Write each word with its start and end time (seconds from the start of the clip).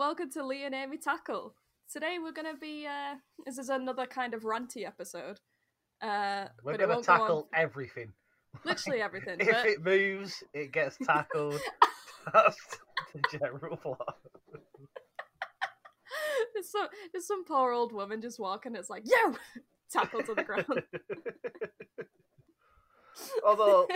welcome 0.00 0.30
to 0.30 0.42
Lee 0.42 0.64
and 0.64 0.74
Amy 0.74 0.96
Tackle. 0.96 1.54
Today 1.92 2.16
we're 2.22 2.32
going 2.32 2.50
to 2.50 2.58
be, 2.58 2.86
uh, 2.86 3.16
this 3.44 3.58
is 3.58 3.68
another 3.68 4.06
kind 4.06 4.32
of 4.32 4.44
ranty 4.44 4.86
episode. 4.86 5.38
Uh, 6.00 6.46
We're 6.64 6.78
going 6.78 6.88
to 6.88 6.94
won't 6.94 7.06
go 7.06 7.18
tackle 7.18 7.48
everything. 7.54 8.14
literally 8.64 9.02
everything. 9.02 9.36
if 9.40 9.50
but 9.50 9.66
it 9.66 9.84
moves, 9.84 10.42
it 10.54 10.72
gets 10.72 10.96
tackled. 11.04 11.60
That's 12.32 12.56
the 13.12 13.38
general 13.38 13.76
plot. 13.76 14.16
there's, 16.54 16.70
some, 16.70 16.88
there's 17.12 17.26
some 17.26 17.44
poor 17.44 17.70
old 17.70 17.92
woman 17.92 18.22
just 18.22 18.40
walking, 18.40 18.74
it's 18.76 18.88
like, 18.88 19.02
yo! 19.04 19.34
Tackle 19.92 20.22
to 20.22 20.34
the 20.34 20.44
ground. 20.44 20.82
Although, 23.44 23.86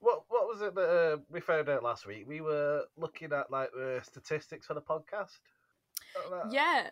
what 0.00 0.24
what 0.28 0.48
was 0.48 0.62
it 0.62 0.74
that 0.74 0.88
uh, 0.88 1.16
we 1.30 1.40
found 1.40 1.68
out 1.68 1.82
last 1.82 2.06
week? 2.06 2.24
We 2.26 2.40
were 2.40 2.84
looking 2.96 3.32
at 3.32 3.50
like 3.50 3.70
the 3.72 4.00
statistics 4.02 4.66
for 4.66 4.74
the 4.74 4.80
podcast. 4.80 5.38
Yeah, 6.50 6.88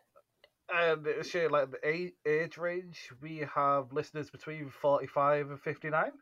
and 0.73 1.07
it 1.07 1.19
was 1.19 1.29
showing 1.29 1.51
like 1.51 1.71
the 1.71 1.89
age, 1.89 2.13
age 2.27 2.59
range. 2.59 3.11
We 3.21 3.45
have 3.55 3.93
listeners 3.93 4.31
between 4.31 4.71
forty-five 4.71 5.51
and 5.51 5.61
fifty-nine. 5.61 6.13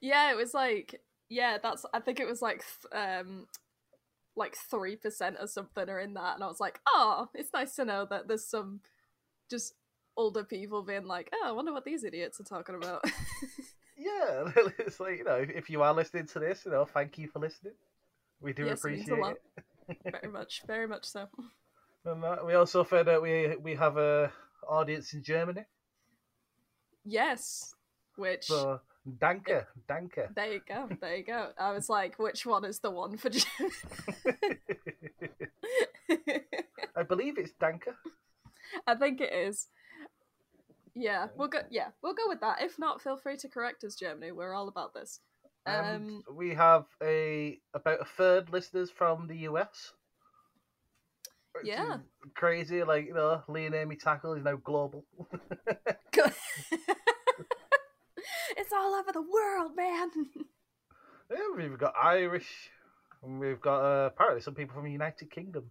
yeah, 0.00 0.30
it 0.30 0.36
was 0.36 0.54
like, 0.54 1.00
yeah, 1.28 1.58
that's, 1.62 1.84
I 1.92 2.00
think 2.00 2.20
it 2.20 2.26
was 2.26 2.42
like, 2.42 2.62
um, 2.92 3.46
like 4.36 4.56
3% 4.72 5.42
or 5.42 5.46
something 5.46 5.88
are 5.88 6.00
in 6.00 6.14
that. 6.14 6.34
And 6.34 6.44
I 6.44 6.46
was 6.46 6.60
like, 6.60 6.80
oh, 6.86 7.28
it's 7.34 7.52
nice 7.52 7.74
to 7.76 7.84
know 7.84 8.06
that 8.10 8.28
there's 8.28 8.46
some 8.46 8.80
just 9.50 9.74
older 10.16 10.44
people 10.44 10.82
being 10.82 11.06
like, 11.06 11.30
oh, 11.32 11.48
I 11.48 11.52
wonder 11.52 11.72
what 11.72 11.84
these 11.84 12.04
idiots 12.04 12.40
are 12.40 12.44
talking 12.44 12.74
about. 12.74 13.04
Yeah, 14.02 14.50
it's 14.78 14.98
like 14.98 15.18
you 15.18 15.24
know, 15.24 15.44
if 15.46 15.70
you 15.70 15.82
are 15.82 15.94
listening 15.94 16.26
to 16.34 16.38
this, 16.40 16.64
you 16.64 16.72
know, 16.72 16.84
thank 16.84 17.18
you 17.18 17.28
for 17.28 17.38
listening. 17.38 17.74
We 18.40 18.52
do 18.52 18.66
Yes, 18.66 18.72
it 18.72 18.78
appreciate 18.78 19.18
lot. 19.18 19.36
it. 19.88 19.96
very 20.10 20.32
much, 20.32 20.62
very 20.66 20.88
much 20.88 21.04
so. 21.04 21.26
And 22.04 22.24
we 22.46 22.54
also 22.54 22.82
found 22.84 23.08
out 23.08 23.22
we 23.22 23.54
we 23.62 23.74
have 23.76 23.96
a 23.96 24.32
audience 24.68 25.12
in 25.14 25.22
Germany. 25.22 25.64
Yes, 27.04 27.74
which 28.16 28.46
So 28.46 28.80
danke, 29.06 29.66
danke. 29.88 30.28
there 30.34 30.52
you 30.54 30.60
go, 30.66 30.88
there 31.00 31.16
you 31.16 31.24
go. 31.24 31.50
I 31.58 31.70
was 31.72 31.88
like, 31.88 32.18
which 32.18 32.44
one 32.46 32.64
is 32.64 32.78
the 32.80 32.90
one 32.90 33.16
for 33.16 33.30
Jim? 33.34 33.46
I 36.96 37.02
believe 37.02 37.38
it's 37.38 37.52
danke. 37.60 37.94
I 38.86 38.94
think 38.94 39.20
it 39.20 39.32
is. 39.32 39.68
Yeah, 40.94 41.28
we'll 41.36 41.48
go. 41.48 41.60
Yeah, 41.70 41.88
we'll 42.02 42.14
go 42.14 42.28
with 42.28 42.40
that. 42.40 42.60
If 42.60 42.78
not, 42.78 43.00
feel 43.00 43.16
free 43.16 43.36
to 43.38 43.48
correct 43.48 43.82
us, 43.84 43.94
Germany. 43.94 44.32
We're 44.32 44.52
all 44.52 44.68
about 44.68 44.92
this. 44.92 45.20
Um, 45.64 46.22
we 46.30 46.54
have 46.54 46.86
a 47.02 47.58
about 47.72 48.00
a 48.00 48.04
third 48.04 48.50
listeners 48.50 48.90
from 48.90 49.26
the 49.26 49.36
US. 49.48 49.92
which 51.54 51.66
Yeah. 51.66 51.98
crazy. 52.34 52.82
Like 52.82 53.06
you 53.06 53.14
know, 53.14 53.42
Lee 53.48 53.66
and 53.66 53.74
Amy 53.74 53.96
Tackle 53.96 54.34
is 54.34 54.44
now 54.44 54.56
global. 54.56 55.04
it's 58.56 58.72
all 58.72 58.94
over 58.94 59.12
the 59.12 59.22
world, 59.22 59.76
man. 59.76 60.10
yeah, 61.30 61.38
we've 61.56 61.78
got 61.78 61.94
Irish, 62.02 62.70
and 63.22 63.40
we've 63.40 63.60
got 63.60 63.80
uh, 63.80 64.06
apparently 64.06 64.42
some 64.42 64.54
people 64.54 64.74
from 64.74 64.84
the 64.84 64.92
United 64.92 65.30
Kingdom. 65.30 65.70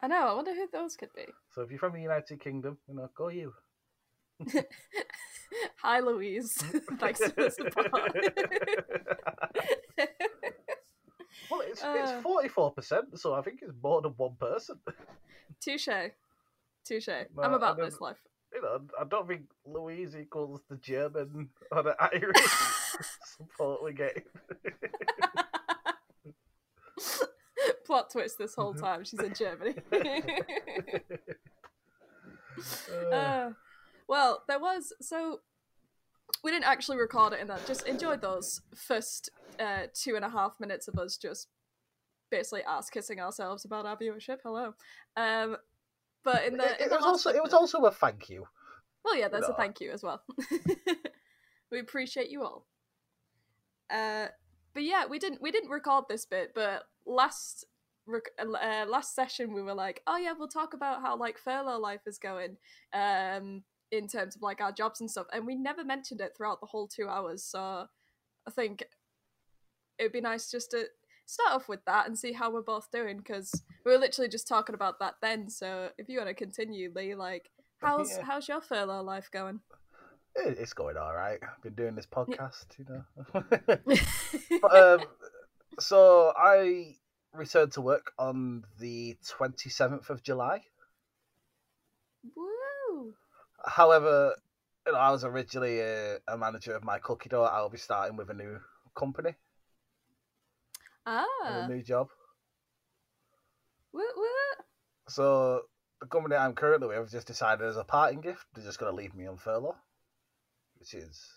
I 0.00 0.06
know. 0.06 0.28
I 0.28 0.34
wonder 0.34 0.54
who 0.54 0.68
those 0.72 0.96
could 0.96 1.12
be. 1.14 1.24
So 1.54 1.62
if 1.62 1.70
you're 1.70 1.80
from 1.80 1.94
the 1.94 2.00
United 2.00 2.40
Kingdom, 2.40 2.78
you 2.86 2.94
know, 2.94 3.08
go 3.16 3.28
you. 3.28 3.52
Hi, 5.82 6.00
Louise. 6.00 6.56
Thanks 6.98 7.20
for 7.20 7.28
the 7.30 7.50
support. 7.50 7.90
well, 11.50 11.60
it's 11.64 11.82
Uh. 11.82 11.94
it's 11.98 12.22
forty 12.22 12.48
four 12.48 12.72
percent, 12.72 13.18
so 13.18 13.34
I 13.34 13.42
think 13.42 13.60
it's 13.62 13.72
more 13.82 14.02
than 14.02 14.12
one 14.16 14.36
person. 14.38 14.78
Touche. 15.60 15.88
Touche. 16.84 17.08
No, 17.08 17.42
I'm 17.42 17.54
about 17.54 17.76
this 17.78 18.00
life. 18.00 18.18
You 18.54 18.62
know, 18.62 18.80
I 18.98 19.04
don't 19.04 19.28
think 19.28 19.42
Louise 19.66 20.16
equals 20.16 20.62
the 20.70 20.76
German 20.76 21.50
or 21.70 21.82
the 21.82 21.94
Irish 22.00 22.46
support 23.36 23.84
we 23.84 23.92
get. 23.92 24.24
Plot 27.84 28.10
twist 28.10 28.38
this 28.38 28.54
whole 28.54 28.72
time. 28.74 29.04
She's 29.04 29.20
in 29.20 29.34
Germany. 29.34 29.74
Uh, 29.92 30.00
Uh, 33.14 33.50
well, 34.08 34.42
there 34.48 34.58
was 34.58 34.92
so 35.00 35.40
we 36.42 36.50
didn't 36.50 36.66
actually 36.66 36.98
record 36.98 37.32
it 37.32 37.40
in 37.40 37.48
that. 37.48 37.66
Just 37.66 37.86
enjoyed 37.86 38.20
those 38.22 38.60
first 38.74 39.30
uh, 39.60 39.82
two 39.94 40.16
and 40.16 40.24
a 40.24 40.28
half 40.28 40.58
minutes 40.60 40.88
of 40.88 40.98
us 40.98 41.16
just 41.16 41.48
basically 42.30 42.62
ass 42.64 42.90
kissing 42.90 43.20
ourselves 43.20 43.64
about 43.64 43.86
our 43.86 43.96
viewership. 43.96 44.38
Hello, 44.42 44.74
um, 45.16 45.56
but 46.24 46.44
in 46.44 46.56
the 46.56 46.64
it, 46.64 46.80
in 46.80 46.86
it 46.86 46.90
the 46.90 46.96
was 46.96 47.04
also 47.04 47.30
it 47.30 47.42
was 47.42 47.54
also 47.54 47.78
a 47.84 47.90
thank 47.90 48.28
you. 48.28 48.46
well, 49.04 49.16
yeah, 49.16 49.28
there's 49.28 49.48
a 49.48 49.54
thank 49.54 49.80
you 49.80 49.90
as 49.92 50.02
well. 50.02 50.22
we 51.70 51.78
appreciate 51.78 52.30
you 52.30 52.42
all. 52.42 52.66
Uh, 53.90 54.26
but 54.74 54.82
yeah, 54.84 55.06
we 55.06 55.18
didn't 55.18 55.42
we 55.42 55.50
didn't 55.50 55.70
record 55.70 56.04
this 56.08 56.24
bit, 56.24 56.52
but 56.54 56.84
last 57.06 57.64
rec- 58.06 58.32
uh, 58.38 58.84
last 58.88 59.14
session 59.14 59.52
we 59.52 59.62
were 59.62 59.74
like, 59.74 60.02
oh 60.06 60.16
yeah, 60.16 60.32
we'll 60.38 60.48
talk 60.48 60.74
about 60.74 61.00
how 61.00 61.16
like 61.16 61.38
furlough 61.38 61.78
life 61.78 62.02
is 62.06 62.18
going, 62.18 62.56
um, 62.92 63.62
in 63.90 64.06
terms 64.08 64.36
of 64.36 64.42
like 64.42 64.60
our 64.60 64.72
jobs 64.72 65.00
and 65.00 65.10
stuff, 65.10 65.26
and 65.32 65.46
we 65.46 65.54
never 65.54 65.84
mentioned 65.84 66.20
it 66.20 66.32
throughout 66.36 66.60
the 66.60 66.66
whole 66.66 66.86
two 66.88 67.08
hours. 67.08 67.42
So 67.42 67.86
I 68.46 68.50
think 68.50 68.84
it'd 69.98 70.12
be 70.12 70.20
nice 70.20 70.50
just 70.50 70.70
to 70.72 70.86
start 71.26 71.52
off 71.52 71.68
with 71.68 71.84
that 71.84 72.06
and 72.06 72.18
see 72.18 72.32
how 72.32 72.50
we're 72.50 72.62
both 72.62 72.90
doing 72.90 73.18
because 73.18 73.52
we 73.84 73.92
were 73.92 73.98
literally 73.98 74.28
just 74.28 74.48
talking 74.48 74.74
about 74.74 74.98
that 75.00 75.14
then. 75.20 75.48
So 75.50 75.90
if 75.98 76.08
you 76.08 76.18
want 76.18 76.28
to 76.28 76.34
continue, 76.34 76.90
Lee, 76.94 77.14
like 77.14 77.50
how's 77.80 78.10
Yeah. 78.16 78.24
how's 78.24 78.48
your 78.48 78.60
furlough 78.60 79.02
life 79.02 79.30
going? 79.30 79.60
It's 80.36 80.72
going 80.72 80.96
all 80.96 81.12
right. 81.14 81.38
I've 81.42 81.62
been 81.62 81.74
doing 81.74 81.96
this 81.96 82.06
podcast, 82.06 82.66
you 82.78 82.86
know. 82.88 83.42
but, 84.62 84.76
um, 84.76 85.00
so 85.80 86.32
I 86.36 86.94
returned 87.34 87.72
to 87.72 87.80
work 87.80 88.12
on 88.18 88.64
the 88.78 89.16
twenty 89.28 89.68
seventh 89.68 90.10
of 90.10 90.22
July. 90.22 90.62
However, 93.68 94.34
you 94.86 94.92
know, 94.92 94.98
I 94.98 95.10
was 95.12 95.24
originally 95.24 95.80
a, 95.80 96.18
a 96.28 96.36
manager 96.38 96.74
of 96.74 96.84
my 96.84 96.98
cookie 96.98 97.28
dough. 97.28 97.44
I'll 97.44 97.68
be 97.70 97.78
starting 97.78 98.16
with 98.16 98.30
a 98.30 98.34
new 98.34 98.60
company, 98.96 99.36
Ah, 101.06 101.26
a 101.46 101.62
new 101.62 101.82
job. 101.82 102.08
woo 103.92 104.12
woo! 104.16 104.64
So 105.08 105.68
the 106.00 106.06
company 106.06 106.36
I'm 106.36 106.54
currently 106.54 106.86
with 106.88 107.10
just 107.10 107.26
decided 107.26 107.66
as 107.66 107.76
a 107.76 107.84
parting 107.84 108.20
gift 108.20 108.46
they're 108.54 108.64
just 108.64 108.78
going 108.78 108.92
to 108.92 108.96
leave 108.96 109.14
me 109.14 109.26
on 109.26 109.36
furlough, 109.36 109.76
which 110.78 110.94
is 110.94 111.30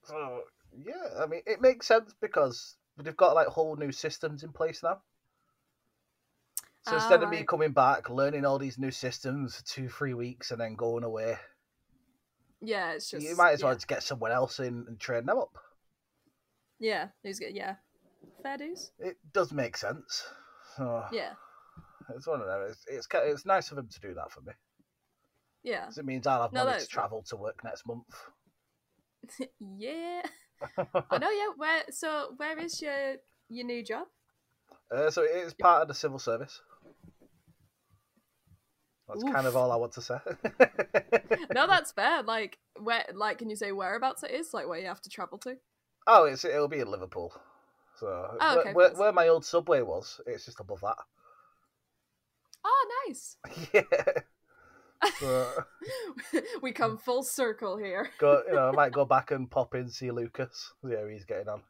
so 0.05 0.45
yeah, 0.77 1.09
I 1.21 1.27
mean 1.27 1.43
it 1.47 1.61
makes 1.61 1.87
sense 1.87 2.15
because 2.21 2.77
they've 2.99 3.17
got 3.17 3.35
like 3.35 3.49
whole 3.49 3.77
new 3.77 3.93
systems 3.93 4.43
in 4.45 4.53
place 4.53 4.83
now. 4.83 5.03
So 6.83 6.97
instead 6.97 7.23
of 7.25 7.29
me 7.29 7.43
right. 7.43 7.47
coming 7.47 7.73
back, 7.73 8.09
learning 8.09 8.45
all 8.45 8.59
these 8.61 8.79
new 8.79 8.93
systems 8.93 9.57
for 9.57 9.65
two, 9.65 9.89
three 9.89 10.15
weeks, 10.15 10.53
and 10.53 10.61
then 10.61 10.77
going 10.77 11.03
away, 11.03 11.39
Yeah, 12.61 12.93
it's 12.93 13.11
just 13.11 13.27
you 13.27 13.37
might 13.37 13.53
as 13.53 13.63
well 13.63 13.73
yeah. 13.73 13.75
just 13.75 13.89
get 13.89 14.03
someone 14.03 14.33
else 14.33 14.59
in 14.61 14.85
and 14.89 14.99
train 14.99 15.25
them 15.27 15.39
up. 15.39 15.57
Yeah, 16.79 17.09
who's 17.23 17.39
good? 17.39 17.55
Yeah, 17.55 17.77
fair 18.43 18.59
dues. 18.59 18.93
It 18.99 19.19
does 19.35 19.53
make 19.53 19.77
sense. 19.77 20.25
So 20.77 21.05
Yeah, 21.11 21.35
it's 22.15 22.27
one 22.27 22.41
of 22.41 22.47
them. 22.47 22.67
It's 22.69 22.85
it's, 22.87 23.07
it's 23.13 23.47
nice 23.47 23.71
of 23.71 23.77
them 23.77 23.89
to 23.89 24.01
do 24.01 24.15
that 24.15 24.31
for 24.33 24.41
me. 24.43 24.53
yeah, 25.63 25.91
it 25.97 26.05
means 26.05 26.27
I'll 26.27 26.43
have 26.43 26.53
No, 26.53 26.65
money 26.67 26.75
to 26.75 26.87
travel 26.89 27.23
to 27.29 27.37
work 27.37 27.63
next 27.65 27.87
month. 27.87 28.05
yeah. 29.79 30.23
I 31.11 31.19
know. 31.19 31.31
Yeah. 31.31 31.51
Where? 31.57 31.85
So 31.91 32.35
where 32.37 32.59
is 32.59 32.81
your 32.83 33.17
your 33.49 33.67
new 33.67 33.85
job? 33.85 34.09
Uh, 34.93 35.11
so 35.11 35.23
it 35.23 35.31
is 35.37 35.55
part 35.55 35.83
of 35.83 35.89
the 35.89 35.95
civil 35.95 36.19
service. 36.21 36.61
That's 39.09 39.25
kind 39.25 39.47
of 39.47 39.57
all 39.57 39.71
I 39.73 39.77
want 39.77 39.93
to 39.95 40.03
say. 40.03 40.19
No, 41.55 41.67
that's 41.67 41.93
fair. 41.93 42.23
Like 42.23 42.59
where? 42.81 43.05
Like, 43.15 43.39
can 43.39 43.51
you 43.51 43.57
say 43.57 43.73
whereabouts 43.73 44.23
it 44.23 44.31
is? 44.31 44.55
Like 44.55 44.69
where 44.69 44.79
you 44.79 44.87
have 44.87 45.03
to 45.03 45.11
travel 45.11 45.39
to? 45.39 45.57
oh, 46.07 46.25
it's 46.25 46.45
it'll 46.45 46.69
be 46.69 46.81
in 46.81 46.91
Liverpool. 46.91 47.33
So 47.99 48.07
Oh, 48.41 48.55
where- 48.57 48.61
okay, 48.61 48.73
where, 48.73 48.91
where 48.95 49.13
my 49.13 49.29
old 49.29 49.45
subway 49.45 49.83
was, 49.83 50.21
it's 50.27 50.45
just 50.47 50.61
above 50.61 50.81
that. 50.81 50.97
Oh, 52.65 53.05
nice. 53.07 53.37
yeah. 53.75 53.83
So 55.19 55.53
we 56.63 56.73
come 56.73 56.97
full 56.97 57.23
circle 57.23 57.77
here. 57.77 58.11
go, 58.19 58.43
you 58.47 58.55
know, 58.55 58.69
I 58.69 58.73
might 58.73 58.93
go 58.93 59.05
back 59.05 59.31
and 59.33 59.51
pop 59.51 59.75
in 59.75 59.89
see 59.91 60.11
Lucas. 60.11 60.73
See 60.85 60.95
how 60.95 61.07
he's 61.07 61.25
getting 61.25 61.49
on. 61.49 61.63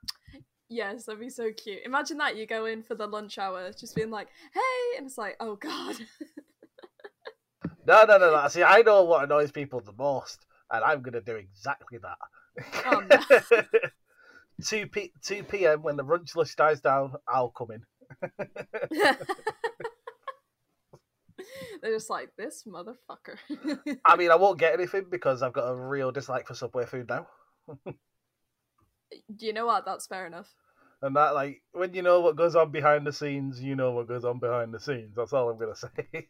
Yes, 0.69 1.05
that'd 1.07 1.21
be 1.21 1.29
so 1.31 1.51
cute. 1.53 1.81
Imagine 1.85 2.19
that 2.19 2.37
you 2.37 2.47
go 2.47 2.67
in 2.67 2.83
for 2.83 2.95
the 2.95 3.07
lunch 3.07 3.39
hour, 3.39 3.71
just 3.73 3.95
being 3.95 4.11
like, 4.11 4.29
"Hey," 4.55 4.97
and 4.99 5.07
it's 5.07 5.19
like, 5.19 5.37
"Oh 5.41 5.57
God." 5.57 5.97
No, 7.87 8.05
no, 8.05 8.19
no, 8.19 8.31
no. 8.31 8.49
See, 8.49 8.63
I 8.63 8.83
know 8.83 9.05
what 9.05 9.25
annoys 9.25 9.51
people 9.51 9.81
the 9.81 9.93
most, 9.93 10.47
and 10.71 10.85
I'm 10.85 11.03
gonna 11.03 11.21
do 11.21 11.37
exactly 11.37 11.99
that. 11.99 12.19
Oh, 12.87 13.01
no. 13.61 13.63
2 14.65 14.87
p 14.87 15.13
2 15.23 15.43
p.m. 15.45 15.83
when 15.83 15.97
the 15.97 16.05
brunch 16.05 16.37
list 16.37 16.57
dies 16.57 16.81
down, 16.81 17.15
I'll 17.27 17.51
come 17.51 17.71
in. 17.73 17.85
They're 21.83 21.93
just 21.93 22.11
like 22.11 22.31
this 22.37 22.65
motherfucker. 22.65 23.37
I 24.05 24.17
mean, 24.17 24.31
I 24.31 24.37
won't 24.37 24.61
get 24.61 24.75
anything 24.75 25.07
because 25.11 25.43
I've 25.43 25.53
got 25.53 25.69
a 25.69 25.75
real 25.75 26.13
dislike 26.13 26.47
for 26.47 26.55
Subway 26.55 26.87
food 26.87 27.09
now. 27.09 27.27
you 29.39 29.53
know 29.53 29.67
what? 29.67 29.85
That's 29.85 30.07
fair 30.07 30.27
enough. 30.27 30.55
And 31.01 31.17
that, 31.17 31.35
like, 31.35 31.63
when 31.73 31.95
you 31.95 32.03
know 32.03 32.21
what 32.21 32.37
goes 32.37 32.55
on 32.55 32.71
behind 32.71 33.05
the 33.05 33.13
scenes, 33.13 33.61
you 33.61 33.75
know 33.75 33.91
what 33.91 34.07
goes 34.07 34.25
on 34.25 34.39
behind 34.39 34.73
the 34.73 34.79
scenes. 34.79 35.17
That's 35.17 35.33
all 35.33 35.51
I'm 35.51 35.59
gonna 35.59 35.75
say. 35.75 36.29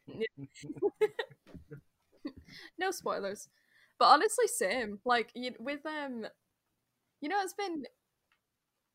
no 2.78 2.90
spoilers, 2.90 3.48
but 3.98 4.06
honestly, 4.06 4.46
same. 4.46 4.98
Like 5.04 5.30
you, 5.34 5.52
with 5.58 5.84
um, 5.86 6.26
you 7.20 7.28
know, 7.28 7.38
it's 7.42 7.54
been 7.54 7.84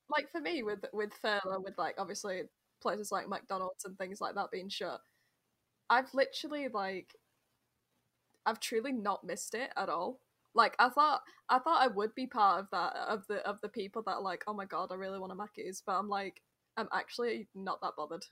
like 0.09 0.31
for 0.31 0.42
me 0.42 0.63
with 0.63 0.86
with 0.94 1.13
furlough, 1.21 1.62
with 1.63 1.77
like 1.77 1.95
obviously 1.98 2.44
places 2.81 3.12
like 3.12 3.27
McDonald's 3.27 3.86
and 3.86 3.98
things 3.98 4.21
like 4.21 4.36
that 4.36 4.51
being 4.51 4.69
shut. 4.69 5.00
I've 5.89 6.13
literally 6.13 6.68
like, 6.74 7.15
I've 8.45 8.59
truly 8.59 8.92
not 8.92 9.24
missed 9.24 9.56
it 9.56 9.71
at 9.77 9.89
all. 9.89 10.19
Like 10.53 10.75
I 10.80 10.89
thought, 10.89 11.21
I 11.50 11.60
thought 11.60 11.81
I 11.81 11.88
would 11.88 12.15
be 12.15 12.27
part 12.27 12.60
of 12.60 12.68
that 12.71 12.95
of 13.07 13.25
the 13.27 13.48
of 13.48 13.60
the 13.62 13.69
people 13.69 14.03
that 14.06 14.15
are 14.15 14.21
like, 14.21 14.44
oh 14.48 14.53
my 14.53 14.65
god, 14.65 14.89
I 14.92 14.95
really 14.95 15.19
want 15.19 15.31
a 15.31 15.36
Mackey's, 15.36 15.81
but 15.86 15.98
I'm 15.98 16.10
like, 16.10 16.42
I'm 16.77 16.89
actually 16.94 17.48
not 17.56 17.80
that 17.81 17.94
bothered. 17.98 18.25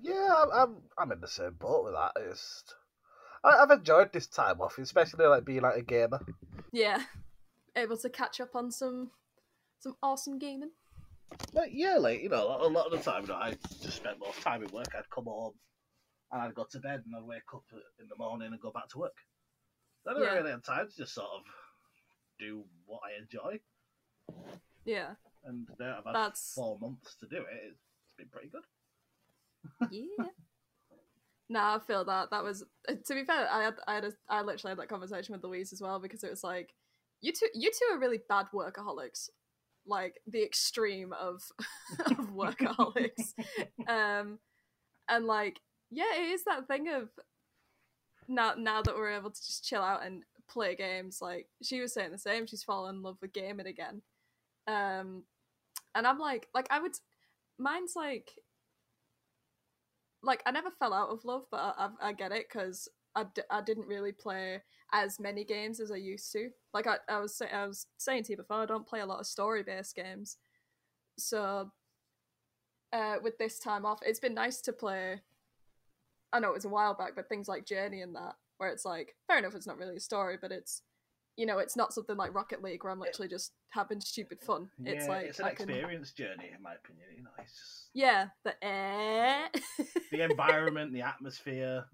Yeah, 0.00 0.34
I'm 0.36 0.50
I'm, 0.52 0.76
I'm 0.98 1.12
in 1.12 1.20
the 1.20 1.28
same 1.28 1.54
boat 1.58 1.84
with 1.84 1.94
that. 1.94 2.12
It's 2.16 2.64
I, 3.44 3.62
I've 3.62 3.70
enjoyed 3.70 4.12
this 4.12 4.26
time 4.26 4.60
off, 4.60 4.78
especially 4.78 5.26
like 5.26 5.44
being 5.44 5.62
like 5.62 5.76
a 5.76 5.82
gamer. 5.82 6.20
Yeah, 6.72 7.02
able 7.76 7.96
to 7.98 8.08
catch 8.10 8.40
up 8.40 8.54
on 8.54 8.70
some 8.70 9.10
some 9.80 9.96
awesome 10.02 10.38
gaming. 10.38 10.70
Like 11.52 11.70
yeah, 11.72 11.96
like 11.98 12.22
you 12.22 12.28
know, 12.28 12.56
a 12.60 12.68
lot 12.68 12.86
of 12.86 12.92
the 12.92 12.98
time, 13.10 13.22
you 13.22 13.28
know, 13.28 13.34
I 13.34 13.56
just 13.82 13.96
spent 13.96 14.18
most 14.20 14.40
time 14.42 14.62
at 14.62 14.72
work. 14.72 14.88
I'd 14.96 15.08
come 15.10 15.24
home 15.24 15.54
and 16.30 16.42
I'd 16.42 16.54
go 16.54 16.66
to 16.70 16.78
bed, 16.78 17.02
and 17.06 17.14
I'd 17.16 17.24
wake 17.26 17.42
up 17.54 17.64
in 18.00 18.06
the 18.08 18.16
morning 18.16 18.48
and 18.52 18.60
go 18.60 18.70
back 18.72 18.88
to 18.90 18.98
work. 18.98 19.16
I 20.08 20.12
don't 20.14 20.22
Yeah. 20.22 20.34
really 20.34 20.50
have 20.50 20.62
time 20.62 20.88
to 20.88 20.96
just 20.96 21.14
sort 21.14 21.28
of 21.36 21.42
do 22.38 22.64
what 22.86 23.00
I 23.06 23.20
enjoy, 23.20 23.60
Yeah, 24.84 25.14
and 25.44 25.68
now 25.78 25.98
I've 25.98 26.04
had 26.04 26.14
That's- 26.14 26.52
four 26.54 26.78
months 26.80 27.16
to 27.20 27.26
do 27.28 27.36
it. 27.36 27.46
It's, 27.66 27.78
it's 27.78 28.16
been 28.18 28.28
pretty 28.28 28.48
good. 28.48 28.64
yeah. 29.90 30.26
Nah, 31.48 31.76
I 31.76 31.78
feel 31.80 32.04
that. 32.04 32.30
That 32.30 32.44
was 32.44 32.64
uh, 32.88 32.94
to 33.06 33.14
be 33.14 33.24
fair. 33.24 33.48
I 33.50 33.64
had, 33.64 33.74
I 33.86 33.94
had, 33.94 34.04
a, 34.04 34.12
I 34.28 34.42
literally 34.42 34.72
had 34.72 34.78
that 34.78 34.88
conversation 34.88 35.34
with 35.34 35.44
Louise 35.44 35.72
as 35.72 35.80
well 35.80 35.98
because 35.98 36.24
it 36.24 36.30
was 36.30 36.44
like, 36.44 36.74
you 37.20 37.32
two, 37.32 37.48
you 37.54 37.70
two 37.70 37.94
are 37.94 37.98
really 37.98 38.20
bad 38.28 38.46
workaholics, 38.54 39.28
like 39.86 40.20
the 40.26 40.42
extreme 40.42 41.12
of 41.12 41.42
of 42.06 42.30
workaholics. 42.30 43.34
um, 43.88 44.38
and 45.08 45.26
like, 45.26 45.60
yeah, 45.90 46.14
it 46.18 46.30
is 46.30 46.44
that 46.44 46.66
thing 46.68 46.88
of 46.88 47.10
now 48.28 48.54
now 48.56 48.82
that 48.82 48.94
we're 48.94 49.12
able 49.12 49.30
to 49.30 49.46
just 49.46 49.64
chill 49.64 49.82
out 49.82 50.04
and 50.04 50.24
play 50.48 50.74
games. 50.74 51.18
Like 51.20 51.48
she 51.62 51.80
was 51.80 51.92
saying 51.92 52.12
the 52.12 52.18
same. 52.18 52.46
She's 52.46 52.62
fallen 52.62 52.96
in 52.96 53.02
love 53.02 53.18
with 53.20 53.32
gaming 53.32 53.66
again. 53.66 54.02
Um, 54.66 55.24
and 55.94 56.06
I'm 56.06 56.18
like, 56.18 56.48
like 56.54 56.66
I 56.70 56.80
would, 56.80 56.92
mine's 57.58 57.94
like 57.96 58.30
like 60.22 60.42
I 60.46 60.50
never 60.50 60.70
fell 60.70 60.92
out 60.92 61.10
of 61.10 61.24
love, 61.24 61.44
but 61.50 61.58
I, 61.58 61.86
I, 61.86 62.08
I 62.08 62.12
get 62.12 62.32
it 62.32 62.46
because 62.48 62.88
I, 63.14 63.24
d- 63.34 63.42
I 63.50 63.60
didn't 63.60 63.86
really 63.86 64.12
play 64.12 64.62
as 64.92 65.18
many 65.20 65.44
games 65.44 65.80
as 65.80 65.90
I 65.90 65.96
used 65.96 66.30
to. 66.32 66.50
Like 66.72 66.86
I, 66.86 66.96
I 67.08 67.18
was 67.18 67.40
I 67.40 67.66
was 67.66 67.86
saying 67.98 68.24
to 68.24 68.32
you 68.32 68.36
before, 68.36 68.62
I 68.62 68.66
don't 68.66 68.86
play 68.86 69.00
a 69.00 69.06
lot 69.06 69.20
of 69.20 69.26
story 69.26 69.62
based 69.62 69.96
games. 69.96 70.36
So 71.18 71.70
uh, 72.92 73.16
with 73.22 73.38
this 73.38 73.58
time 73.58 73.84
off, 73.84 74.00
it's 74.04 74.20
been 74.20 74.34
nice 74.34 74.60
to 74.62 74.72
play. 74.72 75.20
I 76.32 76.40
know 76.40 76.50
it 76.50 76.54
was 76.54 76.64
a 76.64 76.70
while 76.70 76.94
back, 76.94 77.12
but 77.14 77.28
things 77.28 77.48
like 77.48 77.66
Journey 77.66 78.00
and 78.00 78.14
that, 78.14 78.36
where 78.58 78.70
it's 78.70 78.84
like 78.84 79.16
fair 79.26 79.38
enough, 79.38 79.54
it's 79.54 79.66
not 79.66 79.78
really 79.78 79.96
a 79.96 80.00
story, 80.00 80.38
but 80.40 80.52
it's 80.52 80.82
you 81.36 81.46
know, 81.46 81.58
it's 81.58 81.76
not 81.76 81.92
something 81.92 82.16
like 82.16 82.34
Rocket 82.34 82.62
League 82.62 82.84
where 82.84 82.92
I'm 82.92 83.00
literally 83.00 83.28
just 83.28 83.52
having 83.70 84.00
stupid 84.00 84.40
fun. 84.40 84.68
It's 84.84 85.06
yeah, 85.06 85.10
like 85.10 85.26
it's 85.26 85.38
an 85.38 85.46
I 85.46 85.54
can, 85.54 85.68
experience 85.68 86.12
journey, 86.12 86.50
in 86.54 86.62
my 86.62 86.74
opinion. 86.74 87.06
You 87.16 87.24
know, 87.24 87.30
it's 87.38 87.52
just 87.52 87.90
yeah, 87.94 88.28
the 88.44 88.54
air, 88.62 89.48
the 90.12 90.22
environment, 90.22 90.92
the 90.92 91.02
atmosphere 91.02 91.84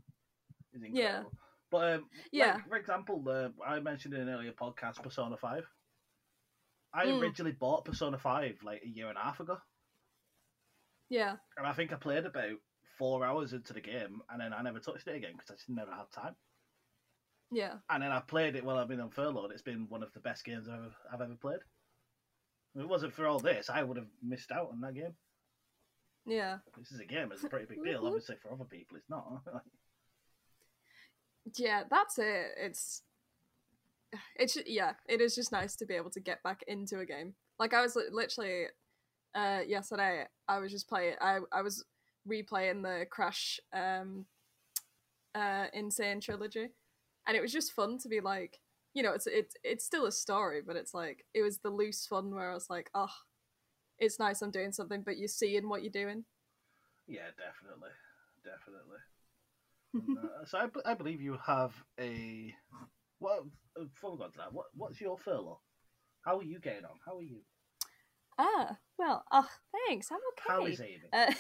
is 0.73 0.83
incredible. 0.83 1.33
Yeah. 1.35 1.39
But 1.71 1.95
um, 1.95 2.09
Yeah. 2.33 2.55
like, 2.55 2.69
for 2.69 2.77
example, 2.77 3.25
uh, 3.29 3.49
I 3.65 3.81
mentioned 3.81 4.15
in 4.15 4.23
an 4.23 4.29
earlier 4.29 4.53
podcast 4.53 5.03
Persona 5.03 5.37
Five. 5.37 5.65
I 6.95 7.07
Mm. 7.07 7.21
originally 7.21 7.53
bought 7.53 7.85
Persona 7.85 8.19
Five 8.19 8.57
like 8.63 8.83
a 8.83 8.89
year 8.89 9.09
and 9.09 9.19
a 9.19 9.21
half 9.21 9.41
ago, 9.41 9.59
yeah, 11.11 11.37
and 11.57 11.67
I 11.67 11.73
think 11.73 11.93
I 11.93 11.97
played 11.97 12.25
about 12.27 12.57
four 12.99 13.25
hours 13.25 13.53
into 13.53 13.73
the 13.73 13.81
game, 13.81 14.21
and 14.31 14.41
then 14.41 14.53
I 14.53 14.63
never 14.63 14.81
touched 14.81 15.07
it 15.07 15.15
again 15.17 15.33
because 15.37 15.51
I 15.51 15.55
just 15.55 15.69
never 15.69 15.91
had 15.93 16.11
time. 16.13 16.35
Yeah. 17.51 17.75
And 17.89 18.03
then 18.03 18.13
I 18.13 18.21
played 18.21 18.57
it 18.57 18.65
while 18.65 18.77
I've 18.77 18.89
been 18.89 19.01
on 19.01 19.11
furlough. 19.11 19.45
and 19.45 19.53
It's 19.53 19.63
been 19.63 19.87
one 19.89 20.03
of 20.03 20.13
the 20.13 20.21
best 20.21 20.45
games 20.45 20.69
I've 20.69 20.75
ever, 20.75 20.95
I've 21.13 21.21
ever 21.21 21.35
played. 21.35 21.61
If 22.75 22.83
it 22.83 22.89
wasn't 22.89 23.15
for 23.15 23.27
all 23.27 23.41
this, 23.41 23.71
I 23.71 23.83
would 23.83 23.97
have 23.97 24.07
missed 24.23 24.53
out 24.53 24.69
on 24.71 24.81
that 24.83 24.95
game. 24.95 25.15
Yeah. 26.27 26.59
This 26.79 26.93
is 26.93 27.01
a 27.01 27.07
game; 27.07 27.31
it's 27.33 27.43
a 27.43 27.49
pretty 27.49 27.65
big 27.65 27.83
deal. 27.83 28.03
Obviously, 28.07 28.37
for 28.43 28.53
other 28.53 28.65
people, 28.65 28.97
it's 28.97 29.09
not. 29.09 29.43
Yeah, 31.57 31.85
that's 31.91 32.19
it. 32.19 32.47
It's 32.59 33.03
it's 34.37 34.59
yeah, 34.67 34.93
it 35.09 35.23
is 35.23 35.35
just 35.35 35.51
nice 35.51 35.77
to 35.77 35.87
be 35.87 35.95
able 35.95 36.11
to 36.11 36.21
get 36.21 36.43
back 36.43 36.63
into 36.67 36.99
a 36.99 37.07
game. 37.07 37.35
Like 37.59 37.73
I 37.73 37.81
was 37.81 37.97
li- 37.97 38.11
literally 38.13 38.65
uh 39.35 39.61
yesterday 39.67 40.27
I 40.47 40.59
was 40.59 40.71
just 40.71 40.89
playing 40.91 41.15
I 41.23 41.39
I 41.51 41.63
was 41.63 41.85
replaying 42.29 42.83
the 42.83 43.07
Crash 43.07 43.61
um 43.73 44.27
uh 45.35 45.69
N. 45.73 45.91
Sane 45.91 46.21
trilogy 46.21 46.69
and 47.29 47.37
it 47.37 47.41
was 47.41 47.53
just 47.53 47.73
fun 47.73 47.99
to 47.99 48.09
be 48.09 48.21
like 48.21 48.59
you 48.95 49.03
know, 49.03 49.13
it's 49.13 49.27
it's 49.27 49.55
it's 49.63 49.85
still 49.85 50.07
a 50.07 50.13
story, 50.13 50.61
but 50.67 50.75
it's 50.75 50.95
like 50.95 51.25
it 51.35 51.43
was 51.43 51.59
the 51.59 51.71
loose 51.71 52.07
fun 52.07 52.35
where 52.35 52.51
I 52.51 52.55
was 52.55 52.69
like, 52.69 52.91
"Oh, 52.95 53.13
it's 53.99 54.19
nice 54.19 54.43
I'm 54.43 54.51
doing 54.51 54.73
something, 54.73 55.03
but 55.03 55.19
you're 55.19 55.29
seeing 55.29 55.69
what 55.69 55.83
you're 55.83 55.93
doing." 55.93 56.25
Yeah, 57.07 57.31
definitely, 57.37 57.91
definitely. 58.45 58.99
And, 59.95 60.19
uh, 60.19 60.45
so 60.47 60.59
I, 60.59 60.91
I 60.91 60.95
believe 60.95 61.21
you 61.21 61.39
have 61.47 61.73
a 62.01 62.53
what? 63.19 63.45
uh, 63.79 63.85
Before 63.85 64.13
we 64.13 64.19
go 64.19 64.29
to 64.29 64.39
that, 64.39 64.53
what 64.53 64.67
what's 64.75 65.01
your 65.01 65.19
furlough? 65.19 65.61
How 66.23 66.39
are 66.39 66.45
you 66.45 66.59
getting 66.59 66.85
on? 66.85 66.99
How 67.07 67.19
are 67.19 67.23
you? 67.23 67.43
Ah, 68.39 68.79
well, 68.99 69.25
oh, 69.31 69.49
thanks. 69.87 70.09
I'm 70.11 70.19
okay. 70.33 70.49
How 70.49 70.67
is 70.67 70.81
Amy? 70.81 71.09
Uh, 71.13 71.33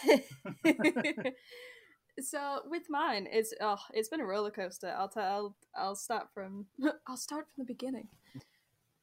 so 2.20 2.60
with 2.68 2.84
mine, 2.88 3.28
it's 3.30 3.52
oh, 3.60 3.80
it's 3.92 4.08
been 4.08 4.20
a 4.20 4.26
roller 4.26 4.50
coaster. 4.50 4.94
I'll 4.96 5.08
tell. 5.08 5.24
I'll, 5.24 5.56
I'll 5.76 5.96
start 5.96 6.28
from. 6.32 6.66
I'll 7.06 7.16
start 7.16 7.46
from 7.46 7.64
the 7.64 7.72
beginning. 7.72 8.08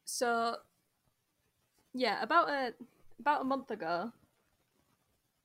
So, 0.06 0.58
yeah, 1.94 2.22
about 2.22 2.50
a 2.50 2.74
about 3.20 3.42
a 3.42 3.46
month 3.46 3.72
ago, 3.72 4.12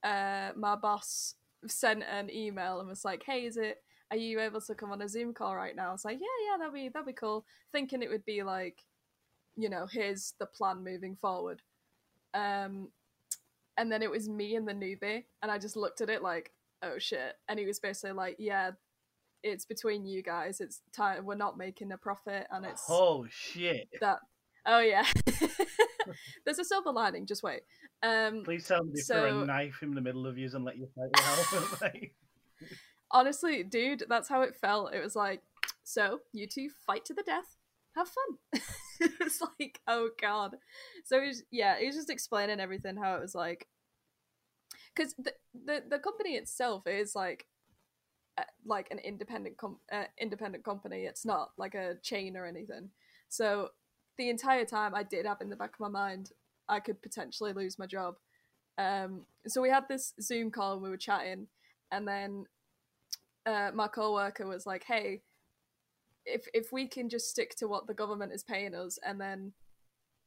uh, 0.02 0.50
my 0.56 0.76
boss 0.76 1.34
sent 1.66 2.02
an 2.02 2.30
email 2.30 2.80
and 2.80 2.88
was 2.88 3.04
like, 3.04 3.22
"Hey, 3.24 3.46
is 3.46 3.56
it? 3.56 3.82
Are 4.10 4.16
you 4.16 4.40
able 4.40 4.60
to 4.60 4.74
come 4.74 4.92
on 4.92 5.02
a 5.02 5.08
Zoom 5.08 5.32
call 5.32 5.54
right 5.54 5.76
now?" 5.76 5.90
I 5.90 5.92
was 5.92 6.04
like, 6.04 6.18
"Yeah, 6.20 6.50
yeah, 6.50 6.58
that'd 6.58 6.74
be 6.74 6.88
that'd 6.88 7.06
be 7.06 7.12
cool." 7.12 7.44
Thinking 7.72 8.02
it 8.02 8.10
would 8.10 8.24
be 8.24 8.42
like, 8.42 8.84
you 9.56 9.68
know, 9.68 9.86
here's 9.90 10.34
the 10.38 10.46
plan 10.46 10.82
moving 10.82 11.16
forward. 11.16 11.62
Um, 12.34 12.88
and 13.76 13.90
then 13.90 14.02
it 14.02 14.10
was 14.10 14.28
me 14.28 14.56
and 14.56 14.66
the 14.66 14.72
newbie, 14.72 15.24
and 15.42 15.50
I 15.50 15.58
just 15.58 15.76
looked 15.76 16.00
at 16.00 16.10
it 16.10 16.22
like, 16.22 16.52
oh 16.82 16.98
shit. 16.98 17.34
And 17.48 17.58
he 17.58 17.66
was 17.66 17.80
basically 17.80 18.12
like, 18.12 18.36
yeah, 18.38 18.72
it's 19.42 19.64
between 19.64 20.04
you 20.06 20.22
guys. 20.22 20.60
It's 20.60 20.82
time. 20.94 21.24
We're 21.24 21.34
not 21.34 21.56
making 21.58 21.92
a 21.92 21.98
profit, 21.98 22.46
and 22.50 22.64
it's 22.66 22.84
Oh 22.88 23.26
shit! 23.30 23.88
that. 24.00 24.18
Oh 24.66 24.80
yeah. 24.80 25.06
There's 26.44 26.58
a 26.58 26.64
silver 26.64 26.92
lining. 26.92 27.26
Just 27.26 27.42
wait. 27.42 27.60
Um, 28.02 28.42
Please 28.44 28.66
tell 28.66 28.82
me 28.84 28.92
they 28.94 29.00
throw 29.02 29.30
So- 29.30 29.40
a 29.42 29.46
knife 29.46 29.78
in 29.82 29.94
the 29.94 30.00
middle 30.00 30.26
of 30.26 30.36
you 30.38 30.48
and 30.52 30.64
let 30.64 30.76
you 30.76 30.88
fight 30.94 31.10
it 31.14 31.82
out. 31.82 31.92
Honestly, 33.12 33.62
dude, 33.64 34.04
that's 34.08 34.28
how 34.28 34.42
it 34.42 34.54
felt. 34.54 34.94
It 34.94 35.02
was 35.02 35.16
like, 35.16 35.42
so 35.82 36.20
you 36.32 36.46
two 36.46 36.68
fight 36.86 37.04
to 37.06 37.14
the 37.14 37.22
death. 37.24 37.56
Have 37.96 38.08
fun. 38.08 38.62
it 39.00 39.12
was 39.22 39.40
like, 39.58 39.80
oh 39.88 40.10
god. 40.20 40.56
So 41.04 41.20
he's 41.20 41.42
yeah, 41.50 41.78
he 41.80 41.86
was 41.86 41.96
just 41.96 42.10
explaining 42.10 42.60
everything 42.60 42.96
how 42.96 43.16
it 43.16 43.20
was 43.20 43.34
like, 43.34 43.66
because 44.94 45.14
the, 45.18 45.32
the 45.64 45.82
the 45.88 45.98
company 45.98 46.34
itself 46.34 46.86
is 46.86 47.14
like, 47.14 47.46
uh, 48.38 48.44
like 48.64 48.88
an 48.90 48.98
independent 48.98 49.56
com- 49.56 49.80
uh, 49.92 50.04
independent 50.18 50.64
company. 50.64 51.04
It's 51.04 51.24
not 51.24 51.50
like 51.56 51.74
a 51.74 51.96
chain 52.02 52.36
or 52.36 52.46
anything. 52.46 52.90
So 53.28 53.70
the 54.18 54.28
entire 54.28 54.64
time, 54.64 54.94
I 54.94 55.02
did 55.02 55.26
have 55.26 55.40
in 55.40 55.50
the 55.50 55.56
back 55.56 55.74
of 55.74 55.80
my 55.80 55.88
mind, 55.88 56.32
I 56.68 56.80
could 56.80 57.00
potentially 57.02 57.52
lose 57.52 57.78
my 57.78 57.86
job. 57.86 58.16
Um, 58.78 59.22
so 59.46 59.60
we 59.60 59.70
had 59.70 59.88
this 59.88 60.14
Zoom 60.20 60.50
call 60.50 60.74
and 60.74 60.82
we 60.82 60.90
were 60.90 60.96
chatting, 60.96 61.46
and 61.92 62.06
then 62.06 62.46
uh, 63.46 63.70
my 63.74 63.88
coworker 63.88 64.46
was 64.46 64.66
like, 64.66 64.84
"Hey, 64.84 65.22
if 66.26 66.46
if 66.54 66.72
we 66.72 66.86
can 66.86 67.08
just 67.08 67.28
stick 67.28 67.54
to 67.56 67.68
what 67.68 67.86
the 67.86 67.94
government 67.94 68.32
is 68.32 68.42
paying 68.42 68.74
us, 68.74 68.98
and 69.04 69.20
then, 69.20 69.52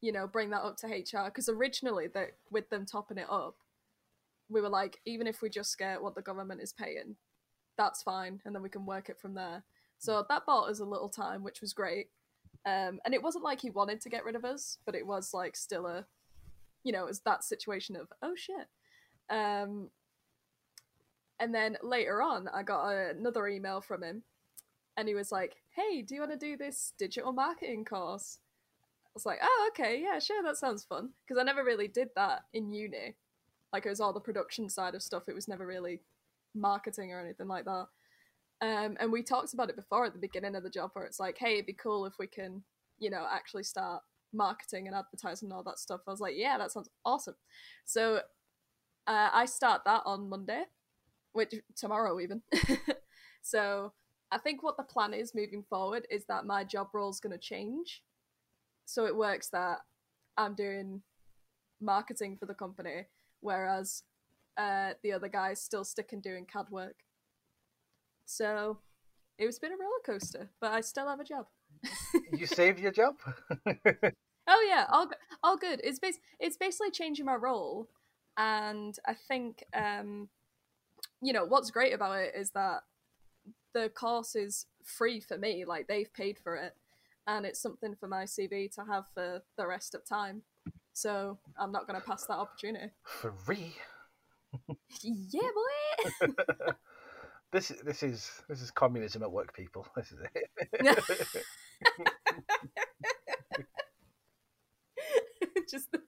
you 0.01 0.11
know, 0.11 0.27
bring 0.27 0.49
that 0.51 0.63
up 0.63 0.77
to 0.77 0.87
HR 0.87 1.25
because 1.25 1.49
originally 1.49 2.07
that 2.07 2.31
with 2.51 2.69
them 2.69 2.85
topping 2.85 3.17
it 3.17 3.29
up, 3.29 3.55
we 4.53 4.61
were 4.61 4.69
like, 4.69 4.99
even 5.05 5.27
if 5.27 5.41
we 5.41 5.49
just 5.49 5.77
get 5.77 6.01
what 6.01 6.15
the 6.15 6.21
government 6.21 6.61
is 6.61 6.73
paying, 6.73 7.15
that's 7.77 8.03
fine, 8.03 8.41
and 8.45 8.55
then 8.55 8.61
we 8.61 8.69
can 8.69 8.85
work 8.85 9.09
it 9.09 9.19
from 9.19 9.33
there. 9.33 9.63
So 9.97 10.25
that 10.29 10.45
bought 10.45 10.69
us 10.69 10.79
a 10.79 10.85
little 10.85 11.09
time, 11.09 11.43
which 11.43 11.61
was 11.61 11.73
great. 11.73 12.07
Um, 12.65 12.99
and 13.03 13.13
it 13.13 13.23
wasn't 13.23 13.43
like 13.43 13.61
he 13.61 13.69
wanted 13.69 13.99
to 14.01 14.09
get 14.09 14.23
rid 14.23 14.35
of 14.35 14.45
us, 14.45 14.77
but 14.85 14.95
it 14.95 15.05
was 15.05 15.33
like 15.33 15.55
still 15.55 15.85
a, 15.87 16.05
you 16.83 16.91
know, 16.91 17.03
it 17.03 17.07
was 17.07 17.21
that 17.21 17.43
situation 17.43 17.95
of 17.95 18.07
oh 18.21 18.35
shit. 18.35 18.67
Um, 19.29 19.89
and 21.39 21.53
then 21.53 21.77
later 21.81 22.21
on, 22.21 22.47
I 22.53 22.63
got 22.63 22.89
another 22.89 23.47
email 23.47 23.81
from 23.81 24.03
him, 24.03 24.23
and 24.95 25.07
he 25.07 25.15
was 25.15 25.31
like, 25.31 25.55
"Hey, 25.75 26.01
do 26.03 26.15
you 26.15 26.21
want 26.21 26.31
to 26.31 26.37
do 26.37 26.55
this 26.55 26.93
digital 26.97 27.33
marketing 27.33 27.85
course?" 27.85 28.39
I 29.13 29.13
was 29.13 29.27
like, 29.27 29.39
oh, 29.43 29.69
okay, 29.71 30.01
yeah, 30.01 30.17
sure, 30.17 30.41
that 30.41 30.57
sounds 30.57 30.83
fun. 30.83 31.09
Because 31.21 31.39
I 31.39 31.43
never 31.43 31.63
really 31.63 31.87
did 31.87 32.09
that 32.15 32.45
in 32.51 32.73
uni. 32.73 33.15
Like, 33.73 33.85
it 33.85 33.89
was 33.89 33.99
all 33.99 34.13
the 34.13 34.19
production 34.19 34.69
side 34.69 34.95
of 34.95 35.03
stuff. 35.03 35.23
It 35.27 35.35
was 35.35 35.47
never 35.47 35.67
really 35.67 36.01
marketing 36.55 37.11
or 37.11 37.19
anything 37.19 37.47
like 37.47 37.65
that. 37.65 37.87
Um, 38.61 38.95
and 38.99 39.11
we 39.11 39.23
talked 39.23 39.53
about 39.53 39.69
it 39.69 39.75
before 39.75 40.05
at 40.05 40.13
the 40.13 40.19
beginning 40.19 40.55
of 40.55 40.63
the 40.63 40.69
job, 40.69 40.91
where 40.93 41.05
it's 41.05 41.19
like, 41.19 41.37
hey, 41.37 41.55
it'd 41.55 41.65
be 41.65 41.73
cool 41.73 42.05
if 42.05 42.13
we 42.19 42.27
can, 42.27 42.63
you 42.99 43.09
know, 43.09 43.25
actually 43.29 43.63
start 43.63 44.01
marketing 44.31 44.87
and 44.87 44.95
advertising 44.95 45.47
and 45.47 45.53
all 45.53 45.63
that 45.63 45.79
stuff. 45.79 46.01
I 46.07 46.11
was 46.11 46.21
like, 46.21 46.35
yeah, 46.37 46.57
that 46.57 46.71
sounds 46.71 46.89
awesome. 47.03 47.35
So 47.83 48.21
uh, 49.07 49.29
I 49.33 49.45
start 49.45 49.81
that 49.85 50.03
on 50.05 50.29
Monday, 50.29 50.63
which 51.33 51.55
tomorrow 51.75 52.19
even. 52.21 52.41
so 53.41 53.91
I 54.31 54.37
think 54.37 54.63
what 54.63 54.77
the 54.77 54.83
plan 54.83 55.13
is 55.13 55.35
moving 55.35 55.63
forward 55.69 56.07
is 56.09 56.23
that 56.25 56.45
my 56.45 56.63
job 56.63 56.87
role 56.93 57.09
is 57.09 57.19
going 57.19 57.33
to 57.33 57.39
change 57.39 58.01
so 58.85 59.05
it 59.05 59.15
works 59.15 59.49
that 59.49 59.79
I'm 60.37 60.55
doing 60.55 61.01
marketing 61.81 62.37
for 62.39 62.45
the 62.45 62.53
company, 62.53 63.05
whereas 63.43 64.03
uh, 64.57 64.93
the 65.03 65.11
other 65.11 65.27
guy's 65.27 65.61
still 65.61 65.83
sticking 65.83 66.21
doing 66.21 66.45
CAD 66.45 66.65
work. 66.71 66.95
So 68.25 68.79
it 69.37 69.45
was 69.45 69.59
been 69.59 69.71
a 69.71 69.77
roller 69.77 69.91
coaster, 70.05 70.49
but 70.61 70.71
I 70.71 70.81
still 70.81 71.07
have 71.07 71.19
a 71.19 71.23
job. 71.23 71.47
you 72.33 72.45
saved 72.45 72.79
your 72.79 72.91
job. 72.91 73.15
oh 74.47 74.65
yeah, 74.67 74.85
all 74.89 75.09
all 75.43 75.57
good. 75.57 75.81
It's 75.83 75.99
bas- 75.99 76.19
it's 76.39 76.57
basically 76.57 76.91
changing 76.91 77.25
my 77.25 77.35
role, 77.35 77.89
and 78.37 78.97
I 79.05 79.13
think 79.13 79.63
um, 79.73 80.29
you 81.21 81.33
know 81.33 81.45
what's 81.45 81.71
great 81.71 81.93
about 81.93 82.19
it 82.19 82.33
is 82.35 82.51
that 82.51 82.83
the 83.73 83.89
course 83.89 84.35
is 84.35 84.67
free 84.83 85.19
for 85.19 85.37
me. 85.37 85.65
Like 85.65 85.87
they've 85.87 86.13
paid 86.13 86.37
for 86.37 86.55
it, 86.55 86.73
and 87.27 87.45
it's 87.45 87.61
something 87.61 87.95
for 87.95 88.07
my 88.07 88.23
CV 88.23 88.71
to 88.75 88.85
have 88.85 89.05
for 89.13 89.41
the 89.57 89.67
rest 89.67 89.95
of 89.95 90.05
time. 90.05 90.43
So 90.93 91.39
I'm 91.59 91.71
not 91.71 91.87
going 91.87 91.99
to 91.99 92.05
pass 92.05 92.25
that 92.27 92.37
opportunity. 92.37 92.91
Free. 93.45 93.73
yeah, 95.01 95.41
boy. 96.21 96.27
this 97.51 97.69
this 97.83 98.03
is 98.03 98.29
this 98.47 98.61
is 98.61 98.69
communism 98.69 99.23
at 99.23 99.31
work, 99.31 99.55
people. 99.55 99.87
This 99.95 100.11
is 100.11 100.19
it. 100.35 100.49
just 105.69 105.91
the, 105.91 105.99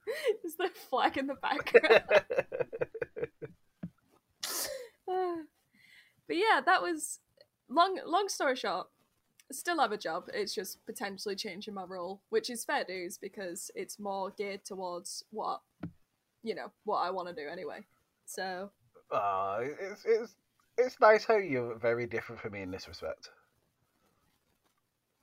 just 0.42 0.58
the 0.58 0.70
flag 0.88 1.18
in 1.18 1.26
the 1.26 1.34
background. 1.34 2.04
but 5.06 6.36
yeah, 6.36 6.60
that 6.64 6.80
was 6.80 7.18
long. 7.68 7.98
Long 8.06 8.28
story 8.28 8.54
short, 8.54 8.86
still 9.52 9.78
have 9.80 9.92
a 9.92 9.98
job. 9.98 10.24
It's 10.32 10.54
just 10.54 10.84
potentially 10.86 11.36
changing 11.36 11.74
my 11.74 11.84
role, 11.84 12.20
which 12.30 12.50
is 12.50 12.64
fair 12.64 12.84
dues 12.84 13.18
because 13.18 13.70
it's 13.74 13.98
more 13.98 14.30
geared 14.30 14.64
towards 14.64 15.24
what 15.30 15.60
you 16.42 16.54
know 16.54 16.70
what 16.84 16.98
I 16.98 17.10
want 17.10 17.28
to 17.28 17.34
do 17.34 17.48
anyway. 17.48 17.84
So, 18.26 18.70
uh, 19.10 19.58
it's 19.80 20.04
it's 20.04 20.34
it's 20.78 21.00
nice 21.00 21.24
how 21.24 21.36
you're 21.36 21.78
very 21.78 22.06
different 22.06 22.40
from 22.40 22.52
me 22.52 22.62
in 22.62 22.70
this 22.70 22.88
respect. 22.88 23.30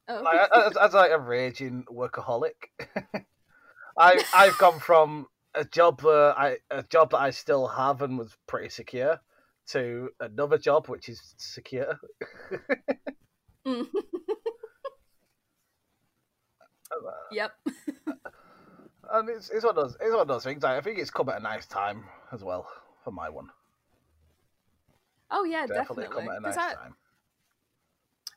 Oh. 0.08 0.22
Like, 0.22 0.50
as, 0.53 0.77
as 0.77 0.94
like 0.94 1.12
a 1.12 1.20
raging 1.20 1.86
workaholic, 1.89 2.70
I 3.98 4.24
I've 4.34 4.58
gone 4.58 4.80
from 4.80 5.27
a 5.56 5.63
job 5.63 6.01
that 6.01 6.36
I 6.38 6.58
a 6.72 6.84
job 6.84 7.12
that 7.12 7.20
I 7.20 7.30
still 7.30 7.68
have 7.68 8.01
and 8.01 8.18
was 8.18 8.36
pretty 8.48 8.70
secure 8.70 9.20
to 9.65 10.10
another 10.20 10.58
job 10.58 10.88
which 10.88 11.10
is 11.10 11.22
secure. 11.38 12.00
mm. 13.65 13.88
Yep. 17.32 17.51
and 19.12 19.29
it's, 19.29 19.50
it's 19.50 19.65
one 19.65 19.77
of 19.77 19.84
those 19.84 19.98
it's 20.00 20.12
one 20.12 20.22
of 20.22 20.27
those 20.27 20.43
things. 20.43 20.63
I 20.63 20.82
think 20.82 21.00
it's 21.00 21.10
come 21.10 21.29
at 21.29 21.39
a 21.39 21.43
nice 21.43 21.65
time 21.65 22.03
as 22.32 22.43
well 22.43 22.67
for 23.03 23.12
my 23.12 23.29
one. 23.29 23.50
Oh 25.32 25.43
yeah, 25.43 25.65
definitely. 25.65 26.03
definitely. 26.03 26.27
come 26.27 26.29
at 26.29 26.38
a 26.38 26.41
nice 26.41 26.58
I, 26.58 26.74
time. 26.74 26.96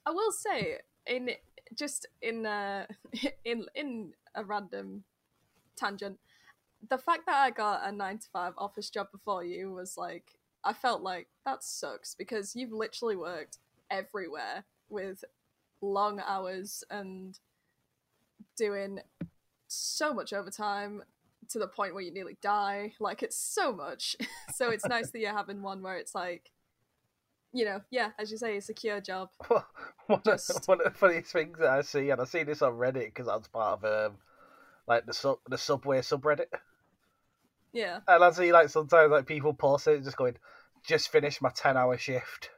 I 0.06 0.10
will 0.10 0.32
say 0.32 0.78
in 1.06 1.30
just 1.74 2.06
in 2.22 2.46
uh, 2.46 2.86
in 3.44 3.66
in 3.74 4.12
a 4.34 4.44
random 4.44 5.04
tangent, 5.76 6.18
the 6.88 6.98
fact 6.98 7.26
that 7.26 7.36
I 7.36 7.50
got 7.50 7.86
a 7.86 7.92
nine 7.92 8.18
to 8.18 8.28
five 8.32 8.54
office 8.58 8.90
job 8.90 9.08
before 9.12 9.44
you 9.44 9.72
was 9.72 9.96
like 9.96 10.32
I 10.64 10.72
felt 10.72 11.02
like 11.02 11.28
that 11.44 11.62
sucks 11.62 12.14
because 12.14 12.56
you've 12.56 12.72
literally 12.72 13.16
worked 13.16 13.58
everywhere 13.90 14.64
with 14.88 15.24
long 15.80 16.20
hours 16.26 16.84
and 16.90 17.38
doing 18.56 19.00
so 19.68 20.14
much 20.14 20.32
overtime 20.32 21.02
to 21.48 21.58
the 21.58 21.68
point 21.68 21.94
where 21.94 22.02
you 22.02 22.12
nearly 22.12 22.36
die. 22.42 22.92
Like 23.00 23.22
it's 23.22 23.36
so 23.36 23.72
much. 23.72 24.16
so 24.54 24.70
it's 24.70 24.84
nice 24.88 25.10
that 25.10 25.18
you're 25.18 25.32
having 25.32 25.62
one 25.62 25.82
where 25.82 25.96
it's 25.96 26.14
like, 26.14 26.50
you 27.52 27.64
know, 27.64 27.80
yeah, 27.90 28.10
as 28.18 28.30
you 28.30 28.36
say, 28.36 28.56
a 28.56 28.60
secure 28.60 29.00
job. 29.00 29.30
one, 30.06 30.20
Just... 30.24 30.50
of, 30.50 30.68
one 30.68 30.80
of 30.80 30.92
the 30.92 30.98
funniest 30.98 31.32
things 31.32 31.58
that 31.58 31.68
I 31.68 31.82
see, 31.82 32.10
and 32.10 32.20
I 32.20 32.24
see 32.24 32.42
this 32.42 32.62
on 32.62 32.74
Reddit 32.74 33.06
because 33.06 33.26
that's 33.26 33.48
part 33.48 33.82
of 33.82 34.10
um, 34.10 34.18
like 34.86 35.06
the 35.06 35.14
sub 35.14 35.38
the 35.48 35.56
subway 35.56 36.00
subreddit. 36.00 36.46
Yeah. 37.72 38.00
And 38.06 38.24
I 38.24 38.30
see 38.30 38.52
like 38.52 38.68
sometimes 38.68 39.10
like 39.10 39.26
people 39.26 39.54
post 39.54 39.86
it 39.86 40.04
just 40.04 40.16
going, 40.16 40.36
just 40.86 41.10
finished 41.10 41.40
my 41.40 41.50
ten 41.54 41.76
hour 41.76 41.96
shift. 41.96 42.50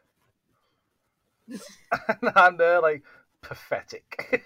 and 2.09 2.33
I'm 2.35 2.57
there 2.57 2.81
like 2.81 3.02
pathetic. 3.43 4.40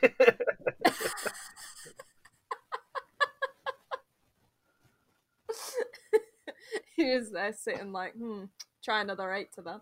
he 6.96 7.14
was 7.14 7.30
there 7.30 7.52
sitting 7.52 7.92
like, 7.92 8.14
hmm, 8.14 8.44
try 8.82 9.00
another 9.00 9.32
eight 9.32 9.52
to 9.54 9.62
that. 9.62 9.80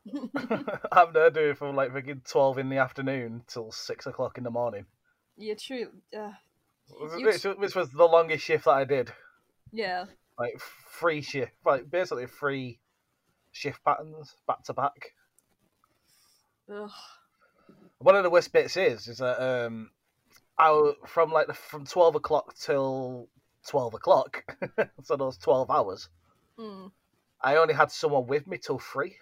I'm 0.93 1.13
there 1.13 1.31
doing 1.31 1.55
from 1.55 1.77
like 1.77 1.93
fucking 1.93 2.23
twelve 2.29 2.59
in 2.59 2.69
the 2.69 2.79
afternoon 2.79 3.43
till 3.47 3.71
six 3.73 4.07
o'clock 4.07 4.39
in 4.39 4.45
the 4.45 4.51
morning. 4.51 4.87
Yeah, 5.37 5.55
true. 5.55 5.89
Uh, 6.17 6.33
which, 7.17 7.45
which 7.45 7.75
was 7.75 7.91
the 7.91 8.05
longest 8.05 8.45
shift 8.45 8.65
that 8.65 8.73
I 8.73 8.85
did. 8.85 9.13
Yeah. 9.73 10.07
Like 10.39 10.59
free 10.59 11.23
shift, 11.23 11.53
like 11.65 11.91
basically 11.91 12.27
free 12.27 12.81
shift 13.53 13.85
patterns 13.85 14.35
back 14.47 14.65
to 14.65 14.75
back. 14.75 15.15
Ugh. 16.73 16.91
One 17.99 18.17
of 18.17 18.23
the 18.23 18.31
worst 18.31 18.53
bits 18.53 18.77
is 18.77 19.09
is 19.09 19.19
that 19.19 19.43
um, 19.43 19.91
I 20.59 20.93
from 21.07 21.33
like 21.33 21.49
the, 21.49 21.55
from 21.55 21.85
twelve 21.85 22.15
o'clock 22.15 22.55
till 22.55 23.29
twelve 23.67 23.95
o'clock, 23.95 24.45
so 25.03 25.17
those 25.17 25.37
twelve 25.37 25.71
hours. 25.71 26.09
Mm. 26.59 26.93
I 27.43 27.57
only 27.57 27.75
had 27.75 27.91
someone 27.91 28.27
with 28.27 28.47
me 28.47 28.59
till 28.59 28.79
three. 28.79 29.17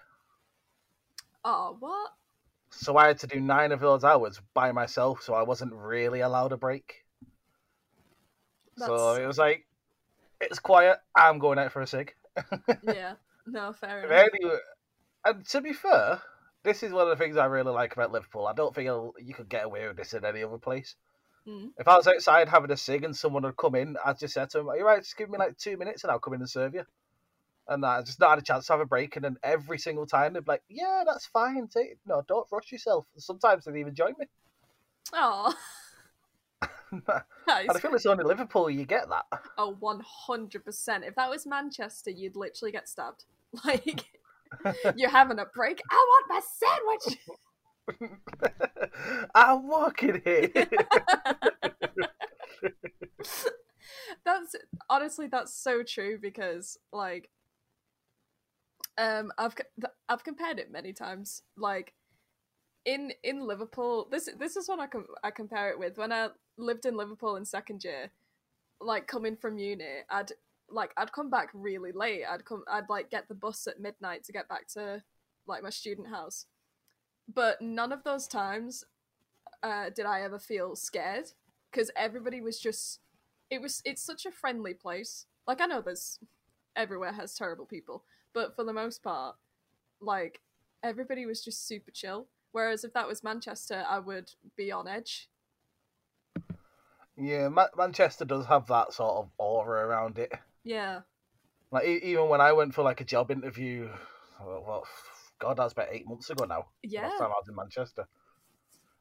Oh, 1.44 1.76
what? 1.78 2.12
So 2.70 2.96
I 2.96 3.06
had 3.06 3.18
to 3.20 3.26
do 3.26 3.40
nine 3.40 3.72
of 3.72 3.80
those 3.80 4.04
hours 4.04 4.40
by 4.54 4.72
myself, 4.72 5.22
so 5.22 5.34
I 5.34 5.42
wasn't 5.42 5.72
really 5.72 6.20
allowed 6.20 6.52
a 6.52 6.56
break. 6.56 7.04
That's... 8.76 8.88
So 8.88 9.14
it 9.14 9.26
was 9.26 9.38
like, 9.38 9.66
it's 10.40 10.58
quiet. 10.58 10.98
I'm 11.14 11.38
going 11.38 11.58
out 11.58 11.72
for 11.72 11.80
a 11.80 11.86
cig. 11.86 12.14
yeah, 12.82 13.14
no, 13.46 13.72
fair 13.72 14.04
enough. 14.04 14.28
Anyway, 14.34 14.58
and 15.24 15.46
to 15.46 15.60
be 15.60 15.72
fair, 15.72 16.20
this 16.68 16.82
is 16.82 16.92
one 16.92 17.08
of 17.08 17.16
the 17.16 17.22
things 17.22 17.36
I 17.36 17.46
really 17.46 17.72
like 17.72 17.94
about 17.94 18.12
Liverpool. 18.12 18.46
I 18.46 18.52
don't 18.52 18.74
think 18.74 18.86
you 18.86 19.34
could 19.34 19.48
get 19.48 19.64
away 19.64 19.88
with 19.88 19.96
this 19.96 20.12
in 20.12 20.24
any 20.24 20.42
other 20.42 20.58
place. 20.58 20.94
Mm. 21.46 21.70
If 21.78 21.88
I 21.88 21.96
was 21.96 22.06
outside 22.06 22.48
having 22.48 22.70
a 22.70 22.76
cig 22.76 23.04
and 23.04 23.16
someone 23.16 23.44
had 23.44 23.56
come 23.56 23.74
in, 23.74 23.96
I'd 24.04 24.18
just 24.18 24.34
said 24.34 24.50
to 24.50 24.58
them, 24.58 24.68
"Are 24.68 24.76
you 24.76 24.84
right? 24.84 25.02
Just 25.02 25.16
give 25.16 25.30
me 25.30 25.38
like 25.38 25.56
two 25.56 25.78
minutes 25.78 26.04
and 26.04 26.10
I'll 26.10 26.18
come 26.18 26.34
in 26.34 26.40
and 26.40 26.50
serve 26.50 26.74
you." 26.74 26.84
And 27.66 27.84
I 27.84 28.02
just 28.02 28.20
not 28.20 28.30
had 28.30 28.38
a 28.38 28.42
chance 28.42 28.66
to 28.66 28.74
have 28.74 28.80
a 28.80 28.86
break. 28.86 29.16
And 29.16 29.24
then 29.24 29.36
every 29.42 29.78
single 29.78 30.06
time 30.06 30.34
they'd 30.34 30.44
be 30.44 30.52
like, 30.52 30.62
"Yeah, 30.68 31.04
that's 31.06 31.26
fine. 31.26 31.68
Take 31.68 31.98
no, 32.06 32.22
don't 32.28 32.46
rush 32.52 32.70
yourself." 32.70 33.06
Sometimes 33.16 33.64
they'd 33.64 33.76
even 33.76 33.94
join 33.94 34.14
me. 34.18 34.26
Oh. 35.14 35.54
and 36.90 37.02
I 37.48 37.78
feel 37.80 37.94
it's 37.94 38.06
only 38.06 38.24
Liverpool 38.24 38.68
you 38.68 38.84
get 38.84 39.08
that. 39.08 39.24
Oh, 39.32 39.38
Oh, 39.58 39.76
one 39.80 40.02
hundred 40.06 40.64
percent. 40.64 41.04
If 41.04 41.14
that 41.14 41.30
was 41.30 41.46
Manchester, 41.46 42.10
you'd 42.10 42.36
literally 42.36 42.72
get 42.72 42.88
stabbed. 42.88 43.24
Like 43.64 44.17
you're 44.96 45.10
having 45.10 45.38
a 45.38 45.46
break. 45.54 45.80
I 45.90 45.94
want 45.94 46.26
my 46.28 46.40
sandwich. 46.58 47.18
I'm 49.34 49.66
walking 49.68 50.20
here. 50.24 50.52
that's 54.24 54.54
honestly 54.90 55.26
that's 55.26 55.54
so 55.54 55.82
true 55.82 56.18
because 56.20 56.78
like 56.92 57.30
um 58.98 59.32
I've 59.38 59.54
I've 60.08 60.24
compared 60.24 60.58
it 60.58 60.70
many 60.70 60.92
times 60.92 61.42
like 61.56 61.94
in 62.84 63.12
in 63.22 63.46
Liverpool 63.46 64.08
this 64.10 64.28
this 64.38 64.56
is 64.56 64.68
what 64.68 64.80
I 64.80 64.86
com- 64.86 65.06
I 65.22 65.30
compare 65.30 65.70
it 65.70 65.78
with 65.78 65.98
when 65.98 66.12
I 66.12 66.28
lived 66.56 66.86
in 66.86 66.96
Liverpool 66.96 67.36
in 67.36 67.44
second 67.44 67.84
year 67.84 68.10
like 68.80 69.06
coming 69.06 69.36
from 69.36 69.58
uni 69.58 70.02
I'd 70.10 70.32
like 70.70 70.92
I'd 70.96 71.12
come 71.12 71.30
back 71.30 71.50
really 71.54 71.92
late. 71.92 72.24
I'd 72.28 72.44
come 72.44 72.64
I'd 72.70 72.88
like 72.88 73.10
get 73.10 73.28
the 73.28 73.34
bus 73.34 73.66
at 73.66 73.80
midnight 73.80 74.24
to 74.24 74.32
get 74.32 74.48
back 74.48 74.66
to 74.74 75.02
like 75.46 75.62
my 75.62 75.70
student 75.70 76.08
house. 76.08 76.46
But 77.32 77.60
none 77.60 77.92
of 77.92 78.04
those 78.04 78.26
times 78.26 78.84
uh, 79.62 79.90
did 79.94 80.06
I 80.06 80.22
ever 80.22 80.38
feel 80.38 80.76
scared 80.76 81.26
because 81.70 81.90
everybody 81.96 82.40
was 82.40 82.58
just 82.58 83.00
it 83.50 83.60
was 83.60 83.82
it's 83.84 84.02
such 84.02 84.26
a 84.26 84.30
friendly 84.30 84.74
place. 84.74 85.26
Like 85.46 85.60
I 85.60 85.66
know 85.66 85.80
there's 85.80 86.18
everywhere 86.76 87.12
has 87.12 87.34
terrible 87.34 87.66
people 87.66 88.04
but 88.34 88.54
for 88.54 88.62
the 88.62 88.72
most 88.72 89.02
part 89.02 89.34
like 90.00 90.40
everybody 90.84 91.26
was 91.26 91.42
just 91.42 91.66
super 91.66 91.90
chill. 91.90 92.28
Whereas 92.52 92.84
if 92.84 92.92
that 92.92 93.08
was 93.08 93.24
Manchester 93.24 93.84
I 93.88 93.98
would 93.98 94.30
be 94.56 94.70
on 94.70 94.86
edge. 94.86 95.28
Yeah 97.16 97.48
Ma- 97.48 97.66
Manchester 97.76 98.24
does 98.24 98.46
have 98.46 98.66
that 98.68 98.92
sort 98.92 99.16
of 99.16 99.30
aura 99.38 99.86
around 99.86 100.18
it 100.18 100.32
yeah 100.68 101.00
like 101.70 101.86
even 101.86 102.28
when 102.28 102.40
I 102.40 102.52
went 102.52 102.74
for 102.74 102.82
like 102.82 103.00
a 103.00 103.04
job 103.04 103.30
interview 103.30 103.88
oh, 104.40 104.64
well 104.66 104.86
God, 105.38 105.56
that's 105.56 105.72
about 105.72 105.88
eight 105.90 106.06
months 106.06 106.30
ago 106.30 106.44
now. 106.44 106.66
Yeah. 106.82 107.08
Last 107.08 107.18
time 107.18 107.28
I 107.28 107.38
was 107.38 107.48
in 107.48 107.54
Manchester. 107.54 108.06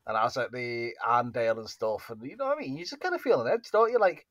And 0.06 0.16
I 0.16 0.24
was 0.24 0.38
at 0.38 0.52
the 0.52 0.94
Arndale 1.06 1.60
and 1.60 1.70
stuff, 1.70 2.10
and 2.10 2.22
you 2.24 2.38
know 2.38 2.46
what 2.46 2.58
I 2.58 2.62
mean? 2.62 2.78
You 2.78 2.86
just 2.86 3.02
kind 3.02 3.14
of 3.14 3.20
feel 3.20 3.42
an 3.42 3.52
edge, 3.52 3.70
don't 3.72 3.92
you? 3.92 4.00
Like, 4.00 4.26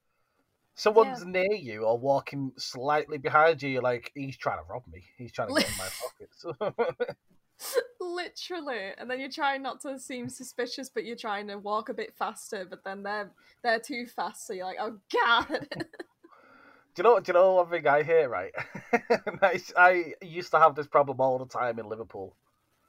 someone's 0.75 1.23
yeah. 1.23 1.31
near 1.31 1.53
you 1.53 1.83
or 1.83 1.99
walking 1.99 2.53
slightly 2.57 3.19
behind 3.19 3.63
you, 3.63 3.69
you're 3.69 3.83
like, 3.83 4.11
he's 4.15 4.39
trying 4.39 4.59
to 4.59 4.65
rob 4.73 4.85
me. 4.91 5.05
He's 5.19 5.33
trying 5.33 5.49
to 5.49 5.61
get 5.61 5.71
in 5.71 5.77
my 5.77 5.89
pockets. 6.73 7.19
Literally, 8.01 8.93
and 8.97 9.11
then 9.11 9.21
you're 9.21 9.29
trying 9.29 9.63
not 9.63 9.83
to 9.83 9.99
seem 9.99 10.31
suspicious, 10.31 10.89
but 10.89 11.05
you're 11.05 11.15
trying 11.15 11.49
to 11.49 11.59
walk 11.59 11.91
a 11.91 11.95
bit 11.95 12.15
faster. 12.19 12.67
But 12.69 12.83
then 12.85 13.03
they're 13.03 13.31
they're 13.63 13.81
too 13.81 14.07
fast, 14.07 14.47
so 14.47 14.55
you're 14.55 14.65
like, 14.65 14.79
oh 14.81 14.97
god. 15.13 15.69
Do 16.97 17.03
you 17.03 17.05
know? 17.05 17.21
Do 17.21 17.29
you 17.29 17.35
know 17.35 17.53
one 17.53 17.69
thing 17.69 17.87
I 17.87 18.03
hear? 18.03 18.27
Right, 18.27 18.53
I, 19.43 19.61
I 19.77 20.15
used 20.23 20.51
to 20.53 20.59
have 20.59 20.75
this 20.75 20.87
problem 20.87 21.21
all 21.21 21.39
the 21.39 21.47
time 21.47 21.79
in 21.79 21.87
Liverpool. 21.87 22.35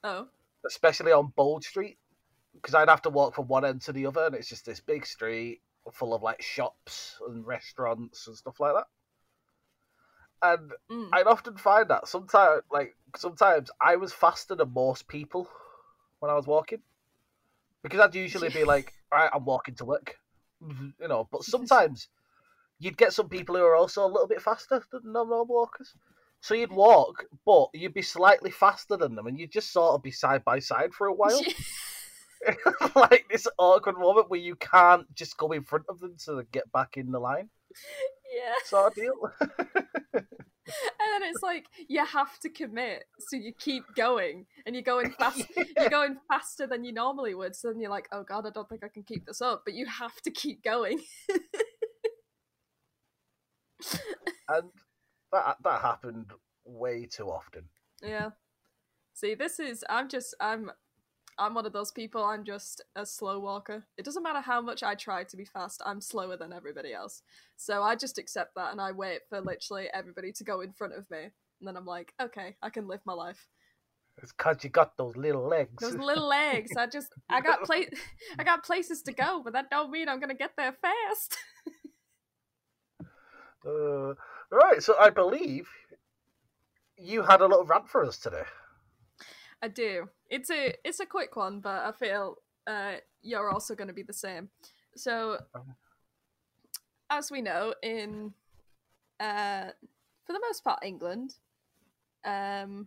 Oh. 0.02 0.28
Especially 0.66 1.12
on 1.12 1.32
Bold 1.36 1.62
Street, 1.62 1.98
because 2.54 2.74
I'd 2.74 2.88
have 2.88 3.02
to 3.02 3.10
walk 3.10 3.34
from 3.34 3.48
one 3.48 3.66
end 3.66 3.82
to 3.82 3.92
the 3.92 4.06
other, 4.06 4.24
and 4.24 4.34
it's 4.34 4.48
just 4.48 4.64
this 4.64 4.80
big 4.80 5.04
street 5.04 5.60
full 5.92 6.14
of 6.14 6.22
like 6.22 6.40
shops 6.40 7.18
and 7.28 7.46
restaurants 7.46 8.26
and 8.26 8.36
stuff 8.36 8.60
like 8.60 8.74
that. 8.74 8.86
And 10.40 10.72
mm. 10.90 11.08
I'd 11.12 11.26
often 11.26 11.56
find 11.56 11.88
that 11.90 12.08
sometimes, 12.08 12.62
like 12.72 12.96
sometimes, 13.14 13.70
I 13.78 13.96
was 13.96 14.14
faster 14.14 14.54
than 14.54 14.72
most 14.72 15.06
people 15.06 15.48
when 16.20 16.30
I 16.30 16.34
was 16.34 16.46
walking, 16.46 16.80
because 17.82 18.00
I'd 18.00 18.14
usually 18.14 18.48
be 18.48 18.64
like, 18.72 18.94
"All 19.12 19.18
right, 19.18 19.30
I'm 19.34 19.44
walking 19.44 19.74
to 19.74 19.84
work," 19.84 20.16
you 20.66 21.08
know. 21.08 21.28
But 21.30 21.44
sometimes 21.44 22.08
you'd 22.78 22.96
get 22.96 23.12
some 23.12 23.28
people 23.28 23.56
who 23.56 23.62
are 23.62 23.74
also 23.74 24.04
a 24.04 24.08
little 24.08 24.28
bit 24.28 24.42
faster 24.42 24.82
than 24.92 25.12
normal 25.12 25.44
walkers. 25.46 25.94
So 26.40 26.54
you'd 26.54 26.70
walk, 26.70 27.24
but 27.44 27.68
you'd 27.74 27.94
be 27.94 28.02
slightly 28.02 28.50
faster 28.50 28.96
than 28.96 29.16
them, 29.16 29.26
and 29.26 29.38
you'd 29.38 29.50
just 29.50 29.72
sort 29.72 29.94
of 29.94 30.02
be 30.02 30.12
side 30.12 30.44
by 30.44 30.60
side 30.60 30.94
for 30.94 31.08
a 31.08 31.14
while. 31.14 31.40
like 32.94 33.26
this 33.30 33.46
awkward 33.58 33.98
moment 33.98 34.30
where 34.30 34.40
you 34.40 34.56
can't 34.56 35.12
just 35.14 35.36
go 35.36 35.52
in 35.52 35.64
front 35.64 35.84
of 35.88 35.98
them 36.00 36.14
to 36.24 36.44
get 36.52 36.70
back 36.72 36.96
in 36.96 37.10
the 37.10 37.18
line. 37.18 37.48
Yeah. 38.34 38.54
Sort 38.64 38.92
of 38.92 38.94
deal. 38.94 39.14
and 39.40 40.26
then 40.72 41.22
it's 41.24 41.42
like 41.42 41.66
you 41.88 42.04
have 42.04 42.38
to 42.40 42.48
commit, 42.48 43.04
so 43.18 43.36
you 43.36 43.52
keep 43.58 43.84
going, 43.96 44.46
and 44.66 44.74
you're 44.74 44.82
going 44.82 45.10
fast. 45.12 45.42
yeah. 45.56 45.64
You're 45.76 45.90
going 45.90 46.16
faster 46.28 46.66
than 46.66 46.84
you 46.84 46.92
normally 46.92 47.34
would. 47.34 47.56
So 47.56 47.68
then 47.68 47.80
you're 47.80 47.90
like, 47.90 48.08
"Oh 48.12 48.22
God, 48.22 48.46
I 48.46 48.50
don't 48.50 48.68
think 48.68 48.84
I 48.84 48.88
can 48.88 49.02
keep 49.02 49.26
this 49.26 49.40
up," 49.40 49.62
but 49.64 49.74
you 49.74 49.86
have 49.86 50.20
to 50.22 50.30
keep 50.30 50.62
going 50.62 51.00
and 54.48 54.70
that 55.32 55.56
that 55.62 55.80
happened 55.80 56.32
way 56.64 57.06
too 57.06 57.30
often. 57.30 57.64
Yeah. 58.02 58.30
See, 59.14 59.34
this 59.34 59.58
is 59.58 59.84
I'm 59.88 60.08
just 60.08 60.34
I'm 60.40 60.70
I'm 61.38 61.54
one 61.54 61.66
of 61.66 61.72
those 61.72 61.92
people. 61.92 62.24
I'm 62.24 62.44
just 62.44 62.82
a 62.96 63.06
slow 63.06 63.38
walker. 63.38 63.86
It 63.96 64.04
doesn't 64.04 64.22
matter 64.22 64.40
how 64.40 64.60
much 64.60 64.82
I 64.82 64.94
try 64.94 65.24
to 65.24 65.36
be 65.36 65.44
fast. 65.44 65.82
I'm 65.86 66.00
slower 66.00 66.36
than 66.36 66.52
everybody 66.52 66.92
else. 66.92 67.22
So 67.56 67.82
I 67.82 67.94
just 67.94 68.18
accept 68.18 68.54
that 68.56 68.72
and 68.72 68.80
I 68.80 68.92
wait 68.92 69.20
for 69.28 69.40
literally 69.40 69.88
everybody 69.94 70.32
to 70.32 70.44
go 70.44 70.60
in 70.60 70.72
front 70.72 70.94
of 70.94 71.08
me, 71.10 71.18
and 71.60 71.66
then 71.66 71.76
I'm 71.76 71.86
like, 71.86 72.12
okay, 72.20 72.56
I 72.62 72.70
can 72.70 72.88
live 72.88 73.00
my 73.04 73.12
life. 73.12 73.48
It's 74.20 74.32
cause 74.32 74.64
you 74.64 74.70
got 74.70 74.96
those 74.96 75.16
little 75.16 75.46
legs. 75.46 75.80
Those 75.80 75.94
little 75.98 76.28
legs. 76.28 76.72
I 76.76 76.86
just 76.86 77.08
I 77.28 77.40
got 77.40 77.62
pla- 77.62 77.92
I 78.38 78.44
got 78.44 78.64
places 78.64 79.02
to 79.02 79.12
go, 79.12 79.42
but 79.44 79.52
that 79.52 79.70
don't 79.70 79.90
mean 79.90 80.08
I'm 80.08 80.18
gonna 80.18 80.34
get 80.34 80.52
there 80.56 80.76
fast. 80.82 81.38
Uh, 83.68 84.14
right, 84.50 84.82
so 84.82 84.96
I 84.98 85.10
believe 85.10 85.68
you 86.96 87.22
had 87.22 87.40
a 87.40 87.46
little 87.46 87.64
rant 87.64 87.88
for 87.88 88.04
us 88.04 88.18
today. 88.18 88.44
I 89.62 89.68
do. 89.68 90.08
It's 90.30 90.50
a 90.50 90.74
it's 90.84 91.00
a 91.00 91.06
quick 91.06 91.36
one, 91.36 91.60
but 91.60 91.84
I 91.84 91.92
feel 91.92 92.36
uh, 92.66 92.94
you're 93.22 93.50
also 93.50 93.74
going 93.74 93.88
to 93.88 93.94
be 93.94 94.02
the 94.02 94.12
same. 94.12 94.50
So, 94.94 95.38
as 97.10 97.30
we 97.30 97.40
know, 97.40 97.74
in 97.82 98.34
uh, 99.20 99.70
for 100.24 100.32
the 100.32 100.40
most 100.40 100.62
part, 100.62 100.80
England, 100.84 101.34
um, 102.24 102.86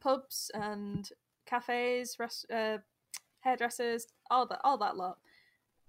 pubs 0.00 0.50
and 0.54 1.08
cafes, 1.46 2.16
rest, 2.18 2.46
uh, 2.52 2.78
hairdressers, 3.40 4.06
all 4.30 4.46
that, 4.46 4.60
all 4.64 4.78
that 4.78 4.96
lot, 4.96 5.18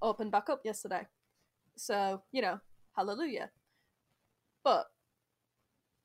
opened 0.01 0.31
back 0.31 0.49
up 0.49 0.61
yesterday. 0.63 1.07
So 1.75 2.21
you 2.31 2.41
know, 2.41 2.59
hallelujah. 2.95 3.49
But 4.63 4.87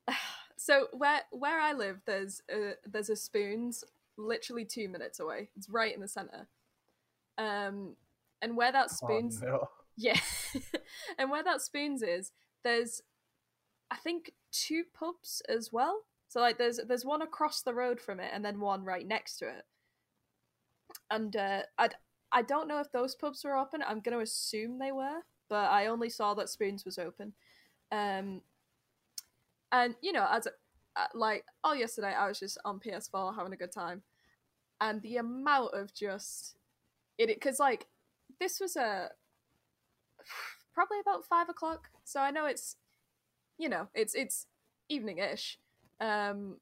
so 0.57 0.88
where 0.92 1.23
where 1.31 1.61
I 1.61 1.73
live, 1.73 2.01
there's 2.07 2.42
a, 2.51 2.73
there's 2.85 3.11
a 3.11 3.16
Spoons 3.16 3.85
literally 4.16 4.64
two 4.64 4.88
minutes 4.88 5.21
away. 5.21 5.51
It's 5.57 5.69
right 5.69 5.95
in 5.95 6.01
the 6.01 6.09
center. 6.09 6.49
Um, 7.38 7.97
and 8.40 8.57
where 8.57 8.73
that 8.73 8.90
Spoons, 8.90 9.42
oh, 9.42 9.47
no. 9.47 9.69
yeah, 9.97 10.19
and 11.19 11.31
where 11.31 11.45
that 11.45 11.61
Spoons 11.61 12.03
is, 12.03 12.33
there's 12.64 13.03
I 13.90 13.97
think 13.97 14.33
two 14.53 14.85
pubs 14.95 15.42
as 15.49 15.73
well. 15.73 16.03
So 16.29 16.40
like 16.40 16.59
there's 16.59 16.81
there's 16.87 17.05
one 17.05 17.23
across 17.23 17.62
the 17.62 17.75
road 17.75 18.01
from 18.01 18.21
it, 18.21 18.31
and 18.33 18.45
then 18.45 18.61
one 18.61 18.85
right 18.85 19.07
next 19.07 19.37
to 19.38 19.49
it. 19.49 19.64
And 21.11 21.37
uh, 21.37 21.62
I 21.79 21.90
I 22.33 22.42
don't 22.42 22.69
know 22.69 22.81
if 22.81 22.90
those 22.92 23.14
pubs 23.14 23.45
were 23.45 23.57
open. 23.57 23.83
I'm 23.87 24.01
gonna 24.01 24.21
assume 24.21 24.79
they 24.79 24.92
were, 24.92 25.21
but 25.49 25.71
I 25.71 25.87
only 25.87 26.11
saw 26.11 26.35
that 26.35 26.49
Spoons 26.49 26.85
was 26.85 26.99
open. 26.99 27.35
Um, 27.92 28.42
and 29.72 29.94
you 30.01 30.12
know, 30.12 30.27
as 30.31 30.46
uh, 30.46 31.07
like 31.14 31.44
all 31.62 31.75
yesterday, 31.75 32.14
I 32.14 32.29
was 32.29 32.38
just 32.38 32.59
on 32.64 32.81
PS4 32.81 33.37
having 33.37 33.53
a 33.53 33.57
good 33.57 33.72
time, 33.72 34.03
and 34.81 35.03
the 35.03 35.16
amount 35.18 35.75
of 35.75 35.94
just 35.94 36.57
it 37.18 37.29
because 37.29 37.59
like 37.59 37.87
this 38.40 38.61
was 38.61 38.77
a 38.77 39.11
probably 40.75 41.01
about 41.01 41.25
five 41.25 41.49
o'clock, 41.49 41.88
so 42.05 42.20
I 42.20 42.31
know 42.31 42.46
it's 42.46 42.77
you 43.59 43.68
know 43.68 43.88
it's 43.94 44.14
it's 44.14 44.46
evening-ish. 44.88 45.59
Um, 46.01 46.57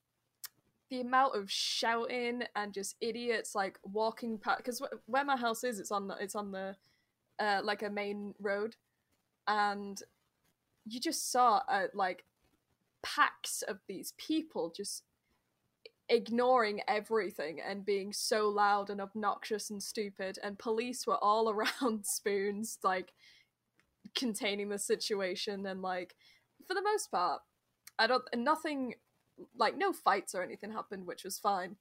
the 0.91 1.01
amount 1.01 1.35
of 1.35 1.51
shouting 1.51 2.43
and 2.55 2.73
just 2.73 2.95
idiots 3.01 3.55
like 3.55 3.79
walking 3.83 4.39
past 4.39 4.59
because 4.59 4.83
where 5.07 5.25
my 5.25 5.37
house 5.37 5.65
is, 5.65 5.81
it's 5.81 5.91
on 5.91 6.09
the, 6.09 6.17
it's 6.21 6.37
on 6.37 6.53
the 6.53 6.77
uh, 7.41 7.61
like 7.65 7.83
a 7.83 7.91
main 7.91 8.35
road, 8.41 8.77
and 9.49 10.01
you 10.87 11.01
just 11.01 11.31
saw 11.31 11.63
uh, 11.69 11.87
like 11.95 12.25
packs 13.03 13.63
of 13.63 13.79
these 13.89 14.15
people 14.17 14.73
just 14.75 15.03
ignoring 16.09 16.81
everything 16.87 17.61
and 17.67 17.85
being 17.85 18.13
so 18.13 18.49
loud 18.49 18.91
and 18.91 19.01
obnoxious 19.01 19.71
and 19.71 19.83
stupid 19.83 20.39
and 20.43 20.59
police 20.59 21.07
were 21.07 21.23
all 21.23 21.49
around 21.83 22.05
spoons 22.05 22.79
like 22.83 23.13
containing 24.15 24.69
the 24.69 24.79
situation 24.79 25.65
and 25.67 25.81
like 25.81 26.15
for 26.69 26.75
the 26.75 26.83
most 26.83 27.11
part 27.11 27.41
i 27.99 28.07
don't 28.07 28.25
nothing 28.37 28.95
like 29.59 29.77
no 29.77 29.93
fights 29.93 30.35
or 30.35 30.43
anything 30.43 30.71
happened 30.71 31.07
which 31.07 31.25
was 31.25 31.39
fine 31.39 31.77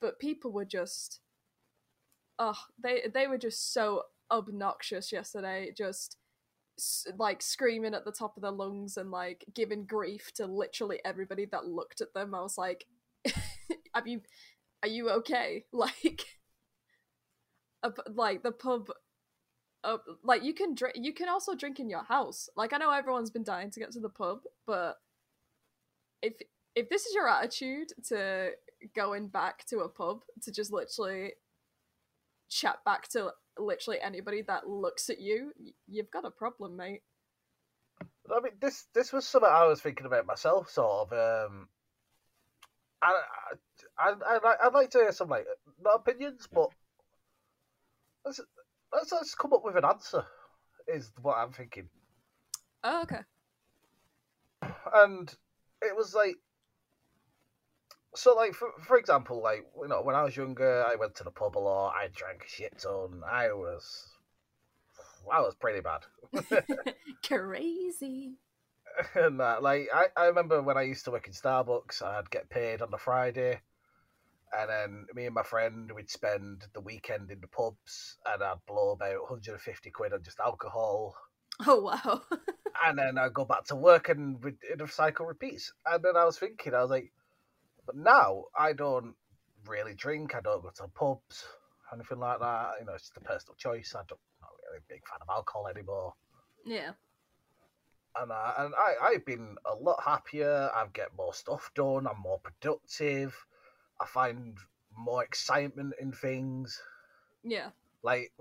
but 0.00 0.18
people 0.18 0.50
were 0.50 0.64
just 0.64 1.20
oh 2.38 2.58
they 2.82 3.02
they 3.12 3.26
were 3.26 3.38
just 3.38 3.72
so 3.72 4.02
obnoxious 4.30 5.12
yesterday 5.12 5.72
just 5.76 6.16
like 7.18 7.42
screaming 7.42 7.94
at 7.94 8.04
the 8.04 8.12
top 8.12 8.36
of 8.36 8.42
their 8.42 8.50
lungs 8.50 8.96
and 8.96 9.10
like 9.10 9.44
giving 9.54 9.84
grief 9.84 10.32
to 10.34 10.46
literally 10.46 11.00
everybody 11.04 11.46
that 11.46 11.66
looked 11.66 12.00
at 12.00 12.14
them. 12.14 12.34
I 12.34 12.42
was 12.42 12.58
like, 12.58 12.86
"Have 13.94 14.06
you? 14.06 14.22
Are 14.82 14.88
you 14.88 15.10
okay?" 15.10 15.64
Like, 15.72 16.24
a, 17.82 17.92
like 18.12 18.42
the 18.42 18.52
pub 18.52 18.88
uh, 19.86 19.98
like 20.24 20.42
you 20.42 20.52
can 20.52 20.74
drink. 20.74 20.96
You 20.98 21.14
can 21.14 21.28
also 21.28 21.54
drink 21.54 21.78
in 21.78 21.88
your 21.88 22.02
house. 22.02 22.48
Like 22.56 22.72
I 22.72 22.78
know 22.78 22.90
everyone's 22.90 23.30
been 23.30 23.44
dying 23.44 23.70
to 23.70 23.80
get 23.80 23.92
to 23.92 24.00
the 24.00 24.08
pub, 24.08 24.40
but 24.66 24.96
if 26.22 26.34
if 26.74 26.88
this 26.90 27.06
is 27.06 27.14
your 27.14 27.28
attitude 27.28 27.88
to 28.08 28.50
going 28.94 29.28
back 29.28 29.64
to 29.66 29.78
a 29.78 29.88
pub 29.88 30.20
to 30.42 30.52
just 30.52 30.72
literally 30.72 31.34
chat 32.50 32.78
back 32.84 33.08
to 33.08 33.30
literally 33.58 34.00
anybody 34.00 34.42
that 34.42 34.68
looks 34.68 35.10
at 35.10 35.20
you, 35.20 35.52
you've 35.88 36.10
got 36.10 36.24
a 36.24 36.30
problem, 36.30 36.76
mate. 36.76 37.02
I 38.34 38.40
mean, 38.40 38.52
this 38.60 38.86
this 38.92 39.12
was 39.12 39.26
something 39.26 39.50
I 39.50 39.66
was 39.66 39.80
thinking 39.80 40.06
about 40.06 40.26
myself, 40.26 40.70
sort 40.70 41.12
of. 41.12 41.46
Um, 41.48 41.68
I, 43.02 43.20
I, 43.98 44.14
I, 44.26 44.54
I'd 44.64 44.74
like 44.74 44.90
to 44.90 44.98
hear 44.98 45.12
some 45.12 45.28
like 45.28 45.46
not 45.82 45.96
opinions, 45.96 46.48
but 46.52 46.70
let's 48.24 48.40
let's 48.92 49.12
let's 49.12 49.34
come 49.34 49.52
up 49.52 49.64
with 49.64 49.76
an 49.76 49.84
answer. 49.84 50.24
Is 50.88 51.10
what 51.20 51.36
I'm 51.36 51.52
thinking. 51.52 51.88
Oh, 52.84 53.02
okay. 53.02 53.22
And 54.94 55.32
it 55.82 55.96
was 55.96 56.14
like, 56.14 56.36
so 58.16 58.34
like 58.34 58.54
for 58.54 58.68
for 58.86 58.98
example, 58.98 59.42
like 59.42 59.66
you 59.80 59.88
know, 59.88 60.02
when 60.02 60.16
I 60.16 60.22
was 60.24 60.36
younger, 60.36 60.84
I 60.86 60.96
went 60.96 61.14
to 61.16 61.24
the 61.24 61.30
pub 61.30 61.56
a 61.56 61.60
lot. 61.60 61.94
I 61.94 62.08
drank 62.14 62.44
a 62.44 62.48
shit 62.48 62.78
ton. 62.78 63.22
I 63.30 63.48
was, 63.52 64.08
I 65.32 65.40
was 65.40 65.54
pretty 65.54 65.80
bad. 65.80 66.00
Crazy. 67.26 68.34
and 69.14 69.40
that, 69.40 69.62
like, 69.62 69.88
I, 69.94 70.06
I 70.16 70.26
remember 70.26 70.62
when 70.62 70.78
I 70.78 70.82
used 70.82 71.04
to 71.04 71.10
work 71.10 71.26
in 71.26 71.34
Starbucks, 71.34 72.02
I'd 72.02 72.30
get 72.30 72.48
paid 72.48 72.80
on 72.80 72.90
the 72.90 72.96
Friday, 72.98 73.60
and 74.56 74.70
then 74.70 75.06
me 75.14 75.26
and 75.26 75.34
my 75.34 75.42
friend 75.42 75.90
would 75.92 76.08
spend 76.10 76.64
the 76.72 76.80
weekend 76.80 77.30
in 77.30 77.40
the 77.40 77.48
pubs, 77.48 78.16
and 78.24 78.42
I'd 78.42 78.64
blow 78.66 78.92
about 78.92 79.20
150 79.22 79.90
quid 79.90 80.12
on 80.12 80.22
just 80.22 80.40
alcohol. 80.40 81.14
Oh 81.66 81.80
wow. 81.80 82.20
and 82.84 82.98
then 82.98 83.16
I'd 83.16 83.32
go 83.32 83.46
back 83.46 83.64
to 83.66 83.76
work, 83.76 84.10
and 84.10 84.36
the 84.42 84.86
cycle 84.88 85.24
repeats. 85.24 85.72
And 85.86 86.02
then 86.02 86.14
I 86.14 86.26
was 86.26 86.38
thinking, 86.38 86.74
I 86.74 86.82
was 86.82 86.90
like, 86.90 87.12
but 87.86 87.96
now 87.96 88.44
I 88.58 88.72
don't 88.72 89.14
really 89.66 89.94
drink. 89.94 90.34
I 90.34 90.40
don't 90.40 90.62
go 90.62 90.70
to 90.76 90.88
pubs, 90.88 91.44
anything 91.92 92.18
like 92.18 92.40
that. 92.40 92.72
You 92.80 92.86
know, 92.86 92.94
it's 92.94 93.04
just 93.04 93.16
a 93.16 93.20
personal 93.20 93.54
choice. 93.56 93.94
I 93.94 94.02
don't, 94.08 94.20
I'm 94.42 94.46
not 94.46 94.50
really 94.68 94.78
a 94.78 94.92
big 94.92 95.02
fan 95.06 95.18
of 95.22 95.28
alcohol 95.28 95.68
anymore. 95.68 96.14
Yeah 96.64 96.92
and 98.20 98.32
I, 98.32 98.54
and 98.58 98.74
I 98.74 98.94
I've 99.08 99.24
been 99.24 99.56
a 99.64 99.74
lot 99.74 100.02
happier. 100.04 100.70
I 100.74 100.84
get 100.92 101.16
more 101.16 101.34
stuff 101.34 101.70
done. 101.74 102.06
I'm 102.06 102.20
more 102.20 102.38
productive. 102.38 103.34
I 104.00 104.06
find 104.06 104.56
more 104.96 105.22
excitement 105.24 105.94
in 106.00 106.12
things. 106.12 106.80
Yeah. 107.44 107.70
Like 108.02 108.32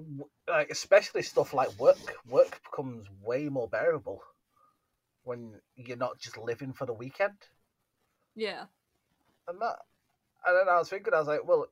like 0.47 0.69
especially 0.69 1.23
stuff 1.23 1.53
like 1.53 1.77
work. 1.79 1.97
Work 2.29 2.61
becomes 2.63 3.07
way 3.23 3.49
more 3.49 3.67
bearable 3.67 4.21
when 5.23 5.59
you're 5.75 5.97
not 5.97 6.19
just 6.19 6.37
living 6.37 6.73
for 6.73 6.85
the 6.85 6.93
weekend. 6.93 7.37
Yeah. 8.35 8.65
And 9.47 9.61
that 9.61 9.77
and 10.45 10.55
then 10.55 10.69
I 10.69 10.77
was 10.77 10.89
thinking 10.89 11.13
I 11.13 11.19
was 11.19 11.27
like, 11.27 11.47
well, 11.47 11.65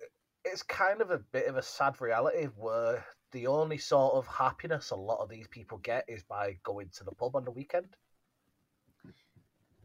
it's 0.43 0.63
kind 0.63 1.01
of 1.01 1.11
a 1.11 1.19
bit 1.19 1.47
of 1.47 1.57
a 1.57 1.61
sad 1.61 2.01
reality 2.01 2.47
where 2.55 3.05
the 3.31 3.47
only 3.47 3.77
sort 3.77 4.15
of 4.15 4.27
happiness 4.27 4.91
a 4.91 4.95
lot 4.95 5.19
of 5.19 5.29
these 5.29 5.47
people 5.47 5.77
get 5.77 6.05
is 6.07 6.23
by 6.23 6.57
going 6.63 6.89
to 6.97 7.03
the 7.03 7.11
pub 7.11 7.35
on 7.35 7.45
the 7.45 7.51
weekend. 7.51 7.87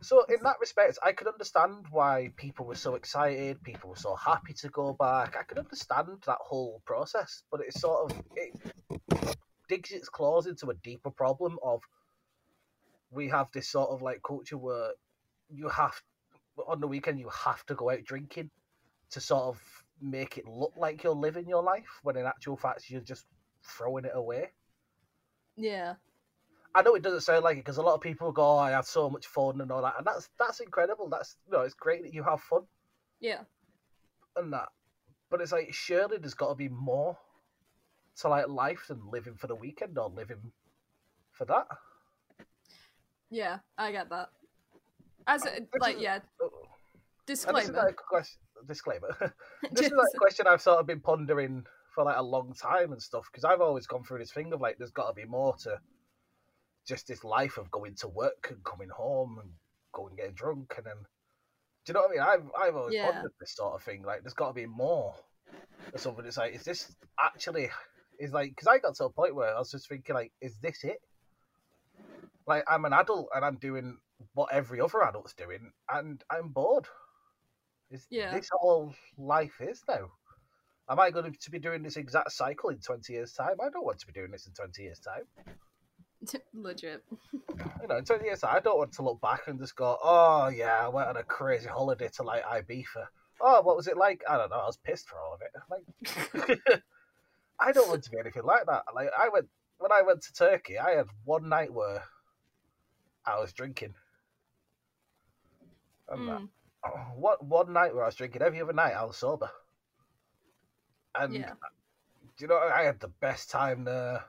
So 0.01 0.24
in 0.29 0.42
that 0.44 0.61
respect, 0.61 0.98
I 1.03 1.12
could 1.12 1.27
understand 1.27 1.87
why 1.90 2.31
people 2.37 2.66
were 2.66 2.77
so 2.77 2.94
excited, 2.94 3.62
people 3.62 3.90
were 3.90 3.96
so 3.96 4.14
happy 4.14 4.53
to 4.55 4.68
go 4.68 4.92
back. 4.92 5.37
I 5.38 5.42
could 5.42 5.59
understand 5.59 6.22
that 6.27 6.38
whole 6.40 6.81
process, 6.87 7.42
but 7.51 7.61
it's 7.61 7.81
sort 7.81 8.11
of 8.11 8.22
it 8.37 9.37
digs 9.68 9.90
its 9.90 10.09
claws 10.09 10.46
into 10.46 10.70
a 10.70 10.74
deeper 10.74 11.11
problem 11.11 11.59
of 11.62 11.83
we 13.11 13.29
have 13.29 13.48
this 13.53 13.68
sort 13.68 13.90
of 13.90 14.01
like 14.01 14.22
culture 14.22 14.57
where 14.57 14.92
you 15.51 15.68
have 15.68 16.01
on 16.66 16.81
the 16.81 16.88
weekend 16.88 17.18
you 17.18 17.29
have 17.29 17.64
to 17.66 17.75
go 17.75 17.90
out 17.90 18.05
drinking 18.05 18.51
to 19.11 19.21
sort 19.21 19.44
of 19.44 19.61
make 20.01 20.38
it 20.38 20.47
look 20.47 20.73
like 20.77 21.03
you're 21.03 21.14
living 21.14 21.49
your 21.49 21.62
life 21.62 22.01
when 22.03 22.16
in 22.16 22.27
actual 22.27 22.57
fact 22.57 22.88
you're 22.88 23.01
just 23.01 23.27
throwing 23.64 24.05
it 24.05 24.12
away. 24.14 24.51
Yeah. 25.57 25.94
I 26.75 26.83
know 26.83 26.94
it 26.94 27.03
doesn't 27.03 27.23
sound 27.23 27.44
like 27.44 27.57
it 27.57 27.64
because 27.64 27.79
a 27.79 27.83
lot 27.83 27.94
of 27.94 28.01
people 28.01 28.31
go, 28.31 28.42
oh, 28.42 28.59
"I 28.59 28.71
had 28.71 28.85
so 28.85 29.09
much 29.11 29.27
fun" 29.27 29.61
and 29.61 29.73
all 29.73 29.83
that, 29.83 29.94
and 29.97 30.07
that's 30.07 30.29
that's 30.38 30.61
incredible. 30.61 31.09
That's 31.09 31.37
you 31.47 31.53
know, 31.53 31.62
it's 31.62 31.75
great 31.75 32.03
that 32.03 32.14
you 32.14 32.23
have 32.23 32.40
fun. 32.40 32.62
Yeah. 33.21 33.40
And 34.37 34.53
that, 34.53 34.68
but 35.31 35.40
it's 35.40 35.51
like 35.51 35.73
surely 35.73 36.18
there's 36.18 36.35
got 36.35 36.51
to 36.51 36.55
be 36.55 36.68
more 36.68 37.18
to 38.18 38.29
like 38.29 38.49
life 38.49 38.85
than 38.88 39.11
living 39.11 39.35
for 39.35 39.47
the 39.47 39.55
weekend 39.55 39.99
or 39.99 40.09
living 40.09 40.53
for 41.33 41.47
that. 41.47 41.66
Yeah, 43.31 43.59
I 43.77 43.92
get 43.92 44.11
that. 44.11 44.31
As 45.29 45.45
a, 45.45 45.61
like, 45.79 45.97
is, 45.97 46.03
yeah. 46.03 46.19
Oh, 46.43 46.51
disclaimer. 47.27 47.61
This 47.61 47.69
is 47.69 47.75
like 47.77 47.93
a 47.93 48.09
question, 48.09 48.41
disclaimer. 48.67 49.17
this 49.73 49.87
is 49.87 49.93
like 49.93 50.09
a 50.14 50.19
question 50.19 50.47
I've 50.49 50.62
sort 50.62 50.81
of 50.81 50.87
been 50.87 51.01
pondering 51.01 51.64
for 51.95 52.05
like 52.05 52.17
a 52.17 52.23
long 52.23 52.55
time 52.55 52.93
and 52.93 53.01
stuff 53.01 53.29
because 53.31 53.45
I've 53.45 53.61
always 53.61 53.87
gone 53.87 54.05
through 54.05 54.19
this 54.19 54.33
thing 54.33 54.53
of 54.53 54.61
like 54.61 54.79
there's 54.79 54.91
got 54.91 55.09
to 55.09 55.14
be 55.14 55.27
more 55.27 55.55
to 55.64 55.79
just 56.87 57.07
this 57.07 57.25
life 57.25 57.59
of 57.59 57.71
going 57.71 57.95
to 57.97 58.09
work 58.09 58.49
and 58.51 58.64
coming 58.64 58.88
home 58.88 59.38
and 59.41 59.51
going 59.93 60.11
and 60.12 60.19
getting 60.19 60.35
drunk 60.35 60.75
and 60.79 60.87
then 60.87 60.97
do 61.85 61.91
you 61.91 61.95
know 61.95 62.01
what 62.01 62.11
I 62.11 62.12
mean? 62.12 62.21
I've 62.21 62.69
I've 62.69 62.77
always 62.77 62.95
yeah. 62.95 63.11
pondered 63.11 63.33
this 63.41 63.57
sort 63.57 63.75
of 63.75 63.83
thing. 63.83 64.03
Like 64.03 64.23
there's 64.23 64.35
got 64.35 64.49
to 64.49 64.55
be 64.55 64.67
more. 64.67 65.14
Or 65.93 65.99
something. 65.99 66.25
It's 66.27 66.37
like 66.37 66.55
is 66.55 66.64
this 66.64 66.95
actually 67.19 67.71
is 68.19 68.33
like 68.33 68.51
because 68.51 68.67
I 68.67 68.79
got 68.79 68.95
to 68.97 69.05
a 69.05 69.11
point 69.11 69.35
where 69.35 69.55
I 69.55 69.59
was 69.59 69.71
just 69.71 69.88
thinking 69.88 70.14
like 70.14 70.33
is 70.41 70.57
this 70.59 70.85
it? 70.85 71.01
Like 72.47 72.64
I'm 72.69 72.85
an 72.85 72.93
adult 72.93 73.29
and 73.35 73.45
I'm 73.45 73.57
doing 73.57 73.97
what 74.35 74.52
every 74.52 74.81
other 74.81 75.02
adult's 75.02 75.35
doing 75.35 75.72
and 75.90 76.22
I'm 76.31 76.48
bored. 76.48 76.87
Is 77.90 78.07
yeah. 78.11 78.35
this 78.35 78.50
all 78.61 78.94
life 79.16 79.61
is 79.61 79.83
now? 79.88 80.11
Am 80.90 80.98
I 80.98 81.11
going 81.11 81.35
to 81.38 81.50
be 81.50 81.59
doing 81.59 81.83
this 81.83 81.96
exact 81.96 82.33
cycle 82.33 82.70
in 82.70 82.78
20 82.78 83.12
years' 83.12 83.33
time? 83.33 83.57
I 83.61 83.68
don't 83.70 83.85
want 83.85 83.98
to 84.00 84.07
be 84.07 84.12
doing 84.12 84.31
this 84.31 84.46
in 84.46 84.52
20 84.52 84.83
years' 84.83 85.00
time. 85.00 85.24
Legit. 86.54 87.04
You 87.33 87.88
know, 87.88 87.96
in 87.98 88.04
20 88.04 88.24
years' 88.24 88.40
time, 88.40 88.57
I 88.57 88.61
don't 88.61 88.78
want 88.78 88.92
to 88.92 89.02
look 89.02 89.20
back 89.20 89.48
and 89.48 89.59
just 89.59 89.76
go, 89.76 89.98
oh, 90.02 90.48
yeah, 90.48 90.85
I 90.85 90.88
went 90.88 91.09
on 91.09 91.16
a 91.16 91.22
crazy 91.22 91.68
holiday 91.68 92.09
to, 92.14 92.22
like, 92.22 92.42
Ibiza. 92.44 93.07
Oh, 93.40 93.61
what 93.62 93.76
was 93.76 93.87
it 93.87 93.96
like? 93.98 94.22
I 94.28 94.37
don't 94.38 94.50
know. 94.50 94.57
I 94.57 94.66
was 94.66 94.78
pissed 94.78 95.09
for 95.09 95.18
all 95.18 95.35
of 95.35 95.42
it. 95.42 96.59
Like, 96.59 96.83
I 97.61 97.72
don't 97.72 97.88
want 97.88 98.04
to 98.04 98.11
be 98.11 98.18
anything 98.18 98.44
like 98.44 98.66
that. 98.66 98.85
Like, 98.94 99.11
I 99.16 99.28
went, 99.28 99.48
when 99.78 99.92
I 99.92 100.02
went 100.02 100.22
to 100.22 100.33
Turkey, 100.33 100.78
I 100.78 100.92
had 100.92 101.07
one 101.24 101.48
night 101.48 101.72
where 101.72 102.02
I 103.26 103.38
was 103.38 103.52
drinking. 103.52 103.94
And 106.11 106.21
mm. 106.21 106.49
that, 106.85 106.90
what, 107.16 107.44
one 107.44 107.73
night 107.73 107.94
where 107.94 108.05
I 108.05 108.07
was 108.07 108.14
drinking, 108.14 108.42
every 108.42 108.61
other 108.61 108.73
night 108.73 108.94
I 108.94 109.05
was 109.05 109.16
sober. 109.16 109.51
And 111.14 111.35
yeah. 111.35 111.53
you 112.38 112.47
know, 112.47 112.59
I 112.59 112.83
had 112.83 113.01
the 113.01 113.09
best 113.09 113.51
time 113.51 113.85
there. 113.85 114.25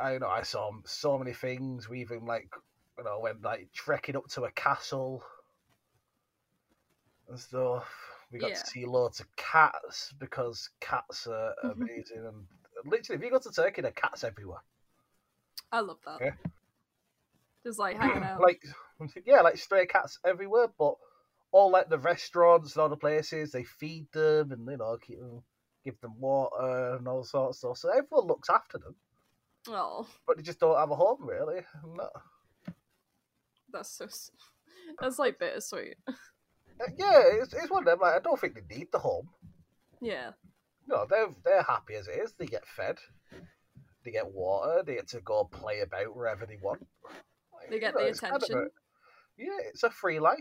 I 0.00 0.14
you 0.14 0.18
know 0.18 0.28
I 0.28 0.42
saw 0.42 0.70
so 0.84 1.18
many 1.18 1.32
things. 1.32 1.88
We 1.88 2.00
even 2.00 2.26
like 2.26 2.48
you 2.96 3.04
know 3.04 3.20
went 3.20 3.42
like 3.42 3.68
trekking 3.72 4.16
up 4.16 4.28
to 4.28 4.44
a 4.44 4.50
castle 4.52 5.22
and 7.28 7.38
stuff. 7.38 7.88
We 8.30 8.38
got 8.38 8.50
yeah. 8.50 8.56
to 8.56 8.66
see 8.66 8.84
loads 8.84 9.20
of 9.20 9.36
cats 9.36 10.12
because 10.18 10.70
cats 10.80 11.26
are 11.26 11.54
amazing. 11.64 12.24
and 12.26 12.46
literally, 12.84 13.18
if 13.18 13.24
you 13.24 13.30
go 13.30 13.38
to 13.38 13.50
Turkey, 13.50 13.82
there 13.82 13.90
are 13.90 13.92
cats 13.92 14.24
everywhere. 14.24 14.60
I 15.72 15.80
love 15.80 15.98
that. 16.04 16.18
Yeah. 16.20 16.50
Just 17.64 17.78
like 17.78 17.96
hanging 17.96 18.22
out. 18.24 18.40
like 18.40 18.62
yeah, 19.26 19.40
like 19.40 19.58
stray 19.58 19.86
cats 19.86 20.18
everywhere, 20.24 20.68
but 20.78 20.94
all 21.50 21.70
like 21.70 21.88
the 21.88 21.98
restaurants 21.98 22.74
and 22.74 22.82
all 22.82 22.88
the 22.88 22.96
places, 22.96 23.52
they 23.52 23.64
feed 23.64 24.06
them 24.12 24.52
and 24.52 24.66
you 24.68 24.76
know 24.76 24.96
keep 25.04 25.18
them, 25.18 25.42
give 25.84 26.00
them 26.00 26.14
water 26.18 26.96
and 26.96 27.08
all 27.08 27.24
sorts 27.24 27.62
of 27.64 27.76
stuff. 27.76 27.78
So 27.78 27.96
everyone 27.96 28.26
looks 28.28 28.50
after 28.50 28.78
them. 28.78 28.94
Oh, 29.68 30.06
but 30.26 30.36
they 30.36 30.42
just 30.42 30.60
don't 30.60 30.78
have 30.78 30.90
a 30.90 30.96
home 30.96 31.26
really. 31.26 31.60
No. 31.84 32.08
That's 33.72 33.90
so. 33.90 34.06
That's 35.00 35.18
like 35.18 35.38
bittersweet. 35.38 35.96
Uh, 36.80 36.84
yeah, 36.96 37.22
it's, 37.42 37.52
it's 37.54 37.68
one 37.68 37.82
of 37.82 37.86
them. 37.86 37.98
Like 38.00 38.14
I 38.14 38.20
don't 38.20 38.38
think 38.40 38.54
they 38.54 38.76
need 38.76 38.86
the 38.92 39.00
home. 39.00 39.30
Yeah. 40.00 40.30
No, 40.86 41.06
they're 41.10 41.26
they're 41.44 41.64
happy 41.64 41.96
as 41.96 42.06
it 42.06 42.20
is. 42.22 42.34
They 42.38 42.46
get 42.46 42.64
fed, 42.68 42.98
they 44.04 44.12
get 44.12 44.32
water, 44.32 44.84
they 44.86 44.94
get 44.94 45.08
to 45.08 45.20
go 45.20 45.42
play 45.42 45.80
about 45.80 46.14
wherever 46.14 46.46
they 46.46 46.56
want. 46.62 46.86
They 47.70 47.78
get 47.78 47.94
you 47.94 48.00
know, 48.00 48.04
the 48.06 48.10
attention. 48.10 48.30
Kind 48.30 48.42
of 48.42 48.58
a, 48.58 49.42
yeah, 49.42 49.68
it's 49.68 49.82
a 49.82 49.90
free 49.90 50.20
life 50.20 50.38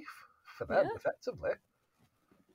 for 0.58 0.66
them, 0.66 0.86
yeah. 0.86 0.96
effectively. 0.96 1.52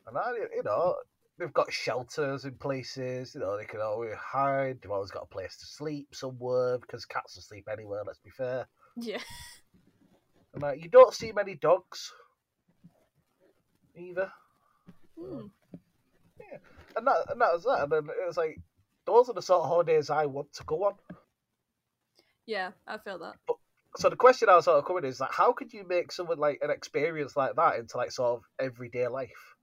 And 0.07 0.19
I, 0.19 0.33
you 0.55 0.63
know, 0.65 0.97
they've 1.39 1.53
got 1.53 1.73
shelters 1.73 2.45
in 2.45 2.55
places. 2.55 3.35
You 3.35 3.41
know, 3.41 3.57
they 3.57 3.65
can 3.65 3.81
always 3.81 4.15
hide. 4.15 4.79
They've 4.83 4.91
always 4.91 5.11
got 5.11 5.25
a 5.25 5.35
place 5.35 5.57
to 5.59 5.67
sleep 5.67 6.09
somewhere 6.13 6.79
because 6.79 7.05
cats 7.05 7.37
will 7.37 7.43
sleep 7.43 7.69
anywhere. 7.71 8.03
Let's 8.07 8.19
be 8.19 8.31
fair. 8.31 8.67
Yeah. 8.97 9.21
And 10.55 10.63
like, 10.63 10.83
you 10.83 10.91
don't 10.91 11.15
see 11.15 11.33
many 11.33 11.55
dogs 11.55 12.13
either. 13.97 14.33
Mm. 15.19 15.51
Yeah, 16.41 16.59
and 16.97 17.07
that 17.07 17.25
and 17.31 17.41
that 17.41 17.53
was 17.53 17.65
that. 17.65 17.83
And 17.83 17.93
then 17.93 18.05
it 18.05 18.27
was 18.27 18.37
like, 18.37 18.59
those 19.07 19.29
are 19.29 19.35
the 19.35 19.43
sort 19.43 19.63
of 19.63 19.69
holidays 19.69 20.11
I 20.11 20.27
want 20.27 20.53
to 20.55 20.65
go 20.65 20.85
on. 20.85 20.95
Yeah, 22.47 22.73
I 22.87 22.99
feel 22.99 23.19
that. 23.21 23.37
So 23.97 24.09
the 24.09 24.17
question 24.17 24.49
I 24.49 24.57
was 24.57 24.65
sort 24.65 24.79
of 24.79 24.87
coming 24.87 25.05
is 25.05 25.21
like, 25.21 25.33
how 25.33 25.53
could 25.53 25.73
you 25.73 25.87
make 25.87 26.13
someone 26.13 26.39
like 26.39 26.61
an 26.63 26.71
experience 26.71 27.37
like 27.37 27.57
that 27.57 27.79
into 27.79 27.97
like 27.99 28.11
sort 28.11 28.39
of 28.39 28.45
everyday 28.59 29.07
life? 29.09 29.55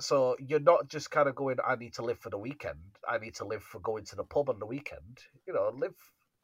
So 0.00 0.36
you're 0.38 0.60
not 0.60 0.88
just 0.88 1.10
kind 1.10 1.28
of 1.28 1.34
going, 1.34 1.56
I 1.66 1.76
need 1.76 1.94
to 1.94 2.02
live 2.02 2.18
for 2.18 2.30
the 2.30 2.38
weekend. 2.38 2.80
I 3.08 3.18
need 3.18 3.34
to 3.36 3.44
live 3.44 3.62
for 3.62 3.80
going 3.80 4.04
to 4.06 4.16
the 4.16 4.24
pub 4.24 4.48
on 4.50 4.58
the 4.58 4.66
weekend. 4.66 5.18
You 5.46 5.54
know, 5.54 5.70
live 5.74 5.94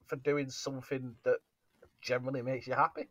for 0.07 0.17
doing 0.17 0.51
something 0.51 1.15
that 1.25 1.39
generally 2.03 2.43
makes 2.43 2.67
you 2.67 2.75
happy, 2.75 3.09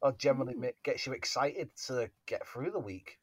or 0.00 0.12
generally 0.12 0.54
Mm. 0.54 0.60
ma- 0.62 0.78
gets 0.84 1.06
you 1.06 1.12
excited 1.12 1.70
to 1.86 2.10
get 2.26 2.46
through 2.46 2.70
the 2.70 2.78
week, 2.78 3.18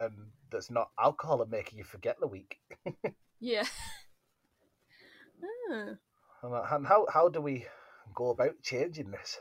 and 0.00 0.30
that's 0.50 0.70
not 0.70 0.90
alcohol 0.98 1.42
and 1.42 1.50
making 1.50 1.78
you 1.78 1.84
forget 1.84 2.18
the 2.20 2.26
week. 2.28 2.60
Yeah. 3.40 3.66
Ah, 6.42 6.42
uh, 6.42 6.76
and 6.76 6.86
how 6.86 7.06
how 7.12 7.28
do 7.28 7.40
we 7.40 7.66
go 8.14 8.30
about 8.30 8.62
changing 8.62 9.10
this? 9.10 9.38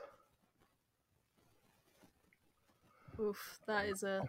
oof, 3.19 3.59
that 3.67 3.85
is 3.85 4.03
a 4.03 4.23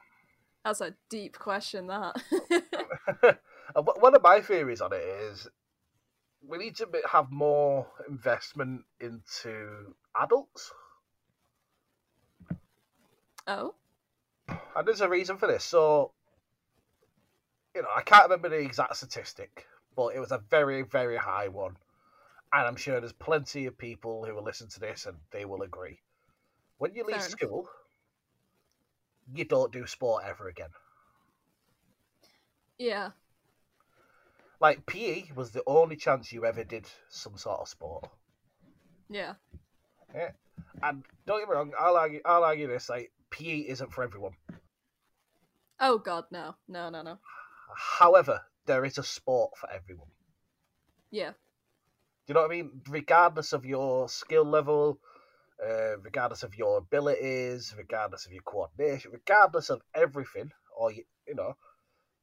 that's 0.64 0.80
a 0.80 0.94
deep 1.08 1.38
question. 1.38 1.86
That. 1.86 2.16
One 3.74 4.14
of 4.14 4.22
my 4.22 4.40
theories 4.40 4.80
on 4.80 4.92
it 4.92 5.02
is 5.02 5.48
we 6.46 6.58
need 6.58 6.76
to 6.76 6.88
have 7.10 7.30
more 7.30 7.86
investment 8.08 8.82
into 9.00 9.94
adults, 10.20 10.72
oh. 13.46 13.74
and 14.48 14.86
there's 14.86 15.00
a 15.00 15.08
reason 15.08 15.36
for 15.36 15.46
this. 15.46 15.64
So, 15.64 16.12
you 17.74 17.82
know, 17.82 17.88
I 17.94 18.02
can't 18.02 18.24
remember 18.24 18.48
the 18.48 18.58
exact 18.58 18.96
statistic, 18.96 19.66
but 19.96 20.14
it 20.14 20.20
was 20.20 20.32
a 20.32 20.42
very, 20.50 20.82
very 20.82 21.16
high 21.16 21.48
one, 21.48 21.76
and 22.52 22.66
I'm 22.66 22.76
sure 22.76 23.00
there's 23.00 23.12
plenty 23.12 23.66
of 23.66 23.76
people 23.76 24.24
who 24.24 24.34
will 24.34 24.44
listen 24.44 24.68
to 24.70 24.80
this 24.80 25.06
and 25.06 25.16
they 25.30 25.44
will 25.44 25.62
agree. 25.62 26.00
When 26.78 26.94
you 26.94 27.04
leave 27.04 27.16
Fair 27.16 27.26
enough. 27.26 27.30
school, 27.30 27.68
you 29.34 29.44
don't 29.44 29.72
do 29.72 29.86
sport 29.86 30.24
ever 30.26 30.48
again. 30.48 30.70
Yeah. 32.78 33.10
Like 34.60 34.86
PE 34.86 35.32
was 35.34 35.50
the 35.50 35.62
only 35.66 35.96
chance 35.96 36.32
you 36.32 36.44
ever 36.44 36.64
did 36.64 36.86
some 37.08 37.36
sort 37.36 37.60
of 37.60 37.68
sport. 37.68 38.08
Yeah. 39.08 39.34
Yeah. 40.14 40.30
And 40.82 41.04
don't 41.26 41.40
get 41.40 41.48
me 41.48 41.54
wrong, 41.54 41.72
I'll 41.78 41.96
argue, 41.96 42.20
I'll 42.24 42.44
argue 42.44 42.66
this: 42.66 42.88
like 42.88 43.12
PE 43.30 43.58
isn't 43.68 43.92
for 43.92 44.02
everyone. 44.04 44.32
Oh 45.80 45.98
God, 45.98 46.24
no, 46.30 46.56
no, 46.66 46.90
no, 46.90 47.02
no. 47.02 47.18
However, 47.76 48.40
there 48.66 48.84
is 48.84 48.98
a 48.98 49.04
sport 49.04 49.52
for 49.56 49.70
everyone. 49.70 50.08
Yeah. 51.10 51.32
You 52.28 52.34
know 52.34 52.42
what 52.42 52.50
I 52.50 52.54
mean? 52.56 52.82
Regardless 52.88 53.54
of 53.54 53.64
your 53.64 54.06
skill 54.10 54.44
level, 54.44 55.00
uh, 55.64 55.96
regardless 55.98 56.42
of 56.42 56.56
your 56.56 56.76
abilities, 56.78 57.74
regardless 57.76 58.26
of 58.26 58.32
your 58.32 58.42
coordination, 58.42 59.12
regardless 59.12 59.70
of 59.70 59.80
everything, 59.94 60.52
or 60.76 60.92
you, 60.92 61.04
you 61.26 61.34
know, 61.34 61.56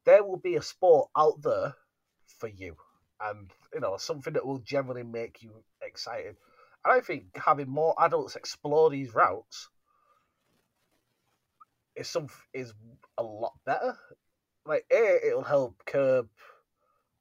there 0.05 0.23
will 0.23 0.37
be 0.37 0.57
a 0.57 0.61
sport 0.61 1.09
out 1.17 1.41
there 1.41 1.73
for 2.37 2.47
you, 2.47 2.77
and 3.19 3.51
you 3.73 3.79
know 3.79 3.97
something 3.97 4.33
that 4.33 4.45
will 4.45 4.59
generally 4.59 5.03
make 5.03 5.41
you 5.41 5.63
excited. 5.81 6.35
And 6.85 6.93
I 6.93 7.01
think 7.01 7.35
having 7.35 7.69
more 7.69 7.95
adults 7.99 8.35
explore 8.35 8.91
these 8.91 9.15
routes 9.15 9.69
is 11.95 12.07
some 12.07 12.27
is 12.53 12.73
a 13.17 13.23
lot 13.23 13.53
better. 13.65 13.97
Like, 14.67 14.85
a 14.91 15.27
it'll 15.27 15.43
help 15.43 15.83
curb 15.85 16.27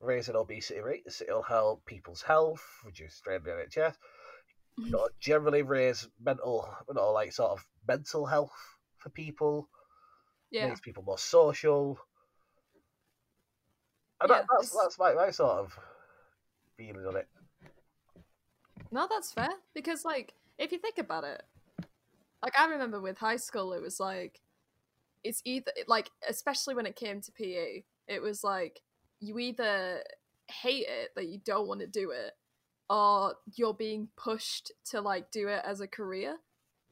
raising 0.05 0.37
obesity 0.37 0.81
rates. 0.81 1.21
It'll 1.21 1.43
help 1.43 1.85
people's 1.87 2.23
health, 2.23 2.63
reduce 2.85 3.15
strain 3.15 3.39
on 3.39 3.45
the 3.45 3.51
NHS. 3.51 3.95
You 4.77 4.85
mm-hmm. 4.85 4.93
know, 4.93 5.09
generally 5.21 5.63
raise 5.63 6.09
mental, 6.23 6.69
you 6.89 6.95
know, 6.95 7.13
like 7.13 7.33
sort 7.33 7.53
of 7.53 7.67
mental 7.87 8.27
health 8.27 8.53
for 8.99 9.11
people. 9.11 9.69
Yeah. 10.51 10.69
Makes 10.69 10.81
people 10.81 11.03
more 11.05 11.19
social. 11.19 11.99
And 14.21 14.31
Yeah, 14.31 14.37
that, 14.39 14.47
that's 14.51 14.73
it's- 14.73 14.83
that's 14.83 14.99
my, 14.99 15.15
my 15.15 15.31
sort 15.31 15.59
of 15.59 15.79
feeling 16.77 17.07
on 17.07 17.17
it. 17.17 17.29
No, 18.91 19.09
that's 19.11 19.33
fair 19.33 19.51
because 19.75 20.05
like 20.05 20.35
if 20.59 20.71
you 20.71 20.79
think 20.79 20.99
about 20.99 21.25
it, 21.25 21.43
like 22.43 22.59
I 22.59 22.67
remember 22.67 23.01
with 23.01 23.19
high 23.19 23.39
school, 23.39 23.73
it 23.73 23.83
was 23.83 23.99
like 23.99 24.41
it's 25.25 25.41
either 25.45 25.73
like 25.89 26.11
especially 26.29 26.75
when 26.75 26.87
it 26.87 26.95
came 26.95 27.21
to 27.23 27.33
PE, 27.33 27.83
it 28.07 28.23
was 28.23 28.45
like 28.45 28.83
you 29.25 29.39
either 29.39 30.03
hate 30.49 30.87
it 30.89 31.11
that 31.17 31.29
you 31.29 31.41
don't 31.45 31.67
want 31.67 31.81
to 31.81 31.87
do 31.87 32.11
it, 32.11 32.33
or 32.91 33.35
you're 33.57 33.75
being 33.75 34.09
pushed 34.17 34.73
to 34.91 35.01
like 35.01 35.31
do 35.31 35.49
it 35.49 35.63
as 35.65 35.81
a 35.81 35.89
career. 35.89 36.37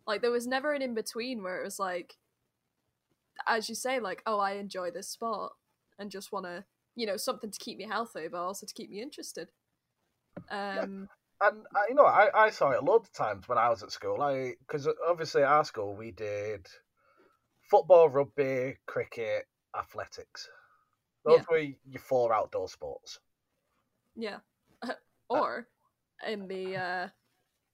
Like 0.07 0.23
there 0.23 0.31
was 0.31 0.47
never 0.47 0.73
an 0.73 0.83
in 0.83 0.95
between 0.95 1.43
where 1.43 1.61
it 1.61 1.65
was 1.65 1.79
like, 1.79 2.17
as 3.47 3.69
you 3.69 3.75
say, 3.75 4.01
like 4.01 4.23
oh 4.27 4.39
I 4.39 4.53
enjoy 4.53 4.91
this 4.91 5.09
sport 5.09 5.53
and 5.99 6.11
just 6.11 6.33
want 6.33 6.47
to 6.47 6.65
you 6.97 7.07
know 7.07 7.17
something 7.17 7.51
to 7.51 7.59
keep 7.59 7.79
me 7.79 7.87
healthy, 7.89 8.29
but 8.31 8.39
also 8.39 8.67
to 8.67 8.75
keep 8.75 8.91
me 8.91 9.01
interested. 9.01 9.49
Um. 10.51 11.09
And 11.45 11.63
I, 11.75 11.87
you 11.89 11.97
know, 11.97 12.05
I, 12.05 12.29
I 12.33 12.51
saw 12.51 12.71
it 12.71 12.85
loads 12.85 13.09
of 13.09 13.15
times 13.15 13.49
when 13.49 13.59
I 13.59 13.69
was 13.69 13.83
at 13.83 13.91
school. 13.91 14.23
I 14.23 14.55
because 14.65 14.89
obviously 15.09 15.43
at 15.43 15.49
our 15.49 15.65
school 15.65 15.97
we 15.97 16.13
did 16.13 16.69
football, 17.69 18.09
rugby, 18.09 18.77
cricket, 18.87 19.47
athletics. 19.77 20.49
Those 21.25 21.39
Yeah. 21.39 21.45
were 21.51 21.59
your 21.59 22.01
four 22.01 22.33
outdoor 22.35 22.69
sports. 22.69 23.21
Yeah. 24.17 24.41
or 25.29 25.69
in 26.27 26.49
the 26.49 26.77
uh 26.77 27.09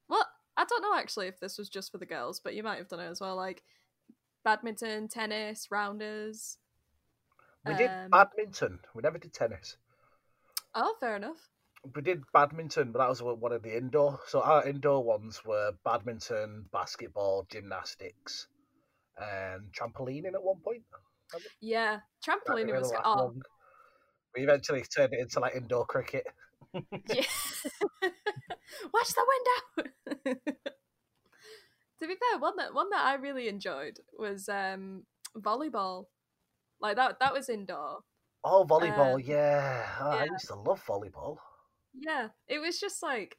well, 0.09 0.27
I 0.57 0.65
don't 0.65 0.83
know 0.83 0.95
actually 0.97 1.29
if 1.29 1.39
this 1.41 1.59
was 1.59 1.69
just 1.69 1.93
for 1.93 1.99
the 1.99 2.07
girls, 2.07 2.41
but 2.41 2.55
you 2.55 2.63
might 2.63 2.79
have 2.79 2.89
done 2.89 3.01
it 3.01 3.09
as 3.09 3.21
well, 3.21 3.37
like 3.37 3.63
badminton, 4.45 5.09
tennis, 5.09 5.71
rounders. 5.71 6.59
We 7.67 7.75
did 7.75 7.91
Um, 7.91 8.11
badminton. 8.11 8.81
We 8.95 9.03
never 9.03 9.19
did 9.19 9.33
tennis. 9.35 9.77
Oh, 10.75 10.95
fair 11.01 11.17
enough. 11.17 11.51
We 11.95 12.03
did 12.03 12.25
badminton, 12.33 12.93
but 12.93 12.99
that 13.01 13.09
was 13.09 13.23
one 13.23 13.53
of 13.53 13.63
the 13.63 13.77
indoor. 13.77 14.21
So 14.27 14.41
our 14.43 14.67
indoor 14.67 15.03
ones 15.05 15.45
were 15.45 15.73
badminton, 15.85 16.69
basketball, 16.73 17.45
gymnastics, 17.51 18.49
and 19.17 19.73
trampolining 19.73 20.35
at 20.35 20.43
one 20.43 20.61
point. 20.61 20.85
Yeah, 21.61 21.99
trampoline 22.27 22.73
was 22.73 22.93
oh. 23.05 23.35
We 24.37 24.43
eventually 24.43 24.83
turned 24.83 25.15
it 25.15 25.21
into 25.21 25.41
like 25.41 25.55
indoor 25.55 25.87
cricket. 25.87 26.27
yeah. 26.75 26.81
Watch 28.93 29.15
the 29.15 29.27
window. 29.29 29.91
to 32.01 32.07
be 32.07 32.15
fair, 32.15 32.39
one 32.39 32.57
that 32.57 32.75
one 32.75 32.91
that 32.91 33.05
I 33.05 33.15
really 33.15 33.49
enjoyed 33.49 33.99
was 34.19 34.49
um 34.49 35.05
volleyball. 35.37 36.07
Like 36.81 36.97
that 36.97 37.19
that 37.21 37.33
was 37.33 37.49
indoor. 37.49 38.01
Oh, 38.45 38.65
volleyball, 38.69 39.15
Um, 39.15 39.21
yeah. 39.25 39.87
Oh, 40.01 40.11
I 40.11 40.25
used 40.25 40.47
to 40.47 40.55
love 40.55 40.85
volleyball. 40.87 41.39
Yeah, 41.93 42.29
it 42.47 42.61
was 42.61 42.79
just 42.79 43.03
like 43.03 43.37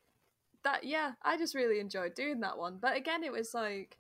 that. 0.64 0.84
Yeah, 0.84 1.14
I 1.24 1.38
just 1.38 1.56
really 1.56 1.80
enjoyed 1.80 2.16
doing 2.16 2.42
that 2.42 2.58
one. 2.58 2.80
But 2.82 2.98
again, 2.98 3.24
it 3.24 3.32
was 3.32 3.54
like 3.54 3.98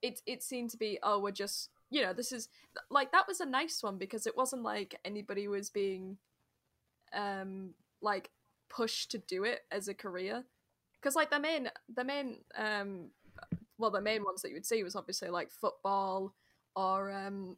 it. 0.00 0.20
It 0.26 0.42
seemed 0.42 0.70
to 0.70 0.76
be 0.76 0.98
oh, 1.02 1.20
we're 1.20 1.30
just 1.30 1.70
you 1.92 2.02
know 2.02 2.12
this 2.12 2.32
is 2.32 2.48
like 2.90 3.12
that 3.12 3.28
was 3.28 3.40
a 3.40 3.46
nice 3.46 3.82
one 3.82 3.98
because 3.98 4.26
it 4.26 4.36
wasn't 4.36 4.62
like 4.62 4.98
anybody 5.04 5.46
was 5.46 5.68
being 5.70 6.16
um 7.12 7.74
like 8.00 8.30
pushed 8.70 9.10
to 9.10 9.18
do 9.18 9.44
it 9.44 9.60
as 9.70 9.88
a 9.88 9.94
career 9.94 10.44
because 11.00 11.14
like 11.14 11.30
the 11.30 11.38
main 11.38 11.68
the 11.94 12.02
main 12.02 12.38
um 12.56 13.10
well 13.76 13.90
the 13.90 14.00
main 14.00 14.24
ones 14.24 14.40
that 14.40 14.48
you 14.48 14.54
would 14.54 14.66
see 14.66 14.82
was 14.82 14.96
obviously 14.96 15.28
like 15.28 15.50
football 15.50 16.34
or 16.74 17.12
um 17.12 17.56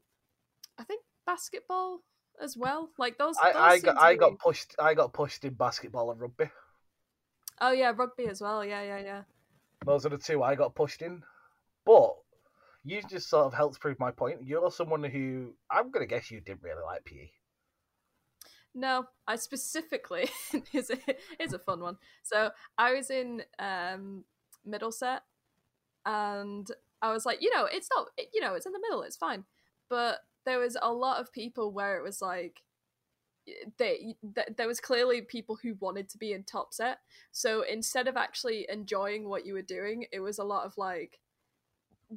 I 0.77 0.83
think 0.83 1.03
basketball 1.25 2.01
as 2.43 2.57
well 2.57 2.91
like 2.99 3.17
those, 3.17 3.37
I, 3.41 3.53
those 3.53 3.63
I 3.63 3.79
got 3.79 3.97
I 3.99 4.13
be- 4.15 4.19
got 4.19 4.39
pushed 4.41 4.75
I 4.81 4.95
got 4.95 5.13
pushed 5.13 5.45
in 5.45 5.55
basketball 5.55 6.11
and 6.11 6.21
rugby. 6.21 6.51
Oh 7.61 7.71
yeah, 7.71 7.93
rugby 7.95 8.27
as 8.27 8.41
well. 8.41 8.65
Yeah, 8.65 8.83
yeah, 8.83 8.99
yeah. 8.99 9.23
Those 9.87 10.05
are 10.05 10.09
the 10.09 10.19
two 10.19 10.43
I 10.43 10.57
got 10.57 10.75
pushed 10.75 11.03
in. 11.03 11.23
But 11.87 12.15
you 12.85 13.01
just 13.09 13.29
sort 13.29 13.47
of 13.47 13.55
helped 13.55 13.81
prove 13.81 13.99
my 13.99 14.11
point. 14.11 14.45
You're 14.45 14.71
someone 14.71 15.05
who 15.05 15.55
I'm 15.71 15.91
gonna 15.91 16.07
guess 16.07 16.31
you 16.31 16.41
didn't 16.41 16.63
really 16.63 16.83
like. 16.83 17.05
PE. 17.05 17.31
No, 18.75 19.07
I 19.27 19.37
specifically 19.37 20.29
is 20.73 20.91
a 20.91 20.99
is 21.43 21.53
a 21.53 21.59
fun 21.59 21.81
one. 21.81 21.97
So 22.23 22.51
I 22.77 22.93
was 22.93 23.11
in 23.11 23.43
um 23.59 24.25
Middleset, 24.69 25.21
and 26.07 26.67
I 27.03 27.13
was 27.13 27.27
like, 27.27 27.43
you 27.43 27.55
know, 27.55 27.67
it's 27.71 27.89
not, 27.95 28.09
you 28.33 28.41
know, 28.41 28.55
it's 28.55 28.67
in 28.67 28.73
the 28.73 28.81
middle, 28.81 29.03
it's 29.03 29.17
fine. 29.17 29.45
But 29.91 30.21
there 30.47 30.59
was 30.59 30.77
a 30.81 30.93
lot 30.93 31.21
of 31.21 31.33
people 31.33 31.73
where 31.73 31.99
it 31.99 32.03
was 32.03 32.23
like, 32.23 32.63
they 33.79 34.17
th- 34.35 34.57
there 34.57 34.67
was 34.67 34.81
clearly 34.81 35.21
people 35.21 35.59
who 35.63 35.75
wanted 35.81 36.09
to 36.09 36.19
be 36.19 36.33
in 36.33 36.45
top 36.45 36.73
set. 36.73 36.99
So 37.31 37.63
instead 37.63 38.09
of 38.09 38.17
actually 38.17 38.67
enjoying 38.71 39.29
what 39.29 39.45
you 39.45 39.53
were 39.53 39.63
doing, 39.63 40.07
it 40.13 40.21
was 40.21 40.39
a 40.39 40.45
lot 40.45 40.65
of 40.65 40.79
like, 40.79 41.21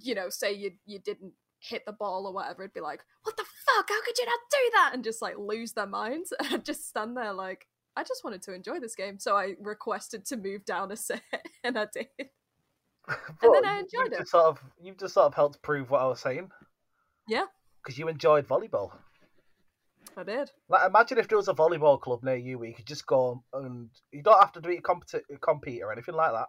you 0.02 0.16
know, 0.16 0.30
say 0.30 0.54
you 0.54 0.72
you 0.86 1.00
didn't 1.00 1.34
hit 1.60 1.84
the 1.86 1.92
ball 1.92 2.28
or 2.28 2.34
whatever, 2.34 2.64
it'd 2.64 2.74
be 2.74 2.82
like, 2.82 3.04
what 3.24 3.38
the 3.38 3.44
fuck? 3.44 3.90
How 3.90 4.02
could 4.04 4.18
you 4.18 4.26
not 4.26 4.40
do 4.52 4.72
that? 4.74 4.92
And 4.94 5.04
just 5.04 5.22
like 5.22 5.38
lose 5.38 5.74
their 5.74 5.88
minds. 5.88 6.34
And 6.52 6.64
just 6.64 6.88
stand 6.88 7.18
there 7.18 7.34
like, 7.34 7.68
I 7.96 8.04
just 8.04 8.24
wanted 8.24 8.42
to 8.44 8.54
enjoy 8.54 8.80
this 8.80 8.96
game, 8.96 9.20
so 9.20 9.36
I 9.36 9.56
requested 9.60 10.26
to 10.28 10.38
move 10.38 10.66
down 10.66 10.92
a 10.92 10.96
set, 10.96 11.22
and 11.64 11.78
I 11.78 11.88
did. 11.94 12.08
But 13.42 13.54
then 13.54 13.66
I 13.66 13.80
enjoyed 13.80 14.12
it. 14.12 14.28
Sort 14.28 14.46
of, 14.46 14.60
you've 14.82 14.98
just 14.98 15.14
sort 15.14 15.28
of 15.28 15.34
helped 15.34 15.62
prove 15.62 15.90
what 15.90 16.02
I 16.02 16.08
was 16.08 16.20
saying. 16.20 16.52
Yeah. 17.26 17.46
Because 17.82 17.98
you 17.98 18.10
enjoyed 18.10 18.46
volleyball. 18.46 18.92
I 20.18 20.24
did. 20.24 20.52
Like, 20.68 20.86
imagine 20.86 21.18
if 21.18 21.30
there 21.30 21.38
was 21.38 21.48
a 21.48 21.54
volleyball 21.54 22.02
club 22.02 22.22
near 22.22 22.36
you 22.36 22.60
where 22.60 22.68
you 22.68 22.76
could 22.76 22.86
just 22.86 23.06
go 23.06 23.44
and 23.54 23.90
you 24.12 24.24
don't 24.24 24.42
have 24.42 24.52
to 24.54 24.62
do 24.62 24.70
it 24.70 24.84
compete 25.42 25.84
or 25.84 25.94
anything 25.94 26.16
like 26.16 26.34
that. 26.34 26.48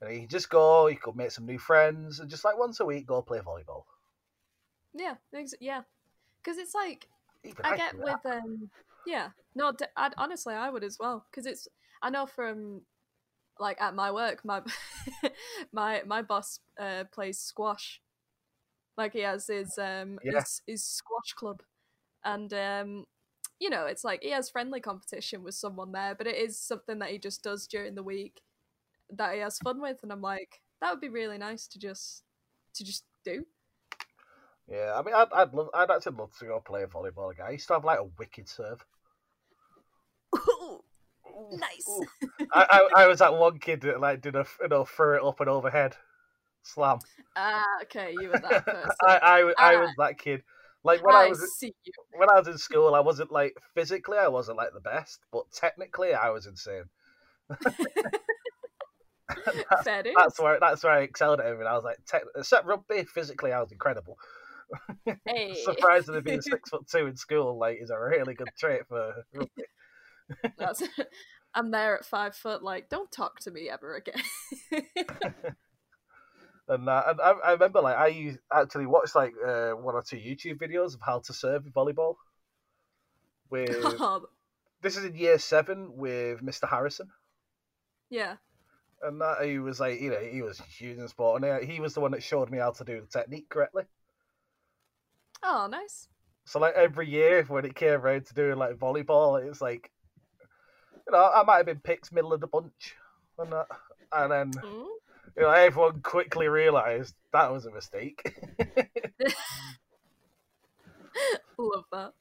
You, 0.00 0.06
know, 0.08 0.12
you 0.14 0.26
just 0.26 0.50
go, 0.50 0.86
you 0.88 0.96
could 0.96 1.16
make 1.16 1.30
some 1.30 1.46
new 1.46 1.58
friends, 1.58 2.20
and 2.20 2.30
just 2.30 2.44
like 2.44 2.58
once 2.58 2.80
a 2.80 2.84
week 2.84 3.06
go 3.06 3.22
play 3.22 3.38
volleyball. 3.40 3.84
Yeah, 4.94 5.16
ex- 5.34 5.54
yeah. 5.60 5.82
Because 6.42 6.58
it's 6.58 6.74
like 6.74 7.08
Even 7.44 7.64
I 7.64 7.70
could 7.70 7.78
get 7.78 7.96
with 7.98 8.06
that. 8.06 8.36
um 8.36 8.70
yeah 9.06 9.28
no 9.54 9.72
I'd, 9.96 10.12
honestly 10.18 10.54
I 10.54 10.68
would 10.70 10.84
as 10.84 10.98
well 11.00 11.24
because 11.30 11.46
it's 11.46 11.66
I 12.02 12.10
know 12.10 12.26
from 12.26 12.82
like 13.58 13.80
at 13.80 13.94
my 13.94 14.10
work 14.10 14.44
my 14.44 14.62
my 15.72 16.02
my 16.06 16.22
boss 16.22 16.60
uh 16.78 17.04
plays 17.12 17.38
squash 17.38 18.00
like 18.96 19.12
he 19.12 19.20
has 19.20 19.46
his 19.46 19.78
um 19.78 20.18
Yeah. 20.22 20.40
his, 20.40 20.62
his 20.66 20.84
squash 20.84 21.32
club 21.34 21.62
and 22.24 22.52
um 22.52 23.06
you 23.58 23.70
know 23.70 23.86
it's 23.86 24.04
like 24.04 24.22
he 24.22 24.30
has 24.30 24.50
friendly 24.50 24.80
competition 24.80 25.42
with 25.42 25.54
someone 25.54 25.92
there 25.92 26.14
but 26.14 26.26
it 26.26 26.36
is 26.36 26.58
something 26.58 26.98
that 26.98 27.10
he 27.10 27.18
just 27.18 27.42
does 27.42 27.66
during 27.66 27.94
the 27.94 28.02
week 28.02 28.42
that 29.16 29.34
he 29.34 29.40
has 29.40 29.58
fun 29.58 29.80
with 29.80 29.98
and 30.02 30.12
I'm 30.12 30.20
like 30.22 30.60
that 30.80 30.90
would 30.90 31.00
be 31.00 31.08
really 31.08 31.38
nice 31.38 31.66
to 31.68 31.78
just 31.78 32.22
to 32.74 32.84
just 32.84 33.04
do 33.24 33.44
Yeah, 34.68 34.94
I 34.96 35.02
mean, 35.02 35.14
I'd, 35.14 35.26
I'd 35.32 35.52
love, 35.52 35.68
I'd 35.74 35.90
actually 35.90 36.16
love 36.16 36.30
to 36.38 36.44
go 36.44 36.60
play 36.60 36.84
volleyball 36.84 37.32
again. 37.32 37.46
I 37.48 37.50
used 37.52 37.66
to 37.68 37.74
have 37.74 37.84
like 37.84 37.98
a 37.98 38.04
wicked 38.04 38.48
serve. 38.48 38.84
Ooh, 40.36 40.80
Nice. 41.58 41.86
ooh. 41.88 42.06
I, 42.54 42.66
I, 42.94 43.02
I 43.02 43.06
was 43.08 43.18
that 43.18 43.34
one 43.34 43.58
kid 43.58 43.80
that 43.82 44.00
like 44.00 44.20
did 44.20 44.36
a, 44.36 44.46
you 44.60 44.68
know, 44.68 44.84
throw 44.84 45.16
it 45.16 45.24
up 45.24 45.40
and 45.40 45.48
overhead 45.48 45.96
slam. 46.62 46.98
ah 47.36 47.64
okay 47.82 48.12
you 48.12 48.28
were 48.28 48.38
that 48.38 48.66
person 48.66 48.96
I, 49.06 49.18
I, 49.22 49.54
I 49.58 49.76
Ah. 49.76 49.80
was 49.80 49.94
that 49.98 50.18
kid. 50.18 50.42
Like 50.84 51.04
when 51.04 51.14
I, 51.14 51.24
I 51.24 51.28
was 51.28 51.40
see 51.58 51.74
you. 51.84 51.92
when 52.16 52.30
I 52.30 52.38
was 52.38 52.48
in 52.48 52.58
school, 52.58 52.94
I 52.94 53.00
wasn't 53.00 53.30
like 53.32 53.56
physically, 53.74 54.18
I 54.18 54.28
wasn't 54.28 54.56
like 54.56 54.72
the 54.72 54.80
best, 54.80 55.20
but 55.32 55.50
technically, 55.52 56.14
I 56.14 56.30
was 56.30 56.46
insane. 56.46 56.84
that's, 59.70 59.84
Fair 59.84 60.02
that's 60.16 60.40
where 60.40 60.58
that's 60.60 60.84
where 60.84 60.92
I 60.92 61.00
excelled 61.00 61.40
at 61.40 61.46
everything. 61.46 61.66
I 61.66 61.74
was 61.74 61.84
like, 61.84 61.98
tech, 62.06 62.22
except 62.36 62.66
rugby, 62.66 63.04
physically, 63.04 63.52
I 63.52 63.60
was 63.60 63.72
incredible. 63.72 64.16
Hey. 65.26 65.56
Surprisingly, 65.64 66.20
being 66.20 66.40
six 66.42 66.70
foot 66.70 66.86
two 66.88 67.06
in 67.06 67.16
school 67.16 67.58
like 67.58 67.78
is 67.80 67.90
a 67.90 67.98
really 67.98 68.34
good 68.34 68.50
trait 68.56 68.82
for 68.88 69.24
rugby. 69.34 69.64
That's, 70.58 70.82
I'm 71.54 71.72
there 71.72 71.98
at 71.98 72.04
five 72.04 72.36
foot. 72.36 72.62
Like, 72.62 72.88
don't 72.88 73.10
talk 73.10 73.40
to 73.40 73.50
me 73.50 73.68
ever 73.68 73.96
again. 73.96 74.22
And, 76.68 76.88
uh, 76.88 77.02
and 77.08 77.20
I, 77.20 77.30
I 77.30 77.52
remember 77.52 77.80
like 77.80 77.96
I 77.96 78.06
used, 78.06 78.38
actually 78.52 78.86
watched 78.86 79.16
like 79.16 79.32
uh, 79.44 79.70
one 79.70 79.96
or 79.96 80.02
two 80.02 80.16
YouTube 80.18 80.60
videos 80.60 80.94
of 80.94 81.00
how 81.04 81.18
to 81.18 81.32
serve 81.32 81.64
volleyball. 81.64 82.14
With 83.50 83.70
Oh, 83.82 84.26
this 84.80 84.96
is 84.96 85.04
in 85.04 85.16
year 85.16 85.40
seven 85.40 85.96
with 85.96 86.40
Mr. 86.42 86.68
Harrison. 86.68 87.08
yeah. 88.08 88.36
And 89.02 89.20
that 89.20 89.44
he 89.44 89.58
was 89.58 89.80
like, 89.80 90.00
you 90.00 90.10
know, 90.10 90.20
he 90.20 90.42
was 90.42 90.60
huge 90.60 90.98
in 90.98 91.08
sport, 91.08 91.42
and 91.42 91.68
he, 91.68 91.80
was 91.80 91.94
the 91.94 92.00
one 92.00 92.12
that 92.12 92.22
showed 92.22 92.50
me 92.50 92.58
how 92.58 92.72
to 92.72 92.84
do 92.84 93.00
the 93.00 93.06
technique 93.06 93.48
correctly. 93.48 93.84
Oh, 95.42 95.68
nice. 95.70 96.08
So 96.44 96.58
like 96.58 96.74
every 96.74 97.08
year 97.08 97.44
when 97.44 97.64
it 97.64 97.74
came 97.74 98.00
around 98.00 98.26
to 98.26 98.34
doing 98.34 98.58
like 98.58 98.76
volleyball, 98.76 99.42
it's 99.42 99.60
like, 99.60 99.90
you 101.06 101.12
know, 101.12 101.30
I 101.34 101.42
might 101.44 101.58
have 101.58 101.66
been 101.66 101.80
picked 101.80 102.12
middle 102.12 102.32
of 102.32 102.40
the 102.40 102.46
bunch, 102.46 102.94
and 103.38 103.52
that, 103.52 103.66
and 104.12 104.32
then 104.32 104.62
Mm. 104.64 104.86
you 105.36 105.42
know 105.42 105.50
everyone 105.50 106.00
quickly 106.02 106.48
realised 106.48 107.14
that 107.32 107.52
was 107.52 107.66
a 107.66 107.70
mistake 107.70 108.20
Love 111.58 111.84
that. 111.92 112.12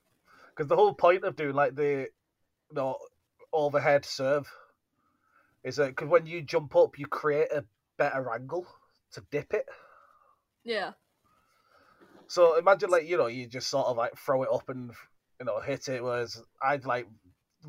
because 0.55 0.67
the 0.67 0.75
whole 0.75 0.93
point 0.93 1.23
of 1.23 1.35
doing 1.35 1.55
like 1.55 1.75
the, 1.75 2.07
you 2.69 2.75
know, 2.75 2.97
overhead 3.53 4.05
serve, 4.05 4.47
is 5.69 5.77
that 5.77 5.89
because 5.89 6.09
when 6.09 6.25
you 6.25 6.41
jump 6.41 6.75
up, 6.75 6.99
you 6.99 7.05
create 7.05 7.51
a 7.51 7.63
better 7.97 8.29
angle 8.33 8.67
to 9.13 9.23
dip 9.31 9.53
it. 9.53 9.65
Yeah. 10.63 10.91
So 12.27 12.57
imagine 12.57 12.89
like 12.89 13.07
you 13.07 13.17
know 13.17 13.27
you 13.27 13.47
just 13.47 13.69
sort 13.69 13.87
of 13.87 13.97
like 13.97 14.17
throw 14.17 14.43
it 14.43 14.49
up 14.51 14.69
and 14.69 14.91
you 15.39 15.45
know 15.45 15.59
hit 15.59 15.87
it, 15.87 16.03
whereas 16.03 16.41
I'd 16.61 16.85
like 16.85 17.07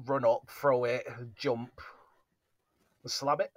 run 0.07 0.25
up, 0.25 0.51
throw 0.51 0.85
it, 0.85 1.07
jump, 1.37 1.81
and 3.03 3.11
slam 3.11 3.41
it, 3.41 3.53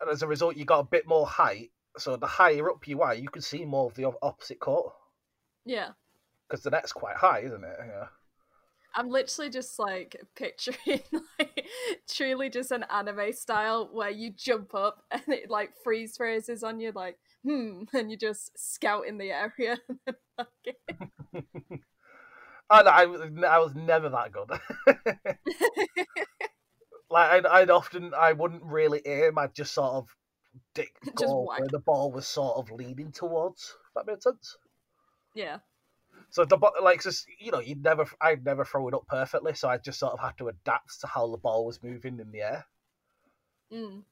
and 0.00 0.10
as 0.10 0.22
a 0.22 0.26
result 0.26 0.56
you 0.56 0.64
got 0.64 0.80
a 0.80 0.84
bit 0.84 1.06
more 1.06 1.26
height. 1.26 1.70
So 1.98 2.16
the 2.16 2.26
higher 2.26 2.70
up 2.70 2.88
you 2.88 3.02
are, 3.02 3.14
you 3.14 3.28
can 3.28 3.42
see 3.42 3.64
more 3.66 3.86
of 3.86 3.94
the 3.94 4.10
opposite 4.22 4.58
court 4.58 4.94
Yeah. 5.66 5.90
because 6.48 6.62
the 6.62 6.70
net's 6.70 6.92
quite 6.92 7.16
high, 7.16 7.40
isn't 7.40 7.62
it? 7.64 7.76
Yeah. 7.78 8.06
I'm 8.94 9.08
literally 9.10 9.50
just 9.50 9.78
like 9.78 10.16
picturing 10.36 11.00
like 11.38 11.66
truly 12.10 12.50
just 12.50 12.70
an 12.70 12.84
anime 12.90 13.32
style 13.32 13.88
where 13.92 14.10
you 14.10 14.30
jump 14.36 14.74
up 14.74 15.04
and 15.10 15.22
it 15.28 15.50
like 15.50 15.72
freeze 15.82 16.16
phrases 16.16 16.62
on 16.62 16.80
you 16.80 16.92
like 16.94 17.18
hmm 17.44 17.84
and 17.94 18.10
you 18.10 18.16
just 18.16 18.52
scout 18.58 19.06
in 19.06 19.18
the 19.18 19.30
area. 19.32 19.78
And 22.70 22.88
I, 22.88 23.06
was- 23.06 23.20
I 23.46 23.58
was 23.58 23.74
never 23.74 24.08
that 24.08 24.32
good. 24.32 24.50
like 27.10 27.30
I'd, 27.30 27.46
I'd 27.46 27.70
often, 27.70 28.12
I 28.14 28.32
wouldn't 28.32 28.62
really 28.62 29.02
aim. 29.06 29.38
I'd 29.38 29.54
just 29.54 29.74
sort 29.74 29.92
of 29.94 30.08
dick 30.74 30.96
Just 31.18 31.34
whack. 31.34 31.60
where 31.60 31.68
the 31.68 31.78
ball 31.78 32.10
was 32.12 32.26
sort 32.26 32.56
of 32.56 32.70
leaning 32.70 33.12
towards. 33.12 33.62
If 33.88 33.94
that 33.94 34.06
made 34.06 34.22
sense. 34.22 34.56
yeah. 35.34 35.58
So 36.32 36.46
the 36.46 36.58
like 36.82 37.02
just 37.02 37.26
you 37.38 37.52
know 37.52 37.60
you'd 37.60 37.84
never 37.84 38.06
I'd 38.20 38.44
never 38.44 38.64
throw 38.64 38.88
it 38.88 38.94
up 38.94 39.06
perfectly, 39.06 39.54
so 39.54 39.68
I 39.68 39.76
just 39.76 39.98
sort 39.98 40.14
of 40.14 40.20
had 40.20 40.36
to 40.38 40.48
adapt 40.48 41.00
to 41.02 41.06
how 41.06 41.30
the 41.30 41.36
ball 41.36 41.66
was 41.66 41.82
moving 41.82 42.18
in 42.18 42.32
the 42.32 42.40
air. 42.40 42.66
Mm. 43.72 44.02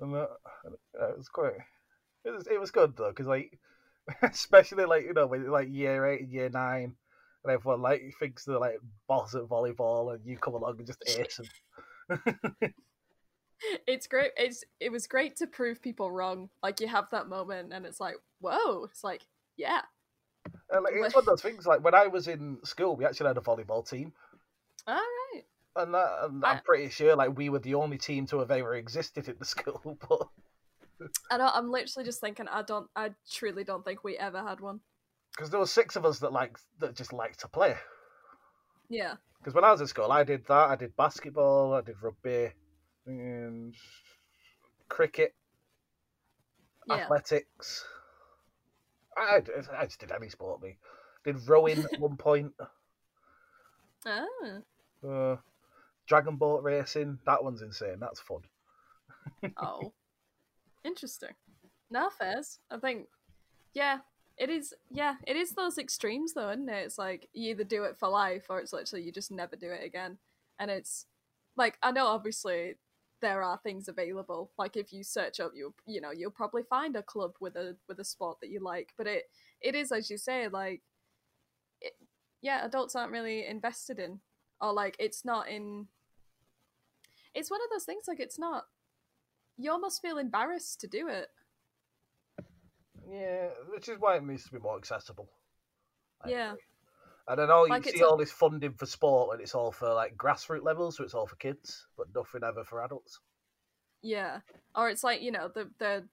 And 0.00 0.14
uh, 0.14 0.26
uh, 0.98 1.08
it 1.10 1.18
was 1.18 1.28
quite 1.28 1.52
it 2.24 2.30
was 2.30 2.46
it 2.46 2.58
was 2.58 2.70
good 2.70 2.96
though 2.96 3.10
because 3.10 3.26
like 3.26 3.58
especially 4.22 4.86
like 4.86 5.04
you 5.04 5.12
know 5.12 5.26
when 5.26 5.50
like 5.50 5.68
year 5.70 6.06
eight 6.06 6.22
and 6.22 6.32
year 6.32 6.48
nine 6.48 6.96
and 7.44 7.52
everyone 7.52 7.82
like 7.82 8.02
thinks 8.18 8.44
they're 8.44 8.58
like 8.58 8.78
boss 9.06 9.34
at 9.34 9.42
volleyball 9.42 10.14
and 10.14 10.24
you 10.24 10.38
come 10.38 10.54
along 10.54 10.76
and 10.78 10.86
just 10.86 11.04
ace 11.06 11.40
them. 12.08 12.72
It's 13.88 14.06
great. 14.06 14.30
It's 14.36 14.62
it 14.78 14.92
was 14.92 15.06
great 15.06 15.36
to 15.36 15.46
prove 15.46 15.82
people 15.82 16.10
wrong. 16.10 16.48
Like 16.62 16.80
you 16.80 16.86
have 16.86 17.10
that 17.10 17.28
moment 17.28 17.72
and 17.72 17.86
it's 17.86 18.00
like, 18.00 18.14
whoa. 18.40 18.84
It's 18.84 19.02
like, 19.02 19.26
yeah. 19.56 19.82
And, 20.70 20.84
like, 20.84 20.94
it's 20.96 21.14
one 21.14 21.22
of 21.22 21.26
those 21.26 21.42
things 21.42 21.66
like 21.66 21.82
when 21.82 21.94
I 21.94 22.06
was 22.08 22.28
in 22.28 22.58
school 22.64 22.96
we 22.96 23.04
actually 23.04 23.28
had 23.28 23.36
a 23.38 23.40
volleyball 23.40 23.88
team. 23.88 24.12
All 24.86 24.94
right. 24.94 25.42
And, 25.76 25.94
that, 25.94 26.10
and 26.24 26.44
I'm 26.44 26.60
pretty 26.64 26.88
sure 26.90 27.14
like 27.14 27.36
we 27.36 27.48
were 27.50 27.58
the 27.60 27.74
only 27.74 27.98
team 27.98 28.26
to 28.26 28.38
have 28.40 28.50
ever 28.50 28.74
existed 28.74 29.28
in 29.28 29.36
the 29.38 29.44
school, 29.54 29.96
but 30.08 30.28
I 31.30 31.36
know. 31.36 31.50
I'm 31.52 31.70
literally 31.70 32.04
just 32.04 32.20
thinking. 32.20 32.48
I 32.48 32.62
don't. 32.62 32.88
I 32.96 33.10
truly 33.30 33.62
don't 33.64 33.84
think 33.84 34.02
we 34.02 34.16
ever 34.16 34.42
had 34.42 34.60
one. 34.60 34.80
because 35.36 35.50
there 35.50 35.60
were 35.60 35.66
six 35.66 35.94
of 35.94 36.04
us 36.04 36.18
that 36.20 36.32
like 36.32 36.58
that 36.80 36.96
just 36.96 37.12
liked 37.12 37.40
to 37.40 37.48
play. 37.48 37.76
Yeah. 38.88 39.14
Because 39.38 39.54
when 39.54 39.62
I 39.62 39.70
was 39.70 39.80
in 39.80 39.86
school, 39.86 40.10
I 40.10 40.24
did 40.24 40.44
that. 40.48 40.70
I 40.70 40.74
did 40.74 40.96
basketball. 40.96 41.74
I 41.74 41.82
did 41.82 41.94
rugby, 42.02 42.50
and 43.06 43.72
cricket, 44.88 45.34
Yeah. 46.88 46.94
athletics. 46.96 47.84
I, 49.18 49.42
I 49.78 49.84
just 49.86 50.00
did 50.00 50.12
any 50.12 50.28
sport. 50.28 50.62
Me 50.62 50.76
did 51.24 51.48
rowing 51.48 51.78
at 51.92 52.00
one 52.00 52.16
point. 52.16 52.52
Ah. 54.06 54.24
Uh, 55.08 55.36
dragon 56.08 56.34
boat 56.34 56.64
racing. 56.64 57.20
That 57.24 57.44
one's 57.44 57.62
insane. 57.62 57.98
That's 58.00 58.18
fun. 58.18 58.40
Oh. 59.62 59.92
Interesting. 60.84 61.36
Now, 61.88 62.08
fairs. 62.10 62.58
I 62.68 62.78
think. 62.78 63.06
Yeah. 63.74 63.98
It 64.36 64.50
is. 64.50 64.74
Yeah. 64.90 65.14
It 65.24 65.36
is 65.36 65.52
those 65.52 65.78
extremes 65.78 66.34
though, 66.34 66.50
isn't 66.50 66.68
it? 66.68 66.84
It's 66.84 66.98
like 66.98 67.28
you 67.32 67.50
either 67.50 67.62
do 67.62 67.84
it 67.84 67.96
for 67.96 68.08
life 68.08 68.46
or 68.48 68.58
it's 68.58 68.72
literally 68.72 69.04
you 69.04 69.12
just 69.12 69.30
never 69.30 69.54
do 69.54 69.70
it 69.70 69.84
again. 69.84 70.18
And 70.58 70.68
it's 70.68 71.06
like 71.56 71.78
I 71.80 71.92
know 71.92 72.08
obviously 72.08 72.74
there 73.20 73.42
are 73.42 73.58
things 73.62 73.88
available. 73.88 74.52
Like 74.58 74.76
if 74.76 74.92
you 74.92 75.02
search 75.04 75.40
up, 75.40 75.52
you 75.54 75.74
you 75.86 76.00
know 76.00 76.10
you'll 76.10 76.30
probably 76.30 76.62
find 76.62 76.96
a 76.96 77.02
club 77.02 77.32
with 77.40 77.56
a 77.56 77.76
with 77.88 77.98
a 77.98 78.04
sport 78.04 78.38
that 78.40 78.50
you 78.50 78.60
like. 78.60 78.92
But 78.96 79.06
it 79.06 79.24
it 79.60 79.74
is 79.74 79.92
as 79.92 80.10
you 80.10 80.18
say 80.18 80.48
like, 80.48 80.82
it, 81.80 81.92
yeah, 82.42 82.64
adults 82.64 82.94
aren't 82.96 83.12
really 83.12 83.46
invested 83.46 83.98
in, 83.98 84.20
or 84.60 84.72
like 84.72 84.96
it's 84.98 85.24
not 85.24 85.48
in. 85.48 85.88
It's 87.34 87.50
one 87.50 87.60
of 87.62 87.70
those 87.70 87.84
things 87.84 88.04
like 88.08 88.20
it's 88.20 88.38
not. 88.38 88.64
You 89.56 89.72
almost 89.72 90.02
feel 90.02 90.18
embarrassed 90.18 90.80
to 90.80 90.86
do 90.86 91.08
it. 91.08 91.28
Yeah, 93.10 93.48
which 93.72 93.88
is 93.88 93.98
why 93.98 94.16
it 94.16 94.24
needs 94.24 94.44
to 94.44 94.52
be 94.52 94.58
more 94.58 94.76
accessible. 94.76 95.28
I 96.22 96.28
Yeah. 96.30 96.52
agree. 96.52 96.60
And 97.28 97.38
then 97.38 97.50
all 97.50 97.66
you 97.66 97.70
Like, 97.70 97.86
it's 97.86 97.98
see 97.98 98.02
all 98.04 98.16
this 98.16 98.32
funding 98.32 98.72
for 98.72 98.86
sport, 98.86 99.34
and 99.34 99.42
it's 99.42 99.54
all 99.54 99.70
for 99.70 99.92
like 99.92 100.16
grassroots 100.16 100.64
levels, 100.64 100.96
so 100.96 101.04
it's 101.04 101.14
all 101.14 101.26
for 101.26 101.36
kids, 101.36 101.86
but 101.96 102.06
nothing 102.14 102.42
ever 102.42 102.64
for 102.64 102.82
adults. 102.82 103.20
Yeah. 104.02 104.40
Or 104.74 104.88
it's 104.88 105.04
like, 105.04 105.20
you 105.22 105.30
know, 105.30 105.48
the 105.48 105.70
the 105.78 106.08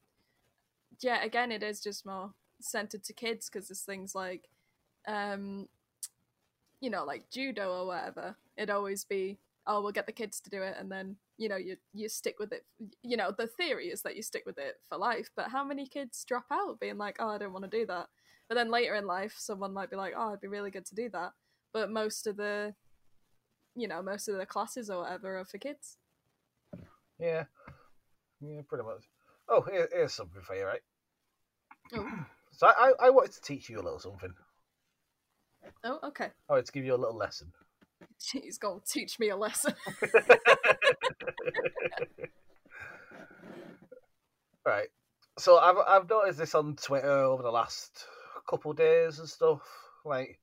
yeah, 1.02 1.24
again 1.24 1.52
it 1.52 1.64
is 1.64 1.82
just 1.82 2.06
more 2.06 2.34
centered 2.62 3.04
to 3.06 3.14
kids 3.14 3.50
because 3.50 3.68
there's 3.68 3.82
things 3.82 4.16
like 4.16 4.50
um 5.08 5.68
you 6.82 6.90
know, 6.90 7.06
like 7.06 7.30
judo 7.30 7.72
or 7.82 7.88
whatever. 7.88 8.36
It'd 8.58 8.70
always 8.70 9.06
be, 9.06 9.40
oh, 9.66 9.82
we'll 9.82 9.92
get 9.92 10.06
the 10.06 10.12
kids 10.12 10.40
to 10.42 10.50
do 10.50 10.62
it 10.62 10.76
and 10.80 10.92
then, 10.92 11.16
you 11.38 11.50
know, 11.50 11.56
you 11.56 11.78
you 11.94 12.10
stick 12.10 12.36
with 12.40 12.52
it. 12.52 12.66
You 13.04 13.18
know, 13.18 13.32
the 13.32 13.48
theory 13.48 13.88
is 13.88 14.02
that 14.02 14.16
you 14.16 14.22
stick 14.22 14.44
with 14.46 14.58
it 14.58 14.76
for 14.90 14.98
life, 14.98 15.30
but 15.36 15.50
how 15.50 15.64
many 15.64 15.88
kids 15.88 16.24
drop 16.26 16.46
out 16.52 16.80
being 16.80 16.98
like, 16.98 17.18
"Oh, 17.20 17.30
I 17.30 17.38
don't 17.38 17.54
want 17.54 17.70
to 17.70 17.78
do 17.80 17.86
that." 17.88 18.08
But 18.48 18.56
then 18.56 18.70
later 18.70 18.96
in 18.96 19.06
life, 19.06 19.36
someone 19.38 19.74
might 19.74 19.90
be 19.90 19.96
like, 19.96 20.14
"Oh, 20.16 20.30
it'd 20.30 20.42
be 20.42 20.48
really 20.48 20.72
good 20.72 20.86
to 20.88 20.96
do 20.96 21.10
that." 21.10 21.34
But 21.74 21.92
most 21.92 22.28
of 22.28 22.38
the 22.38 22.76
you 23.76 23.88
know, 23.88 24.02
most 24.02 24.28
of 24.28 24.38
the 24.38 24.46
classes 24.46 24.90
or 24.90 25.02
whatever 25.02 25.38
are 25.38 25.46
for 25.46 25.58
kids. 25.58 25.98
Yeah, 27.20 27.44
yeah, 28.42 28.62
pretty 28.68 28.86
much. 28.86 29.04
Oh, 29.50 29.62
here, 29.62 29.90
here's 29.92 30.14
something 30.14 30.42
for 30.42 30.56
you, 30.56 30.66
right? 30.66 30.82
Oh. 31.94 32.10
So 32.58 32.68
I, 32.68 32.72
I, 32.72 32.94
I 33.08 33.10
wanted 33.10 33.34
to 33.34 33.42
teach 33.42 33.70
you 33.70 33.82
a 33.82 33.84
little 33.84 34.00
something. 34.00 34.34
Oh, 35.84 36.00
okay. 36.06 36.30
I 36.50 36.54
wanted 36.54 36.68
to 36.68 36.72
give 36.72 36.86
you 36.86 36.96
a 36.96 36.96
little 36.96 37.18
lesson. 37.18 37.52
He's 38.32 38.58
going 38.58 38.80
to 38.80 38.86
teach 38.86 39.20
me 39.20 39.28
a 39.28 39.36
lesson. 39.36 39.74
right. 44.66 44.88
So 45.38 45.58
I've 45.58 45.76
I've 45.86 46.10
noticed 46.10 46.40
this 46.40 46.56
on 46.56 46.78
Twitter 46.78 47.12
over 47.12 47.44
the 47.44 47.52
last 47.52 48.06
couple 48.48 48.74
days 48.74 49.20
and 49.20 49.30
stuff. 49.30 49.62
Like 50.04 50.40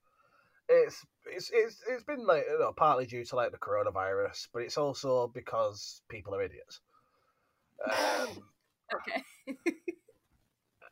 it's 0.69 1.05
it's 1.27 1.51
it's 1.53 1.77
it's 1.89 2.05
been 2.05 2.27
like 2.27 2.45
you 2.51 2.59
know, 2.59 2.73
partly 2.77 3.07
due 3.07 3.25
to 3.25 3.37
like 3.37 3.53
the 3.53 3.59
coronavirus, 3.59 4.49
but 4.53 4.63
it's 4.63 4.79
also 4.79 5.31
because 5.33 6.03
people 6.09 6.35
are 6.35 6.43
idiots. 6.43 6.81
Um, 7.85 8.29
okay. 8.95 9.23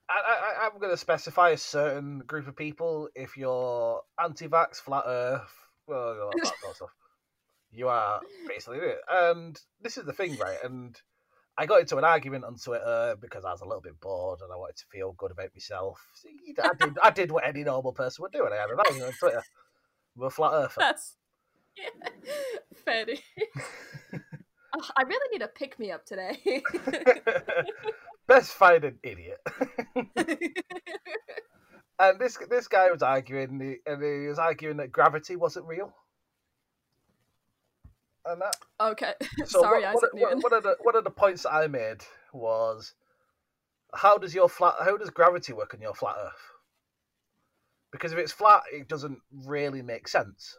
I, 0.08 0.12
I, 0.12 0.66
I'm 0.66 0.80
going 0.80 0.90
to 0.90 0.96
specify 0.96 1.50
a 1.50 1.56
certain 1.56 2.20
group 2.26 2.48
of 2.48 2.56
people. 2.56 3.08
If 3.14 3.36
you're 3.36 4.02
anti-vax, 4.20 4.76
flat 4.76 5.04
Earth, 5.06 5.52
well, 5.86 6.20
all 6.20 6.32
that 6.36 6.46
sort 6.46 6.70
of 6.70 6.76
stuff, 6.76 6.90
you 7.70 7.88
are 7.88 8.20
basically 8.48 8.78
it. 8.78 8.98
And 9.08 9.58
this 9.80 9.98
is 9.98 10.04
the 10.04 10.12
thing, 10.12 10.36
right? 10.36 10.58
And 10.64 11.00
I 11.60 11.66
got 11.66 11.80
into 11.80 11.98
an 11.98 12.04
argument 12.04 12.44
on 12.44 12.56
Twitter 12.56 13.16
because 13.20 13.44
I 13.44 13.50
was 13.52 13.60
a 13.60 13.66
little 13.66 13.82
bit 13.82 14.00
bored 14.00 14.40
and 14.40 14.50
I 14.50 14.56
wanted 14.56 14.78
to 14.78 14.86
feel 14.90 15.12
good 15.18 15.30
about 15.30 15.50
myself. 15.54 16.00
I 16.58 16.70
did, 16.72 16.98
I 17.02 17.10
did 17.10 17.30
what 17.30 17.46
any 17.46 17.64
normal 17.64 17.92
person 17.92 18.22
would 18.22 18.32
do, 18.32 18.46
and 18.46 18.54
I 18.54 18.56
had 18.56 18.70
an 18.70 18.78
argument 18.78 19.08
on 19.08 19.12
Twitter 19.12 19.42
with 20.16 20.28
a 20.28 20.30
flat 20.30 20.52
earther. 20.54 20.74
That's 20.78 21.16
yeah. 21.76 22.08
fair. 22.86 23.04
Oh, 24.74 24.88
I 24.96 25.02
really 25.02 25.28
need 25.32 25.42
a 25.42 25.48
pick 25.48 25.78
me 25.78 25.92
up 25.92 26.06
today. 26.06 26.62
Best 28.26 28.52
find 28.52 28.82
an 28.86 28.98
idiot. 29.02 29.40
and 31.98 32.18
this 32.18 32.38
this 32.48 32.68
guy 32.68 32.90
was 32.90 33.02
arguing, 33.02 33.76
and 33.84 34.02
he 34.02 34.28
was 34.28 34.38
arguing 34.38 34.78
that 34.78 34.92
gravity 34.92 35.36
wasn't 35.36 35.66
real. 35.66 35.92
And 38.26 38.40
that 38.42 38.54
okay. 38.80 39.14
So 39.46 39.60
Sorry, 39.60 39.82
one, 39.82 39.96
Isaac 39.96 40.12
one, 40.12 40.22
Newton. 40.22 40.40
one 40.40 40.52
of 40.54 40.62
the 40.62 40.76
one 40.82 40.96
of 40.96 41.04
the 41.04 41.10
points 41.10 41.42
that 41.44 41.52
I 41.52 41.66
made 41.68 42.04
was 42.32 42.94
how 43.94 44.18
does 44.18 44.34
your 44.34 44.48
flat 44.48 44.74
how 44.80 44.96
does 44.96 45.10
gravity 45.10 45.52
work 45.52 45.74
on 45.74 45.80
your 45.80 45.94
flat 45.94 46.16
Earth? 46.18 46.52
Because 47.92 48.12
if 48.12 48.18
it's 48.18 48.32
flat, 48.32 48.62
it 48.72 48.88
doesn't 48.88 49.18
really 49.46 49.82
make 49.82 50.06
sense. 50.06 50.56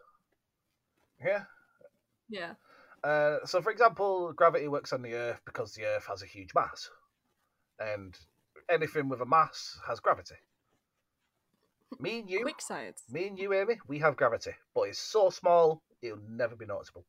Yeah. 1.24 1.44
Yeah. 2.30 2.54
Uh, 3.04 3.38
so, 3.46 3.62
for 3.62 3.72
example, 3.72 4.34
gravity 4.34 4.68
works 4.68 4.92
on 4.94 5.02
the 5.02 5.14
Earth 5.14 5.40
because 5.46 5.74
the 5.74 5.86
Earth 5.86 6.06
has 6.08 6.22
a 6.24 6.26
huge 6.28 6.50
mass, 6.54 6.90
and 7.80 8.18
anything 8.70 9.08
with 9.10 9.22
a 9.22 9.26
mass 9.26 9.80
has 9.88 10.00
gravity. 10.00 10.36
Me 12.00 12.20
and 12.20 12.30
you, 12.30 12.42
Quick 12.42 12.62
science. 12.62 13.04
me 13.10 13.28
and 13.28 13.40
you, 13.40 13.54
Amy, 13.54 13.76
we 13.88 14.00
have 14.00 14.16
gravity, 14.18 14.52
but 14.76 14.84
it's 14.84 15.00
so 15.00 15.30
small 15.30 15.82
it'll 16.02 16.18
never 16.30 16.56
be 16.56 16.66
noticeable. 16.66 17.06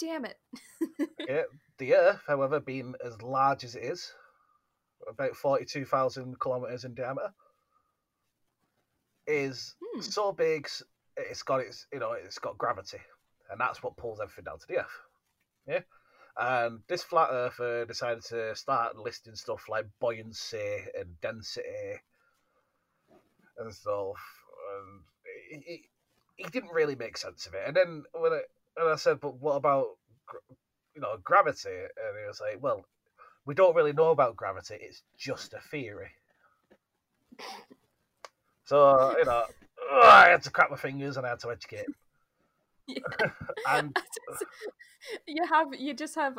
Damn 0.00 0.24
it. 0.24 0.36
Yeah, 1.28 1.42
the 1.78 1.94
Earth, 1.94 2.22
however, 2.26 2.58
being 2.60 2.94
as 3.04 3.20
large 3.22 3.62
as 3.62 3.76
it 3.76 3.84
is, 3.84 4.10
about 5.08 5.36
forty-two 5.36 5.84
thousand 5.84 6.40
kilometers 6.40 6.84
in 6.84 6.94
diameter, 6.94 7.32
is 9.26 9.74
Hmm. 9.80 10.00
so 10.00 10.32
big. 10.32 10.66
It's 11.16 11.42
got 11.42 11.60
its, 11.60 11.86
you 11.92 11.98
know, 11.98 12.12
it's 12.12 12.38
got 12.38 12.58
gravity, 12.58 13.00
and 13.50 13.60
that's 13.60 13.82
what 13.82 13.96
pulls 13.96 14.20
everything 14.20 14.44
down 14.44 14.58
to 14.58 14.66
the 14.66 14.78
Earth. 14.78 15.00
Yeah, 15.68 15.80
and 16.38 16.80
this 16.88 17.04
flat 17.04 17.28
earther 17.30 17.84
decided 17.84 18.24
to 18.24 18.56
start 18.56 18.96
listing 18.96 19.36
stuff 19.36 19.68
like 19.68 19.86
buoyancy 20.00 20.86
and 20.98 21.20
density 21.20 22.00
and 23.58 23.72
stuff, 23.74 24.16
and 24.78 25.02
he, 25.50 25.58
he, 25.66 25.88
he 26.36 26.50
didn't 26.50 26.72
really 26.72 26.96
make 26.96 27.18
sense 27.18 27.46
of 27.46 27.54
it. 27.54 27.62
And 27.66 27.76
then 27.76 28.04
when 28.14 28.32
I, 28.32 28.40
and 28.76 28.88
I 28.88 28.96
said, 28.96 29.20
"But 29.20 29.36
what 29.36 29.56
about 29.56 29.96
you 30.94 31.00
know 31.00 31.16
gravity?" 31.22 31.68
And 31.70 32.18
he 32.20 32.26
was 32.26 32.40
like, 32.40 32.62
"Well, 32.62 32.84
we 33.46 33.54
don't 33.54 33.74
really 33.74 33.92
know 33.92 34.10
about 34.10 34.36
gravity. 34.36 34.78
It's 34.80 35.02
just 35.18 35.54
a 35.54 35.60
theory." 35.60 36.10
So 38.64 38.88
uh, 38.88 39.14
you 39.18 39.24
know, 39.24 39.44
I 40.02 40.28
had 40.28 40.42
to 40.44 40.50
crack 40.50 40.70
my 40.70 40.76
fingers 40.76 41.16
and 41.16 41.26
I 41.26 41.30
had 41.30 41.40
to 41.40 41.50
educate. 41.50 41.86
Yeah. 42.86 42.98
And 43.68 43.96
you 45.26 45.44
have 45.44 45.68
you 45.78 45.94
just 45.94 46.14
have 46.14 46.38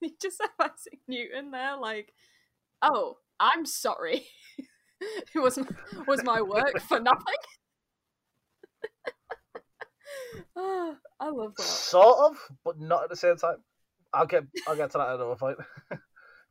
you 0.00 0.12
just 0.20 0.40
have 0.40 0.70
Isaac 0.70 1.00
Newton 1.08 1.50
there 1.50 1.76
like 1.76 2.12
oh 2.82 3.18
I'm 3.38 3.66
sorry 3.66 4.26
it 5.00 5.38
was 5.38 5.58
was 6.06 6.22
my 6.24 6.42
work 6.42 6.80
for 6.80 7.00
nothing 7.00 7.42
oh, 10.56 10.96
I 11.20 11.30
love 11.30 11.54
that 11.56 11.62
sort 11.62 12.30
of, 12.30 12.38
but 12.64 12.80
not 12.80 13.04
at 13.04 13.10
the 13.10 13.16
same 13.16 13.36
time. 13.36 13.56
I'll 14.12 14.26
get 14.26 14.44
I'll 14.66 14.76
get 14.76 14.90
to 14.92 14.98
that 14.98 15.08
at 15.08 15.14
another 15.16 15.36
point. 15.36 15.58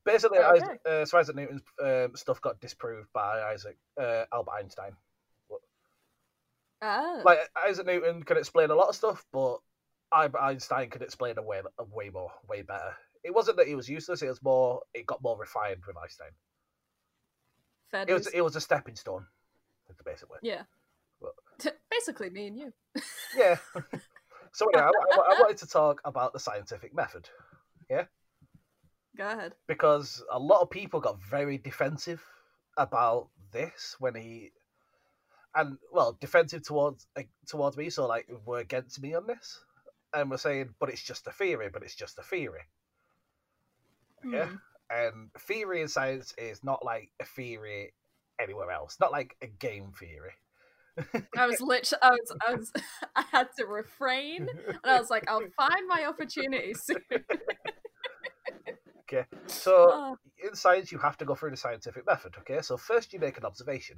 Basically, 0.05 0.37
Okay. 0.37 0.47
Isaac, 0.47 0.79
uh, 0.89 1.05
so 1.05 1.17
Isaac 1.17 1.35
Newton's 1.35 1.61
um, 1.83 2.15
stuff 2.15 2.41
got 2.41 2.59
disproved 2.61 3.09
by 3.13 3.41
Isaac 3.53 3.77
uh, 3.99 4.25
Albert 4.33 4.51
Einstein. 4.59 4.91
ah 6.81 7.21
Like 7.25 7.39
Isaac 7.67 7.85
Newton 7.85 8.23
could 8.23 8.37
explain 8.37 8.69
a 8.71 8.75
lot 8.75 8.87
of 8.87 8.95
stuff, 8.95 9.25
but 9.33 9.57
Albert 10.13 10.39
Einstein 10.41 10.89
could 10.89 11.01
explain 11.01 11.37
a 11.37 11.43
way 11.43 11.61
a 11.77 11.83
way 11.83 12.09
more, 12.09 12.31
way 12.47 12.61
better. 12.61 12.95
It 13.23 13.33
wasn't 13.33 13.57
that 13.57 13.67
he 13.67 13.75
was 13.75 13.89
useless; 13.89 14.21
it 14.21 14.29
was 14.29 14.41
more 14.41 14.81
it 14.93 15.05
got 15.05 15.21
more 15.21 15.37
refined 15.37 15.83
with 15.85 15.97
Einstein. 15.97 16.31
fair 17.91 18.05
It 18.07 18.13
was 18.13 18.27
it 18.27 18.41
was 18.41 18.55
a 18.55 18.61
stepping 18.61 18.95
stone, 18.95 19.25
is 19.89 19.97
the 19.97 20.03
basic 20.03 20.29
way. 20.29 20.39
yeah 20.41 20.63
Well- 21.21 21.33
basically 21.91 22.29
me 22.29 22.47
and 22.47 22.57
you 22.57 22.73
Yeah. 23.37 23.57
so 24.53 24.67
anyway, 24.73 24.83
I, 24.87 25.19
I- 25.19 25.35
I 25.35 25.41
wanted 25.41 25.57
to 25.57 25.67
talk 25.67 26.01
about 26.05 26.33
the 26.33 26.39
scientific 26.39 26.93
method. 26.95 27.27
Yeah. 27.89 28.05
Go 29.17 29.27
ahead 29.27 29.53
because 29.67 30.23
a 30.31 30.39
lot 30.39 30.61
of 30.61 30.69
people 30.69 31.01
got 31.01 31.21
very 31.21 31.57
defensive 31.57 32.23
about 32.77 33.27
this 33.51 33.95
when 33.99 34.15
he 34.15 34.51
and 35.55 35.77
well 35.91 36.15
defensive 36.21 36.63
towards 36.63 37.05
like, 37.17 37.27
towards 37.47 37.75
me 37.75 37.89
so 37.89 38.05
like 38.07 38.29
were 38.45 38.59
against 38.59 39.01
me 39.01 39.15
on 39.15 39.25
this 39.27 39.59
and 40.13 40.29
we're 40.29 40.37
saying 40.37 40.69
but 40.79 40.89
it's 40.89 41.03
just 41.03 41.27
a 41.27 41.31
theory 41.31 41.69
but 41.73 41.81
it's 41.83 41.95
just 41.95 42.17
a 42.19 42.21
theory 42.21 42.61
Yeah. 44.23 44.45
Hmm. 44.45 44.55
and 44.89 45.29
theory 45.39 45.81
in 45.81 45.87
science 45.87 46.33
is 46.37 46.63
not 46.63 46.85
like 46.85 47.09
a 47.19 47.25
theory 47.25 47.93
anywhere 48.39 48.71
else 48.71 48.97
not 48.99 49.11
like 49.11 49.35
a 49.41 49.47
game 49.47 49.91
theory 49.99 50.31
I 51.37 51.45
was 51.47 51.61
literally 51.61 52.01
I 52.01 52.09
was 52.09 52.35
I 52.47 52.55
was 52.55 52.71
I 53.15 53.23
had 53.31 53.47
to 53.57 53.65
refrain 53.65 54.47
and 54.83 54.91
I 54.91 54.99
was 54.99 55.09
like 55.09 55.29
I'll 55.29 55.41
find 55.57 55.87
my 55.87 56.05
opportunity 56.05 56.73
soon 56.73 56.97
okay 59.11 59.25
so 59.47 59.87
Oh, 59.91 60.17
in 60.43 60.55
science 60.55 60.91
you 60.91 60.97
have 60.99 61.17
to 61.17 61.25
go 61.25 61.35
through 61.35 61.51
the 61.51 61.57
scientific 61.57 62.05
method 62.05 62.35
okay 62.39 62.61
so 62.61 62.77
first 62.77 63.13
you 63.13 63.19
make 63.19 63.37
an 63.37 63.45
observation 63.45 63.97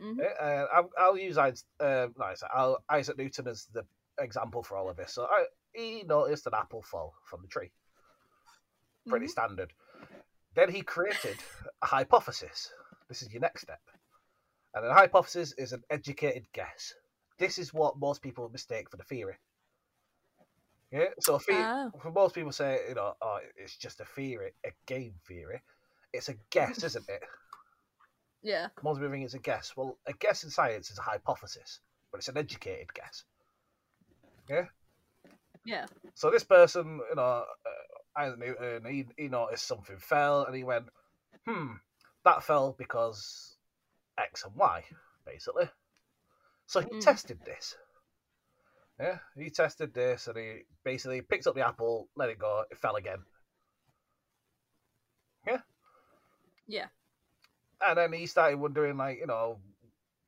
mhm. 0.00 0.18
Uh, 0.20 0.66
I'll, 0.74 0.90
I'll 0.98 1.18
use 1.18 1.38
Isaac, 1.38 1.64
uh, 1.80 2.08
Isaac, 2.22 2.48
I'll, 2.54 2.78
Isaac 2.90 3.16
Newton 3.18 3.48
as 3.48 3.66
the 3.72 3.84
example 4.18 4.62
for 4.62 4.76
all 4.76 4.88
of 4.90 4.96
this. 4.96 5.12
So 5.12 5.24
I, 5.24 5.44
he 5.72 6.04
noticed 6.04 6.46
an 6.46 6.52
apple 6.54 6.82
fall 6.82 7.14
from 7.24 7.42
the 7.42 7.48
tree. 7.48 7.70
Pretty 9.08 9.26
Mhm. 9.26 9.30
standard. 9.30 9.72
Then 10.54 10.70
he 10.70 10.82
created 10.82 11.36
a 11.82 11.86
hypothesis. 11.86 12.70
This 13.08 13.22
is 13.22 13.32
your 13.32 13.40
next 13.40 13.62
step. 13.62 13.80
And 14.74 14.84
a 14.86 14.92
hypothesis 14.92 15.52
is 15.56 15.72
an 15.72 15.82
educated 15.90 16.46
guess. 16.52 16.94
This 17.38 17.58
is 17.58 17.72
what 17.72 17.98
most 17.98 18.22
people 18.22 18.48
mistake 18.48 18.90
for 18.90 18.96
the 18.96 19.04
theory. 19.04 19.36
Yeah, 20.90 21.08
so 21.20 21.38
the- 21.38 21.52
Ah. 21.54 21.90
for 22.00 22.10
most 22.12 22.34
people 22.34 22.52
say, 22.52 22.80
you 22.88 22.94
know, 22.94 23.14
oh, 23.20 23.38
it's 23.56 23.76
just 23.76 24.00
a 24.00 24.04
theory, 24.04 24.52
a 24.64 24.70
game 24.86 25.14
theory. 25.26 25.62
It's 26.12 26.28
a 26.28 26.34
guess, 26.50 26.82
isn't 26.84 27.08
it? 27.08 27.22
Yeah. 28.42 28.68
Most 28.82 28.98
people 28.98 29.10
think 29.12 29.24
it's 29.24 29.34
a 29.34 29.38
guess. 29.38 29.76
Well, 29.76 29.98
a 30.06 30.12
guess 30.12 30.44
in 30.44 30.50
science 30.50 30.90
is 30.90 30.98
a 30.98 31.02
hypothesis, 31.02 31.80
but 32.10 32.18
it's 32.18 32.28
an 32.28 32.36
educated 32.36 32.92
guess. 32.94 33.24
Yeah. 34.48 34.66
Yeah. 35.64 35.86
So 36.14 36.30
this 36.30 36.44
person, 36.44 37.00
you 37.08 37.16
know, 37.16 37.22
uh, 37.66 38.20
Isaac 38.20 38.38
Newton, 38.38 38.84
he, 38.84 39.06
he 39.16 39.28
noticed 39.28 39.66
something 39.66 39.98
fell, 39.98 40.44
and 40.44 40.54
he 40.54 40.62
went, 40.62 40.88
"Hmm, 41.46 41.72
that 42.24 42.44
fell 42.44 42.72
because 42.78 43.53
X 44.18 44.44
and 44.44 44.54
Y, 44.54 44.84
basically." 45.24 45.70
So 46.66 46.80
he 46.80 46.88
Mm. 46.88 47.00
tested 47.00 47.40
this. 47.44 47.76
Yeah, 48.98 49.18
he 49.34 49.50
tested 49.50 49.92
this, 49.92 50.28
and 50.28 50.38
he 50.38 50.66
basically 50.84 51.20
picked 51.20 51.46
up 51.46 51.54
the 51.54 51.66
apple, 51.66 52.08
let 52.14 52.30
it 52.30 52.38
go, 52.38 52.64
it 52.70 52.78
fell 52.78 52.96
again. 52.96 53.24
Yeah. 55.46 55.62
Yeah. 56.66 56.88
And 57.80 57.98
then 57.98 58.12
he 58.12 58.26
started 58.26 58.58
wondering, 58.58 58.96
like, 58.96 59.18
you 59.18 59.26
know, 59.26 59.60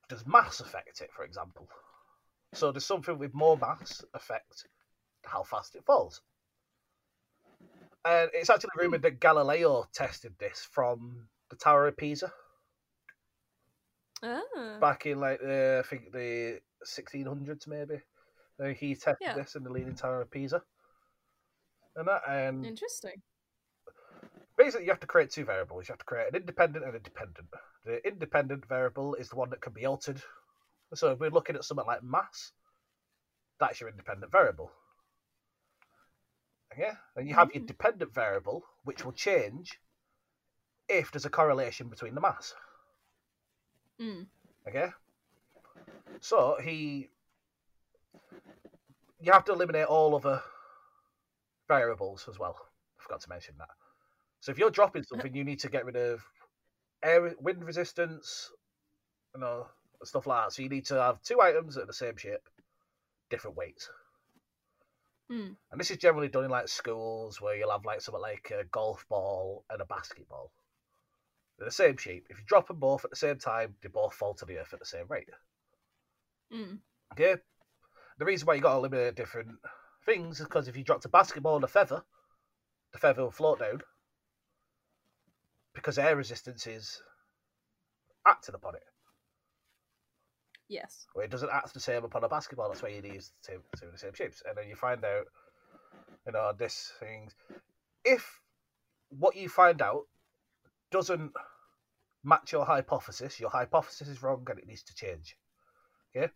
does 0.08 0.26
mass 0.26 0.60
affect 0.60 1.00
it, 1.00 1.12
for 1.12 1.24
example? 1.24 1.68
So 2.54 2.72
does 2.72 2.84
something 2.84 3.18
with 3.18 3.34
more 3.34 3.56
mass 3.56 4.04
affect 4.14 4.66
how 5.24 5.42
fast 5.42 5.76
it 5.76 5.84
falls? 5.84 6.20
And 8.04 8.30
it's 8.34 8.50
actually 8.50 8.70
rumored 8.76 9.02
that 9.02 9.20
Galileo 9.20 9.84
tested 9.92 10.34
this 10.38 10.68
from 10.70 11.28
the 11.50 11.56
Tower 11.56 11.88
of 11.88 11.96
Pisa 11.96 12.32
Ah. 14.22 14.78
back 14.80 15.06
in 15.06 15.20
like 15.20 15.40
the 15.40 15.82
I 15.84 15.88
think 15.88 16.12
the 16.12 16.60
1600s 16.84 17.66
maybe. 17.66 18.00
Uh, 18.58 18.68
he 18.68 18.94
tested 18.94 19.16
Yeah. 19.20 19.34
this 19.34 19.54
in 19.54 19.62
the 19.64 19.70
Leaning 19.70 19.94
Tower 19.94 20.22
of 20.22 20.30
Pisa. 20.30 20.62
And 21.96 22.08
that, 22.08 22.22
and 22.28 22.64
Interesting. 22.64 23.22
basically 24.56 24.84
you 24.86 24.90
have 24.90 25.00
to 25.00 25.06
create 25.06 25.30
two 25.30 25.44
variables. 25.44 25.88
You 25.88 25.92
have 25.92 25.98
to 25.98 26.04
create 26.04 26.28
an 26.28 26.36
independent 26.36 26.84
and 26.84 26.94
a 26.94 26.98
dependent. 26.98 27.48
The 27.84 28.06
independent 28.06 28.66
variable 28.66 29.14
is 29.14 29.28
the 29.28 29.36
one 29.36 29.50
that 29.50 29.60
can 29.60 29.72
be 29.72 29.84
altered. 29.86 30.22
So 30.94 31.10
if 31.12 31.18
we're 31.18 31.30
looking 31.30 31.56
at 31.56 31.64
something 31.64 31.86
like 31.86 32.02
mass, 32.02 32.52
that's 33.60 33.80
your 33.80 33.90
independent 33.90 34.30
variable. 34.32 34.70
Yeah, 36.78 36.96
and 37.16 37.26
you 37.28 37.34
have 37.34 37.54
your 37.54 37.64
Mm. 37.64 37.68
dependent 37.68 38.12
variable, 38.12 38.64
which 38.84 39.04
will 39.04 39.12
change 39.12 39.80
if 40.88 41.10
there's 41.10 41.24
a 41.24 41.30
correlation 41.30 41.88
between 41.88 42.14
the 42.14 42.20
mass. 42.20 42.54
Mm. 44.00 44.26
Okay. 44.68 44.88
So 46.20 46.56
he, 46.62 47.08
you 49.20 49.32
have 49.32 49.44
to 49.46 49.52
eliminate 49.52 49.86
all 49.86 50.14
other 50.14 50.42
variables 51.68 52.26
as 52.28 52.38
well. 52.38 52.56
I 52.98 53.02
forgot 53.02 53.20
to 53.22 53.28
mention 53.28 53.54
that. 53.58 53.68
So 54.40 54.52
if 54.52 54.58
you're 54.58 54.70
dropping 54.70 55.04
something, 55.04 55.34
you 55.34 55.44
need 55.44 55.60
to 55.60 55.68
get 55.68 55.84
rid 55.84 55.96
of 55.96 56.24
air, 57.02 57.34
wind 57.40 57.64
resistance, 57.64 58.50
you 59.34 59.40
know, 59.40 59.66
stuff 60.04 60.26
like 60.26 60.44
that. 60.44 60.52
So 60.52 60.62
you 60.62 60.68
need 60.68 60.86
to 60.86 61.00
have 61.00 61.22
two 61.22 61.40
items 61.40 61.74
that 61.74 61.82
are 61.82 61.86
the 61.86 61.92
same 61.92 62.16
shape, 62.16 62.48
different 63.30 63.56
weights. 63.56 63.90
Mm. 65.30 65.56
And 65.72 65.80
this 65.80 65.90
is 65.90 65.98
generally 65.98 66.28
done 66.28 66.44
in 66.44 66.50
like 66.50 66.68
schools 66.68 67.40
where 67.40 67.56
you'll 67.56 67.72
have 67.72 67.84
like 67.84 68.00
something 68.00 68.22
like 68.22 68.52
a 68.58 68.64
golf 68.64 69.04
ball 69.08 69.64
and 69.70 69.80
a 69.80 69.84
basketball. 69.84 70.52
They're 71.58 71.66
the 71.66 71.72
same 71.72 71.96
shape. 71.96 72.26
If 72.28 72.38
you 72.38 72.44
drop 72.46 72.68
them 72.68 72.78
both 72.78 73.04
at 73.04 73.10
the 73.10 73.16
same 73.16 73.38
time, 73.38 73.74
they 73.82 73.88
both 73.88 74.14
fall 74.14 74.34
to 74.34 74.44
the 74.44 74.58
earth 74.58 74.72
at 74.72 74.78
the 74.78 74.86
same 74.86 75.06
rate. 75.08 75.28
Mm. 76.52 76.78
Okay. 77.12 77.36
The 78.18 78.24
reason 78.24 78.46
why 78.46 78.54
you 78.54 78.60
got 78.60 78.72
to 78.72 78.78
eliminate 78.78 79.14
different 79.14 79.58
things 80.04 80.40
is 80.40 80.46
because 80.46 80.68
if 80.68 80.76
you 80.76 80.84
dropped 80.84 81.04
a 81.04 81.08
basketball 81.08 81.56
and 81.56 81.64
a 81.64 81.68
feather, 81.68 82.02
the 82.92 82.98
feather 82.98 83.22
will 83.22 83.30
float 83.30 83.58
down 83.58 83.80
because 85.74 85.98
air 85.98 86.16
resistance 86.16 86.66
is 86.66 87.02
acting 88.26 88.54
upon 88.54 88.74
it. 88.74 88.82
Yes. 90.68 91.06
Well, 91.14 91.24
it 91.24 91.30
doesn't 91.30 91.52
act 91.52 91.74
the 91.74 91.80
same 91.80 92.04
upon 92.04 92.24
a 92.24 92.28
basketball. 92.28 92.68
That's 92.68 92.82
why 92.82 92.88
you 92.88 93.02
use 93.02 93.32
the 93.42 93.52
same, 93.52 93.90
the 93.92 93.98
same 93.98 94.14
shapes. 94.14 94.42
And 94.46 94.56
then 94.56 94.68
you 94.68 94.74
find 94.74 95.04
out, 95.04 95.26
you 96.26 96.32
know, 96.32 96.52
this 96.56 96.92
thing. 96.98 97.30
If 98.04 98.40
what 99.10 99.36
you 99.36 99.48
find 99.48 99.80
out 99.80 100.06
doesn't 100.96 101.32
match 102.24 102.52
your 102.52 102.64
hypothesis, 102.64 103.38
your 103.38 103.50
hypothesis 103.50 104.08
is 104.08 104.22
wrong 104.22 104.46
and 104.48 104.58
it 104.58 104.66
needs 104.66 104.82
to 104.84 104.94
change. 104.94 105.36
Okay? 106.16 106.32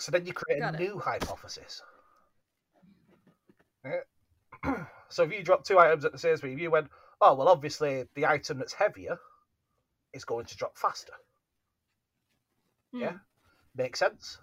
So 0.00 0.10
then 0.12 0.26
you 0.26 0.32
create 0.32 0.60
Got 0.60 0.74
a 0.74 0.82
it. 0.82 0.88
new 0.88 0.98
hypothesis. 0.98 1.80
Yeah? 3.84 4.74
so 5.08 5.22
if 5.22 5.32
you 5.32 5.42
drop 5.44 5.64
two 5.64 5.78
items 5.78 6.04
at 6.04 6.10
the 6.12 6.18
same 6.18 6.36
speed, 6.36 6.58
you 6.58 6.70
went, 6.72 6.88
oh, 7.20 7.34
well, 7.34 7.48
obviously 7.48 8.04
the 8.16 8.26
item 8.26 8.58
that's 8.58 8.72
heavier 8.72 9.18
is 10.12 10.24
going 10.24 10.46
to 10.46 10.56
drop 10.56 10.76
faster. 10.76 11.12
Mm. 12.94 13.00
Yeah. 13.00 13.12
Makes 13.76 14.00
sense, 14.00 14.38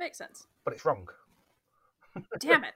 Makes 0.00 0.18
sense. 0.18 0.46
but 0.64 0.74
it's 0.74 0.84
wrong. 0.84 1.06
Damn 2.40 2.64
it. 2.64 2.74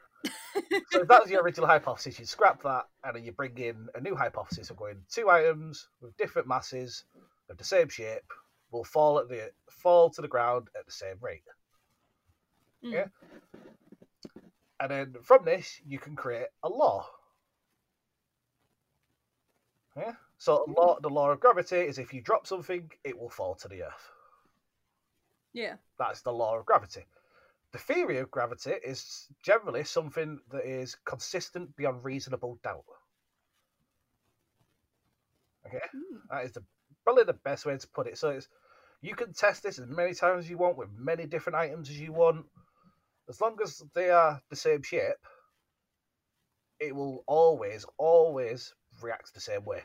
So 0.91 1.03
if 1.03 1.09
that 1.09 1.23
was 1.23 1.31
your 1.31 1.43
original 1.43 1.67
hypothesis, 1.67 2.19
you 2.19 2.27
scrap 2.27 2.63
that 2.63 2.87
and 3.05 3.17
then 3.17 3.25
you 3.25 3.33
bring 3.33 3.57
in 3.59 3.89
a 3.95 4.01
new 4.01 4.15
hypothesis 4.15 4.71
of 4.71 4.77
going 4.77 4.97
two 5.11 5.29
items 5.29 5.89
with 6.01 6.17
different 6.17 6.49
masses 6.49 7.05
of 7.51 7.59
the 7.59 7.65
same 7.65 7.89
shape 7.89 8.33
will 8.71 8.85
fall 8.85 9.19
at 9.19 9.29
the 9.29 9.51
fall 9.71 10.11
to 10.11 10.23
the 10.23 10.29
ground 10.29 10.69
at 10.79 10.87
the 10.87 10.93
same 10.93 11.17
rate. 11.21 11.43
Mm. 12.85 12.93
Yeah. 12.93 13.07
And 14.81 14.91
then 14.91 15.15
from 15.23 15.45
this 15.45 15.81
you 15.87 15.99
can 15.99 16.17
create 16.17 16.49
a 16.63 16.69
law. 16.69 17.07
Yeah. 19.97 20.13
So 20.39 20.65
a 20.67 20.71
law 20.71 20.99
the 21.01 21.09
law 21.09 21.31
of 21.31 21.41
gravity 21.41 21.77
is 21.77 21.99
if 21.99 22.13
you 22.13 22.21
drop 22.21 22.47
something, 22.47 22.91
it 23.05 23.19
will 23.19 23.31
fall 23.31 23.55
to 23.57 23.69
the 23.69 23.85
earth. 23.85 24.11
Yeah. 25.53 25.77
That's 25.99 26.21
the 26.21 26.33
law 26.33 26.59
of 26.59 26.67
gravity. 26.67 27.07
The 27.77 27.83
theory 27.95 28.17
of 28.21 28.31
gravity 28.31 28.71
is 28.71 29.29
generally 29.43 29.85
something 29.85 30.41
that 30.51 30.65
is 30.65 30.97
consistent 31.05 31.77
beyond 31.77 32.05
reasonable 32.05 32.59
doubt. 32.63 32.87
Okay, 35.67 35.83
Mm. 35.95 36.23
that 36.31 36.45
is 36.47 36.53
the, 36.53 36.65
probably 37.05 37.25
the 37.25 37.35
best 37.35 37.67
way 37.67 37.77
to 37.77 37.89
put 37.89 38.07
it. 38.07 38.17
So 38.17 38.31
it's 38.31 38.49
you 39.03 39.15
can 39.15 39.35
test 39.35 39.63
this 39.63 39.79
as 39.79 39.87
many 39.87 40.15
times 40.15 40.45
as 40.47 40.51
you 40.51 40.57
want 40.57 40.79
with 40.79 40.89
many 40.91 41.27
different 41.27 41.59
items 41.59 41.91
as 41.91 42.01
you 42.01 42.15
want, 42.15 42.47
as 43.29 43.43
long 43.43 43.59
as 43.63 43.83
they 43.93 44.09
are 44.09 44.41
the 44.49 44.57
same 44.57 44.83
shape. 44.83 45.21
It 46.81 46.97
will 46.97 47.25
always, 47.27 47.85
always 47.99 48.73
react 49.03 49.35
the 49.35 49.41
same 49.41 49.67
way. 49.67 49.83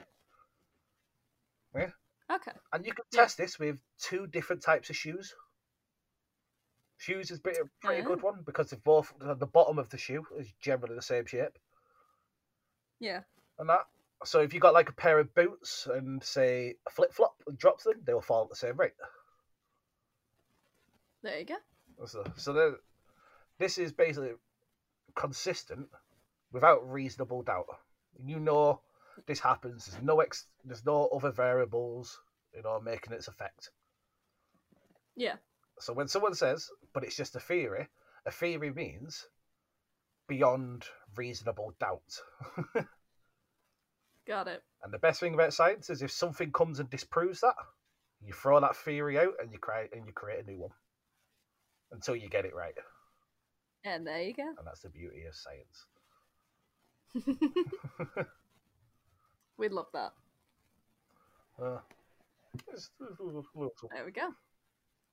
Yeah. 1.76 1.92
Okay. 2.32 2.54
And 2.72 2.86
you 2.86 2.94
can 2.94 3.04
test 3.12 3.38
this 3.38 3.60
with 3.60 3.80
two 4.00 4.28
different 4.28 4.62
types 4.64 4.90
of 4.90 4.96
shoes. 4.96 5.36
Shoes 7.02 7.32
is 7.32 7.40
pretty, 7.40 7.60
pretty 7.82 8.04
Oh. 8.04 8.06
good 8.06 8.22
one 8.22 8.44
because 8.44 8.70
they 8.70 8.78
both 8.78 9.12
the 9.18 9.48
bottom 9.48 9.80
of 9.80 9.90
the 9.90 9.98
shoe 9.98 10.24
is 10.38 10.52
generally 10.60 10.94
the 10.94 11.02
same 11.02 11.26
shape 11.26 11.58
Yeah. 13.00 13.24
and 13.58 13.68
that. 13.70 13.88
So 14.24 14.42
if 14.42 14.54
you 14.54 14.60
got 14.60 14.76
like 14.76 14.90
a 14.90 14.94
pair 14.94 15.18
of 15.18 15.34
boots 15.34 15.88
and 15.88 16.24
say 16.24 16.78
a 16.86 16.92
flip 16.92 17.12
flop 17.12 17.42
and 17.48 17.58
drops 17.58 17.86
them, 17.86 18.04
they 18.04 18.14
will 18.14 18.22
fall 18.22 18.44
at 18.44 18.50
the 18.52 18.56
same 18.56 18.78
rate. 18.78 18.94
There 21.24 21.40
you 21.40 21.46
go. 21.46 21.58
So, 22.06 22.24
so 22.36 22.78
this 23.58 23.80
is 23.80 23.92
basically 23.92 24.34
consistent 25.16 25.90
without 26.52 26.88
reasonable 26.88 27.42
doubt. 27.42 27.66
You 28.24 28.40
know 28.40 28.82
this 29.26 29.40
happens. 29.40 29.88
There's 29.88 30.04
no 30.04 30.20
ex, 30.20 30.46
there's 30.64 30.86
no 30.86 31.08
other 31.08 31.32
variables, 31.32 32.20
you 32.56 32.62
know, 32.62 32.80
making 32.80 33.14
its 33.14 33.28
effect. 33.28 33.72
Yeah. 35.16 35.38
So 35.80 35.94
when 35.94 36.08
someone 36.08 36.36
says, 36.36 36.70
but 36.94 37.04
it's 37.04 37.16
just 37.16 37.36
a 37.36 37.40
theory, 37.40 37.88
a 38.26 38.32
theory 38.32 38.72
means 38.72 39.26
beyond 40.28 40.86
reasonable 41.16 41.74
doubt. 41.80 42.22
Got 44.28 44.48
it. 44.48 44.64
and 44.84 44.94
the 44.94 45.00
best 45.00 45.20
thing 45.20 45.34
about 45.34 45.54
science 45.54 45.90
is 45.90 46.02
if 46.02 46.12
something 46.12 46.52
comes 46.52 46.80
and 46.80 46.90
disproves 46.90 47.42
that, 47.42 47.56
you 48.24 48.34
throw 48.34 48.60
that 48.62 48.76
theory 48.76 49.18
out 49.18 49.34
and 49.42 49.52
you 49.52 49.58
create 49.58 49.90
and 49.94 50.06
you 50.06 50.14
create 50.14 50.44
a 50.46 50.50
new 50.50 50.60
one 50.60 50.70
until 51.92 52.16
you 52.16 52.30
get 52.30 52.46
it 52.46 52.54
right. 52.56 52.76
And 53.84 54.06
there 54.06 54.22
you 54.22 54.34
go. 54.34 54.44
And 54.44 54.66
that's 54.66 54.82
the 54.82 54.90
beauty 54.90 55.24
of 55.28 55.34
science. 55.36 55.86
We'd 59.58 59.72
love 59.72 59.88
that. 59.94 60.14
Uh, 61.62 61.80
it's- 62.68 62.90
it's 63.00 63.20
a 63.20 63.24
little- 63.24 63.46
little- 63.56 63.74
There 63.92 64.06
we 64.06 64.12
go. 64.12 64.30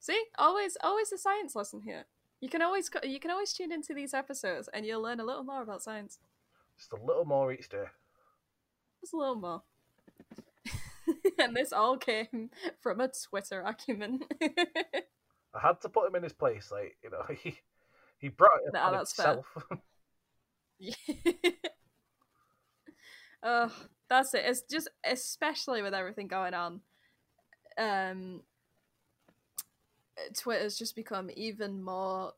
See, 0.01 0.25
always, 0.39 0.77
always 0.83 1.13
a 1.13 1.19
science 1.19 1.55
lesson 1.57 1.83
here. 1.83 2.07
You 2.41 2.49
can 2.49 2.63
always, 2.63 2.89
you 3.03 3.19
can 3.19 3.31
always 3.31 3.53
tune 3.53 3.73
into 3.73 3.95
these 3.95 4.15
episodes, 4.15 4.69
and 4.73 4.87
you'll 4.87 5.03
learn 5.03 5.21
a 5.21 5.25
little 5.25 5.43
more 5.45 5.63
about 5.63 5.83
science. 5.83 6.19
Just 6.77 6.93
a 6.93 7.05
little 7.05 7.25
more 7.25 7.53
each 7.53 7.69
day. 7.69 7.85
Just 9.01 9.13
a 9.13 9.17
little 9.17 9.35
more. 9.35 9.63
and 11.39 11.57
this 11.57 11.73
all 11.73 11.97
came 11.97 12.51
from 12.81 13.01
a 13.01 13.09
Twitter 13.09 13.63
argument. 13.63 14.25
I 14.43 15.61
had 15.61 15.81
to 15.81 15.89
put 15.89 16.07
him 16.09 16.15
in 16.15 16.23
his 16.23 16.33
place. 16.33 16.71
Like 16.71 16.97
you 17.03 17.11
know, 17.11 17.25
he 17.43 17.59
he 18.19 18.29
brought 18.29 18.61
it 18.67 18.73
Nah, 18.73 18.89
upon 18.89 18.93
that's 18.93 19.13
fair. 19.15 19.27
himself. 19.35 19.47
uh, 23.43 23.69
that's 24.09 24.35
it. 24.35 24.45
It's 24.45 24.63
just 24.63 24.89
especially 25.05 25.83
with 25.83 25.95
everything 25.95 26.29
going 26.29 26.55
on. 26.55 26.81
Um, 27.79 28.43
Twitter's 30.37 30.77
just 30.77 30.97
become 30.97 31.31
even 31.37 31.83
more 31.83 32.33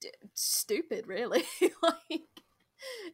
d- 0.00 0.10
stupid, 0.34 1.06
really. 1.06 1.44
like, 1.82 2.22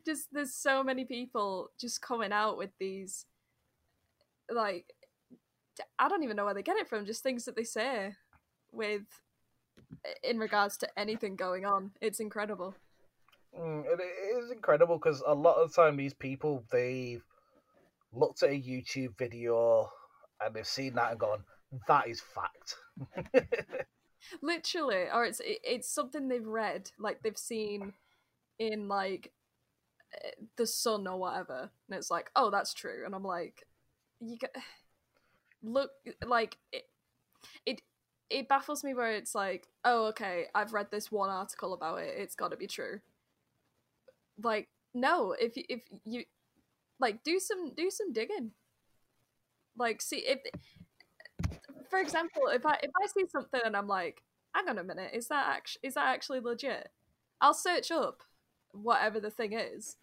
just 0.05 0.29
there's 0.33 0.55
so 0.55 0.83
many 0.83 1.05
people 1.05 1.71
just 1.79 2.01
coming 2.03 2.33
out 2.33 2.57
with 2.59 2.71
these, 2.79 3.27
like, 4.51 4.93
I 5.99 6.09
don't 6.09 6.25
even 6.25 6.37
know 6.37 6.45
where 6.45 6.55
they 6.55 6.63
get 6.63 6.77
it 6.77 6.89
from. 6.89 7.07
Just 7.07 7.23
things 7.23 7.45
that 7.45 7.57
they 7.57 7.65
say 7.65 8.15
with 8.73 9.03
in 10.23 10.39
regards 10.39 10.77
to 10.79 10.99
anything 10.99 11.37
going 11.37 11.65
on. 11.65 11.93
It's 12.01 12.21
incredible. 12.21 12.75
Mm, 13.59 13.85
it 13.87 14.01
is 14.37 14.51
incredible 14.51 14.99
because 14.99 15.23
a 15.27 15.35
lot 15.35 15.57
of 15.57 15.71
the 15.71 15.83
time 15.83 15.97
these 15.97 16.15
people 16.15 16.65
they've 16.71 17.25
looked 18.13 18.43
at 18.43 18.51
a 18.51 18.53
YouTube 18.53 19.17
video 19.19 19.89
and 20.41 20.55
they've 20.55 20.67
seen 20.67 20.95
that 20.95 21.13
and 21.13 21.21
gone, 21.21 21.45
"That 21.87 22.09
is 22.09 22.21
fact." 22.21 22.77
Literally, 24.43 25.07
or 25.13 25.25
it's 25.25 25.41
it's 25.45 25.89
something 25.89 26.29
they've 26.29 26.47
read, 26.47 26.91
like 26.99 27.23
they've 27.23 27.39
seen 27.39 27.95
in 28.59 28.89
like 28.89 29.33
eh, 30.15 30.31
the 30.57 30.67
Sun 30.67 31.07
or 31.07 31.19
whatever, 31.19 31.71
and 31.89 31.99
it's 31.99 32.11
like, 32.11 32.31
"Oh, 32.37 32.51
that's 32.51 32.75
true," 32.75 33.05
and 33.07 33.15
I'm 33.15 33.25
like, 33.25 33.67
"You 34.21 34.37
get 34.39 34.55
look 35.63 35.91
like 36.25 36.59
it." 36.73 36.85
It 37.67 37.83
it 38.31 38.49
baffles 38.49 38.85
me 38.85 38.95
where 38.95 39.13
it's 39.13 39.35
like, 39.35 39.69
oh, 39.85 40.07
okay, 40.09 40.47
I've 40.55 40.73
read 40.75 40.91
this 40.91 41.11
one 41.11 41.31
article 41.31 41.73
about 41.73 42.01
it. 42.01 42.15
It's 42.19 42.35
got 42.35 42.51
to 42.51 42.57
be 42.57 42.67
true. 42.67 43.01
Like, 44.43 44.69
no, 44.95 45.33
if 45.33 45.53
if 45.57 45.81
you 46.05 46.25
like 47.01 47.23
do 47.25 47.39
some 47.41 47.75
do 47.75 47.91
some 47.91 48.13
digging. 48.13 48.53
Like, 49.77 50.03
see 50.03 50.19
if, 50.19 50.41
for 51.91 51.99
example, 51.99 52.43
if 52.53 52.65
I 52.67 52.79
if 52.83 52.91
I 53.03 53.07
see 53.07 53.27
something 53.31 53.61
and 53.65 53.77
I'm 53.77 53.89
like, 53.89 54.23
hang 54.55 54.69
on 54.69 54.79
a 54.79 54.85
minute, 54.85 55.11
is 55.15 55.29
that 55.29 55.47
actually 55.49 55.81
is 55.89 55.95
that 55.95 56.07
actually 56.07 56.41
legit? 56.41 56.89
I'll 57.41 57.55
search 57.55 57.91
up 57.91 58.23
whatever 58.73 59.21
the 59.21 59.31
thing 59.31 59.53
is 59.53 59.97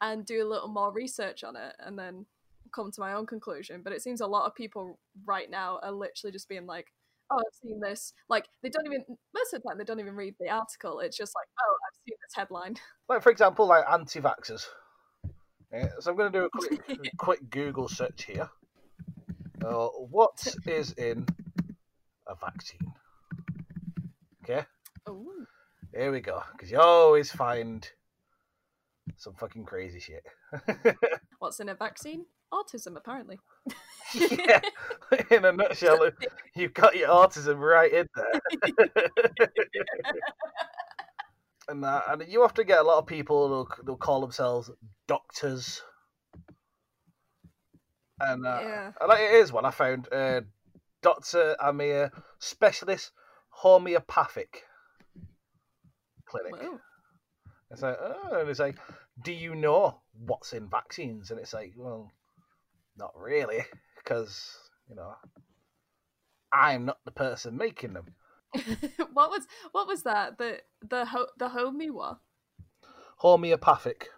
and 0.00 0.24
do 0.24 0.46
a 0.46 0.48
little 0.48 0.68
more 0.68 0.92
research 0.92 1.44
on 1.44 1.56
it 1.56 1.74
and 1.78 1.98
then 1.98 2.26
come 2.74 2.90
to 2.92 3.00
my 3.00 3.14
own 3.14 3.26
conclusion. 3.26 3.80
But 3.82 3.92
it 3.92 4.02
seems 4.02 4.20
a 4.20 4.26
lot 4.26 4.46
of 4.46 4.54
people 4.54 4.98
right 5.24 5.50
now 5.50 5.80
are 5.82 5.92
literally 5.92 6.32
just 6.32 6.48
being 6.48 6.66
like, 6.66 6.92
oh, 7.30 7.38
I've 7.38 7.54
seen 7.62 7.80
this. 7.80 8.12
Like, 8.28 8.46
they 8.62 8.68
don't 8.68 8.86
even, 8.86 9.04
most 9.34 9.54
of 9.54 9.62
the 9.62 9.68
time, 9.68 9.78
they 9.78 9.84
don't 9.84 10.00
even 10.00 10.14
read 10.14 10.34
the 10.38 10.50
article. 10.50 11.00
It's 11.00 11.16
just 11.16 11.34
like, 11.34 11.46
oh, 11.60 11.76
I've 11.88 11.98
seen 12.06 12.16
this 12.22 12.34
headline. 12.34 12.76
Like, 13.08 13.22
for 13.22 13.30
example, 13.30 13.66
like 13.66 13.84
anti 13.88 14.20
vaxxers. 14.20 14.66
Yeah, 15.72 15.90
so 16.00 16.10
I'm 16.10 16.16
going 16.16 16.32
to 16.32 16.38
do 16.40 16.44
a 16.46 16.50
quick, 16.50 16.98
quick 17.18 17.50
Google 17.50 17.86
search 17.88 18.24
here. 18.24 18.50
Uh, 19.66 19.88
what 19.88 20.54
is 20.66 20.92
in 20.92 21.26
a 22.28 22.36
vaccine? 22.36 22.92
Okay. 24.44 24.64
Ooh. 25.08 25.46
Here 25.92 26.12
we 26.12 26.20
go. 26.20 26.42
Because 26.52 26.70
you 26.70 26.78
always 26.78 27.32
find 27.32 27.88
some 29.16 29.34
fucking 29.34 29.64
crazy 29.64 29.98
shit. 29.98 30.24
What's 31.40 31.58
in 31.58 31.68
a 31.68 31.74
vaccine? 31.74 32.26
Autism, 32.52 32.96
apparently. 32.96 33.40
yeah, 34.14 34.60
in 35.30 35.44
a 35.44 35.50
nutshell, 35.50 36.10
you've 36.54 36.74
got 36.74 36.94
your 36.94 37.08
autism 37.08 37.58
right 37.58 37.92
in 37.92 38.06
there. 38.14 38.70
and 41.68 41.84
uh, 41.84 42.02
and 42.08 42.24
you 42.28 42.44
often 42.44 42.66
get 42.66 42.78
a 42.78 42.84
lot 42.84 42.98
of 42.98 43.06
people 43.06 43.66
who'll 43.84 43.96
call 43.96 44.20
themselves 44.20 44.70
doctors. 45.08 45.82
And, 48.20 48.46
uh, 48.46 48.60
Yeah. 48.62 48.92
it 49.18 49.34
is 49.34 49.52
one 49.52 49.64
I 49.64 49.70
found. 49.70 50.08
Uh, 50.12 50.42
Doctor 51.02 51.56
Amir, 51.60 52.10
specialist 52.38 53.12
homeopathic 53.50 54.64
clinic. 56.24 56.54
Whoa. 56.60 56.80
It's 57.70 57.82
like, 57.82 57.96
oh, 58.00 58.40
and 58.40 58.48
it's 58.48 58.60
like, 58.60 58.76
do 59.22 59.32
you 59.32 59.54
know 59.54 60.00
what's 60.12 60.52
in 60.52 60.68
vaccines? 60.68 61.30
And 61.30 61.40
it's 61.40 61.52
like, 61.52 61.74
well, 61.76 62.12
not 62.96 63.12
really, 63.16 63.64
because 63.96 64.56
you 64.88 64.94
know, 64.94 65.14
I'm 66.52 66.84
not 66.86 66.98
the 67.04 67.10
person 67.10 67.56
making 67.56 67.92
them. 67.92 68.14
what 69.12 69.30
was 69.30 69.46
what 69.72 69.86
was 69.88 70.04
that? 70.04 70.38
The 70.38 70.60
the 70.82 71.04
ho- 71.04 71.28
the 71.38 71.48
homie 71.48 71.90
what? 71.90 72.18
Homeopathic 73.18 74.08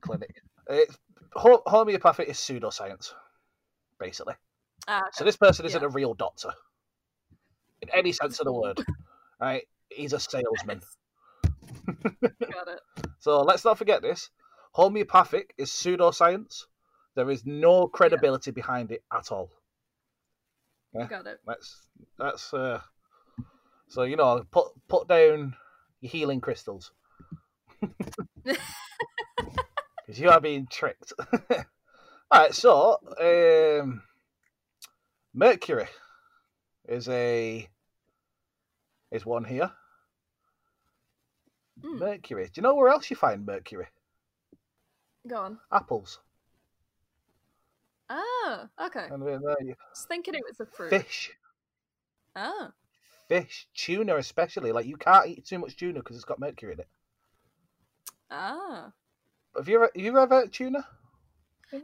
clinic. 0.00 0.42
It's, 0.68 0.96
ho- 1.32 1.62
homeopathic 1.66 2.28
is 2.28 2.36
pseudoscience, 2.36 3.12
basically. 4.00 4.34
Ah, 4.88 5.02
So 5.12 5.24
this 5.24 5.36
person 5.36 5.66
isn't 5.66 5.80
Yeah. 5.80 5.86
a 5.86 5.90
real 5.90 6.14
doctor, 6.14 6.50
in 7.82 7.90
any 7.90 8.12
sense 8.12 8.40
of 8.40 8.46
the 8.46 8.52
word. 8.52 8.78
Right? 9.40 9.66
He's 9.88 10.12
a 10.12 10.20
salesman. 10.20 10.82
got 12.12 12.68
it. 12.68 12.80
So 13.20 13.40
let's 13.40 13.64
not 13.64 13.78
forget 13.78 14.02
this. 14.02 14.28
Homeopathic 14.72 15.54
is 15.56 15.70
pseudoscience. 15.70 16.64
There 17.14 17.30
is 17.30 17.46
no 17.46 17.88
credibility 17.88 18.50
behind 18.50 18.92
it 18.92 19.02
at 19.10 19.32
all. 19.32 19.50
Yeah. 20.92 21.06
Got 21.06 21.26
it. 21.26 21.40
That's 21.46 21.86
that's 22.18 22.52
uh 22.52 22.82
so 23.88 24.02
you 24.02 24.16
know 24.16 24.44
put 24.50 24.66
put 24.88 25.08
down 25.08 25.56
your 26.02 26.10
healing 26.10 26.42
crystals 26.42 26.92
because 28.44 28.58
you 30.20 30.28
are 30.28 30.40
being 30.40 30.66
tricked. 30.70 31.14
All 32.30 32.40
right, 32.40 32.54
so 32.54 32.98
um, 33.20 34.02
Mercury 35.34 35.86
is 36.88 37.08
a 37.08 37.68
is 39.10 39.26
one 39.26 39.44
here. 39.44 39.70
Mm. 41.82 41.98
Mercury. 41.98 42.44
Do 42.46 42.52
you 42.56 42.62
know 42.62 42.74
where 42.74 42.88
else 42.90 43.10
you 43.10 43.16
find 43.16 43.44
Mercury? 43.46 43.86
Go 45.26 45.36
on. 45.36 45.58
Apples. 45.72 46.20
Ah, 48.08 48.68
okay. 48.86 49.06
There 49.08 49.34
I 49.34 49.54
was 49.90 50.04
thinking 50.08 50.34
it 50.34 50.42
was 50.46 50.58
a 50.60 50.66
fruit. 50.66 50.90
fish, 50.90 51.30
Ah, 52.34 52.72
fish, 53.28 53.68
tuna 53.74 54.16
especially. 54.16 54.72
Like 54.72 54.86
you 54.86 54.96
can't 54.96 55.26
eat 55.28 55.44
too 55.46 55.58
much 55.58 55.76
tuna 55.76 56.00
because 56.00 56.16
it's 56.16 56.24
got 56.24 56.40
mercury 56.40 56.72
in 56.72 56.80
it. 56.80 56.88
ah. 58.30 58.92
Have 59.56 59.68
you 59.68 59.76
ever 59.76 59.90
have 59.94 60.04
you 60.04 60.18
ever 60.18 60.40
had 60.40 60.52
tuna? 60.52 60.86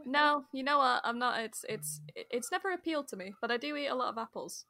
No, 0.05 0.43
you 0.53 0.63
know 0.63 0.77
what? 0.79 1.01
I'm 1.03 1.19
not. 1.19 1.39
It's 1.41 1.65
it's 1.69 2.01
it's 2.15 2.51
never 2.51 2.71
appealed 2.71 3.07
to 3.09 3.15
me, 3.15 3.33
but 3.41 3.51
I 3.51 3.57
do 3.57 3.75
eat 3.75 3.87
a 3.87 3.95
lot 3.95 4.09
of 4.09 4.17
apples. 4.17 4.65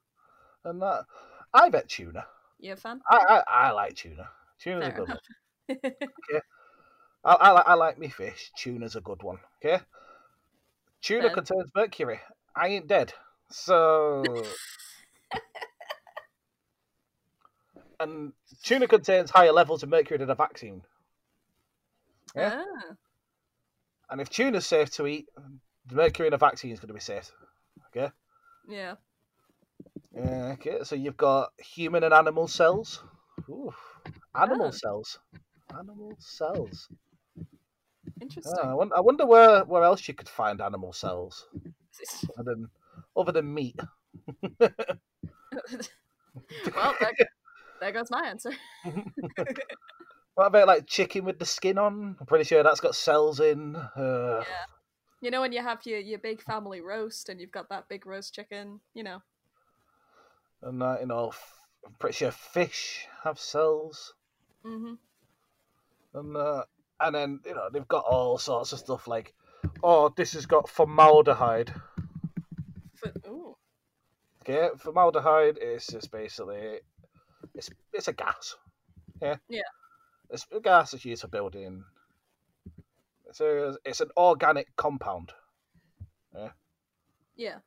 And 0.63 0.82
that 0.82 1.05
I 1.53 1.70
bet 1.70 1.89
tuna. 1.89 2.26
You 2.59 2.74
a 2.74 2.76
fan? 2.76 3.01
I 3.09 3.43
I, 3.47 3.68
I 3.68 3.72
like 3.72 3.95
tuna. 3.95 4.30
Tuna's 4.59 4.88
a 4.88 4.89
Fair 4.89 4.91
good 4.91 5.09
one. 5.09 5.18
enough. 5.70 5.70
I, 7.26 7.34
I, 7.34 7.51
like- 7.51 7.68
I 7.68 7.74
like 7.74 7.97
me 7.99 8.09
fish. 8.09 8.51
Tuna's 8.57 8.95
a 8.95 9.01
good 9.01 9.24
one. 9.24 9.39
Okay. 9.63 9.84
Tuna 11.01 11.24
Fair. 11.24 11.34
contains 11.36 11.72
mercury. 11.76 12.20
I 12.55 12.70
ain't 12.70 12.88
dead. 12.88 13.13
So. 13.49 14.24
and 17.99 18.34
tuna 18.63 18.88
contains 18.88 19.30
higher 19.30 19.51
levels 19.51 19.84
of 19.84 19.89
mercury 19.89 20.18
than 20.18 20.30
a 20.30 20.36
vaccine. 20.36 20.82
Yeah. 22.36 22.53
Ah, 22.55 22.93
And 24.10 24.22
if 24.22 24.30
tuna's 24.30 24.66
safe 24.66 24.89
to 24.91 25.08
eat, 25.08 25.28
the 25.86 25.95
mercury 25.95 26.28
in 26.28 26.34
a 26.34 26.38
vaccine 26.38 26.72
is 26.72 26.80
going 26.80 26.88
to 26.89 26.93
be 26.93 26.99
safe. 26.99 27.32
Okay. 27.88 28.12
yeah. 28.68 28.95
Okay. 30.16 30.80
So 30.84 30.95
you've 30.95 31.18
got 31.18 31.51
human 31.58 32.03
and 32.03 32.14
animal 32.14 32.47
cells. 32.47 33.03
Ooh, 33.49 33.74
animal 34.36 34.68
Ah. 34.68 34.72
cells. 34.72 35.20
Animal 35.78 36.16
cells. 36.20 36.88
Interesting. 38.22 38.53
Ah, 38.64 38.72
I, 38.72 38.74
wonder, 38.74 38.97
I 38.97 39.01
wonder 39.01 39.26
where, 39.26 39.66
where 39.66 39.84
else 39.84 40.08
you 40.08 40.14
could 40.14 40.30
find 40.30 40.62
animal 40.62 40.93
cells 40.93 41.47
other 42.39 42.55
than 42.55 42.70
other 43.16 43.32
than 43.32 43.53
meat. 43.53 43.80
well, 44.60 44.72
there, 46.99 47.14
there 47.80 47.91
goes 47.91 48.10
my 48.10 48.26
answer. 48.28 48.51
What 50.38 50.45
about 50.45 50.67
like 50.67 50.85
chicken 50.85 51.25
with 51.25 51.39
the 51.39 51.45
skin 51.45 51.79
on? 51.79 52.15
I'm 52.19 52.25
pretty 52.27 52.43
sure 52.43 52.61
that's 52.61 52.79
got 52.79 52.93
cells 52.93 53.39
in. 53.39 53.75
Uh, 53.75 54.43
Yeah. 54.47 54.65
You 55.19 55.31
know 55.31 55.41
when 55.41 55.51
you 55.51 55.63
have 55.63 55.83
your, 55.88 55.97
your 55.97 56.19
big 56.19 56.43
family 56.43 56.79
roast 56.79 57.27
and 57.27 57.41
you've 57.41 57.51
got 57.51 57.69
that 57.69 57.89
big 57.89 58.05
roast 58.05 58.35
chicken, 58.35 58.79
you 58.93 59.01
know. 59.01 59.23
And 60.61 60.83
uh, 60.83 60.97
you 60.99 61.07
know, 61.07 61.29
f- 61.29 61.63
I'm 61.83 61.93
pretty 61.93 62.17
sure 62.17 62.29
fish 62.29 63.07
have 63.23 63.39
cells. 63.39 64.13
hmm 64.63 64.93
and 66.13 66.35
uh, 66.35 66.63
and 66.99 67.15
then 67.15 67.39
you 67.45 67.53
know 67.55 67.69
they've 67.71 67.88
got 67.88 68.05
all 68.05 68.38
sorts 68.38 68.73
of 68.73 68.79
stuff 68.79 69.07
like, 69.07 69.33
oh, 69.83 70.09
this 70.15 70.33
has 70.33 70.45
got 70.45 70.69
formaldehyde. 70.69 71.73
Ooh. 73.27 73.55
Okay, 74.41 74.69
formaldehyde 74.77 75.57
is 75.61 75.85
just 75.88 76.11
basically 76.11 76.79
it's 77.55 77.69
it's 77.93 78.07
a 78.07 78.13
gas. 78.13 78.55
Yeah. 79.21 79.38
Yeah. 79.49 79.61
It's 80.30 80.45
gas 80.61 80.93
is 80.93 81.05
used 81.05 81.21
for 81.21 81.28
building. 81.28 81.84
It's 83.28 83.41
a 83.41 83.78
it's 83.86 84.01
an 84.01 84.09
organic 84.17 84.75
compound 84.75 85.32
Yeah, 87.36 87.59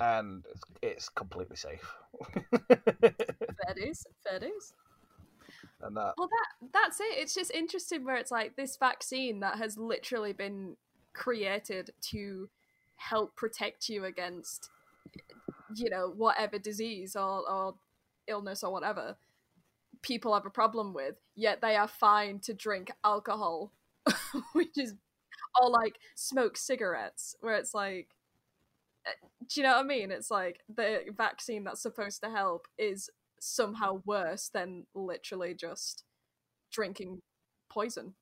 and 0.00 0.44
it's, 0.50 0.62
it's 0.82 1.08
completely 1.08 1.56
safe. 1.56 1.94
fair 2.68 3.74
dues, 3.76 4.04
fair 4.26 4.40
dues. 4.40 4.72
and 5.82 5.96
that 5.96 6.14
Well, 6.16 6.28
that 6.28 6.70
that's 6.72 7.00
it. 7.00 7.18
It's 7.18 7.34
just 7.34 7.50
interesting 7.50 8.04
where 8.04 8.16
it's 8.16 8.30
like 8.30 8.56
this 8.56 8.76
vaccine 8.76 9.40
that 9.40 9.58
has 9.58 9.76
literally 9.76 10.32
been 10.32 10.76
created 11.12 11.90
to 12.10 12.48
help 12.96 13.34
protect 13.36 13.88
you 13.88 14.04
against, 14.04 14.70
you 15.74 15.90
know, 15.90 16.12
whatever 16.16 16.58
disease 16.58 17.16
or, 17.16 17.48
or 17.48 17.74
illness 18.26 18.62
or 18.62 18.72
whatever 18.72 19.16
people 20.02 20.34
have 20.34 20.46
a 20.46 20.50
problem 20.50 20.92
with. 20.92 21.16
Yet 21.34 21.60
they 21.60 21.76
are 21.76 21.88
fine 21.88 22.40
to 22.40 22.54
drink 22.54 22.90
alcohol, 23.04 23.72
which 24.52 24.76
is 24.76 24.94
or 25.60 25.70
like 25.70 25.98
smoke 26.14 26.56
cigarettes. 26.56 27.34
Where 27.40 27.54
it's 27.54 27.74
like, 27.74 28.08
uh, 29.06 29.10
do 29.48 29.60
you 29.60 29.66
know 29.66 29.76
what 29.76 29.84
I 29.84 29.88
mean? 29.88 30.10
It's 30.10 30.30
like 30.30 30.60
the 30.74 31.00
vaccine 31.16 31.64
that's 31.64 31.82
supposed 31.82 32.22
to 32.22 32.30
help 32.30 32.66
is 32.76 33.10
somehow 33.40 34.02
worse 34.04 34.48
than 34.48 34.86
literally 34.94 35.54
just 35.54 36.04
drinking 36.70 37.22
poison. 37.70 38.14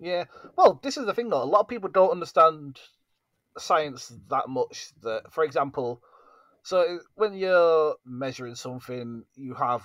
Yeah. 0.00 0.24
Well, 0.56 0.80
this 0.82 0.96
is 0.96 1.06
the 1.06 1.14
thing 1.14 1.28
though. 1.28 1.42
A 1.42 1.44
lot 1.44 1.60
of 1.60 1.68
people 1.68 1.90
don't 1.90 2.10
understand 2.10 2.80
science 3.58 4.12
that 4.30 4.48
much. 4.48 4.88
That, 5.02 5.32
for 5.32 5.44
example, 5.44 6.02
so 6.62 7.00
when 7.14 7.34
you're 7.34 7.96
measuring 8.04 8.54
something, 8.54 9.24
you 9.34 9.54
have 9.54 9.82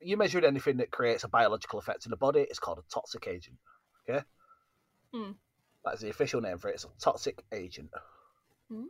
you 0.00 0.16
measuring 0.16 0.44
anything 0.44 0.78
that 0.78 0.90
creates 0.90 1.24
a 1.24 1.28
biological 1.28 1.78
effect 1.78 2.06
in 2.06 2.10
the 2.10 2.16
body. 2.16 2.40
It's 2.40 2.58
called 2.58 2.78
a 2.78 2.92
toxic 2.92 3.26
agent. 3.26 3.58
Okay. 4.08 4.22
Hmm. 5.12 5.32
That's 5.84 6.00
the 6.00 6.10
official 6.10 6.40
name 6.40 6.58
for 6.58 6.68
it. 6.68 6.74
It's 6.74 6.84
a 6.84 6.88
toxic 7.00 7.42
agent, 7.52 7.90
Mm. 8.70 8.84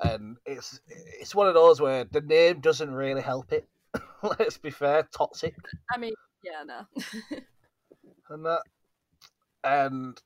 and 0.00 0.36
it's 0.44 0.80
it's 0.86 1.34
one 1.34 1.46
of 1.46 1.54
those 1.54 1.80
where 1.80 2.04
the 2.04 2.20
name 2.20 2.60
doesn't 2.60 2.92
really 2.92 3.22
help 3.22 3.52
it. 3.52 3.68
Let's 4.22 4.58
be 4.58 4.70
fair, 4.70 5.08
toxic. 5.16 5.54
I 5.94 5.98
mean, 5.98 6.14
yeah, 6.42 6.64
no. 6.64 6.86
and 8.30 8.44
that 8.46 8.62
and 9.64 10.20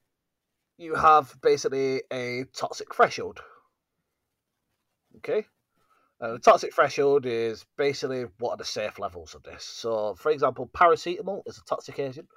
you 0.79 0.95
have 0.95 1.35
basically 1.43 2.03
a 2.13 2.45
toxic 2.55 2.95
threshold 2.95 3.41
okay 5.19 5.47
uh, 6.21 6.33
the 6.33 6.39
toxic 6.39 6.75
threshold 6.75 7.27
is 7.27 7.65
basically 7.77 8.25
what 8.39 8.53
are 8.53 8.57
the 8.57 8.65
safe 8.65 8.99
levels 8.99 9.35
of 9.35 9.43
this 9.43 9.65
so 9.65 10.15
for 10.15 10.31
example 10.31 10.69
paracetamol 10.75 11.43
is 11.47 11.59
a 11.59 11.65
toxic 11.65 11.99
agent 11.99 12.29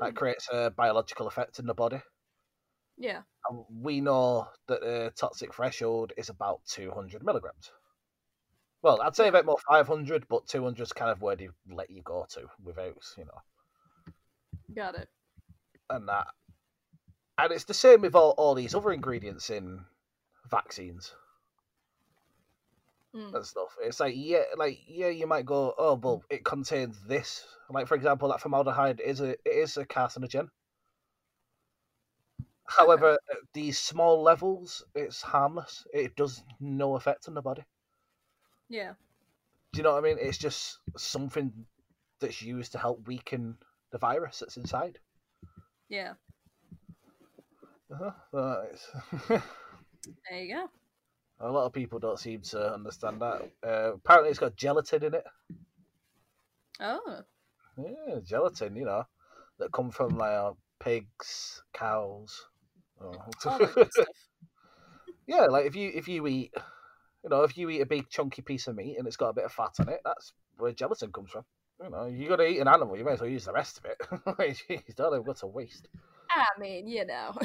that 0.00 0.10
Hmm. 0.10 0.16
creates 0.16 0.48
a 0.52 0.70
biological 0.70 1.26
effect 1.26 1.58
in 1.58 1.66
the 1.66 1.74
body 1.74 2.00
yeah. 2.96 3.22
and 3.48 3.64
we 3.80 4.00
know 4.00 4.48
that 4.66 4.80
the 4.80 5.12
toxic 5.16 5.54
threshold 5.54 6.12
is 6.16 6.28
about 6.28 6.60
200 6.66 7.22
milligrams 7.24 7.70
well 8.82 9.00
i'd 9.02 9.16
say 9.16 9.28
a 9.28 9.32
bit 9.32 9.46
more 9.46 9.58
500 9.68 10.26
but 10.28 10.46
200 10.46 10.82
is 10.82 10.92
kind 10.92 11.10
of 11.10 11.22
where 11.22 11.36
they 11.36 11.48
let 11.70 11.90
you 11.90 12.02
go 12.02 12.26
to 12.30 12.42
without 12.62 12.96
you 13.16 13.24
know 13.24 13.40
Got 14.74 14.96
it. 14.96 15.08
and 15.90 16.08
that. 16.08 16.26
And 17.38 17.52
it's 17.52 17.64
the 17.64 17.74
same 17.74 18.02
with 18.02 18.14
all, 18.14 18.32
all 18.36 18.54
these 18.54 18.74
other 18.74 18.92
ingredients 18.92 19.48
in 19.48 19.84
vaccines 20.50 21.14
Mm. 23.14 23.34
and 23.34 23.46
stuff. 23.46 23.76
It's 23.82 24.00
like 24.00 24.14
yeah, 24.16 24.42
like 24.56 24.78
yeah, 24.86 25.08
you 25.08 25.26
might 25.26 25.46
go, 25.46 25.74
oh, 25.78 25.94
well, 25.94 26.22
it 26.30 26.44
contains 26.44 27.00
this. 27.06 27.46
Like 27.70 27.86
for 27.86 27.94
example, 27.94 28.28
that 28.28 28.40
formaldehyde 28.40 29.00
is 29.00 29.20
a 29.20 29.30
it 29.30 29.40
is 29.46 29.76
a 29.76 29.86
carcinogen. 29.86 30.48
However, 32.66 33.18
at 33.30 33.38
these 33.54 33.78
small 33.78 34.22
levels, 34.22 34.84
it's 34.94 35.22
harmless. 35.22 35.86
It 35.92 36.16
does 36.16 36.42
no 36.60 36.96
effect 36.96 37.26
on 37.28 37.34
the 37.34 37.40
body. 37.42 37.64
Yeah. 38.68 38.92
Do 39.72 39.78
you 39.78 39.82
know 39.82 39.94
what 39.94 40.04
I 40.04 40.08
mean? 40.08 40.18
It's 40.20 40.38
just 40.38 40.78
something 40.96 41.52
that's 42.20 42.42
used 42.42 42.72
to 42.72 42.78
help 42.78 43.06
weaken 43.06 43.56
the 43.90 43.98
virus 43.98 44.40
that's 44.40 44.56
inside. 44.58 44.98
Yeah. 45.88 46.14
Uh-huh. 47.90 48.36
Uh, 48.36 49.40
There 50.30 50.40
you 50.42 50.54
go. 50.54 50.70
A 51.40 51.50
lot 51.50 51.66
of 51.66 51.72
people 51.72 51.98
don't 51.98 52.18
seem 52.18 52.40
to 52.42 52.74
understand 52.74 53.20
that. 53.22 53.50
Uh, 53.64 53.94
apparently, 53.94 54.30
it's 54.30 54.40
got 54.40 54.56
gelatin 54.56 55.04
in 55.04 55.14
it. 55.14 55.24
Oh. 56.80 57.20
Yeah, 57.76 58.18
gelatin, 58.24 58.74
you 58.74 58.84
know, 58.84 59.04
that 59.58 59.72
come 59.72 59.90
from 59.90 60.18
like 60.18 60.32
uh, 60.32 60.52
pigs, 60.80 61.62
cows. 61.72 62.44
Oh. 63.00 63.12
All 63.46 63.58
that 63.58 63.74
good 63.74 63.92
stuff. 63.92 64.06
yeah, 65.26 65.46
like 65.46 65.66
if 65.66 65.76
you 65.76 65.92
if 65.94 66.08
you 66.08 66.26
eat, 66.26 66.52
you 67.22 67.30
know, 67.30 67.42
if 67.42 67.56
you 67.56 67.70
eat 67.70 67.82
a 67.82 67.86
big 67.86 68.08
chunky 68.08 68.42
piece 68.42 68.66
of 68.66 68.74
meat 68.74 68.96
and 68.98 69.06
it's 69.06 69.16
got 69.16 69.28
a 69.28 69.34
bit 69.34 69.44
of 69.44 69.52
fat 69.52 69.74
on 69.78 69.88
it, 69.88 70.00
that's 70.04 70.32
where 70.56 70.72
gelatin 70.72 71.12
comes 71.12 71.30
from. 71.30 71.44
You 71.82 71.90
know, 71.90 72.06
you 72.06 72.28
got 72.28 72.36
to 72.36 72.46
eat 72.48 72.58
an 72.58 72.66
animal, 72.66 72.96
you 72.96 73.04
may 73.04 73.12
as 73.12 73.20
well 73.20 73.30
use 73.30 73.44
the 73.44 73.52
rest 73.52 73.78
of 73.78 73.84
it. 73.84 73.98
Jeez, 74.68 74.96
don't 74.96 75.12
have 75.12 75.24
got 75.24 75.36
to 75.38 75.46
waste. 75.46 75.86
I 76.30 76.46
mean, 76.58 76.88
you 76.88 77.06
know. 77.06 77.38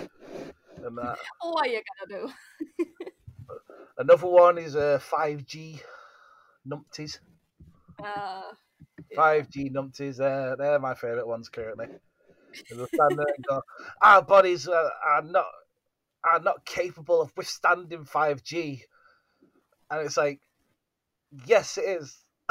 and 0.84 0.98
uh, 0.98 1.14
what 1.40 1.66
are 1.66 1.70
you 1.70 1.82
gonna 2.08 2.22
do? 2.22 2.32
another 3.98 4.26
one 4.26 4.58
is 4.58 4.76
uh, 4.76 5.00
5G 5.10 5.80
numpties. 6.66 7.18
Uh, 8.02 8.42
yeah. 9.10 9.16
5G 9.16 9.72
numpties, 9.72 10.16
they're, 10.16 10.56
they're 10.56 10.78
my 10.78 10.94
favourite 10.94 11.26
ones 11.26 11.48
currently. 11.48 11.86
They'll 12.70 12.86
stand 12.86 13.18
there 13.18 13.26
and 13.36 13.44
go, 13.46 13.62
our 14.02 14.22
bodies 14.22 14.66
are, 14.68 14.90
are 15.06 15.22
not 15.22 15.46
are 16.22 16.40
not 16.40 16.64
capable 16.66 17.22
of 17.22 17.32
withstanding 17.36 18.04
5G. 18.04 18.80
And 19.90 20.06
it's 20.06 20.16
like, 20.16 20.40
yes, 21.46 21.78
it 21.78 21.84
is. 21.84 22.18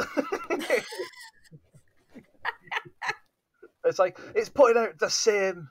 it's 3.84 3.98
like 3.98 4.18
it's 4.34 4.48
putting 4.48 4.82
out 4.82 4.98
the 4.98 5.10
same 5.10 5.68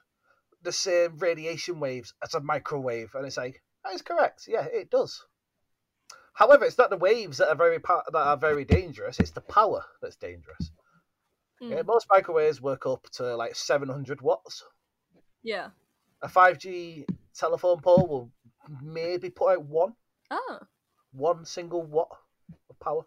the 0.64 0.72
same 0.72 1.18
radiation 1.18 1.80
waves 1.80 2.14
as 2.24 2.34
a 2.34 2.40
microwave, 2.42 3.12
and 3.16 3.26
it's 3.26 3.38
like 3.38 3.62
that 3.84 3.94
is 3.94 4.02
correct. 4.02 4.46
Yeah, 4.48 4.66
it 4.66 4.90
does. 4.90 5.26
However, 6.34 6.66
it's 6.66 6.78
not 6.78 6.90
the 6.90 6.98
waves 6.98 7.38
that 7.38 7.50
are 7.50 7.56
very 7.56 7.78
that 7.78 8.16
are 8.16 8.38
very 8.38 8.66
dangerous. 8.66 9.20
It's 9.20 9.32
the 9.32 9.42
power 9.42 9.84
that's 10.02 10.16
dangerous. 10.16 10.72
Mm. 11.62 11.72
Yeah, 11.72 11.82
most 11.84 12.08
microwaves 12.10 12.62
work 12.62 12.86
up 12.86 13.04
to 13.14 13.36
like 13.36 13.56
700 13.56 14.22
watts. 14.22 14.64
yeah. 15.44 15.70
A 16.22 16.28
5G 16.28 17.06
telephone 17.34 17.80
pole 17.80 18.06
will 18.08 18.32
maybe 18.82 19.30
put 19.30 19.52
out 19.54 19.64
one, 19.66 19.94
Oh, 20.30 20.60
one 21.14 21.46
single 21.46 21.82
watt 21.82 22.10
of 22.70 22.78
power. 22.80 23.04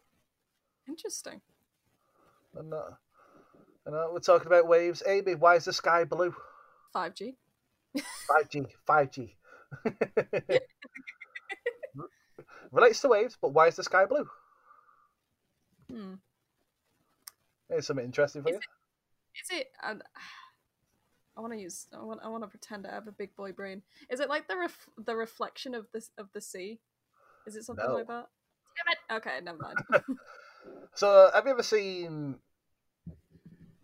interesting. 0.88 1.42
And, 2.54 2.72
uh, 2.72 2.90
and 3.86 3.94
uh, 3.94 4.08
we're 4.10 4.20
talking 4.20 4.46
about 4.46 4.66
waves. 4.66 5.02
Amy, 5.06 5.34
why 5.34 5.56
is 5.56 5.66
the 5.66 5.72
sky 5.74 6.04
blue? 6.04 6.34
5G. 6.94 7.34
5G, 7.96 8.66
5G. 8.88 9.30
Relates 12.70 13.00
to 13.00 13.08
waves, 13.08 13.36
but 13.40 13.52
why 13.52 13.66
is 13.68 13.76
the 13.76 13.84
sky 13.84 14.06
blue? 14.06 14.26
Hmm. 15.90 16.14
Here's 17.68 17.86
something 17.86 18.04
interesting 18.04 18.42
for 18.42 18.48
Is 18.50 18.54
you. 18.54 18.60
Is 19.42 19.60
it? 19.60 19.68
And 19.82 20.02
I 21.36 21.40
want 21.40 21.52
to 21.52 21.58
use. 21.58 21.86
I 21.92 22.02
want. 22.02 22.20
I 22.22 22.28
want 22.28 22.44
to 22.44 22.48
pretend 22.48 22.86
I 22.86 22.92
have 22.92 23.08
a 23.08 23.12
big 23.12 23.34
boy 23.36 23.52
brain. 23.52 23.82
Is 24.10 24.20
it 24.20 24.28
like 24.28 24.48
the 24.48 24.56
ref, 24.56 24.88
the 24.98 25.16
reflection 25.16 25.74
of 25.74 25.86
this 25.92 26.10
of 26.18 26.28
the 26.32 26.40
sea? 26.40 26.80
Is 27.46 27.56
it 27.56 27.64
something 27.64 27.84
No. 27.86 27.94
like 27.94 28.06
that? 28.06 28.28
Damn 28.76 28.92
it. 28.92 28.98
Okay, 29.20 29.40
never 29.42 29.58
mind. 29.58 29.78
So, 30.94 31.28
have 31.34 31.44
you 31.46 31.50
ever 31.52 31.62
seen 31.64 32.36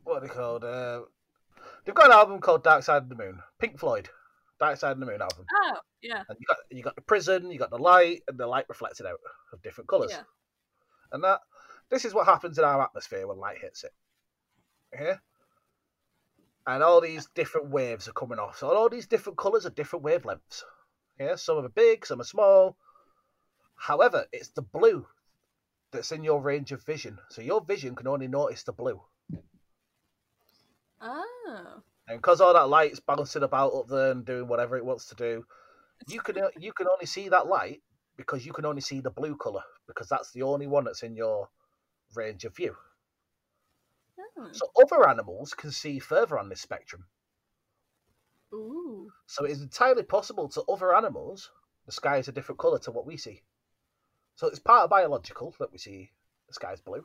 what 0.05 0.19
are 0.19 0.21
they 0.27 0.33
called? 0.33 0.63
Uh, 0.63 1.01
they've 1.89 1.95
got 1.95 2.07
an 2.07 2.13
album 2.13 2.39
called 2.39 2.63
Dark 2.63 2.83
Side 2.83 3.05
of 3.05 3.09
the 3.09 3.15
Moon. 3.15 3.39
Pink 3.59 3.79
Floyd, 3.79 4.11
Dark 4.61 4.77
Side 4.77 4.93
of 4.93 5.01
the 5.01 5.07
Moon 5.07 5.23
album. 5.23 5.47
oh, 5.55 5.79
yeah. 6.03 6.23
And 6.29 6.37
you 6.39 6.47
got 6.47 6.57
you 6.71 6.83
got 6.83 6.97
the 6.97 7.01
prism, 7.01 7.51
you 7.51 7.59
got 7.59 7.71
the 7.71 7.79
light, 7.79 8.23
and 8.29 8.39
the 8.39 8.47
light 8.47 8.67
reflected 8.69 9.07
out 9.07 9.19
of 9.55 9.63
different 9.63 9.89
colours. 9.89 10.11
Yeah. 10.13 10.23
And 11.13 11.25
that 11.25 11.41
this 11.91 12.05
is 12.05 12.13
what 12.13 12.27
happens 12.27 12.59
in 12.59 12.65
our 12.65 12.83
atmosphere 12.83 13.27
when 13.27 13.39
light 13.39 13.57
hits 13.59 13.85
it. 13.85 13.93
Yeah. 14.93 15.17
And 16.67 16.83
all 16.83 17.01
these 17.01 17.27
different 17.35 17.71
waves 17.71 18.07
are 18.07 18.13
coming 18.13 18.39
off. 18.39 18.59
So 18.59 18.69
all 18.69 18.91
these 18.91 19.07
different 19.07 19.39
colours 19.39 19.65
are 19.65 19.71
different 19.71 20.05
wavelengths. 20.05 20.65
Yeah, 21.19 21.37
some 21.37 21.65
are 21.65 21.69
big, 21.71 22.05
some 22.05 22.21
are 22.21 22.25
small. 22.25 22.77
However, 23.77 24.27
it's 24.31 24.51
the 24.51 24.61
blue 24.61 25.07
that's 25.91 26.13
in 26.13 26.23
your 26.23 26.43
range 26.43 26.71
of 26.73 26.85
vision. 26.85 27.19
So 27.31 27.41
your 27.41 27.65
vision 27.65 27.95
can 27.95 28.07
only 28.07 28.29
notice 28.29 28.65
the 28.65 28.73
blue. 28.73 29.01
Oh. 31.01 31.83
And 32.09 32.19
because 32.19 32.41
all 32.41 32.55
that 32.55 32.69
light's 32.69 33.01
bouncing 33.01 33.43
about 33.43 33.75
up 33.75 33.89
there 33.89 34.11
and 34.11 34.25
doing 34.25 34.49
whatever 34.49 34.77
it 34.77 34.85
wants 34.85 35.07
to 35.07 35.15
do, 35.15 35.45
you 36.09 36.21
can 36.21 36.37
you 36.59 36.73
can 36.73 36.87
only 36.87 37.07
see 37.07 37.29
that 37.29 37.47
light 37.47 37.83
because 38.17 38.47
you 38.47 38.53
can 38.53 38.65
only 38.65 38.81
see 38.81 39.01
the 39.01 39.11
blue 39.11 39.37
colour 39.37 39.63
because 39.87 40.09
that's 40.09 40.33
the 40.33 40.43
only 40.43 40.67
one 40.67 40.85
that's 40.85 41.03
in 41.03 41.17
your 41.17 41.49
range 42.15 42.45
of 42.45 42.57
view. 42.57 42.75
Oh. 44.39 44.49
So 44.53 44.69
other 44.83 45.09
animals 45.09 45.55
can 45.55 45.71
see 45.71 45.99
further 45.99 46.39
on 46.39 46.49
this 46.49 46.61
spectrum. 46.61 47.05
Ooh. 48.53 49.11
So 49.27 49.45
it 49.45 49.51
is 49.51 49.63
entirely 49.63 50.03
possible 50.03 50.49
to 50.51 50.63
other 50.63 50.95
animals, 50.95 51.51
the 51.87 51.93
sky 51.93 52.19
is 52.19 52.29
a 52.29 52.33
different 52.33 52.59
colour 52.59 52.79
to 52.81 52.91
what 52.91 53.07
we 53.07 53.17
see. 53.17 53.43
So 54.37 54.47
it's 54.47 54.59
part 54.59 54.85
of 54.85 54.91
biological 54.91 55.55
that 55.59 55.73
we 55.73 55.79
see 55.79 56.11
the 56.47 56.55
sky's 56.55 56.81
blue. 56.81 57.05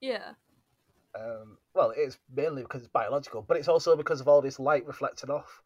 Yeah. 0.00 0.34
Um, 1.18 1.58
well, 1.74 1.90
it 1.90 2.00
is 2.00 2.18
mainly 2.34 2.62
because 2.62 2.80
it's 2.82 2.90
biological, 2.92 3.42
but 3.42 3.56
it's 3.56 3.68
also 3.68 3.96
because 3.96 4.20
of 4.20 4.28
all 4.28 4.42
this 4.42 4.58
light 4.58 4.86
reflected 4.86 5.30
off, 5.30 5.62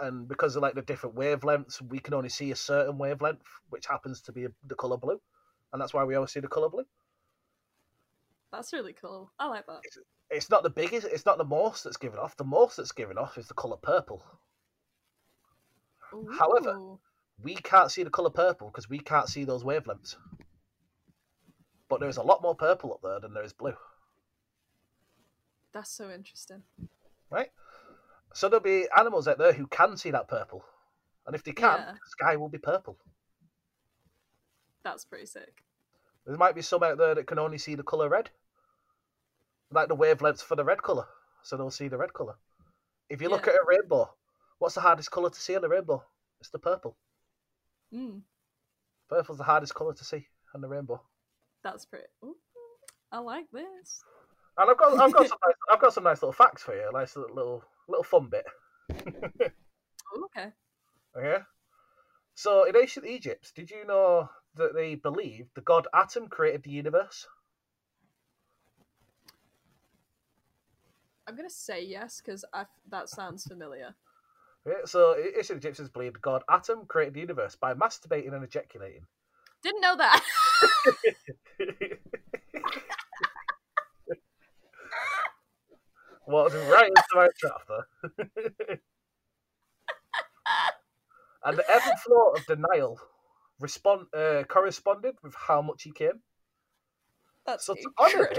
and 0.00 0.26
because 0.26 0.56
of 0.56 0.62
like 0.62 0.74
the 0.74 0.82
different 0.82 1.14
wavelengths, 1.16 1.80
we 1.80 2.00
can 2.00 2.14
only 2.14 2.28
see 2.28 2.50
a 2.50 2.56
certain 2.56 2.98
wavelength, 2.98 3.46
which 3.70 3.86
happens 3.86 4.22
to 4.22 4.32
be 4.32 4.46
the 4.66 4.74
color 4.74 4.96
blue, 4.96 5.20
and 5.72 5.80
that's 5.80 5.94
why 5.94 6.04
we 6.04 6.14
always 6.16 6.32
see 6.32 6.40
the 6.40 6.48
color 6.48 6.68
blue. 6.68 6.84
That's 8.52 8.72
really 8.72 8.92
cool. 8.92 9.30
I 9.38 9.46
like 9.48 9.66
that. 9.66 9.80
It's 10.30 10.50
not 10.50 10.62
the 10.62 10.70
biggest, 10.70 11.06
it's 11.06 11.26
not 11.26 11.38
the 11.38 11.44
most 11.44 11.84
that's 11.84 11.96
given 11.96 12.18
off. 12.18 12.36
The 12.36 12.44
most 12.44 12.76
that's 12.76 12.92
given 12.92 13.18
off 13.18 13.38
is 13.38 13.46
the 13.48 13.54
color 13.54 13.76
purple. 13.76 14.22
However, 16.38 16.98
We 17.42 17.54
can't 17.54 17.90
see 17.90 18.02
the 18.02 18.10
color 18.10 18.30
purple 18.30 18.68
because 18.68 18.88
we 18.88 18.98
can't 18.98 19.28
see 19.28 19.44
those 19.44 19.64
wavelengths. 19.64 20.16
But 21.88 22.00
there's 22.00 22.18
a 22.18 22.22
lot 22.22 22.42
more 22.42 22.54
purple 22.54 22.92
up 22.92 23.00
there 23.02 23.20
than 23.20 23.34
there 23.34 23.44
is 23.44 23.52
blue. 23.52 23.74
That's 25.72 25.90
so 25.90 26.10
interesting. 26.10 26.62
right? 27.30 27.50
So 28.34 28.48
there'll 28.48 28.62
be 28.62 28.86
animals 28.96 29.28
out 29.28 29.38
there 29.38 29.52
who 29.52 29.66
can 29.66 29.96
see 29.96 30.10
that 30.10 30.28
purple, 30.28 30.64
and 31.26 31.34
if 31.34 31.42
they 31.44 31.52
can, 31.52 31.78
Yeah. 31.80 31.92
the 31.92 31.98
sky 32.10 32.36
will 32.36 32.48
be 32.48 32.58
purple. 32.58 32.98
That's 34.82 35.04
pretty 35.04 35.26
sick. 35.26 35.62
There 36.26 36.36
might 36.36 36.54
be 36.54 36.62
some 36.62 36.82
out 36.82 36.98
there 36.98 37.14
that 37.14 37.26
can 37.26 37.38
only 37.38 37.58
see 37.58 37.74
the 37.74 37.82
color 37.82 38.08
red, 38.08 38.30
like 39.70 39.88
the 39.88 39.96
wavelengths 39.96 40.42
for 40.42 40.56
the 40.56 40.64
red 40.64 40.82
color, 40.82 41.06
so 41.42 41.56
they'll 41.56 41.70
see 41.70 41.88
the 41.88 41.98
red 41.98 42.12
color. 42.12 42.36
If 43.08 43.20
you 43.20 43.28
look 43.28 43.46
at 43.48 43.54
a 43.54 43.64
rainbow, 43.66 44.14
what's 44.58 44.74
the 44.74 44.80
hardest 44.80 45.10
color 45.10 45.30
to 45.30 45.40
see 45.40 45.54
on 45.56 45.62
the 45.62 45.68
rainbow? 45.68 46.04
It's 46.40 46.50
the 46.50 46.58
purple. 46.58 46.96
Mm, 47.92 48.22
Purple's 49.08 49.38
the 49.38 49.44
hardest 49.44 49.74
color 49.74 49.92
to 49.92 50.04
see 50.04 50.26
on 50.54 50.60
the 50.62 50.68
rainbow. 50.68 51.00
that's 51.62 51.84
pretty. 51.84 52.06
Ooh, 52.24 52.36
I 53.12 53.18
like 53.18 53.50
this. 53.52 54.02
And 54.58 54.70
I've 54.70 54.78
got, 54.78 54.98
I've 54.98 55.12
got 55.12 55.28
some, 55.28 55.38
nice, 55.46 55.56
I've 55.72 55.80
got 55.80 55.94
some 55.94 56.04
nice 56.04 56.22
little 56.22 56.32
facts 56.32 56.62
for 56.62 56.74
you, 56.74 56.88
A 56.88 56.92
nice 56.92 57.16
little, 57.16 57.62
little, 57.88 58.04
fun 58.04 58.28
bit. 58.28 58.44
Ooh, 58.92 60.24
okay. 60.24 60.48
Okay. 61.16 61.38
So 62.34 62.64
in 62.64 62.76
ancient 62.76 63.06
Egypt, 63.06 63.52
did 63.54 63.70
you 63.70 63.86
know 63.86 64.28
that 64.56 64.74
they 64.74 64.94
believed 64.94 65.50
the 65.54 65.60
god 65.60 65.86
Atum 65.94 66.28
created 66.28 66.62
the 66.62 66.70
universe? 66.70 67.26
I'm 71.26 71.36
gonna 71.36 71.50
say 71.50 71.84
yes 71.84 72.20
because 72.24 72.44
that 72.90 73.08
sounds 73.08 73.44
familiar. 73.44 73.94
Yeah, 74.66 74.84
so 74.84 75.16
ancient 75.36 75.58
Egyptians 75.58 75.88
believed 75.88 76.20
god 76.20 76.42
Atum 76.50 76.86
created 76.88 77.14
the 77.14 77.20
universe 77.20 77.56
by 77.56 77.74
masturbating 77.74 78.34
and 78.34 78.44
ejaculating. 78.44 79.06
Didn't 79.62 79.80
know 79.80 79.96
that. 79.96 80.24
Walked 86.26 86.54
right 86.54 86.88
into 86.88 87.02
my 87.14 87.28
trap 87.38 87.62
there. 87.68 87.86
and 91.44 91.58
the 91.58 91.70
ebb 91.70 91.82
and 91.84 92.00
flow 92.00 92.28
of 92.36 92.46
the 92.46 92.56
Nile 92.56 92.98
respond 93.60 94.06
uh, 94.14 94.44
corresponded 94.44 95.16
with 95.22 95.34
how 95.34 95.62
much 95.62 95.82
he 95.82 95.92
came. 95.92 96.20
That's 97.46 97.66
So 97.66 97.74
to 97.74 97.90
honor 97.98 98.28
it, 98.30 98.38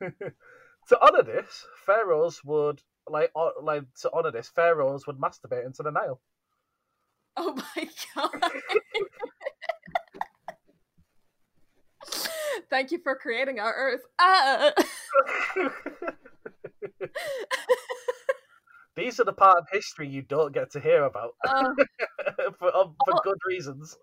to 0.88 1.00
honor 1.00 1.22
this, 1.22 1.66
pharaohs 1.84 2.42
would 2.44 2.82
like 3.08 3.32
like 3.62 3.84
to 4.00 4.10
honor 4.12 4.30
this, 4.30 4.48
pharaohs 4.48 5.06
would 5.06 5.18
masturbate 5.18 5.66
into 5.66 5.82
the 5.82 5.90
Nile. 5.90 6.20
Oh 7.36 7.54
my 7.54 7.88
god. 8.14 8.30
Thank 12.70 12.90
you 12.90 12.98
for 12.98 13.14
creating 13.14 13.58
our 13.58 13.74
Earth. 13.74 14.02
Ah. 14.18 14.72
These 18.94 19.18
are 19.20 19.24
the 19.24 19.32
part 19.32 19.56
of 19.56 19.64
history 19.72 20.06
you 20.06 20.20
don't 20.20 20.52
get 20.52 20.70
to 20.72 20.80
hear 20.80 21.04
about 21.04 21.32
Uh, 21.48 21.72
for 22.58 22.76
um, 22.76 22.94
for 23.04 23.14
Oh. 23.14 23.20
good 23.24 23.38
reasons. 23.46 23.96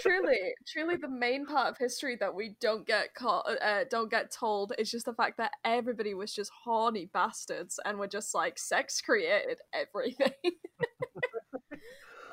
truly, 0.00 0.54
truly, 0.66 0.96
the 0.96 1.08
main 1.08 1.44
part 1.44 1.68
of 1.68 1.76
history 1.78 2.16
that 2.16 2.34
we 2.34 2.54
don't 2.60 2.86
get 2.86 3.14
caught, 3.14 3.46
uh, 3.60 3.84
don't 3.90 4.10
get 4.10 4.30
told 4.30 4.72
is 4.78 4.90
just 4.90 5.06
the 5.06 5.12
fact 5.14 5.36
that 5.38 5.52
everybody 5.64 6.14
was 6.14 6.32
just 6.32 6.50
horny 6.64 7.10
bastards 7.12 7.78
and 7.84 7.98
were 7.98 8.06
just 8.08 8.32
like 8.34 8.58
sex 8.58 9.00
created 9.00 9.58
everything. 9.74 10.30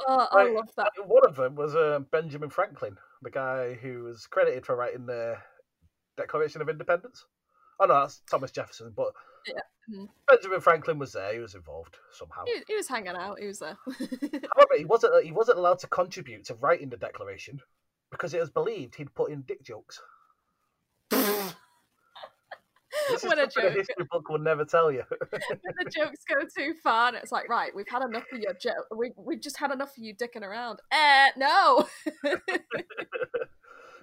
oh, 0.07 0.27
I 0.31 0.43
love 0.51 0.69
that. 0.77 0.91
One 1.05 1.25
of 1.25 1.35
them 1.35 1.55
was 1.55 1.75
uh, 1.75 1.99
Benjamin 2.11 2.49
Franklin, 2.49 2.97
the 3.21 3.31
guy 3.31 3.73
who 3.73 4.03
was 4.03 4.25
credited 4.27 4.65
for 4.65 4.75
writing 4.75 5.05
the 5.05 5.35
Declaration 6.17 6.61
of 6.61 6.69
Independence. 6.69 7.25
Oh 7.79 7.85
no, 7.85 7.93
that's 8.01 8.21
Thomas 8.29 8.51
Jefferson, 8.51 8.93
but 8.95 9.11
Yeah. 9.55 9.61
Mhm. 9.95 10.09
Benjamin 10.27 10.61
Franklin 10.61 10.99
was 10.99 11.13
there. 11.13 11.33
He 11.33 11.39
was 11.39 11.55
involved 11.55 11.97
somehow. 12.11 12.43
He, 12.45 12.61
he 12.67 12.75
was 12.75 12.87
hanging 12.87 13.15
out. 13.15 13.39
He 13.39 13.47
was 13.47 13.59
there. 13.59 13.77
However, 13.87 14.77
he 14.77 14.85
wasn't 14.85 15.23
he 15.23 15.31
wasn't 15.31 15.57
allowed 15.57 15.79
to 15.79 15.87
contribute 15.87 16.45
to 16.45 16.55
writing 16.55 16.89
the 16.89 16.97
Declaration 16.97 17.59
because 18.11 18.33
it 18.33 18.39
was 18.39 18.49
believed 18.49 18.95
he'd 18.95 19.13
put 19.13 19.31
in 19.31 19.41
dick 19.41 19.63
jokes. 19.63 20.01
This 23.09 23.23
is 23.23 23.29
when 23.29 23.39
a 23.39 23.47
joke, 23.47 23.73
history 23.73 24.05
book 24.11 24.29
will 24.29 24.39
never 24.39 24.65
tell 24.65 24.91
you. 24.91 25.03
when 25.29 25.73
the 25.77 25.91
jokes 25.95 26.19
go 26.27 26.41
too 26.55 26.73
far, 26.83 27.09
and 27.09 27.17
it's 27.17 27.31
like, 27.31 27.49
right, 27.49 27.75
we've 27.75 27.87
had 27.87 28.03
enough 28.03 28.25
of 28.31 28.39
your 28.39 28.53
joke. 28.53 28.87
We 28.95 29.11
we 29.17 29.37
just 29.37 29.57
had 29.57 29.71
enough 29.71 29.97
of 29.97 30.03
you 30.03 30.15
dicking 30.15 30.43
around. 30.43 30.79
Eh, 30.91 31.29
no. 31.37 31.87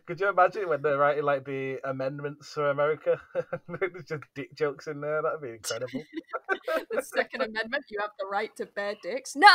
Could 0.06 0.20
you 0.20 0.28
imagine 0.28 0.68
when 0.68 0.82
they're 0.82 0.98
writing 0.98 1.24
like 1.24 1.44
the 1.44 1.78
amendments 1.84 2.50
for 2.50 2.70
America? 2.70 3.20
There's 3.68 4.04
just 4.08 4.22
dick 4.36 4.54
jokes 4.54 4.86
in 4.86 5.00
there. 5.00 5.20
That'd 5.20 5.42
be 5.42 5.50
incredible. 5.50 6.04
the 6.92 7.02
Second 7.02 7.42
Amendment, 7.42 7.84
you 7.90 7.98
have 8.00 8.10
the 8.18 8.26
right 8.30 8.54
to 8.56 8.66
bear 8.66 8.94
dicks. 9.02 9.34
No. 9.34 9.48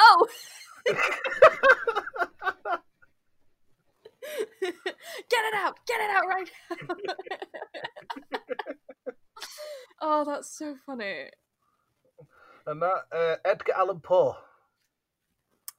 Get 5.29 5.45
it 5.45 5.53
out! 5.55 5.79
Get 5.87 6.01
it 6.01 6.09
out 6.09 6.27
right 6.27 6.49
now! 6.69 6.95
oh, 10.01 10.25
that's 10.25 10.57
so 10.57 10.75
funny. 10.85 11.27
and 12.67 12.81
that 12.81 13.03
uh, 13.15 13.35
Edgar 13.45 13.73
Allan 13.77 14.01
Poe. 14.01 14.35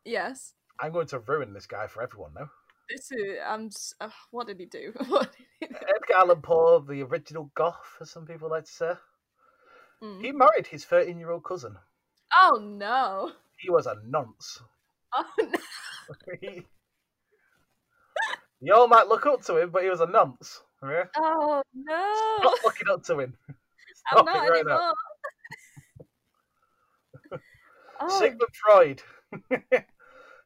Yes, 0.05 0.55
I'm 0.81 0.93
going 0.93 1.07
to 1.09 1.18
ruin 1.18 1.53
this 1.53 1.66
guy 1.66 1.87
for 1.87 2.03
everyone 2.03 2.33
now. 2.35 2.51
This 2.95 3.11
is. 3.12 3.38
I'm. 3.47 3.66
s- 3.66 3.95
Uh, 4.01 4.11
what 4.30 4.47
did 4.47 4.59
he 4.61 4.66
do? 4.66 4.93
What 5.09 5.32
did 5.32 5.47
he 5.61 5.66
do? 5.66 5.74
Edgar 5.74 6.14
Allan 6.16 6.43
Poe, 6.43 6.80
the 6.80 7.03
original 7.03 7.51
goth, 7.55 7.97
as 8.01 8.11
some 8.11 8.26
people 8.26 8.51
like 8.51 8.64
to 8.64 8.70
say. 8.70 8.93
Mm. 10.03 10.20
He 10.20 10.32
married 10.32 10.66
his 10.66 10.84
13 10.84 11.18
year 11.18 11.30
old 11.30 11.45
cousin. 11.45 11.76
Oh 12.36 12.59
no! 12.61 13.32
He 13.59 13.70
was 13.70 13.86
a 13.86 13.97
nonce. 14.05 14.61
Oh 15.14 15.24
no! 15.38 16.49
You 18.64 18.74
all 18.74 18.86
might 18.88 19.09
look 19.09 19.26
up 19.26 19.43
to 19.47 19.57
him, 19.59 19.70
but 19.70 19.82
he 19.82 19.90
was 19.90 20.01
a 20.01 20.07
nonce. 20.07 20.61
Yeah? 20.82 21.05
Oh 21.16 21.62
no! 21.74 22.14
Stop 22.40 22.64
looking 22.64 22.88
up 22.93 23.03
to 23.05 23.18
him. 23.18 23.36
I'm 23.49 23.55
Stop 24.18 24.20
it 24.20 24.24
not 24.32 24.49
right 24.49 24.61
anymore. 24.61 24.95
oh, 28.01 28.18
Sigmund 28.20 28.55
Freud. 28.64 29.03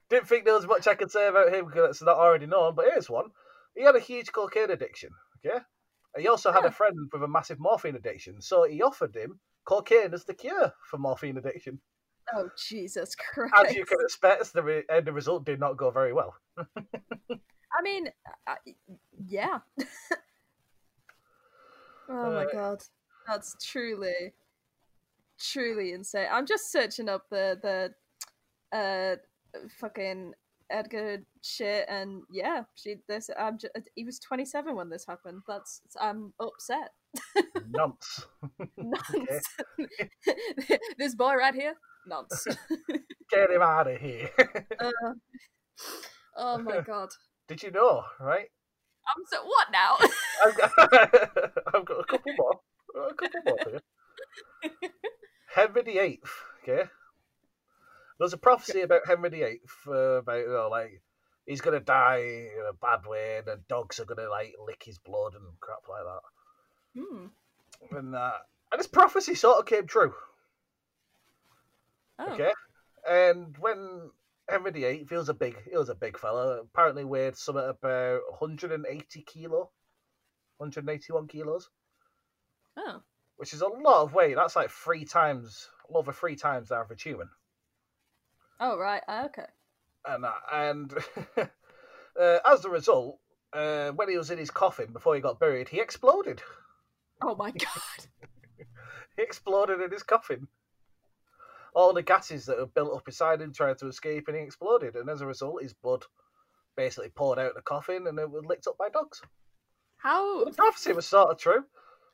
Didn't 0.09 0.28
think 0.28 0.44
there 0.44 0.54
was 0.54 0.66
much 0.66 0.86
I 0.86 0.94
could 0.94 1.11
say 1.11 1.26
about 1.26 1.52
him 1.52 1.66
because 1.66 1.90
it's 1.90 2.02
not 2.02 2.16
already 2.16 2.46
known, 2.46 2.74
but 2.74 2.86
here's 2.86 3.11
one. 3.11 3.26
He 3.74 3.82
had 3.82 3.96
a 3.96 4.00
huge 4.00 4.32
cocaine 4.32 4.70
addiction, 4.70 5.11
okay? 5.44 5.59
He 6.16 6.28
also 6.28 6.52
had 6.52 6.62
Yeah. 6.62 6.68
a 6.68 6.72
friend 6.72 6.96
with 7.12 7.22
a 7.22 7.28
massive 7.28 7.59
morphine 7.61 7.96
addiction, 7.96 8.40
so 8.40 8.64
he 8.64 8.82
offered 8.82 9.14
him 9.14 9.40
cocaine 9.66 10.14
as 10.14 10.24
the 10.24 10.32
cure 10.34 10.72
for 10.88 10.98
morphine 10.98 11.36
addiction. 11.36 11.80
oh 12.34 12.48
Jesus 12.57 13.14
Christ! 13.14 13.54
As 13.59 13.74
you 13.74 13.84
can 13.84 13.98
expect, 14.00 14.52
the 14.52 14.62
re- 14.62 14.84
end 14.88 15.09
result 15.09 15.44
did 15.44 15.61
not 15.61 15.76
go 15.76 15.90
very 15.90 16.12
well. 16.12 16.34
I 16.59 17.82
mean, 17.82 18.09
uh, 18.46 18.54
yeah. 19.26 19.59
oh 22.09 22.32
my 22.32 22.44
Uh, 22.44 22.52
god, 22.52 22.82
that's 23.26 23.57
truly, 23.62 24.32
truly 25.38 25.92
insane. 25.92 26.28
I'm 26.30 26.46
just 26.46 26.70
searching 26.72 27.09
up 27.09 27.28
the 27.28 27.92
the, 28.72 28.76
uh, 28.76 29.16
fucking 29.80 30.32
Edgar 30.70 31.18
shit, 31.42 31.86
and 31.88 32.22
yeah, 32.30 32.62
she 32.74 32.96
this. 33.09 33.30
I'm 33.38 33.59
just, 33.59 33.72
he 33.94 34.04
was 34.04 34.18
27 34.18 34.74
when 34.74 34.90
this 34.90 35.07
happened. 35.07 35.42
That's 35.46 35.80
I'm 36.00 36.32
upset. 36.40 36.90
Nonce. 37.68 38.26
Nonce. 38.76 39.46
this 40.98 41.14
boy 41.14 41.34
right 41.34 41.54
here, 41.54 41.74
nonce. 42.09 42.46
Get 43.30 43.50
him 43.50 43.62
out 43.62 43.90
of 43.90 44.00
here. 44.00 44.30
Uh, 44.80 44.90
oh 46.36 46.59
my 46.59 46.80
god. 46.80 47.11
Did 47.48 47.62
you 47.62 47.70
know, 47.70 48.02
right? 48.20 48.48
I'm 49.09 49.24
so 49.26 49.44
what 49.44 49.68
now? 49.72 49.96
I've 50.44 50.57
got, 50.57 50.72
I've 51.74 51.84
got 51.84 52.00
a 52.00 52.04
couple 52.04 52.32
more. 52.36 52.61
A 53.09 53.14
couple 53.14 53.40
more. 53.46 53.80
Henry 55.54 55.82
VIII, 55.82 56.20
okay? 56.62 56.90
There's 58.18 58.32
a 58.32 58.38
prophecy 58.38 58.80
about 58.80 59.06
Henry 59.06 59.28
VIII 59.30 59.60
uh, 59.88 59.92
about 59.92 60.38
you 60.38 60.48
know 60.48 60.68
like 60.70 61.02
he's 61.46 61.60
gonna 61.60 61.80
die 61.80 62.18
in 62.18 62.64
a 62.68 62.72
bad 62.72 63.06
way, 63.06 63.38
and 63.38 63.46
the 63.46 63.60
dogs 63.68 64.00
are 64.00 64.04
gonna 64.04 64.28
like 64.28 64.54
lick 64.66 64.82
his 64.84 64.98
blood 64.98 65.34
and 65.34 65.44
crap 65.60 65.88
like 65.88 66.04
that. 66.04 67.00
Hmm. 67.00 67.96
And 67.96 68.14
uh, 68.14 68.38
and 68.72 68.78
this 68.78 68.86
prophecy 68.86 69.34
sort 69.34 69.58
of 69.58 69.66
came 69.66 69.86
true. 69.86 70.14
Oh. 72.18 72.32
Okay, 72.32 72.52
and 73.08 73.56
when 73.58 74.10
Henry 74.48 74.70
VIII, 74.70 75.06
he 75.08 75.14
was 75.14 75.28
a 75.28 75.34
big, 75.34 75.56
he 75.68 75.76
was 75.76 75.88
a 75.88 75.94
big 75.94 76.18
fella. 76.18 76.60
Apparently 76.60 77.04
weighed 77.04 77.36
something 77.36 77.64
about 77.68 78.20
180 78.30 79.22
kilo, 79.22 79.70
181 80.58 81.28
kilos, 81.28 81.68
Oh. 82.78 83.02
which 83.36 83.52
is 83.52 83.60
a 83.60 83.66
lot 83.66 84.02
of 84.02 84.14
weight. 84.14 84.36
That's 84.36 84.56
like 84.56 84.70
three 84.70 85.04
times, 85.04 85.68
over 85.92 86.12
three 86.12 86.36
times 86.36 86.68
the 86.68 86.76
average 86.76 87.02
human. 87.02 87.28
Oh 88.61 88.78
right. 88.78 89.02
ah, 89.09 89.24
Okay. 89.26 89.46
and 90.07 90.24
uh, 90.24 90.32
and 90.52 90.94
uh, 92.20 92.38
as 92.44 92.64
a 92.64 92.70
result, 92.70 93.18
uh, 93.52 93.90
when 93.92 94.09
he 94.09 94.16
was 94.16 94.30
in 94.30 94.38
his 94.38 94.50
coffin 94.50 94.92
before 94.92 95.14
he 95.14 95.20
got 95.20 95.38
buried, 95.40 95.68
he 95.68 95.80
exploded. 95.80 96.42
Oh 97.22 97.34
my 97.34 97.50
god. 97.50 98.07
He 99.16 99.22
exploded 99.22 99.80
in 99.80 99.90
his 99.90 100.02
coffin. 100.02 100.46
All 101.74 101.92
the 101.94 102.02
gases 102.02 102.44
that 102.46 102.59
were 102.59 102.66
built 102.66 102.94
up 102.94 103.09
inside 103.09 103.40
him 103.40 103.52
tried 103.52 103.78
to 103.78 103.86
escape, 103.86 104.28
and 104.28 104.36
he 104.36 104.42
exploded. 104.42 104.94
And 104.94 105.09
as 105.09 105.22
a 105.22 105.26
result, 105.26 105.62
his 105.62 105.72
blood 105.72 106.04
basically 106.76 107.09
poured 107.09 107.38
out 107.38 107.54
the 107.54 107.62
coffin, 107.62 108.07
and 108.07 108.18
it 108.18 108.30
was 108.30 108.44
licked 108.44 108.66
up 108.66 108.76
by 108.78 108.88
dogs. 108.90 109.22
How 109.98 110.44
The 110.44 110.52
prophecy 110.52 110.92
was 110.92 111.07
sort 111.07 111.30
of 111.30 111.38
true. 111.38 111.64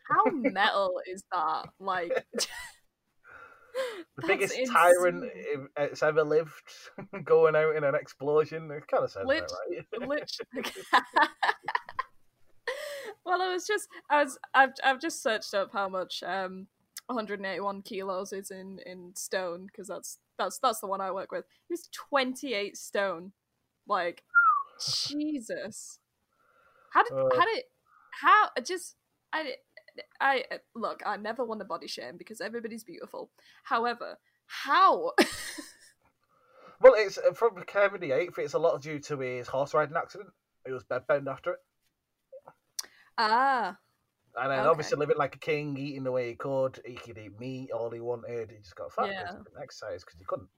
how 0.09 0.30
metal 0.30 1.01
is 1.07 1.24
that? 1.32 1.66
Like 1.80 2.24
The 4.16 4.27
biggest 4.27 4.57
tyrant 4.70 5.25
insane. 5.25 5.68
i- 5.77 5.87
that's 5.87 6.03
ever 6.03 6.23
lived, 6.23 6.53
going 7.25 7.57
out 7.57 7.77
in 7.77 7.85
an 7.85 7.95
explosion. 7.95 8.70
It 8.70 8.87
kind 8.87 9.05
of 9.05 9.11
sounds 9.11 9.27
Lit- 9.27 9.51
right. 9.70 9.87
literally. 10.01 10.73
well, 13.25 13.41
I 13.43 13.53
was 13.53 13.66
just 13.66 13.89
I 14.11 14.23
was 14.25 14.39
I've 14.55 14.70
I've 14.85 15.01
just 15.01 15.23
searched 15.23 15.55
up 15.55 15.70
how 15.73 15.89
much 15.89 16.23
um 16.25 16.66
181 17.07 17.83
kilos 17.83 18.33
is 18.33 18.51
in 18.51 18.79
in 18.87 19.12
stone 19.14 19.66
because 19.66 19.89
that's 19.89 20.18
that's 20.39 20.59
that's 20.59 20.81
the 20.81 20.87
one 20.87 21.01
I 21.01 21.11
work 21.11 21.33
with. 21.33 21.45
He 21.68 21.73
was 21.73 21.89
28 21.93 22.77
stone. 22.77 23.33
Like 23.87 24.23
Jesus. 25.09 25.99
How 26.93 27.03
did 27.05 27.12
Uh. 27.12 27.29
how 27.35 27.45
did 27.45 27.64
how 28.20 28.49
just 28.64 28.97
I 29.33 29.55
I 30.20 30.45
look, 30.74 31.03
I 31.05 31.16
never 31.16 31.45
want 31.45 31.61
to 31.61 31.64
body 31.64 31.88
shame 31.88 32.16
because 32.16 32.40
everybody's 32.40 32.84
beautiful. 32.84 33.30
However, 33.64 34.18
how 34.47 35.12
Well, 36.80 36.95
it's 36.97 37.18
uh, 37.18 37.32
from 37.32 37.62
Kevin 37.66 38.01
the 38.01 38.12
Eighth. 38.12 38.38
It's 38.38 38.55
a 38.55 38.59
lot 38.59 38.82
due 38.82 38.99
to 39.01 39.18
his 39.20 39.47
horse 39.49 39.72
riding 39.74 39.97
accident. 39.97 40.30
He 40.66 40.72
was 40.72 40.84
bedbound 40.84 41.28
after 41.28 41.53
it, 41.53 41.59
Ah, 43.18 43.76
and 44.36 44.51
then 44.51 44.61
Okay. 44.61 44.68
obviously 44.68 44.99
living 44.99 45.16
like 45.18 45.36
a 45.36 45.38
king, 45.38 45.76
eating 45.76 46.05
the 46.05 46.11
way 46.12 46.30
he 46.30 46.34
could. 46.34 46.80
He 46.84 46.95
could 46.95 47.18
eat 47.18 47.38
meat 47.38 47.70
all 47.72 47.90
he 47.90 48.01
wanted. 48.01 48.51
He 48.51 48.59
just 48.59 48.74
got 48.76 48.93
fat. 48.93 49.07
Yeah. 49.11 49.20
because 49.22 49.36
he 49.36 49.43
couldn't 49.45 49.62
exercise 49.62 50.05
because 50.05 50.18
he 50.18 50.24
couldn't. 50.24 50.49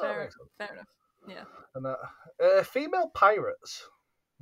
Fair, 0.00 0.20
makes 0.20 0.36
fair 0.58 0.72
enough. 0.72 0.86
Yeah. 1.26 1.44
And 1.74 1.86
uh, 1.86 1.96
uh, 2.42 2.62
female 2.64 3.10
pirates. 3.14 3.88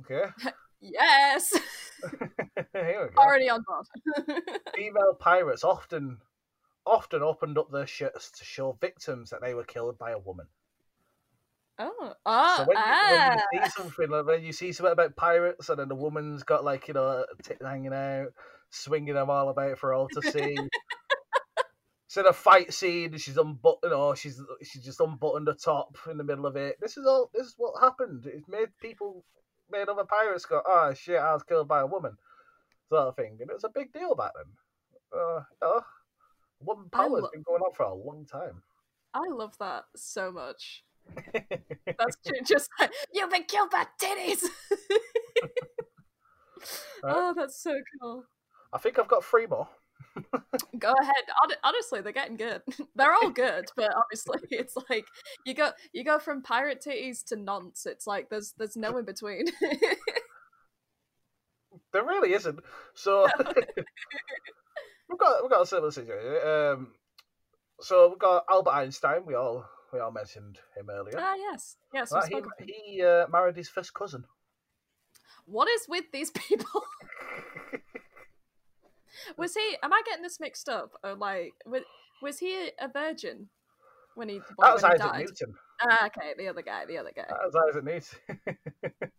Okay, 0.01 0.31
Yes. 0.81 1.53
here 2.73 3.09
we 3.09 3.15
go. 3.15 3.21
Already 3.21 3.49
on 3.49 3.63
board. 3.67 3.85
Female 4.75 5.15
pirates 5.19 5.63
often, 5.63 6.17
often 6.85 7.21
opened 7.21 7.57
up 7.57 7.71
their 7.71 7.87
shirts 7.87 8.31
to 8.31 8.45
show 8.45 8.77
victims 8.79 9.29
that 9.29 9.41
they 9.41 9.53
were 9.53 9.63
killed 9.63 9.97
by 9.97 10.11
a 10.11 10.19
woman. 10.19 10.47
oh. 11.79 12.13
Oh. 12.25 12.55
So 12.57 12.63
when, 12.65 12.77
you, 12.77 12.83
ah. 12.85 13.37
when 13.51 13.61
you 13.61 13.65
see 13.65 13.71
something, 13.71 14.09
like 14.09 14.25
when 14.25 14.43
you 14.43 14.53
see 14.53 14.71
something 14.71 14.93
about 14.93 15.15
pirates, 15.15 15.69
and 15.69 15.79
then 15.79 15.89
the 15.89 15.95
woman's 15.95 16.43
got 16.43 16.63
like 16.63 16.87
you 16.87 16.93
know 16.93 17.07
a 17.07 17.43
tit 17.43 17.61
hanging 17.61 17.93
out, 17.93 18.33
swinging 18.69 19.15
them 19.15 19.29
all 19.29 19.49
about 19.49 19.77
for 19.77 19.93
all 19.93 20.07
to 20.09 20.21
see. 20.31 20.57
It's 22.11 22.17
in 22.17 22.25
a 22.25 22.33
fight 22.33 22.73
scene. 22.73 23.17
She's 23.17 23.37
unbuttoned, 23.37 23.93
or 23.93 24.17
she's 24.17 24.41
she's 24.61 24.83
just 24.83 24.99
unbuttoned 24.99 25.47
the 25.47 25.53
top 25.53 25.97
in 26.09 26.17
the 26.17 26.25
middle 26.25 26.45
of 26.45 26.57
it. 26.57 26.75
This 26.81 26.97
is 26.97 27.05
all. 27.05 27.29
This 27.33 27.47
is 27.47 27.53
what 27.55 27.81
happened. 27.81 28.25
It 28.25 28.43
made 28.49 28.67
people, 28.81 29.23
made 29.71 29.89
other 29.89 30.05
pirates 30.05 30.45
go, 30.45 30.61
"Oh 30.65 30.93
shit, 30.93 31.19
I 31.19 31.33
was 31.33 31.43
killed 31.43 31.67
by 31.67 31.81
a 31.81 31.87
woman," 31.87 32.17
sort 32.89 33.07
of 33.07 33.15
thing, 33.15 33.37
and 33.39 33.49
it 33.49 33.53
was 33.53 33.63
a 33.63 33.69
big 33.69 33.91
deal 33.93 34.15
back 34.15 34.31
then. 34.35 35.19
Uh, 35.19 35.41
oh, 35.61 35.81
woman 36.61 36.89
power 36.89 37.15
has 37.15 37.23
lo- 37.23 37.29
been 37.33 37.43
going 37.43 37.61
on 37.61 37.73
for 37.73 37.83
a 37.83 37.93
long 37.93 38.25
time. 38.25 38.61
I 39.13 39.27
love 39.29 39.57
that 39.59 39.85
so 39.95 40.31
much. 40.31 40.83
That's 41.15 42.17
ju- 42.25 42.33
just 42.45 42.69
like, 42.79 42.91
you've 43.13 43.29
been 43.29 43.43
killed 43.43 43.69
by 43.71 43.85
titties. 44.01 44.43
oh, 47.03 47.33
that's 47.35 47.61
so 47.61 47.73
cool. 47.99 48.23
I 48.71 48.77
think 48.77 48.99
I've 48.99 49.07
got 49.07 49.25
three 49.25 49.47
more. 49.47 49.67
Go 50.77 50.93
ahead. 50.99 51.23
Honestly, 51.63 52.01
they're 52.01 52.11
getting 52.11 52.37
good. 52.37 52.61
They're 52.95 53.13
all 53.13 53.29
good, 53.29 53.65
but 53.75 53.93
obviously, 53.95 54.39
it's 54.51 54.75
like 54.89 55.05
you 55.45 55.53
go 55.53 55.71
you 55.93 56.03
go 56.03 56.19
from 56.19 56.41
pirate 56.41 56.83
titties 56.85 57.23
to 57.25 57.35
nonce. 57.35 57.85
It's 57.85 58.07
like 58.07 58.29
there's 58.29 58.53
there's 58.57 58.75
no 58.75 58.97
in 58.97 59.05
between. 59.05 59.45
There 61.93 62.05
really 62.05 62.33
isn't. 62.33 62.59
So 62.93 63.27
we've 65.09 65.19
got 65.19 65.41
we've 65.41 65.51
got 65.51 65.61
a 65.61 65.65
similar 65.65 65.91
situation. 65.91 66.37
Um, 66.45 66.87
so 67.81 68.09
we've 68.09 68.19
got 68.19 68.45
Albert 68.49 68.71
Einstein. 68.71 69.25
We 69.25 69.35
all 69.35 69.65
we 69.91 69.99
all 69.99 70.11
mentioned 70.11 70.59
him 70.75 70.89
earlier. 70.89 71.17
ah, 71.17 71.35
yes, 71.35 71.77
yes. 71.93 72.11
Right, 72.11 72.23
spoke 72.23 72.45
of 72.45 72.51
him. 72.59 72.67
he 72.67 72.95
he 72.95 73.03
uh, 73.03 73.27
married 73.27 73.57
his 73.57 73.67
first 73.69 73.93
cousin. 73.93 74.25
What 75.45 75.69
is 75.69 75.85
with 75.89 76.05
these 76.13 76.29
people? 76.31 76.83
Was 79.37 79.53
he? 79.55 79.77
Am 79.83 79.93
I 79.93 80.01
getting 80.05 80.23
this 80.23 80.39
mixed 80.39 80.69
up? 80.69 80.91
Or 81.03 81.15
like, 81.15 81.53
was, 81.65 81.81
was 82.21 82.39
he 82.39 82.69
a 82.79 82.87
virgin 82.91 83.49
when 84.15 84.29
he, 84.29 84.39
That 84.59 84.73
was 84.73 84.83
when 84.83 84.91
he 84.91 84.95
Isaac 84.99 85.11
died? 85.11 85.19
Newton. 85.25 85.55
Ah, 85.81 86.05
okay, 86.07 86.33
the 86.37 86.47
other 86.47 86.61
guy, 86.61 86.85
the 86.85 86.97
other 86.97 87.11
guy. 87.15 87.25
That 87.27 87.39
was 87.45 87.55
Isaac 87.69 87.83
Newton. 87.83 89.09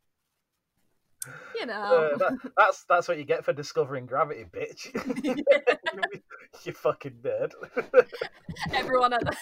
You 1.56 1.66
know, 1.66 1.74
Uh, 2.12 2.16
that, 2.16 2.32
that's 2.56 2.82
that's 2.88 3.06
what 3.06 3.16
you 3.16 3.22
get 3.22 3.44
for 3.44 3.52
discovering 3.52 4.06
gravity, 4.06 4.44
bitch. 4.52 4.88
you 6.64 6.72
fucking 6.72 7.12
nerd. 7.22 7.52
everyone 8.72 9.12
at 9.12 9.20
the 9.24 9.36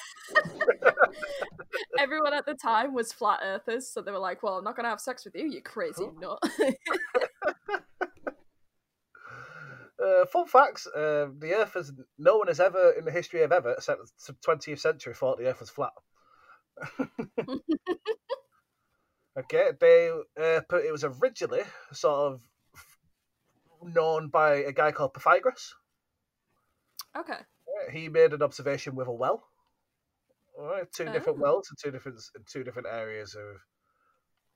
everyone 1.99 2.35
at 2.35 2.45
the 2.45 2.53
time 2.53 2.93
was 2.93 3.15
flat 3.15 3.41
earthers, 3.43 3.89
so 3.89 4.03
they 4.03 4.13
were 4.13 4.19
like, 4.19 4.43
"Well, 4.43 4.59
I'm 4.59 4.65
not 4.65 4.77
gonna 4.77 4.91
have 4.91 5.01
sex 5.01 5.25
with 5.25 5.35
you, 5.35 5.49
you 5.49 5.63
crazy 5.63 6.07
nut." 6.21 6.39
Uh, 10.03 10.25
fun 10.27 10.47
facts: 10.47 10.87
uh, 10.87 11.29
the 11.39 11.53
Earth 11.55 11.75
has 11.75 11.93
no 12.19 12.39
one 12.39 12.49
has 12.49 12.61
ever 12.61 12.93
in 12.93 13.05
the 13.05 13.11
history 13.11 13.43
of 13.43 13.53
ever, 13.53 13.73
except 13.73 14.01
the 14.27 14.33
twentieth 14.43 14.81
century, 14.81 15.15
thought 15.15 15.39
the 15.39 15.47
Earth 15.47 15.61
was 15.61 15.71
flat. 15.71 15.93
okay, 19.39 19.71
they 19.81 20.11
uh, 20.41 20.61
put 20.69 20.85
it 20.85 20.93
was 20.93 21.05
originally 21.05 21.63
sort 21.93 22.33
of 22.33 22.41
known 23.83 24.29
by 24.29 24.57
a 24.57 24.73
guy 24.73 24.93
called 24.93 25.15
Pythagoras. 25.15 25.75
okay, 27.17 27.35
Uh, 27.35 27.91
He 27.91 28.09
made 28.09 28.33
an 28.33 28.43
observation 28.43 28.95
with 28.95 29.09
a 29.09 29.13
well. 29.13 29.43
All 30.59 30.67
right, 30.67 30.91
two 30.93 31.07
different 31.07 31.39
Oh. 31.39 31.43
wells 31.43 31.71
in 31.71 31.77
two 31.83 31.91
different 31.91 32.21
in 32.37 32.45
two 32.51 32.65
different 32.65 32.89
areas 32.89 33.35
of 33.35 33.57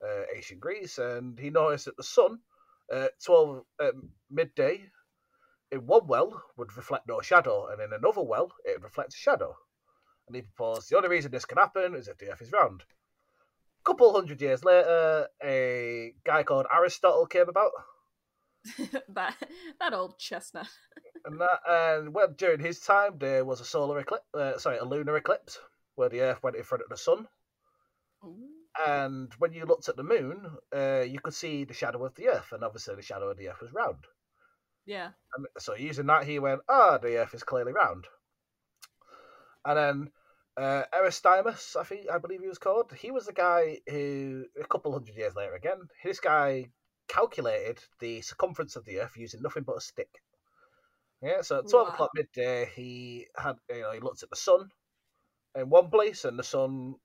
uh, 0.07 0.23
ancient 0.35 0.59
Greece, 0.59 0.97
and 0.97 1.37
he 1.39 1.49
noticed 1.49 1.85
that 1.85 1.97
the 1.97 2.03
sun 2.03 2.39
at 2.91 3.11
twelve 3.23 3.63
at 3.79 3.93
midday 4.29 4.89
in 5.75 5.85
one 5.85 6.07
well 6.07 6.43
would 6.57 6.75
reflect 6.75 7.07
no 7.07 7.21
shadow, 7.21 7.67
and 7.67 7.81
in 7.81 7.93
another 7.93 8.21
well 8.21 8.51
it 8.63 8.73
would 8.77 8.83
reflect 8.83 9.13
a 9.13 9.17
shadow. 9.17 9.55
And 10.27 10.35
he 10.35 10.41
proposed 10.41 10.89
the 10.89 10.97
only 10.97 11.09
reason 11.09 11.31
this 11.31 11.45
can 11.45 11.57
happen 11.57 11.95
is 11.95 12.07
if 12.07 12.17
the 12.17 12.31
Earth 12.31 12.41
is 12.41 12.51
round. 12.51 12.81
A 12.81 13.83
couple 13.85 14.11
hundred 14.13 14.41
years 14.41 14.63
later, 14.65 15.27
a 15.43 16.13
guy 16.25 16.43
called 16.43 16.65
Aristotle 16.73 17.27
came 17.27 17.47
about, 17.47 17.71
that 19.09 19.35
that 19.79 19.93
old 19.93 20.17
chestnut. 20.17 20.67
and 21.25 21.39
that 21.39 21.59
and 21.67 22.13
well, 22.13 22.29
during 22.35 22.59
his 22.59 22.79
time 22.79 23.17
there 23.19 23.45
was 23.45 23.59
a 23.59 23.65
solar 23.65 23.99
eclipse, 23.99 24.25
uh, 24.33 24.57
sorry, 24.57 24.77
a 24.77 24.85
lunar 24.85 25.15
eclipse, 25.17 25.59
where 25.95 26.09
the 26.09 26.21
Earth 26.21 26.41
went 26.41 26.55
in 26.55 26.63
front 26.63 26.83
of 26.83 26.89
the 26.89 26.97
sun. 26.97 27.27
Ooh. 28.23 28.49
And 28.87 29.31
when 29.37 29.53
you 29.53 29.65
looked 29.65 29.87
at 29.87 29.95
the 29.95 30.03
moon, 30.03 30.45
uh, 30.75 31.01
you 31.07 31.19
could 31.19 31.33
see 31.33 31.63
the 31.63 31.73
shadow 31.73 32.03
of 32.03 32.15
the 32.15 32.27
Earth, 32.27 32.51
and 32.51 32.63
obviously 32.63 32.95
the 32.95 33.01
shadow 33.01 33.29
of 33.29 33.37
the 33.37 33.49
Earth 33.49 33.61
was 33.61 33.71
round. 33.71 34.05
Yeah. 34.85 35.11
And 35.35 35.47
so 35.57 35.75
using 35.75 36.05
that, 36.07 36.25
he 36.25 36.39
went, 36.39 36.61
"Ah, 36.69 36.97
the 36.97 37.17
Earth 37.17 37.33
is 37.33 37.43
clearly 37.43 37.73
round." 37.73 38.07
And 39.65 39.77
then 39.77 40.11
uh, 40.57 40.83
Aristodemus, 40.93 41.75
I 41.75 41.83
think, 41.83 42.09
I 42.09 42.17
believe 42.17 42.41
he 42.41 42.47
was 42.47 42.59
called. 42.59 42.93
He 42.93 43.11
was 43.11 43.25
the 43.25 43.33
guy 43.33 43.79
who, 43.89 44.45
a 44.61 44.67
couple 44.67 44.93
hundred 44.93 45.15
years 45.15 45.35
later, 45.35 45.55
again, 45.55 45.87
this 46.03 46.19
guy 46.19 46.69
calculated 47.07 47.79
the 47.99 48.21
circumference 48.21 48.75
of 48.75 48.85
the 48.85 48.99
Earth 48.99 49.17
using 49.17 49.41
nothing 49.41 49.63
but 49.63 49.77
a 49.77 49.81
stick. 49.81 50.21
Yeah, 51.21 51.41
so 51.41 51.59
at 51.59 51.67
twelve 51.69 51.87
Wow. 51.87 51.93
o'clock 51.93 52.11
midday, 52.13 52.69
he 52.75 53.27
had, 53.35 53.55
you 53.69 53.81
know, 53.81 53.91
he 53.91 53.99
looked 53.99 54.23
at 54.23 54.29
the 54.29 54.35
sun, 54.35 54.69
in 55.55 55.69
one 55.69 55.89
place, 55.89 56.25
and 56.25 56.37
the 56.37 56.43
sun 56.43 56.95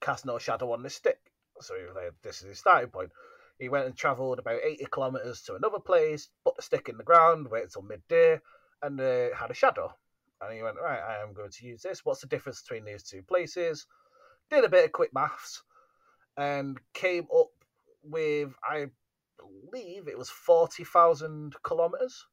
cast 0.00 0.24
no 0.26 0.38
shadow 0.38 0.72
on 0.72 0.82
this 0.82 0.94
stick. 0.94 1.18
So 1.60 1.74
he 1.76 1.84
was 1.84 1.94
like, 1.96 2.12
this 2.22 2.42
is 2.42 2.48
his 2.48 2.58
starting 2.58 2.90
point. 2.90 3.10
He 3.58 3.68
went 3.68 3.86
and 3.86 3.96
travelled 3.96 4.38
about 4.38 4.60
80 4.62 4.86
kilometres 4.92 5.42
to 5.42 5.54
another 5.54 5.78
place, 5.78 6.28
put 6.44 6.56
the 6.56 6.62
stick 6.62 6.88
in 6.88 6.98
the 6.98 7.04
ground, 7.04 7.48
waited 7.50 7.66
until 7.66 7.82
midday, 7.82 8.38
and 8.82 9.00
uh, 9.00 9.34
had 9.34 9.50
a 9.50 9.54
shadow. 9.54 9.92
And 10.40 10.52
he 10.52 10.62
went, 10.62 10.76
right, 10.76 11.00
I 11.00 11.22
am 11.22 11.32
going 11.32 11.50
to 11.50 11.66
use 11.66 11.82
this. 11.82 12.04
What's 12.04 12.20
the 12.20 12.26
difference 12.26 12.60
between 12.60 12.84
these 12.84 13.02
two 13.02 13.22
places? 13.22 13.86
Did 14.50 14.64
a 14.64 14.68
bit 14.68 14.84
of 14.84 14.92
quick 14.92 15.14
maths 15.14 15.62
and 16.36 16.78
came 16.92 17.26
up 17.34 17.48
with, 18.02 18.52
I 18.62 18.86
believe 19.38 20.08
it 20.08 20.18
was 20.18 20.28
40,000 20.28 21.54
kilometres. 21.66 22.26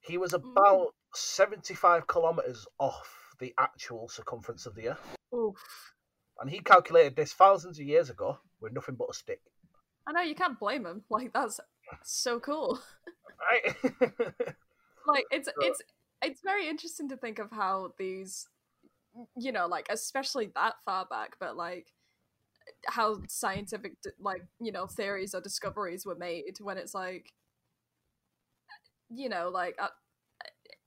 He 0.00 0.18
was 0.18 0.32
about 0.32 0.88
mm. 0.88 0.92
75 1.14 2.06
kilometres 2.06 2.66
off 2.78 3.34
the 3.40 3.52
actual 3.58 4.08
circumference 4.08 4.66
of 4.66 4.74
the 4.76 4.90
Earth. 4.90 5.16
Oof. 5.34 5.56
And 6.40 6.48
he 6.48 6.60
calculated 6.60 7.16
this 7.16 7.32
thousands 7.32 7.78
of 7.78 7.86
years 7.86 8.10
ago 8.10 8.38
with 8.60 8.72
nothing 8.72 8.94
but 8.94 9.10
a 9.10 9.14
stick. 9.14 9.40
I 10.06 10.12
know 10.12 10.22
you 10.22 10.34
can't 10.34 10.58
blame 10.58 10.86
him. 10.86 11.04
Like 11.10 11.32
that's 11.32 11.60
so 12.02 12.40
cool. 12.40 12.80
Right. 13.50 13.76
like 15.06 15.24
it's 15.30 15.48
it's 15.60 15.82
it's 16.22 16.40
very 16.42 16.68
interesting 16.68 17.08
to 17.08 17.16
think 17.16 17.38
of 17.38 17.50
how 17.50 17.92
these 17.98 18.48
you 19.36 19.52
know 19.52 19.66
like 19.66 19.86
especially 19.90 20.50
that 20.54 20.74
far 20.84 21.06
back 21.10 21.36
but 21.38 21.56
like 21.56 21.88
how 22.86 23.18
scientific 23.28 23.94
like 24.20 24.42
you 24.60 24.72
know 24.72 24.86
theories 24.86 25.34
or 25.34 25.40
discoveries 25.40 26.06
were 26.06 26.14
made 26.14 26.56
when 26.60 26.78
it's 26.78 26.94
like 26.94 27.32
you 29.10 29.28
know 29.28 29.50
like 29.52 29.74
uh, 29.80 29.88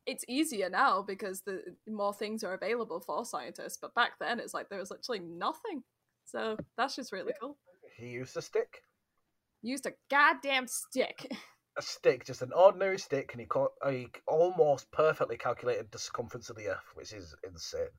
it's 0.05 0.26
easier 0.28 0.70
now 0.70 1.01
because 1.01 1.41
the 1.41 1.61
more 1.88 2.13
things 2.13 2.43
are 2.43 2.53
available 2.53 2.99
for 2.99 3.26
scientists 3.26 3.78
but 3.80 3.93
back 3.93 4.11
then 4.20 4.39
it's 4.39 4.53
like 4.53 4.70
there 4.70 4.80
was 4.80 4.91
literally 4.91 5.20
nothing 5.20 5.84
so 6.26 6.57
that's 6.78 6.95
just 6.95 7.11
really 7.11 7.34
cool 7.39 7.57
he 7.97 8.07
used 8.07 8.36
a 8.38 8.41
stick 8.41 8.84
used 9.66 9.86
a 9.86 9.93
goddamn 10.09 10.68
stick 10.68 11.32
a 11.78 11.82
stick 11.82 12.26
just 12.26 12.41
an 12.41 12.51
ordinary 12.53 12.97
stick 12.97 13.30
and 13.34 13.41
he, 13.41 13.47
co- 13.47 13.74
he 13.89 14.07
almost 14.28 14.89
perfectly 14.91 15.38
calculated 15.38 15.91
the 15.91 15.99
circumference 15.99 16.49
of 16.49 16.55
the 16.55 16.68
earth 16.68 16.91
which 16.93 17.11
is 17.11 17.36
insane 17.47 17.89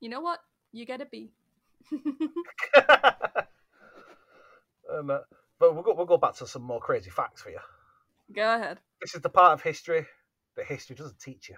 you 0.00 0.08
know 0.08 0.20
what 0.20 0.40
you 0.72 0.84
get 0.84 1.00
a 1.00 1.06
b 1.06 1.32
um, 4.92 5.10
uh, 5.10 5.18
but 5.58 5.74
we'll 5.74 5.82
go, 5.82 5.94
we'll 5.94 6.06
go 6.06 6.16
back 6.16 6.34
to 6.34 6.46
some 6.46 6.62
more 6.62 6.80
crazy 6.80 7.10
facts 7.10 7.42
for 7.42 7.50
you 7.50 7.58
go 8.34 8.54
ahead 8.54 8.78
this 9.00 9.14
is 9.14 9.20
the 9.20 9.28
part 9.28 9.52
of 9.52 9.62
history 9.62 10.06
that 10.56 10.66
history 10.66 10.96
doesn't 10.96 11.18
teach 11.18 11.50
you. 11.50 11.56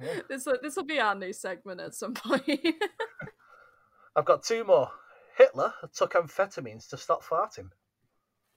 yeah. 0.00 0.20
This 0.28 0.46
this 0.62 0.76
will 0.76 0.84
be 0.84 1.00
our 1.00 1.16
new 1.16 1.32
segment 1.32 1.80
at 1.80 1.92
some 1.92 2.14
point. 2.14 2.44
I've 4.16 4.24
got 4.24 4.44
two 4.44 4.62
more. 4.62 4.90
Hitler 5.38 5.72
took 5.94 6.14
amphetamines 6.14 6.88
to 6.88 6.96
stop 6.96 7.22
farting. 7.22 7.70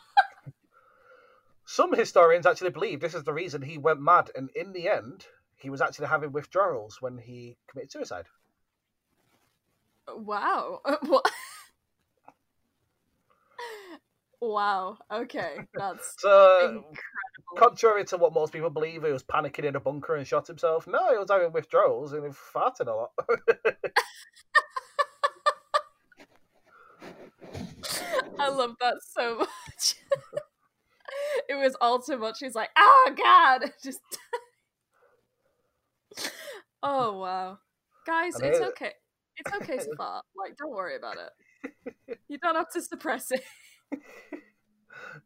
Some 1.66 1.94
historians 1.94 2.46
actually 2.46 2.72
believe 2.72 3.00
this 3.00 3.16
is 3.16 3.24
the 3.24 3.34
reason 3.34 3.62
he 3.62 3.78
went 3.78 4.02
mad, 4.02 4.30
and 4.36 4.50
in 4.54 4.74
the 4.74 4.90
end, 4.90 5.26
he 5.56 5.70
was 5.70 5.82
actually 5.82 6.08
having 6.08 6.34
withdrawals 6.34 7.02
when 7.02 7.18
he 7.18 7.58
committed 7.68 7.92
suicide. 7.92 8.26
Wow. 10.08 10.82
What? 11.02 11.32
Wow. 14.40 14.98
Okay, 15.12 15.58
that's 15.74 16.14
so 16.20 16.60
incredible. 16.60 16.96
contrary 17.58 18.06
to 18.06 18.18
what 18.18 18.34
most 18.34 18.54
people 18.54 18.70
believe, 18.70 19.04
he 19.04 19.12
was 19.12 19.24
panicking 19.24 19.64
in 19.64 19.76
a 19.76 19.80
bunker 19.80 20.16
and 20.16 20.28
shot 20.28 20.46
himself. 20.46 20.86
No, 20.86 21.10
he 21.12 21.18
was 21.18 21.32
having 21.32 21.52
withdrawals 21.52 22.14
and 22.14 22.22
he 22.22 22.28
was 22.28 22.38
farting 22.54 22.88
a 22.88 22.92
lot. 22.92 23.12
I 28.40 28.50
love 28.50 28.76
that 28.80 28.96
so 29.02 29.38
much. 29.40 29.96
it 31.50 31.56
was 31.56 31.76
all 31.82 32.00
too 32.00 32.18
much. 32.18 32.38
He's 32.40 32.56
like, 32.56 32.70
"Oh 32.78 33.16
God!" 33.18 33.72
Just. 33.84 34.02
oh 36.84 37.18
wow, 37.20 37.60
guys, 38.06 38.40
it's 38.40 38.60
okay. 38.60 38.92
It's 39.38 39.54
okay 39.56 39.78
to 39.78 39.96
fart. 39.96 40.26
Like, 40.36 40.58
don't 40.58 40.72
worry 40.72 40.96
about 40.96 41.18
it. 41.18 42.18
You 42.28 42.40
don't 42.40 42.56
have 42.56 42.72
to 42.72 42.82
suppress 42.82 43.30
it. 43.32 43.44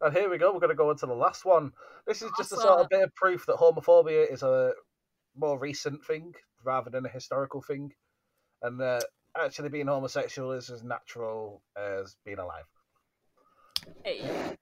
and 0.02 0.14
here 0.14 0.30
we 0.30 0.38
go. 0.38 0.52
We're 0.54 0.60
going 0.60 0.70
to 0.70 0.76
go 0.76 0.92
into 0.92 1.06
the 1.06 1.14
last 1.14 1.46
one. 1.46 1.72
This 2.06 2.22
is 2.22 2.30
just 2.38 2.52
awesome. 2.52 2.60
a 2.60 2.62
sort 2.62 2.80
of 2.82 2.90
bit 2.90 3.04
of 3.04 3.16
proof 3.16 3.46
that 3.46 3.56
homophobia 3.56 4.32
is 4.32 4.44
a 4.44 4.74
more 5.36 5.58
recent 5.58 6.04
thing 6.04 6.34
rather 6.64 6.90
than 6.90 7.06
a 7.06 7.10
historical 7.10 7.62
thing, 7.62 7.94
and 8.62 8.82
uh, 8.82 9.00
actually 9.42 9.70
being 9.70 9.88
homosexual 9.88 10.52
is 10.52 10.70
as 10.70 10.84
natural 10.84 11.62
as 11.78 12.18
being 12.26 12.40
alive. 12.40 12.66
Hey. 14.04 14.58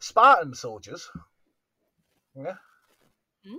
Spartan 0.00 0.54
soldiers. 0.54 1.08
Yeah. 2.34 2.54
Hmm? 3.46 3.56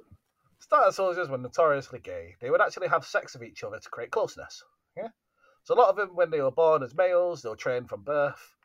Spartan 0.59 0.93
soldiers 0.93 1.29
were 1.29 1.37
notoriously 1.37 1.99
gay. 1.99 2.35
They 2.39 2.49
would 2.49 2.61
actually 2.61 2.87
have 2.89 3.05
sex 3.05 3.33
with 3.33 3.43
each 3.43 3.63
other 3.63 3.79
to 3.79 3.89
create 3.89 4.11
closeness. 4.11 4.63
Yeah. 4.95 5.09
So 5.63 5.73
a 5.73 5.77
lot 5.77 5.89
of 5.89 5.95
them, 5.95 6.15
when 6.15 6.29
they 6.29 6.41
were 6.41 6.51
born 6.51 6.83
as 6.83 6.95
males, 6.95 7.41
they 7.41 7.49
were 7.49 7.55
trained 7.55 7.89
from 7.89 8.03
birth 8.03 8.55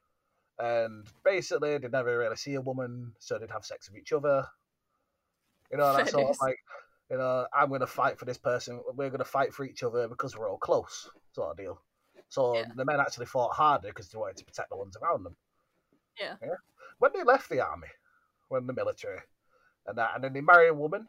and 0.58 1.06
basically 1.24 1.78
they'd 1.78 1.90
never 1.90 2.18
really 2.18 2.36
see 2.36 2.54
a 2.54 2.60
woman, 2.60 3.12
so 3.18 3.38
they'd 3.38 3.50
have 3.50 3.64
sex 3.64 3.90
with 3.90 4.00
each 4.00 4.12
other. 4.12 4.46
You 5.70 5.78
know, 5.78 5.96
that 5.96 6.08
sort 6.08 6.30
of 6.30 6.36
like, 6.40 6.58
you 7.10 7.16
know, 7.16 7.46
I'm 7.52 7.68
going 7.68 7.80
to 7.80 7.86
fight 7.86 8.18
for 8.18 8.26
this 8.26 8.38
person. 8.38 8.80
We're 8.94 9.08
going 9.08 9.18
to 9.18 9.24
fight 9.24 9.52
for 9.52 9.64
each 9.64 9.82
other 9.82 10.06
because 10.06 10.36
we're 10.36 10.50
all 10.50 10.58
close, 10.58 11.10
sort 11.32 11.50
of 11.50 11.56
deal. 11.56 11.82
So 12.28 12.56
yeah. 12.56 12.64
the 12.76 12.84
men 12.84 13.00
actually 13.00 13.26
fought 13.26 13.54
harder 13.54 13.88
because 13.88 14.08
they 14.08 14.18
wanted 14.18 14.36
to 14.36 14.44
protect 14.44 14.70
the 14.70 14.76
ones 14.76 14.96
around 14.96 15.24
them. 15.24 15.36
Yeah. 16.18 16.34
yeah. 16.42 16.54
When 16.98 17.12
they 17.14 17.22
left 17.22 17.48
the 17.48 17.60
army, 17.60 17.88
when 18.48 18.66
the 18.66 18.72
military, 18.72 19.20
and 19.86 19.98
that, 19.98 20.12
and 20.14 20.24
then 20.24 20.32
they 20.32 20.40
marry 20.40 20.68
a 20.68 20.74
woman, 20.74 21.08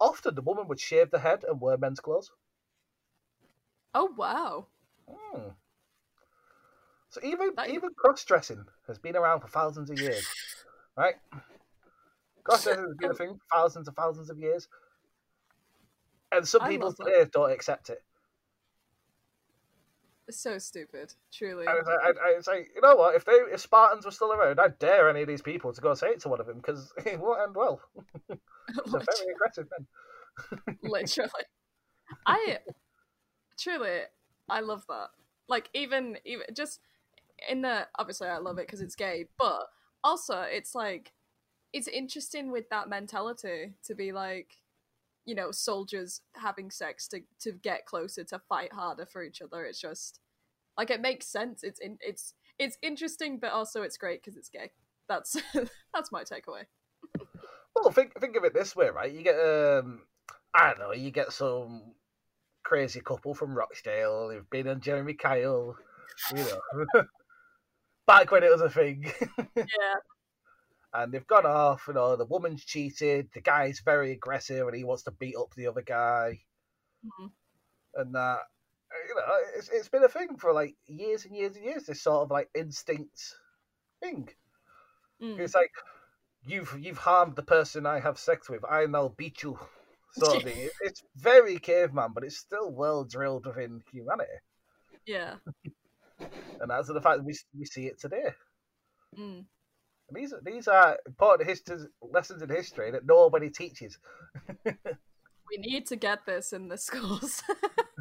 often 0.00 0.34
the 0.34 0.42
woman 0.42 0.68
would 0.68 0.80
shave 0.80 1.10
the 1.10 1.18
head 1.18 1.44
and 1.48 1.60
wear 1.60 1.76
men's 1.76 2.00
clothes. 2.00 2.30
Oh 3.94 4.10
wow! 4.16 4.66
Hmm. 5.08 5.50
So 7.10 7.20
even 7.22 7.50
that... 7.56 7.70
even 7.70 7.90
cross 7.96 8.24
dressing 8.24 8.64
has 8.86 8.98
been 8.98 9.16
around 9.16 9.40
for 9.40 9.48
thousands 9.48 9.90
of 9.90 10.00
years, 10.00 10.26
right? 10.96 11.14
Cross 12.42 12.64
dressing 12.64 12.84
has 12.84 12.96
been 12.96 13.10
a 13.10 13.14
thing 13.14 13.34
for 13.34 13.56
thousands 13.56 13.88
and 13.88 13.96
thousands 13.96 14.30
of 14.30 14.38
years, 14.38 14.68
and 16.32 16.46
some 16.46 16.66
people 16.66 16.92
today 16.92 17.26
don't 17.32 17.52
accept 17.52 17.90
it. 17.90 18.02
So 20.30 20.58
stupid, 20.58 21.12
truly. 21.32 21.66
And 21.66 21.78
it's, 22.36 22.48
like, 22.48 22.70
you 22.74 22.80
know 22.80 22.96
what? 22.96 23.14
If 23.14 23.24
they 23.24 23.32
if 23.32 23.60
Spartans 23.60 24.04
were 24.04 24.10
still 24.10 24.32
around, 24.32 24.58
I'd 24.58 24.78
dare 24.78 25.08
any 25.10 25.22
of 25.22 25.28
these 25.28 25.42
people 25.42 25.72
to 25.72 25.80
go 25.80 25.94
say 25.94 26.08
it 26.08 26.20
to 26.20 26.28
one 26.28 26.40
of 26.40 26.46
them 26.46 26.56
because 26.56 26.92
it 27.06 27.18
won't 27.18 27.40
end 27.42 27.54
well. 27.54 27.80
Very 28.28 29.32
aggressive 29.34 29.68
men. 29.78 30.76
Literally, 30.82 31.30
I 32.26 32.58
truly 33.58 34.00
I 34.48 34.60
love 34.60 34.84
that. 34.88 35.08
Like 35.48 35.68
even 35.74 36.18
even 36.24 36.46
just 36.54 36.80
in 37.48 37.62
the 37.62 37.86
obviously 37.98 38.28
I 38.28 38.38
love 38.38 38.58
it 38.58 38.66
because 38.66 38.80
it's 38.80 38.96
gay, 38.96 39.26
but 39.38 39.66
also 40.02 40.40
it's 40.40 40.74
like 40.74 41.12
it's 41.72 41.88
interesting 41.88 42.50
with 42.50 42.68
that 42.70 42.88
mentality 42.88 43.74
to 43.84 43.94
be 43.94 44.12
like 44.12 44.56
you 45.24 45.34
know 45.34 45.50
soldiers 45.50 46.20
having 46.34 46.70
sex 46.70 47.08
to 47.08 47.20
to 47.40 47.52
get 47.52 47.86
closer 47.86 48.24
to 48.24 48.38
fight 48.48 48.72
harder 48.72 49.06
for 49.06 49.22
each 49.22 49.42
other. 49.42 49.64
It's 49.64 49.80
just 49.80 50.20
like 50.76 50.90
it 50.90 51.00
makes 51.00 51.26
sense. 51.26 51.62
It's 51.62 51.80
in, 51.80 51.98
it's 52.00 52.34
it's 52.58 52.78
interesting 52.82 53.38
but 53.38 53.52
also 53.52 53.82
it's 53.82 53.96
great 53.96 54.22
because 54.22 54.36
it's 54.36 54.48
gay. 54.48 54.72
That's 55.08 55.36
that's 55.94 56.12
my 56.12 56.24
takeaway. 56.24 56.64
Well 57.74 57.90
think 57.90 58.18
think 58.20 58.36
of 58.36 58.44
it 58.44 58.54
this 58.54 58.76
way 58.76 58.88
right? 58.88 59.12
You 59.12 59.22
get 59.22 59.38
um 59.38 60.02
i 60.56 60.68
don't 60.68 60.78
know 60.78 60.92
you 60.92 61.10
get 61.10 61.32
some 61.32 61.94
crazy 62.62 63.00
couple 63.00 63.34
from 63.34 63.56
rochdale. 63.56 64.30
Who've 64.30 64.48
been 64.50 64.68
on 64.68 64.80
jeremy 64.80 65.14
kyle 65.14 65.76
you 66.34 66.44
know. 66.44 66.84
Back 68.06 68.30
when 68.30 68.42
it 68.42 68.50
was 68.50 68.60
a 68.60 68.68
thing. 68.68 69.10
yeah. 69.56 69.64
And 70.94 71.12
they've 71.12 71.26
gone 71.26 71.46
off, 71.46 71.84
you 71.88 71.94
know, 71.94 72.16
the 72.16 72.24
woman's 72.24 72.64
cheated, 72.64 73.28
the 73.34 73.40
guy's 73.40 73.80
very 73.80 74.12
aggressive 74.12 74.66
and 74.66 74.76
he 74.76 74.84
wants 74.84 75.02
to 75.04 75.10
beat 75.10 75.36
up 75.36 75.52
the 75.54 75.66
other 75.66 75.82
guy. 75.82 76.40
Mm-hmm. 77.04 77.26
And 77.96 78.14
that, 78.14 78.38
you 79.08 79.14
know, 79.16 79.22
it's, 79.56 79.68
it's 79.70 79.88
been 79.88 80.04
a 80.04 80.08
thing 80.08 80.36
for 80.36 80.52
like 80.52 80.76
years 80.86 81.24
and 81.24 81.36
years 81.36 81.56
and 81.56 81.64
years, 81.64 81.84
this 81.84 82.02
sort 82.02 82.22
of 82.22 82.30
like 82.30 82.48
instinct 82.54 83.34
thing. 84.00 84.28
Mm. 85.20 85.40
It's 85.40 85.54
like, 85.54 85.72
you've 86.46 86.76
you've 86.80 86.98
harmed 86.98 87.36
the 87.36 87.42
person 87.42 87.86
I 87.86 87.98
have 88.00 88.18
sex 88.18 88.48
with, 88.48 88.64
I 88.68 88.86
now 88.86 89.12
beat 89.16 89.42
you. 89.42 89.58
Sort 90.16 90.36
of 90.36 90.42
thing. 90.44 90.68
It's 90.80 91.02
very 91.16 91.58
caveman, 91.58 92.12
but 92.14 92.22
it's 92.22 92.38
still 92.38 92.70
well 92.70 93.02
drilled 93.02 93.46
within 93.46 93.82
humanity. 93.90 94.30
Yeah 95.06 95.34
and 96.60 96.70
that's 96.70 96.88
the 96.88 97.00
fact 97.00 97.18
that 97.18 97.24
we 97.24 97.36
we 97.58 97.64
see 97.64 97.86
it 97.86 98.00
today. 98.00 98.30
Mm. 99.18 99.44
These 100.14 100.34
these 100.42 100.68
are 100.68 100.98
important 101.06 101.48
history 101.48 101.78
lessons 102.00 102.42
in 102.42 102.48
history 102.48 102.90
that 102.90 103.06
nobody 103.06 103.50
teaches. 103.50 103.98
we 104.64 105.56
need 105.58 105.86
to 105.86 105.96
get 105.96 106.26
this 106.26 106.52
in 106.52 106.68
the 106.68 106.78
schools. 106.78 107.42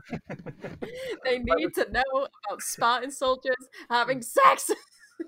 they 1.23 1.39
need 1.39 1.73
to 1.75 1.91
know 1.91 2.27
about 2.47 2.61
Spartan 2.61 3.11
soldiers 3.11 3.55
having 3.89 4.21
sex. 4.21 4.71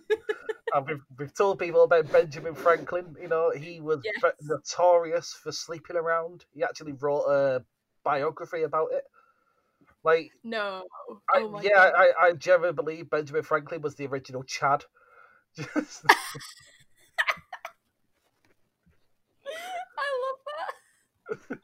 and 0.73 0.87
we've, 0.87 1.01
we've 1.17 1.33
told 1.33 1.59
people 1.59 1.83
about 1.83 2.11
Benjamin 2.11 2.55
Franklin. 2.55 3.15
You 3.21 3.27
know, 3.27 3.51
he 3.51 3.79
was 3.81 4.01
Yes. 4.03 4.33
notorious 4.41 5.33
for 5.33 5.51
sleeping 5.51 5.95
around. 5.95 6.45
He 6.53 6.63
actually 6.63 6.93
wrote 6.93 7.25
a 7.25 7.63
biography 8.03 8.63
about 8.63 8.89
it. 8.91 9.03
Like, 10.03 10.31
no. 10.43 10.83
I, 11.33 11.39
oh 11.39 11.59
yeah, 11.63 11.71
god. 11.73 11.93
I, 11.97 12.27
I 12.27 12.33
genuinely 12.33 12.75
believe 12.75 13.09
Benjamin 13.09 13.43
Franklin 13.43 13.81
was 13.81 13.95
the 13.95 14.05
original 14.07 14.43
Chad. 14.43 14.83
Just, 15.55 16.05
I 19.97 20.07
love 20.25 20.39
that. 21.49 21.59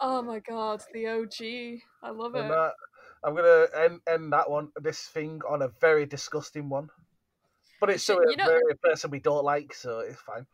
oh 0.00 0.22
my 0.22 0.38
god, 0.40 0.82
the 0.92 1.06
OG. 1.08 1.80
I 2.02 2.10
love 2.10 2.34
it. 2.34 2.48
that, 2.48 2.72
I'm 3.24 3.34
gonna 3.34 3.66
end, 3.76 4.00
end 4.08 4.32
that 4.32 4.48
one, 4.50 4.68
this 4.80 5.00
thing, 5.00 5.40
on 5.48 5.62
a 5.62 5.68
very 5.80 6.06
disgusting 6.06 6.68
one. 6.68 6.88
But 7.80 7.90
it's 7.90 8.04
so 8.04 8.18
you 8.28 8.36
know- 8.36 8.46
very 8.46 8.72
a 8.72 8.76
person 8.76 9.10
we 9.10 9.20
don't 9.20 9.44
like, 9.44 9.72
so 9.74 10.00
it's 10.00 10.20
fine. 10.20 10.46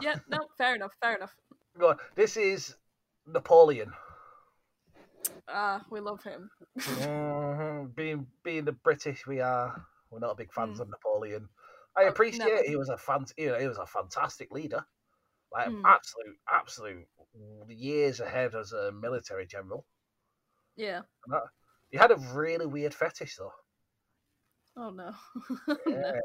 Yeah, 0.00 0.16
no, 0.28 0.38
fair 0.58 0.74
enough, 0.74 0.92
fair 1.00 1.16
enough. 1.16 1.34
Go 1.78 1.90
on. 1.90 1.96
This 2.14 2.36
is 2.36 2.74
Napoleon. 3.26 3.92
Ah, 5.48 5.84
we 5.90 6.00
love 6.00 6.22
him. 6.22 6.50
Mhm. 6.78 7.94
Being 7.96 8.26
being 8.42 8.64
the 8.64 8.72
British, 8.72 9.26
we 9.26 9.40
are 9.40 9.84
we're 10.10 10.18
not 10.18 10.36
big 10.36 10.52
fans 10.52 10.78
Mm. 10.78 10.82
of 10.82 10.88
Napoleon. 10.90 11.48
I 11.96 12.04
Oh, 12.04 12.08
appreciate 12.08 12.66
he 12.66 12.76
was 12.76 12.88
a 12.88 12.96
fan. 12.96 13.24
You 13.36 13.48
know, 13.52 13.58
he 13.58 13.66
was 13.68 13.78
a 13.78 13.86
fantastic 13.86 14.50
leader, 14.52 14.84
like 15.52 15.70
Mm. 15.70 15.84
absolute, 15.84 16.38
absolute 16.50 17.08
years 17.68 18.20
ahead 18.20 18.54
as 18.54 18.72
a 18.72 18.92
military 18.92 19.46
general. 19.46 19.86
Yeah. 20.76 21.02
He 21.90 21.98
had 21.98 22.10
a 22.10 22.16
really 22.16 22.64
weird 22.64 22.94
fetish, 22.94 23.36
though. 23.36 23.52
Oh 24.76 24.90
no. 24.90 25.14
Yeah, 25.86 26.20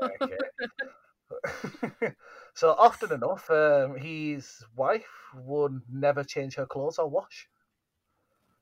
so 2.53 2.71
often 2.71 3.11
enough, 3.11 3.49
um, 3.49 3.95
his 3.97 4.63
wife 4.75 5.09
would 5.35 5.81
never 5.89 6.23
change 6.23 6.55
her 6.55 6.65
clothes 6.65 6.99
or 6.99 7.09
wash 7.09 7.49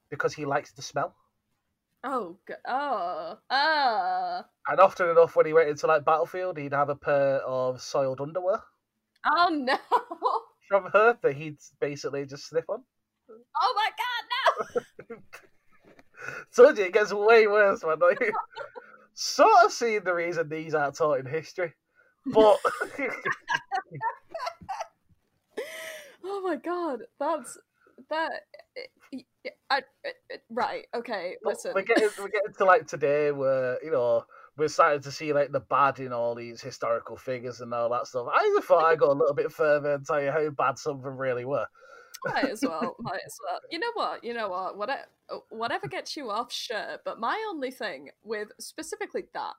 because 0.10 0.34
he 0.36 0.46
likes 0.46 0.72
the 0.74 0.82
smell. 0.84 1.16
Oh, 2.04 2.38
go- 2.46 2.56
oh, 2.66 3.40
ah, 3.50 4.50
And 4.66 4.80
often 4.80 5.08
enough, 5.08 5.36
when 5.36 5.46
he 5.46 5.54
went 5.54 5.70
into 5.70 5.86
like 5.86 6.04
battlefield, 6.04 6.58
he'd 6.58 6.74
have 6.74 6.90
a 6.90 6.96
pair 6.96 7.42
of 7.44 7.80
soiled 7.80 8.20
underwear 8.22 8.64
oh 9.26 9.50
no! 9.52 9.78
From 10.72 10.90
her 10.94 11.18
that 11.22 11.34
he'd 11.34 11.58
basically 11.82 12.26
just 12.26 12.48
sniff 12.48 12.70
on. 12.70 12.82
Oh 13.62 13.74
my 13.76 13.90
god, 14.00 14.24
no! 15.10 15.18
Told 16.56 16.78
you 16.78 16.86
it 16.86 16.94
gets 16.94 17.12
way 17.12 17.46
worse, 17.46 17.84
man. 17.84 18.00
Like, 18.00 18.32
sort 19.14 19.66
of 19.66 19.74
seeing 19.74 20.06
the 20.06 20.14
reason 20.14 20.48
these 20.48 20.74
aren't 20.74 20.96
taught 20.96 21.20
in 21.20 21.26
history, 21.26 21.74
but 22.26 22.58
Oh 26.24 26.40
my 26.42 26.56
god, 26.56 27.02
that's 27.20 27.58
that. 28.10 28.32
I, 29.14 29.24
I, 29.70 29.82
right. 30.50 30.86
Okay. 30.96 31.36
Listen. 31.44 31.74
we're 31.76 31.82
getting 31.82 32.10
we're 32.18 32.30
getting 32.30 32.54
to 32.58 32.64
like 32.66 32.88
today 32.88 33.32
where 33.32 33.78
you 33.84 33.92
know 33.92 34.24
we're 34.58 34.68
starting 34.68 35.02
to 35.02 35.12
see 35.12 35.34
like 35.34 35.52
the 35.52 35.60
bad 35.62 36.00
in 36.00 36.12
all 36.14 36.36
these 36.36 36.62
historical 36.62 37.16
figures 37.18 37.62
and 37.62 37.74
all 37.74 37.90
that 37.90 38.08
stuff. 38.08 38.28
I 38.34 38.52
just 38.56 38.68
thought 38.68 38.84
I'd 38.84 39.00
go 39.00 39.12
a 39.12 39.14
little 39.14 39.34
bit 39.36 39.52
further 39.52 39.94
and 39.94 40.06
tell 40.06 40.22
you 40.22 40.32
how 40.32 40.50
bad 40.50 40.78
some 40.78 40.98
of 40.98 41.04
them 41.04 41.18
really 41.18 41.46
were. 41.46 41.66
Might 42.26 42.50
as 42.50 42.62
well. 42.62 42.96
Might 43.00 43.22
as 43.26 43.36
well. 43.50 43.60
You 43.72 43.80
know 43.80 43.92
what? 43.94 44.24
You 44.24 44.34
know 44.34 44.50
what? 44.50 44.78
Whatever, 44.78 45.04
uh, 45.30 45.38
whatever 45.50 45.88
gets 45.88 46.16
you 46.16 46.30
off, 46.30 46.52
sure. 46.52 46.98
But 47.06 47.20
my 47.20 47.44
only 47.50 47.72
thing 47.72 48.10
with 48.24 48.50
specifically 48.60 49.24
that 49.34 49.54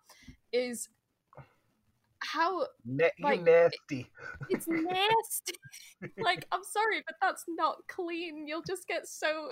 is 0.52 0.89
how 2.20 2.66
Like, 3.20 3.40
you 3.40 3.44
nasty. 3.44 4.06
it's 4.48 4.66
nasty. 4.69 5.55
like, 6.19 6.47
I'm 6.52 6.62
sorry, 6.62 7.02
but 7.05 7.16
that's 7.20 7.44
not 7.48 7.78
clean. 7.89 8.47
You'll 8.47 8.62
just 8.62 8.86
get 8.86 9.09
so, 9.09 9.51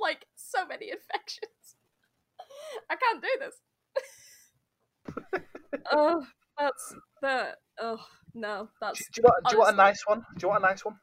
like, 0.00 0.24
so 0.34 0.66
many 0.66 0.90
infections. 0.90 1.76
I 2.90 2.96
can't 2.96 3.22
do 3.22 3.28
this. 3.38 3.54
Oh, 5.92 6.24
that's 6.58 6.94
that. 7.22 7.56
Oh 7.80 7.98
no, 8.34 8.68
that's 8.80 8.98
do 9.12 9.20
you 9.20 9.22
want? 9.24 9.44
Do 9.48 9.54
you 9.54 9.60
want 9.60 9.74
a 9.74 9.76
nice 9.76 10.02
one? 10.06 10.20
Do 10.36 10.44
you 10.44 10.48
want 10.48 10.64
a 10.64 10.66
nice 10.66 10.84
one? 10.84 10.96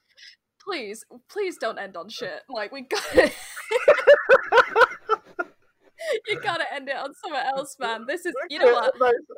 please, 0.65 1.06
please 1.30 1.57
don't 1.60 1.77
end 1.77 1.95
on 1.95 2.10
shit. 2.10 2.41
Like 2.49 2.72
we 2.72 2.82
got 2.82 3.03
to 3.14 3.32
You 6.27 6.40
gotta 6.40 6.65
end 6.73 6.88
it 6.90 6.95
on 6.95 7.14
somewhere 7.15 7.44
else, 7.56 7.76
man. 7.80 8.06
This 8.07 8.26
is 8.26 8.34
you 8.49 8.60
know 8.60 8.73
what? 8.73 8.94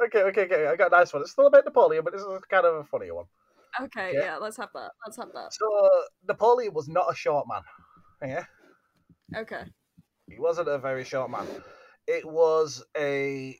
Okay, 0.05 0.21
okay, 0.23 0.41
okay. 0.43 0.67
I 0.67 0.75
got 0.75 0.91
a 0.91 0.97
nice 0.97 1.13
one. 1.13 1.21
It's 1.21 1.31
still 1.31 1.47
about 1.47 1.65
Napoleon, 1.65 2.03
but 2.03 2.13
this 2.13 2.21
is 2.21 2.27
kind 2.49 2.65
of 2.65 2.75
a 2.75 2.83
funny 2.83 3.09
one. 3.11 3.25
Okay, 3.79 4.11
Yeah. 4.13 4.21
yeah, 4.21 4.37
let's 4.37 4.57
have 4.57 4.69
that. 4.73 4.91
Let's 5.05 5.17
have 5.17 5.29
that. 5.33 5.53
So 5.53 5.89
Napoleon 6.27 6.73
was 6.73 6.87
not 6.89 7.05
a 7.11 7.15
short 7.15 7.45
man. 7.49 7.61
Yeah, 8.21 8.45
Okay. 9.35 9.63
he 10.27 10.39
wasn't 10.39 10.67
a 10.67 10.77
very 10.77 11.03
short 11.03 11.29
man. 11.29 11.45
It 12.07 12.25
was 12.25 12.83
a 12.97 13.57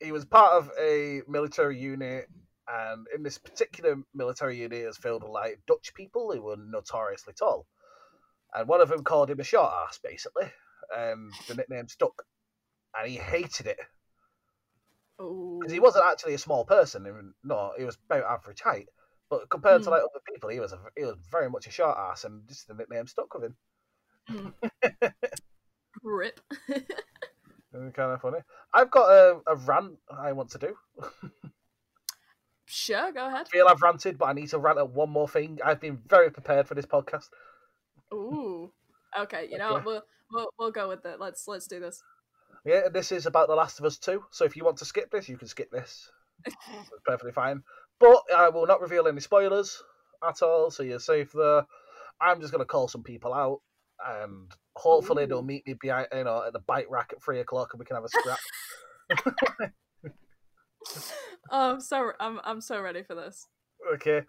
he 0.00 0.12
was 0.12 0.24
part 0.24 0.52
of 0.54 0.70
a 0.80 1.22
military 1.28 1.78
unit, 1.78 2.28
and 2.68 3.06
in 3.14 3.22
this 3.22 3.38
particular 3.38 3.96
military 4.14 4.58
unit, 4.58 4.82
it 4.82 4.86
was 4.86 4.96
filled 4.98 5.22
with 5.22 5.32
like 5.32 5.60
Dutch 5.66 5.94
people 5.94 6.32
who 6.32 6.42
were 6.42 6.56
notoriously 6.56 7.34
tall, 7.34 7.66
and 8.54 8.68
one 8.68 8.80
of 8.80 8.88
them 8.88 9.04
called 9.04 9.30
him 9.30 9.40
a 9.40 9.44
short 9.44 9.72
ass, 9.72 9.98
basically, 10.02 10.50
and 10.96 11.32
the 11.48 11.54
nickname 11.54 11.88
stuck, 11.88 12.22
and 12.96 13.10
he 13.10 13.16
hated 13.16 13.66
it 13.66 13.78
because 15.58 15.72
he 15.72 15.80
wasn't 15.80 16.04
actually 16.04 16.34
a 16.34 16.38
small 16.38 16.64
person. 16.64 17.34
No, 17.42 17.72
he 17.76 17.84
was 17.84 17.98
about 18.08 18.24
average 18.24 18.60
height. 18.60 18.88
But 19.30 19.50
compared 19.50 19.82
to 19.82 19.90
Hmm. 19.90 19.94
like 19.94 20.02
other 20.02 20.22
people, 20.32 20.48
he 20.50 20.60
was 20.60 20.72
a, 20.72 20.78
he 20.96 21.04
was 21.04 21.16
very 21.30 21.50
much 21.50 21.66
a 21.66 21.70
short 21.70 21.96
ass, 21.98 22.24
and 22.24 22.46
just 22.48 22.68
the 22.68 22.74
nickname 22.74 23.06
stuck 23.06 23.34
with 23.34 23.44
him. 23.44 23.56
Rip. 26.02 26.40
kind 27.72 28.12
of 28.12 28.20
funny. 28.20 28.38
I've 28.72 28.90
got 28.90 29.10
a, 29.10 29.40
a 29.46 29.56
rant 29.56 29.98
I 30.10 30.32
want 30.32 30.50
to 30.50 30.58
do. 30.58 30.76
sure, 32.66 33.12
go 33.12 33.26
ahead. 33.26 33.46
I 33.46 33.50
feel 33.50 33.66
I've 33.68 33.82
ranted, 33.82 34.18
but 34.18 34.26
I 34.26 34.32
need 34.32 34.48
to 34.48 34.58
rant 34.58 34.78
at 34.78 34.90
one 34.90 35.10
more 35.10 35.28
thing. 35.28 35.58
I've 35.64 35.80
been 35.80 35.98
very 36.08 36.30
prepared 36.30 36.66
for 36.66 36.74
this 36.74 36.86
podcast. 36.86 37.28
Ooh. 38.12 38.72
Okay, 39.18 39.48
you 39.50 39.58
know 39.58 39.76
Okay. 39.76 39.84
We'll, 39.84 40.02
we'll 40.32 40.50
we'll 40.58 40.70
go 40.70 40.88
with 40.88 41.04
it. 41.06 41.20
Let's 41.20 41.46
let's 41.48 41.66
do 41.66 41.80
this. 41.80 42.02
Yeah, 42.64 42.88
this 42.92 43.12
is 43.12 43.26
about 43.26 43.48
The 43.48 43.54
Last 43.54 43.78
of 43.78 43.84
Us 43.84 43.98
2. 43.98 44.22
So 44.30 44.44
if 44.44 44.56
you 44.56 44.64
want 44.64 44.78
to 44.78 44.84
skip 44.84 45.10
this, 45.10 45.28
you 45.28 45.36
can 45.36 45.48
skip 45.48 45.70
this. 45.70 46.10
It's 46.46 46.90
perfectly 47.04 47.32
fine. 47.32 47.62
But 47.98 48.22
I 48.34 48.48
will 48.50 48.66
not 48.66 48.80
reveal 48.80 49.08
any 49.08 49.20
spoilers 49.20 49.82
at 50.26 50.42
all, 50.42 50.70
so 50.70 50.82
you're 50.82 51.00
safe 51.00 51.32
there. 51.32 51.64
I'm 52.20 52.40
just 52.40 52.52
going 52.52 52.62
to 52.62 52.66
call 52.66 52.88
some 52.88 53.02
people 53.02 53.32
out, 53.32 53.60
and 54.06 54.50
hopefully 54.76 55.26
they'll 55.26 55.42
meet 55.42 55.66
me 55.66 55.74
behind, 55.80 56.08
you 56.12 56.24
know, 56.24 56.44
at 56.46 56.52
the 56.52 56.60
bike 56.60 56.86
rack 56.90 57.12
at 57.12 57.22
three 57.22 57.40
o'clock, 57.40 57.70
and 57.72 57.80
we 57.80 57.86
can 57.86 57.96
have 57.96 58.04
a 58.04 58.08
scrap. 58.08 58.38
oh, 61.50 61.72
I'm 61.72 61.80
so 61.80 62.12
I'm 62.20 62.40
I'm 62.44 62.60
so 62.60 62.80
ready 62.80 63.02
for 63.02 63.14
this. 63.14 63.46
okay. 63.94 64.22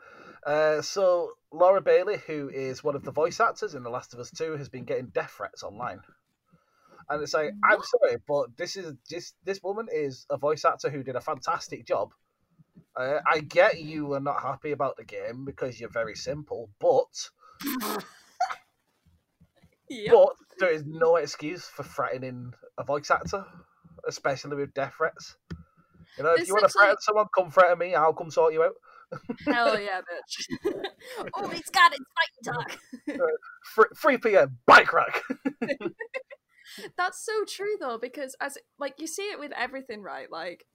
Uh, 0.46 0.82
so 0.82 1.32
Laura 1.52 1.82
Bailey, 1.82 2.18
who 2.26 2.50
is 2.50 2.84
one 2.84 2.96
of 2.96 3.04
the 3.04 3.12
voice 3.12 3.40
actors 3.40 3.76
in 3.76 3.84
The 3.84 3.90
Last 3.90 4.14
of 4.14 4.20
Us 4.20 4.32
2, 4.32 4.56
has 4.56 4.70
been 4.70 4.86
getting 4.86 5.08
death 5.08 5.34
threats 5.36 5.64
online. 5.64 6.00
And 7.10 7.22
it's 7.22 7.34
like, 7.34 7.52
I'm 7.64 7.82
sorry, 7.82 8.18
but 8.28 8.56
this 8.56 8.78
is 8.78 8.94
this 9.10 9.34
this 9.44 9.62
woman 9.64 9.88
is 9.92 10.26
a 10.30 10.38
voice 10.38 10.64
actor 10.64 10.90
who 10.90 11.04
did 11.04 11.16
a 11.16 11.22
fantastic 11.22 11.86
job. 11.86 12.14
Uh, 12.96 13.20
I 13.26 13.40
get 13.40 13.82
you 13.82 14.14
are 14.14 14.20
not 14.20 14.42
happy 14.42 14.72
about 14.72 14.98
the 14.98 15.06
game 15.06 15.44
because 15.44 15.80
you're 15.80 15.90
very 15.90 16.16
simple, 16.16 16.70
but 16.80 17.30
Yep. 19.90 20.14
but 20.14 20.30
there 20.60 20.72
is 20.72 20.84
no 20.86 21.16
excuse 21.16 21.66
for 21.66 21.84
threatening 21.84 22.54
a 22.78 22.84
voice 22.84 23.10
actor, 23.10 23.46
especially 24.08 24.56
with 24.56 24.74
death 24.74 24.94
threats. 24.98 25.36
You 26.18 26.24
know, 26.24 26.34
if 26.34 26.48
you 26.48 26.54
want 26.54 26.66
to 26.66 26.70
threaten 26.70 26.98
someone, 27.00 27.28
come 27.36 27.52
threaten 27.52 27.78
me. 27.80 27.96
I'll 27.96 28.14
come 28.14 28.32
sort 28.32 28.54
you 28.54 28.64
out. 28.64 28.74
Hell 29.46 29.80
yeah, 29.80 30.02
bitch. 30.02 30.74
oh, 31.36 31.48
he's 31.48 31.70
got 31.70 31.92
his 31.92 32.02
fighting 32.46 32.54
talk. 32.54 32.80
Free, 33.64 33.86
uh, 33.92 33.96
3 33.96 34.18
p.m. 34.18 34.58
bike 34.66 34.92
rack. 34.94 35.24
That's 36.98 37.26
so 37.26 37.46
true 37.48 37.76
though, 37.80 37.98
because 37.98 38.36
as 38.40 38.58
like 38.78 38.96
you 39.00 39.08
see 39.08 39.24
it 39.24 39.40
with 39.40 39.52
everything, 39.58 40.04
right? 40.04 40.32
Like, 40.32 40.66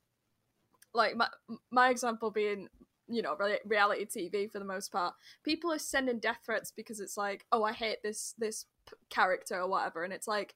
like 0.93 1.17
my 1.17 1.29
my 1.71 1.91
example 1.91 2.31
being, 2.31 2.69
you 3.09 3.23
know, 3.23 3.37
re- 3.39 3.61
reality 3.65 4.07
TV 4.07 4.51
for 4.51 4.59
the 4.59 4.65
most 4.65 4.93
part. 4.93 5.15
People 5.45 5.73
are 5.73 5.79
sending 5.79 6.19
death 6.19 6.41
threats 6.45 6.73
because 6.75 7.01
it's 7.01 7.17
like, 7.17 7.47
oh, 7.53 7.63
I 7.63 7.73
hate 7.73 8.03
this 8.03 8.35
this 8.39 8.67
p- 8.89 8.97
character 9.11 9.61
or 9.61 9.69
whatever, 9.69 10.05
and 10.05 10.13
it's 10.13 10.29
like, 10.29 10.55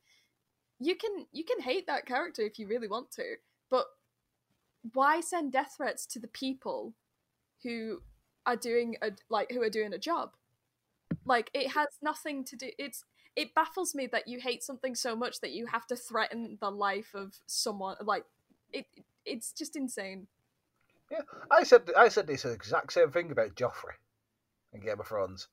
you 0.80 0.94
can 0.96 1.26
you 1.32 1.44
can 1.44 1.60
hate 1.60 1.86
that 1.86 2.06
character 2.06 2.42
if 2.42 2.58
you 2.58 2.66
really 2.66 2.88
want 2.88 3.10
to, 3.12 3.36
but 3.70 3.86
why 4.94 5.20
send 5.20 5.52
death 5.52 5.74
threats 5.76 6.06
to 6.06 6.18
the 6.18 6.28
people 6.28 6.94
who 7.62 8.00
are 8.46 8.56
doing 8.56 8.96
a 9.02 9.10
like 9.28 9.50
who 9.50 9.62
are 9.62 9.70
doing 9.70 9.92
a 9.92 9.98
job? 9.98 10.30
like 11.28 11.50
it 11.54 11.70
has 11.72 11.88
nothing 12.02 12.42
to 12.44 12.56
do. 12.56 12.70
It's 12.78 13.04
it 13.36 13.54
baffles 13.54 13.94
me 13.94 14.08
that 14.08 14.26
you 14.26 14.40
hate 14.40 14.64
something 14.64 14.94
so 14.94 15.14
much 15.14 15.40
that 15.40 15.52
you 15.52 15.66
have 15.66 15.86
to 15.88 15.96
threaten 15.96 16.58
the 16.60 16.70
life 16.70 17.14
of 17.14 17.34
someone. 17.46 17.96
Like 18.02 18.24
it, 18.72 18.86
it's 19.24 19.52
just 19.52 19.76
insane. 19.76 20.26
Yeah, 21.10 21.20
I 21.50 21.62
said 21.64 21.90
I 21.96 22.08
said 22.08 22.26
this 22.26 22.44
exact 22.44 22.92
same 22.92 23.10
thing 23.10 23.30
about 23.30 23.54
Joffrey 23.54 23.94
in 24.72 24.80
Game 24.80 25.00
of 25.00 25.06
Thrones. 25.06 25.48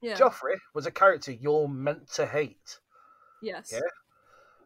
Yeah. 0.00 0.16
Joffrey 0.18 0.56
was 0.74 0.86
a 0.86 0.90
character 0.90 1.32
you're 1.32 1.68
meant 1.68 2.10
to 2.14 2.26
hate. 2.26 2.78
yes. 3.42 3.70
Yeah. 3.72 3.80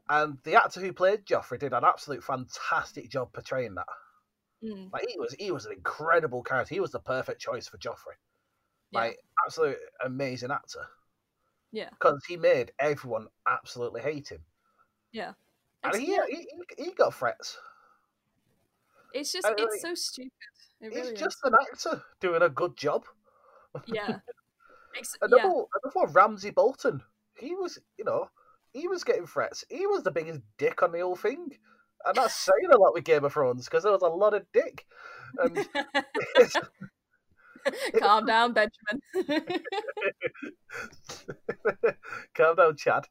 And 0.08 0.38
the 0.44 0.54
actor 0.54 0.80
who 0.80 0.92
played 0.92 1.26
Joffrey 1.26 1.58
did 1.58 1.72
an 1.72 1.84
absolute 1.84 2.22
fantastic 2.22 3.10
job 3.10 3.32
portraying 3.32 3.74
that. 3.74 3.86
Mm, 4.64 4.92
Like 4.92 5.06
he 5.08 5.18
was 5.18 5.34
he 5.38 5.50
was 5.50 5.66
an 5.66 5.72
incredible 5.72 6.42
character. 6.42 6.74
He 6.74 6.80
was 6.80 6.92
the 6.92 7.00
perfect 7.00 7.40
choice 7.40 7.68
for 7.68 7.78
Joffrey. 7.78 8.16
Yeah. 8.92 9.00
Like 9.00 9.18
absolute 9.44 9.78
amazing 10.04 10.50
actor. 10.52 10.86
Yeah. 11.72 11.90
Because 11.90 12.24
he 12.26 12.36
made 12.36 12.72
everyone 12.78 13.26
absolutely 13.46 14.00
hate 14.00 14.28
him. 14.30 14.44
Yeah. 15.12 15.32
And 15.82 15.96
he, 15.96 16.12
yeah, 16.12 16.24
he, 16.28 16.48
he 16.76 16.84
he 16.84 16.90
got 16.92 17.14
threats. 17.14 17.58
It's 19.16 19.32
just 19.32 19.46
I 19.46 19.54
it's 19.56 19.82
so 19.82 19.94
stupid. 19.94 20.32
It 20.80 20.92
He's 20.92 21.04
really 21.04 21.16
just 21.16 21.38
an 21.44 21.52
actor 21.60 22.02
doing 22.20 22.42
a 22.42 22.48
good 22.48 22.76
job. 22.76 23.04
Yeah. 23.86 24.18
Ex- 24.98 25.16
Another, 25.20 25.42
yeah. 25.44 25.62
another 25.94 26.12
Ramsey 26.12 26.50
Bolton. 26.50 27.02
He 27.38 27.54
was, 27.54 27.78
you 27.98 28.04
know, 28.04 28.28
he 28.72 28.88
was 28.88 29.04
getting 29.04 29.26
threats. 29.26 29.64
He 29.68 29.86
was 29.86 30.02
the 30.02 30.10
biggest 30.10 30.40
dick 30.58 30.82
on 30.82 30.92
the 30.92 31.00
whole 31.00 31.16
thing. 31.16 31.50
And 32.04 32.16
that's 32.16 32.34
saying 32.46 32.70
a 32.72 32.78
lot 32.78 32.94
with 32.94 33.04
Game 33.04 33.24
of 33.24 33.32
Thrones 33.32 33.66
because 33.66 33.82
there 33.82 33.92
was 33.92 34.02
a 34.02 34.08
lot 34.08 34.34
of 34.34 34.44
dick. 34.52 34.86
And 35.38 35.66
Calm 37.98 38.26
down, 38.26 38.52
Benjamin. 38.52 39.02
calm 42.34 42.56
down, 42.56 42.76
Chad. 42.76 43.04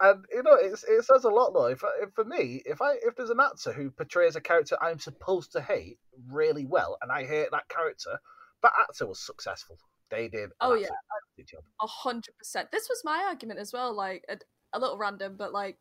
And 0.00 0.24
you 0.32 0.42
know, 0.42 0.54
it's, 0.54 0.84
it 0.84 1.04
says 1.04 1.24
a 1.24 1.28
lot 1.28 1.52
though. 1.52 1.66
If, 1.66 1.82
if 2.00 2.12
for 2.14 2.24
me, 2.24 2.62
if 2.64 2.80
I 2.80 2.94
if 3.02 3.16
there's 3.16 3.30
an 3.30 3.40
actor 3.40 3.72
who 3.72 3.90
portrays 3.90 4.36
a 4.36 4.40
character 4.40 4.76
I'm 4.80 5.00
supposed 5.00 5.52
to 5.52 5.60
hate 5.60 5.98
really 6.30 6.66
well, 6.66 6.98
and 7.02 7.10
I 7.10 7.24
hate 7.24 7.48
that 7.50 7.68
character, 7.68 8.18
that 8.62 8.72
actor 8.80 9.06
was 9.06 9.18
successful. 9.18 9.78
They 10.10 10.28
did. 10.28 10.50
Oh, 10.60 10.74
yeah. 10.74 10.86
absolutely 10.86 10.96
fantastic 11.36 11.48
job. 11.48 11.64
A 11.82 11.86
hundred 11.86 12.38
percent. 12.38 12.70
This 12.70 12.88
was 12.88 13.02
my 13.04 13.24
argument 13.26 13.60
as 13.60 13.72
well. 13.72 13.92
Like 13.92 14.24
a, 14.28 14.38
a 14.72 14.78
little 14.78 14.98
random, 14.98 15.36
but 15.36 15.52
like, 15.52 15.78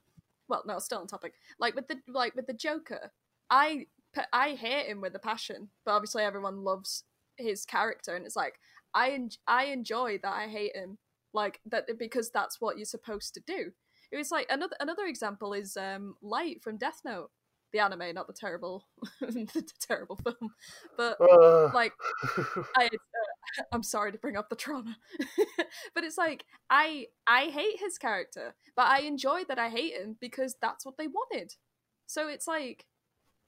well, 0.50 0.64
no, 0.66 0.80
still 0.80 1.00
on 1.00 1.08
topic. 1.08 1.34
Like 1.60 1.76
with 1.76 1.88
the 1.88 1.98
like 2.08 2.36
with 2.36 2.48
the 2.48 2.54
Joker, 2.54 3.12
I 3.50 3.86
I 4.34 4.52
hate 4.52 4.88
him 4.88 5.00
with 5.02 5.16
a 5.16 5.20
passion, 5.20 5.70
but 5.86 5.92
obviously 5.92 6.24
everyone 6.24 6.64
loves 6.64 7.04
his 7.38 7.66
character, 7.66 8.16
and 8.16 8.26
it's 8.26 8.36
like 8.36 8.56
I 8.94 9.12
en- 9.12 9.30
I 9.48 9.66
enjoy 9.66 10.20
that 10.24 10.34
I 10.34 10.48
hate 10.48 10.76
him, 10.76 10.98
like 11.34 11.60
that 11.68 11.86
because 12.00 12.32
that's 12.32 12.60
what 12.60 12.78
you're 12.78 12.86
supposed 12.86 13.34
to 13.36 13.42
do. 13.46 13.72
It 14.12 14.18
was 14.18 14.32
like 14.32 14.48
another 14.50 14.76
another 14.80 15.06
example 15.06 15.54
is 15.54 15.78
um 15.78 16.16
Light 16.22 16.64
from 16.64 16.78
Death 16.78 17.02
Note, 17.04 17.30
the 17.74 17.80
anime, 17.80 18.14
not 18.14 18.28
the 18.28 18.34
terrible 18.34 18.86
the 19.22 19.72
terrible 19.80 20.16
film, 20.18 20.52
but 20.98 21.18
Uh, 21.20 21.70
like 21.74 21.94
I, 22.78 22.86
uh, 22.86 23.64
I'm 23.72 23.84
sorry 23.84 24.12
to 24.12 24.18
bring 24.18 24.38
up 24.38 24.50
the 24.50 24.56
trauma, 24.56 24.96
but 25.94 26.04
it's 26.04 26.18
like 26.18 26.46
I 26.70 27.08
I 27.28 27.46
hate 27.46 27.80
his 27.80 27.98
character, 27.98 28.56
but 28.76 28.88
I 28.88 29.00
enjoy 29.00 29.44
that 29.46 29.60
I 29.60 29.70
hate 29.70 29.94
him 29.94 30.18
because 30.22 30.56
that's 30.62 30.86
what 30.86 30.98
they 30.98 31.08
wanted. 31.08 31.56
So 32.06 32.28
it's 32.30 32.48
like 32.48 32.86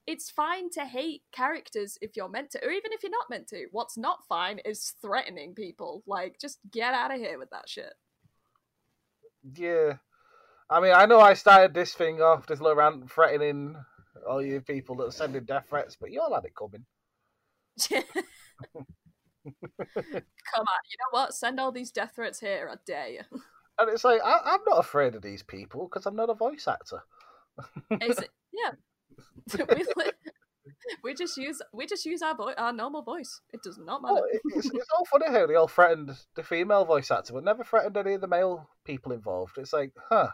it's 0.06 0.30
fine 0.30 0.70
to 0.70 0.84
hate 0.84 1.22
characters 1.32 1.96
if 2.00 2.16
you're 2.16 2.28
meant 2.28 2.50
to, 2.50 2.64
or 2.64 2.70
even 2.70 2.92
if 2.92 3.02
you're 3.02 3.10
not 3.10 3.30
meant 3.30 3.48
to. 3.48 3.66
What's 3.70 3.96
not 3.96 4.26
fine 4.28 4.58
is 4.64 4.94
threatening 5.00 5.54
people. 5.54 6.02
Like 6.06 6.38
just 6.40 6.58
get 6.70 6.94
out 6.94 7.14
of 7.14 7.20
here 7.20 7.38
with 7.38 7.50
that 7.50 7.68
shit. 7.68 7.94
yeah. 9.54 9.94
I 10.70 10.80
mean, 10.80 10.92
I 10.94 11.06
know 11.06 11.20
I 11.20 11.34
started 11.34 11.74
this 11.74 11.94
thing 11.94 12.22
off, 12.22 12.46
this 12.46 12.60
little 12.60 12.76
rant 12.76 13.10
threatening 13.10 13.76
all 14.28 14.42
you 14.42 14.60
people 14.60 14.96
that 14.96 15.06
are 15.06 15.12
sending 15.12 15.44
death 15.44 15.66
threats, 15.68 15.96
but 16.00 16.10
you 16.10 16.20
all 16.20 16.34
had 16.34 16.44
it 16.44 16.54
coming. 16.54 16.84
Come 19.44 19.54
on, 20.56 20.82
you 20.86 20.96
know 20.98 21.10
what? 21.12 21.34
Send 21.34 21.58
all 21.58 21.72
these 21.72 21.90
death 21.90 22.12
threats 22.14 22.40
here. 22.40 22.68
I 22.70 22.76
dare 22.86 23.08
you. 23.08 23.20
And 23.78 23.88
it's 23.90 24.04
like, 24.04 24.20
I, 24.22 24.40
I'm 24.44 24.60
not 24.68 24.78
afraid 24.78 25.14
of 25.14 25.22
these 25.22 25.42
people 25.42 25.88
because 25.88 26.06
I'm 26.06 26.16
not 26.16 26.30
a 26.30 26.34
voice 26.34 26.68
actor. 26.68 27.02
It's, 27.90 28.20
yeah. 28.52 28.72
we, 29.74 29.84
li- 29.96 30.12
we 31.02 31.14
just 31.14 31.36
use 31.36 31.60
we 31.72 31.86
just 31.86 32.04
use 32.04 32.22
our 32.22 32.34
vo- 32.34 32.54
our 32.56 32.72
normal 32.72 33.02
voice. 33.02 33.40
It 33.52 33.62
does 33.62 33.78
not 33.78 34.02
matter. 34.02 34.14
Well, 34.14 34.24
it's, 34.44 34.66
it's 34.66 34.88
all 34.96 35.06
funny 35.06 35.26
how 35.28 35.46
they 35.46 35.54
all 35.54 35.68
threatened 35.68 36.12
the 36.36 36.42
female 36.42 36.84
voice 36.84 37.10
actor, 37.10 37.32
but 37.32 37.44
never 37.44 37.64
threatened 37.64 37.96
any 37.96 38.14
of 38.14 38.20
the 38.20 38.28
male 38.28 38.68
people 38.84 39.12
involved. 39.12 39.56
It's 39.58 39.72
like, 39.72 39.92
huh. 40.10 40.28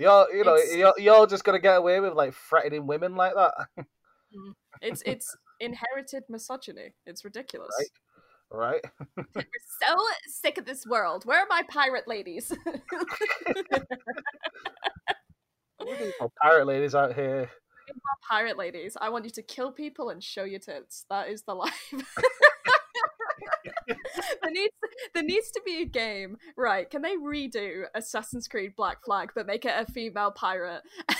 You're, 0.00 0.34
you 0.34 0.44
know, 0.44 0.56
you're, 0.56 0.94
you're 0.96 1.26
just 1.26 1.44
gonna 1.44 1.58
get 1.58 1.76
away 1.76 2.00
with 2.00 2.14
like 2.14 2.32
threatening 2.32 2.86
women 2.86 3.16
like 3.16 3.34
that, 3.34 3.52
mm-hmm. 3.78 4.50
It's 4.80 5.02
it's 5.04 5.36
inherited 5.60 6.24
misogyny. 6.30 6.94
It's 7.04 7.22
ridiculous. 7.22 7.68
right? 8.50 8.82
We're 9.16 9.44
so 9.82 9.96
sick 10.26 10.56
of 10.56 10.64
this 10.64 10.86
world. 10.86 11.24
Where 11.26 11.40
are 11.40 11.46
my 11.50 11.62
pirate 11.68 12.08
ladies? 12.08 12.50
We 15.84 15.92
need 15.92 16.12
more 16.20 16.30
pirate 16.42 16.66
ladies 16.66 16.94
out 16.94 17.14
here. 17.14 17.50
pirate 18.28 18.58
ladies. 18.58 18.96
I 19.00 19.08
want 19.08 19.24
you 19.24 19.30
to 19.30 19.42
kill 19.42 19.72
people 19.72 20.10
and 20.10 20.22
show 20.22 20.44
your 20.44 20.60
tits. 20.60 21.04
That 21.10 21.28
is 21.28 21.42
the 21.42 21.54
life. 21.54 21.92
there 24.42 24.50
needs 24.50 24.74
there 25.14 25.22
needs 25.22 25.50
to 25.50 25.60
be 25.64 25.82
a 25.82 25.86
game, 25.86 26.36
right? 26.56 26.88
Can 26.88 27.02
they 27.02 27.16
redo 27.16 27.84
Assassin's 27.94 28.48
Creed 28.48 28.74
Black 28.76 29.04
Flag 29.04 29.32
but 29.34 29.46
make 29.46 29.64
it 29.64 29.74
a 29.76 29.90
female 29.90 30.30
pirate? 30.30 30.82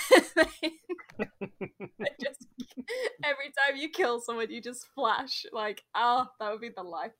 Just 2.21 2.47
every 3.23 3.51
time 3.67 3.77
you 3.77 3.89
kill 3.89 4.19
someone, 4.19 4.49
you 4.49 4.61
just 4.61 4.87
flash 4.95 5.45
like, 5.51 5.83
ah, 5.95 6.29
that 6.39 6.51
would 6.51 6.61
be 6.61 6.69
the 6.75 6.83
life. 6.83 7.11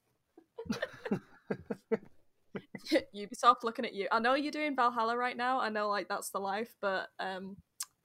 Ubisoft 3.16 3.64
looking 3.64 3.86
at 3.86 3.94
you. 3.94 4.08
I 4.12 4.20
know 4.20 4.34
you're 4.34 4.52
doing 4.52 4.76
Valhalla 4.76 5.16
right 5.16 5.38
now. 5.38 5.60
I 5.60 5.70
know 5.70 5.90
like 5.90 6.08
that's 6.08 6.30
the 6.30 6.40
life, 6.40 6.74
but 6.82 7.10
um, 7.20 7.58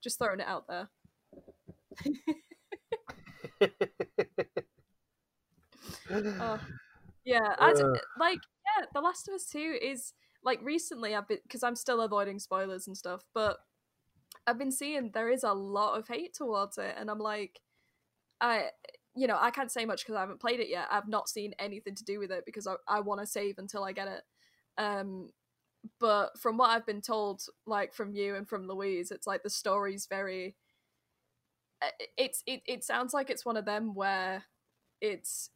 just 0.03 0.19
throwing 0.19 0.39
it 0.39 0.47
out 0.47 0.65
there. 0.67 0.89
Oh, 6.09 6.59
yeah, 7.27 7.55
I 7.59 7.73
like 8.19 8.39
yeah, 8.77 8.85
The 8.93 9.01
Last 9.01 9.27
of 9.27 9.35
Us 9.35 9.45
Two 9.47 9.77
is 9.81 10.13
like 10.43 10.59
recently 10.63 11.15
I've 11.15 11.27
been 11.27 11.39
because 11.43 11.63
I'm 11.63 11.75
still 11.75 12.01
avoiding 12.01 12.39
spoilers 12.39 12.87
and 12.87 12.97
stuff, 12.97 13.23
but 13.33 13.57
I've 14.47 14.59
been 14.59 14.71
seeing 14.71 15.11
there 15.13 15.29
is 15.29 15.43
a 15.43 15.53
lot 15.53 15.97
of 15.99 16.07
hate 16.07 16.33
towards 16.33 16.77
it, 16.77 16.95
and 16.97 17.09
I'm 17.11 17.19
like, 17.19 17.59
I 18.41 18.67
you 19.15 19.27
know 19.27 19.37
I 19.39 19.51
can't 19.51 19.71
say 19.71 19.85
much 19.85 20.03
because 20.03 20.15
I 20.15 20.21
haven't 20.21 20.41
played 20.41 20.59
it 20.61 20.69
yet. 20.69 20.87
I've 20.91 21.09
not 21.09 21.29
seen 21.29 21.53
anything 21.59 21.95
to 21.95 22.05
do 22.05 22.19
with 22.19 22.31
it 22.31 22.45
because 22.45 22.67
I 22.67 22.75
I 22.87 23.01
want 23.01 23.21
to 23.21 23.27
save 23.27 23.59
until 23.59 23.83
I 23.83 23.93
get 23.93 24.07
it. 24.09 24.23
Um, 24.77 25.31
but 25.99 26.39
from 26.39 26.57
what 26.57 26.71
I've 26.71 26.85
been 26.87 27.01
told, 27.01 27.43
like 27.67 27.93
from 27.93 28.13
you 28.13 28.35
and 28.35 28.47
from 28.47 28.67
Louise, 28.67 29.11
it's 29.11 29.27
like 29.27 29.43
the 29.43 29.49
story's 29.51 30.07
very. 30.07 30.55
uh, 31.81 31.89
It's 32.17 32.43
it 32.45 32.61
it 32.65 32.83
sounds 32.83 33.13
like 33.13 33.29
it's 33.29 33.45
one 33.45 33.57
of 33.57 33.65
them 33.65 33.93
where 33.93 34.43
it's 35.01 35.49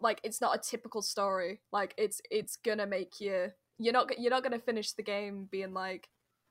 like 0.00 0.20
it's 0.22 0.40
not 0.40 0.56
a 0.56 0.60
typical 0.60 1.02
story 1.02 1.60
like 1.72 1.94
it's 1.96 2.20
it's 2.30 2.56
gonna 2.56 2.86
make 2.86 3.20
you 3.20 3.48
you're 3.78 3.92
not 3.92 4.18
you're 4.18 4.30
not 4.30 4.42
gonna 4.42 4.58
finish 4.58 4.92
the 4.92 5.02
game 5.02 5.48
being 5.50 5.72
like 5.74 6.08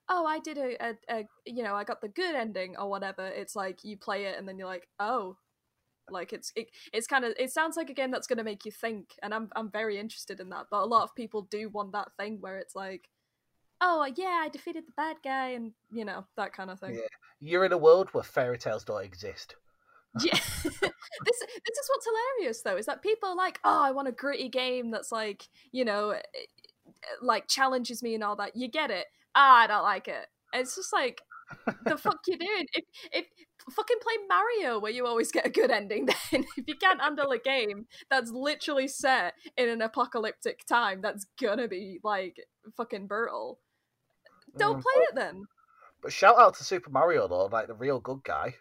oh 0.10 0.26
i 0.26 0.40
did 0.40 0.58
a, 0.58 0.84
a, 0.84 0.94
a 1.10 1.28
you 1.46 1.64
know 1.64 1.76
i 1.76 1.84
got 1.84 2.02
the 2.02 2.08
good 2.08 2.36
ending 2.36 2.76
or 2.78 2.90
whatever 2.90 3.28
it's 3.28 3.56
like 3.56 3.84
you 3.84 3.98
play 3.98 4.26
it 4.26 4.38
and 4.38 4.48
then 4.48 4.58
you're 4.58 4.68
like 4.68 4.88
oh 5.00 5.36
like 6.10 6.34
it's 6.34 6.52
it, 6.56 6.68
it's 6.92 7.06
kind 7.08 7.24
of 7.24 7.34
it 7.38 7.52
sounds 7.52 7.78
like 7.78 7.90
a 7.90 7.94
game 7.94 8.10
that's 8.10 8.28
gonna 8.28 8.44
make 8.44 8.66
you 8.66 8.72
think 8.72 9.16
and 9.22 9.34
i'm 9.34 9.50
i'm 9.56 9.70
very 9.70 10.00
interested 10.00 10.40
in 10.40 10.50
that 10.50 10.66
but 10.72 10.82
a 10.82 10.86
lot 10.86 11.04
of 11.04 11.16
people 11.16 11.44
do 11.44 11.70
want 11.70 11.92
that 11.92 12.10
thing 12.18 12.38
where 12.40 12.58
it's 12.58 12.76
like 12.76 13.10
oh 13.82 14.08
yeah 14.16 14.42
i 14.44 14.50
defeated 14.50 14.84
the 14.88 14.94
bad 14.98 15.18
guy 15.24 15.50
and 15.50 15.72
you 15.92 16.04
know 16.04 16.26
that 16.36 16.52
kind 16.52 16.72
of 16.72 16.80
thing 16.80 16.96
Yeah. 16.96 17.02
You're 17.42 17.64
in 17.64 17.72
a 17.72 17.78
world 17.78 18.10
where 18.12 18.24
fairy 18.24 18.58
tales 18.58 18.84
don't 18.84 19.04
exist. 19.04 19.56
Yeah. 20.24 20.34
This 21.26 21.40
this 21.40 21.78
is 21.78 21.90
what's 21.90 22.06
hilarious 22.06 22.62
though 22.62 22.78
is 22.78 22.86
that 22.86 23.02
people 23.02 23.30
are 23.30 23.36
like 23.36 23.60
oh 23.64 23.82
i 23.84 23.92
want 23.92 24.08
a 24.08 24.12
gritty 24.12 24.48
game 24.48 24.90
that's 24.92 25.12
like 25.12 25.50
you 25.72 25.84
know 25.84 26.12
eh, 26.12 26.22
like 27.22 27.48
challenges 27.48 28.02
me 28.04 28.16
and 28.16 28.24
all 28.24 28.36
that. 28.38 28.56
You 28.56 28.68
get 28.70 28.92
it. 28.92 29.08
Ah 29.36 29.58
i 29.64 29.68
don't 29.68 29.84
like 29.84 30.08
it. 30.08 30.28
It's 30.54 30.76
just 30.76 30.94
like 30.94 31.22
the 31.86 31.98
fuck 32.06 32.20
you 32.28 32.38
doing? 32.38 32.66
If 32.74 32.86
if 33.12 33.26
fucking 33.76 33.98
play 34.02 34.14
mario 34.28 34.80
where 34.80 34.92
you 34.92 35.06
always 35.06 35.32
get 35.32 35.46
a 35.46 35.50
good 35.50 35.72
ending 35.72 36.06
then. 36.08 36.46
If 36.58 36.68
you 36.68 36.76
can't 36.76 37.02
handle 37.02 37.32
a 37.32 37.38
game 37.40 37.88
that's 38.10 38.32
literally 38.32 38.88
set 38.88 39.34
in 39.58 39.70
an 39.70 39.82
apocalyptic 39.82 40.66
time 40.66 41.02
that's 41.02 41.26
gonna 41.42 41.68
be 41.68 42.00
like 42.04 42.38
fucking 42.78 43.08
brutal. 43.08 43.60
Don't 44.58 44.80
Mm. 44.80 44.84
play 44.84 45.04
it 45.04 45.16
then. 45.16 45.48
But 46.02 46.14
shout 46.14 46.40
out 46.40 46.56
to 46.56 46.64
Super 46.64 46.90
Mario 46.90 47.28
though, 47.28 47.46
like 47.46 47.68
the 47.68 47.74
real 47.74 48.00
good 48.00 48.24
guy. 48.24 48.56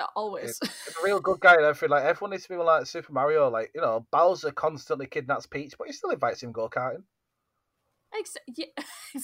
Uh, 0.00 0.06
always. 0.16 0.58
He's 0.62 0.96
a 1.00 1.04
real 1.04 1.20
good 1.20 1.40
guy 1.40 1.54
and 1.54 1.64
everything. 1.64 1.90
Like 1.90 2.04
everyone 2.04 2.30
needs 2.30 2.44
to 2.44 2.48
be 2.48 2.56
like 2.56 2.86
Super 2.86 3.12
Mario. 3.12 3.48
Like 3.50 3.70
you 3.74 3.80
know, 3.80 4.06
Bowser 4.10 4.50
constantly 4.52 5.06
kidnaps 5.06 5.46
Peach, 5.46 5.74
but 5.78 5.86
he 5.86 5.92
still 5.92 6.10
invites 6.10 6.42
him 6.42 6.52
go 6.52 6.68
karting 6.68 7.02
Ex- 8.18 8.36
yeah. 8.56 8.66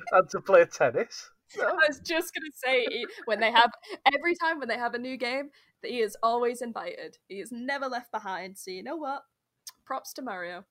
and 0.12 0.30
to 0.30 0.40
play 0.40 0.64
tennis. 0.64 1.30
I 1.60 1.72
was 1.86 2.00
just 2.00 2.34
gonna 2.34 2.50
say 2.52 2.86
he- 2.90 3.06
when 3.26 3.40
they 3.40 3.52
have 3.52 3.70
every 4.14 4.34
time 4.34 4.58
when 4.58 4.68
they 4.68 4.78
have 4.78 4.94
a 4.94 4.98
new 4.98 5.16
game, 5.16 5.50
that 5.82 5.90
he 5.90 6.00
is 6.00 6.16
always 6.22 6.62
invited. 6.62 7.18
He 7.28 7.36
is 7.36 7.52
never 7.52 7.86
left 7.86 8.10
behind. 8.12 8.58
So 8.58 8.70
you 8.70 8.82
know 8.82 8.96
what? 8.96 9.22
Props 9.84 10.12
to 10.14 10.22
Mario. 10.22 10.64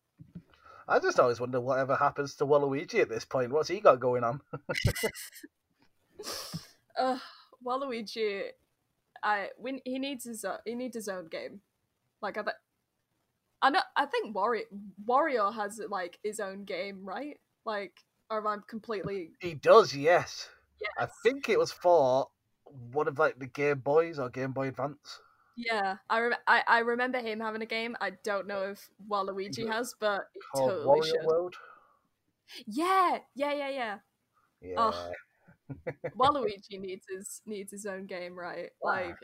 I 0.88 1.00
just 1.00 1.20
always 1.20 1.40
wonder 1.40 1.60
whatever 1.60 1.96
happens 1.96 2.36
to 2.36 2.46
Waluigi 2.46 3.02
at 3.02 3.10
this 3.10 3.26
point. 3.26 3.52
What's 3.52 3.70
he 3.70 3.80
got 3.80 4.00
going 4.00 4.24
on? 4.24 4.42
Ugh, 6.98 7.20
Waluigi, 7.66 8.44
I 9.24 9.50
when 9.58 9.80
he 9.86 10.00
needs 10.00 10.26
his 10.26 10.46
uh, 10.46 10.58
he 10.66 10.76
needs 10.76 10.96
his 10.96 11.08
own 11.08 11.28
game. 11.28 11.62
Like 12.22 12.38
I, 12.38 12.42
th- 12.44 12.56
I 13.62 13.70
know 13.70 13.82
I 13.96 14.06
think 14.06 14.36
Wario 14.36 14.64
Wario 15.08 15.54
has 15.54 15.82
like 15.90 16.20
his 16.24 16.40
own 16.40 16.64
game, 16.64 17.02
right? 17.04 17.40
Like, 17.66 18.04
or 18.30 18.40
am 18.40 18.48
I 18.48 18.58
completely? 18.68 19.32
He 19.40 19.56
does, 19.56 19.96
yes. 19.96 20.50
Yes. 20.82 20.92
I 20.98 21.08
think 21.24 21.50
it 21.50 21.58
was 21.58 21.72
for 21.72 22.28
one 22.92 23.08
of 23.08 23.18
like 23.18 23.40
the 23.40 23.48
Game 23.48 23.80
Boys 23.80 24.20
or 24.20 24.30
Game 24.30 24.52
Boy 24.52 24.68
Advance. 24.68 25.20
Yeah, 25.58 25.98
I, 26.10 26.20
rem- 26.20 26.40
I 26.48 26.64
I 26.68 26.80
remember 26.80 27.20
him 27.20 27.40
having 27.40 27.62
a 27.62 27.66
game. 27.66 27.96
I 28.02 28.12
don't 28.24 28.46
know 28.46 28.64
if 28.64 28.90
Waluigi 29.10 29.68
has, 29.68 29.96
but 30.00 30.28
he 30.34 30.42
totally 30.54 31.00
Wario 31.00 31.06
should. 31.06 31.26
World. 31.26 31.56
Yeah, 32.68 33.20
yeah, 33.36 33.54
yeah, 33.54 33.70
yeah. 33.70 33.98
Yeah. 34.62 34.76
Oh. 34.78 35.12
Waluigi 36.18 36.80
needs 36.80 37.06
his 37.10 37.42
needs 37.46 37.72
his 37.72 37.86
own 37.86 38.06
game, 38.06 38.38
right? 38.38 38.70
Like 38.84 39.18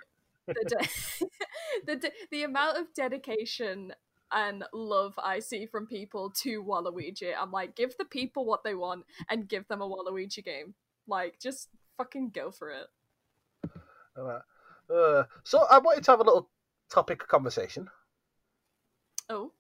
the 0.48 0.66
de- 0.68 1.26
the 1.86 1.96
de- 1.96 2.12
the 2.32 2.44
amount 2.44 2.78
of 2.78 2.94
dedication 2.96 3.94
and 4.32 4.64
love 4.74 5.14
I 5.18 5.40
see 5.40 5.66
from 5.66 5.88
people 5.88 6.32
to 6.42 6.64
Waluigi, 6.64 7.34
I'm 7.38 7.52
like, 7.52 7.76
give 7.76 7.98
the 7.98 8.06
people 8.06 8.46
what 8.46 8.64
they 8.64 8.76
want 8.76 9.06
and 9.30 9.48
give 9.48 9.68
them 9.68 9.82
a 9.82 9.88
Waluigi 9.88 10.44
game. 10.44 10.74
Like, 11.08 11.40
just 11.42 11.70
fucking 11.98 12.30
go 12.30 12.52
for 12.52 12.72
it. 12.72 12.88
Alright. 14.18 14.42
Uh, 14.90 15.24
so 15.44 15.66
I 15.70 15.80
wanted 15.80 16.04
to 16.06 16.12
have 16.12 16.20
a 16.20 16.24
little 16.24 16.50
topic 16.90 17.22
of 17.24 17.28
conversation. 17.28 17.90
Oh, 19.30 19.52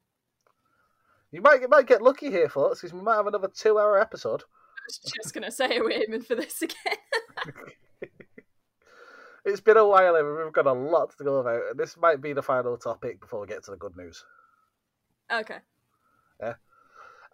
You 1.32 1.41
might 1.41 1.62
you 1.62 1.68
might 1.70 1.88
get 1.88 2.02
lucky 2.02 2.30
here, 2.30 2.49
folks, 2.49 2.82
because 2.82 2.94
we 2.94 3.02
might 3.02 3.16
have 3.16 3.28
another 3.28 3.48
two-hour 3.48 3.99
episode. 3.99 4.44
Was 5.04 5.12
just 5.24 5.34
gonna 5.34 5.52
say 5.52 5.80
we're 5.80 5.92
aiming 6.04 6.22
for 6.24 6.36
this 6.36 6.62
again. 6.62 6.78
It's 9.44 9.60
been 9.60 9.78
a 9.78 9.88
while, 9.88 10.16
and 10.16 10.38
we've 10.38 10.54
got 10.54 10.68
a 10.68 10.72
lot 10.72 11.18
to 11.18 11.24
go 11.24 11.38
about. 11.38 11.76
This 11.76 11.98
might 11.98 12.22
be 12.22 12.32
the 12.32 12.44
final 12.44 12.78
topic 12.78 13.20
before 13.20 13.42
we 13.42 13.48
get 13.48 13.64
to 13.64 13.72
the 13.72 13.78
good 13.78 13.98
news. 13.98 14.24
okay. 15.34 15.58
Yeah. 16.40 16.54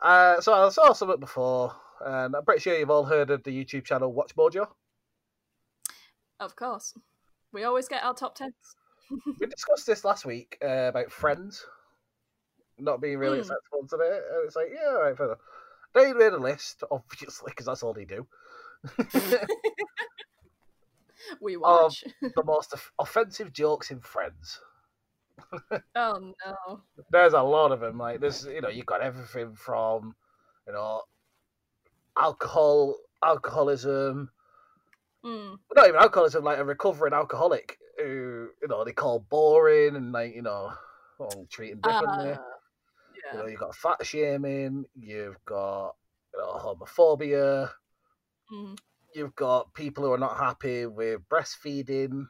Uh, 0.01 0.39
so 0.39 0.53
I 0.53 0.69
saw 0.69 0.93
something 0.93 1.19
before, 1.19 1.75
and 1.99 2.33
I'm 2.33 2.45
pretty 2.45 2.61
sure 2.61 2.77
you've 2.77 2.89
all 2.91 3.03
heard 3.03 3.29
of 3.29 3.43
the 3.43 3.51
YouTube 3.51 3.83
channel 3.83 4.13
Watch 4.13 4.35
Mojo. 4.37 4.67
Of 6.39 6.55
course. 6.55 6.93
We 7.51 7.65
always 7.65 7.89
get 7.89 8.03
our 8.05 8.13
top 8.13 8.35
tens. 8.35 8.53
we 9.41 9.47
discussed 9.47 9.85
this 9.85 10.05
last 10.05 10.25
week 10.25 10.57
uh, 10.63 10.87
about 10.89 11.11
friends 11.11 11.65
not 12.79 13.01
being 13.01 13.17
really 13.17 13.39
Hmm. 13.39 13.41
acceptable 13.41 13.85
today. 13.89 14.19
And 14.31 14.45
it's 14.45 14.55
like, 14.55 14.67
yeah, 14.73 14.91
all 14.91 15.01
right, 15.01 15.17
fair 15.17 15.25
enough. 15.25 15.39
They 15.97 16.13
made 16.13 16.33
a 16.33 16.37
list, 16.37 16.83
obviously, 16.91 17.51
because 17.51 17.65
that's 17.65 17.81
all 17.81 17.93
they 17.93 18.05
do. 18.05 18.27
we 21.41 21.57
watch. 21.57 22.03
the 22.21 22.43
most 22.43 22.73
off- 22.73 22.91
offensive 22.99 23.51
jokes 23.51 23.89
in 23.89 23.99
Friends. 23.99 24.59
oh 25.95 26.33
no. 26.45 26.81
There's 27.11 27.33
a 27.33 27.41
lot 27.41 27.71
of 27.71 27.79
them. 27.79 27.97
Like, 27.97 28.21
this, 28.21 28.45
you 28.45 28.61
know, 28.61 28.69
you've 28.69 28.85
got 28.85 29.01
everything 29.01 29.55
from, 29.55 30.15
you 30.67 30.73
know, 30.73 31.01
alcohol, 32.17 32.97
alcoholism, 33.23 34.29
Mm. 35.25 35.57
not 35.75 35.87
even 35.87 35.99
alcoholism, 35.99 36.43
like 36.43 36.59
a 36.59 36.63
recovering 36.63 37.11
alcoholic 37.11 37.77
who, 37.97 38.49
you 38.61 38.67
know, 38.67 38.85
they 38.85 38.93
call 38.93 39.19
boring 39.19 39.95
and, 39.95 40.11
like, 40.11 40.35
you 40.35 40.43
know, 40.43 40.71
treating 41.49 41.81
differently. 41.81 42.33
Uh, 42.33 42.37
You 43.31 43.37
yeah. 43.37 43.43
know, 43.43 43.47
you've 43.49 43.59
got 43.59 43.75
fat 43.75 44.05
shaming, 44.05 44.85
you've 44.95 45.43
got 45.45 45.95
you 46.33 46.39
know, 46.39 46.53
homophobia, 46.53 47.69
Mm. 48.51 48.77
you've 49.13 49.35
got 49.35 49.73
people 49.73 50.05
who 50.05 50.13
are 50.13 50.17
not 50.17 50.37
happy 50.37 50.85
with 50.85 51.21
breastfeeding. 51.29 52.27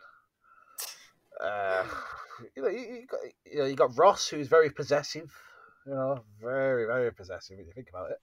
Uh, 1.39 1.85
you 2.55 2.63
know, 2.63 2.69
you, 2.69 2.79
you 2.79 3.07
got 3.07 3.19
you 3.45 3.59
know, 3.59 3.65
you 3.65 3.75
got 3.75 3.97
Ross, 3.97 4.27
who's 4.27 4.47
very 4.47 4.69
possessive. 4.69 5.31
You 5.85 5.93
know, 5.93 6.23
very 6.41 6.85
very 6.85 7.13
possessive. 7.13 7.57
When 7.57 7.67
you 7.67 7.73
think 7.73 7.89
about 7.89 8.11
it. 8.11 8.17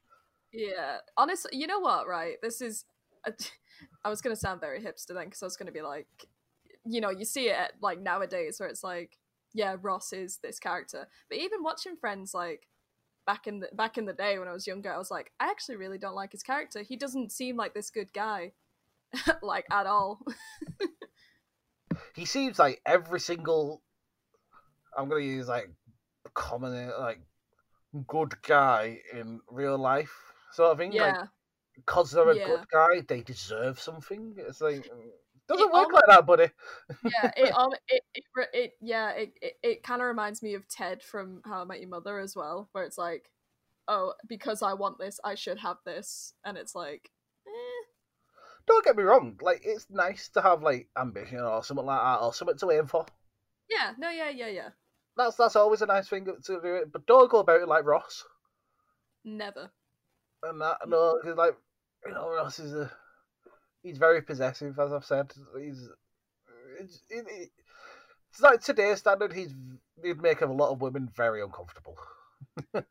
Yeah, 0.53 0.99
honestly, 1.17 1.51
you 1.55 1.67
know 1.67 1.81
what? 1.81 2.07
Right, 2.09 2.37
this 2.43 2.61
is. 2.61 2.85
I 4.05 4.11
was 4.11 4.21
gonna 4.21 4.37
sound 4.37 4.61
very 4.61 4.81
hipster 4.81 5.15
then, 5.15 5.27
because 5.27 5.43
I 5.43 5.47
was 5.47 5.57
gonna 5.57 5.73
be 5.73 5.83
like, 5.83 6.07
you 6.85 7.01
know, 7.01 7.11
you 7.11 7.25
see 7.25 7.49
it 7.49 7.57
at, 7.57 7.73
like 7.81 8.01
nowadays 8.01 8.61
where 8.61 8.69
it's 8.69 8.85
like, 8.85 9.17
yeah, 9.55 9.77
Ross 9.81 10.13
is 10.13 10.39
this 10.43 10.59
character. 10.59 11.07
But 11.31 11.39
even 11.39 11.63
watching 11.63 11.97
Friends, 11.97 12.35
like 12.35 12.67
back 13.27 13.47
in 13.47 13.61
the 13.61 13.69
back 13.73 13.97
in 13.97 14.05
the 14.05 14.13
day 14.13 14.39
when 14.39 14.49
I 14.49 14.53
was 14.53 14.67
younger, 14.67 14.93
I 14.93 14.99
was 14.99 15.11
like, 15.11 15.33
I 15.41 15.49
actually 15.49 15.77
really 15.77 15.97
don't 15.99 16.15
like 16.17 16.33
his 16.33 16.43
character. 16.43 16.83
He 16.83 16.97
doesn't 16.97 17.33
seem 17.33 17.57
like 17.57 17.73
this 17.73 17.91
good 17.91 18.13
guy, 18.13 18.53
like 19.43 19.65
at 19.71 19.87
all. 19.87 20.21
He 22.15 22.25
seems 22.27 22.59
like 22.59 22.81
every 22.85 23.21
single. 23.21 23.81
I'm 24.97 25.09
gonna 25.09 25.23
use 25.23 25.49
like 25.49 25.71
common 26.35 26.91
like 26.99 27.21
good 28.07 28.35
guy 28.43 29.01
in 29.13 29.41
real 29.49 29.79
life 29.79 30.13
sort 30.53 30.73
of 30.73 30.79
thing. 30.79 30.93
Like, 30.93 31.17
because 31.77 32.11
they're 32.11 32.31
a 32.31 32.37
Yeah. 32.37 32.47
good 32.47 32.67
guy, 32.73 33.01
they 33.07 33.21
deserve 33.23 33.81
something. 33.81 34.35
It's 34.37 34.61
like 34.61 34.85
doesn't 35.49 35.66
It 35.66 35.73
work 35.73 35.87
almo- 35.87 35.95
like 35.95 36.05
that, 36.09 36.27
buddy. 36.27 36.51
yeah, 37.03 37.31
it, 37.37 37.53
um, 37.57 37.73
it, 37.89 38.03
it, 38.15 38.25
it, 38.55 38.73
yeah, 38.81 39.11
it, 39.11 39.33
it, 39.43 39.55
it 39.62 39.83
kind 39.83 40.01
of 40.01 40.09
reminds 40.09 40.43
me 40.43 40.55
of 40.55 40.66
Ted 40.69 41.03
from 41.03 41.43
How 41.45 41.62
I 41.62 41.65
Met 41.65 41.81
Your 41.81 41.91
Mother 41.91 42.19
as 42.19 42.35
well, 42.35 42.69
where 42.73 42.85
it's 42.85 42.99
like, 42.99 43.31
oh, 43.89 44.15
because 44.27 44.62
I 44.62 44.75
want 44.75 44.99
this, 44.99 45.21
I 45.25 45.35
should 45.35 45.59
have 45.59 45.79
this, 45.85 46.33
and 46.45 46.57
it's 46.57 46.75
like, 46.75 47.11
eh, 47.47 47.85
Don't 48.66 48.85
get 48.85 48.97
me 48.97 49.03
wrong. 49.03 49.39
Like 49.43 49.62
it's 49.65 49.87
nice 49.91 50.29
to 50.31 50.41
have 50.43 50.62
like 50.62 50.89
ambition 50.97 51.41
or 51.41 51.62
something 51.62 51.85
like 51.87 52.01
that, 52.01 52.25
or 52.25 52.33
something 52.33 52.57
to 52.59 52.71
aim 52.73 52.87
for. 52.87 53.05
yeah, 53.69 53.93
no, 53.99 54.11
yeah, 54.11 54.31
yeah, 54.31 54.49
yeah, 54.49 54.69
That's 55.16 55.37
that's 55.37 55.57
always 55.57 55.83
a 55.83 55.87
nice 55.87 56.09
thing 56.09 56.25
to 56.27 56.61
do. 56.61 56.75
It, 56.77 56.93
but 56.93 57.07
don't 57.07 57.31
go 57.31 57.41
about 57.41 57.61
it 57.62 57.69
like 57.69 57.85
Ross 57.85 58.25
never. 59.25 59.71
and 60.43 60.61
that. 60.61 60.79
No, 60.87 61.19
'cause, 61.23 61.37
like 61.37 61.57
you 62.07 62.12
know, 62.12 62.29
Ross 62.31 62.59
is 62.59 62.75
a 62.75 62.91
he's 63.85 63.98
very 63.98 64.23
possessive, 64.23 64.77
as 64.81 64.93
I've 64.93 65.05
said. 65.05 65.32
He's 65.56 65.89
it's, 66.81 67.02
it, 67.09 67.51
it's 68.32 68.40
like 68.43 68.61
today's 68.61 68.98
standard. 68.98 69.32
He's 69.32 69.55
he'd 70.02 70.20
make 70.20 70.40
a 70.40 70.47
lot 70.47 70.73
of 70.73 70.81
women 70.81 71.09
very 71.15 71.40
uncomfortable. 71.40 71.97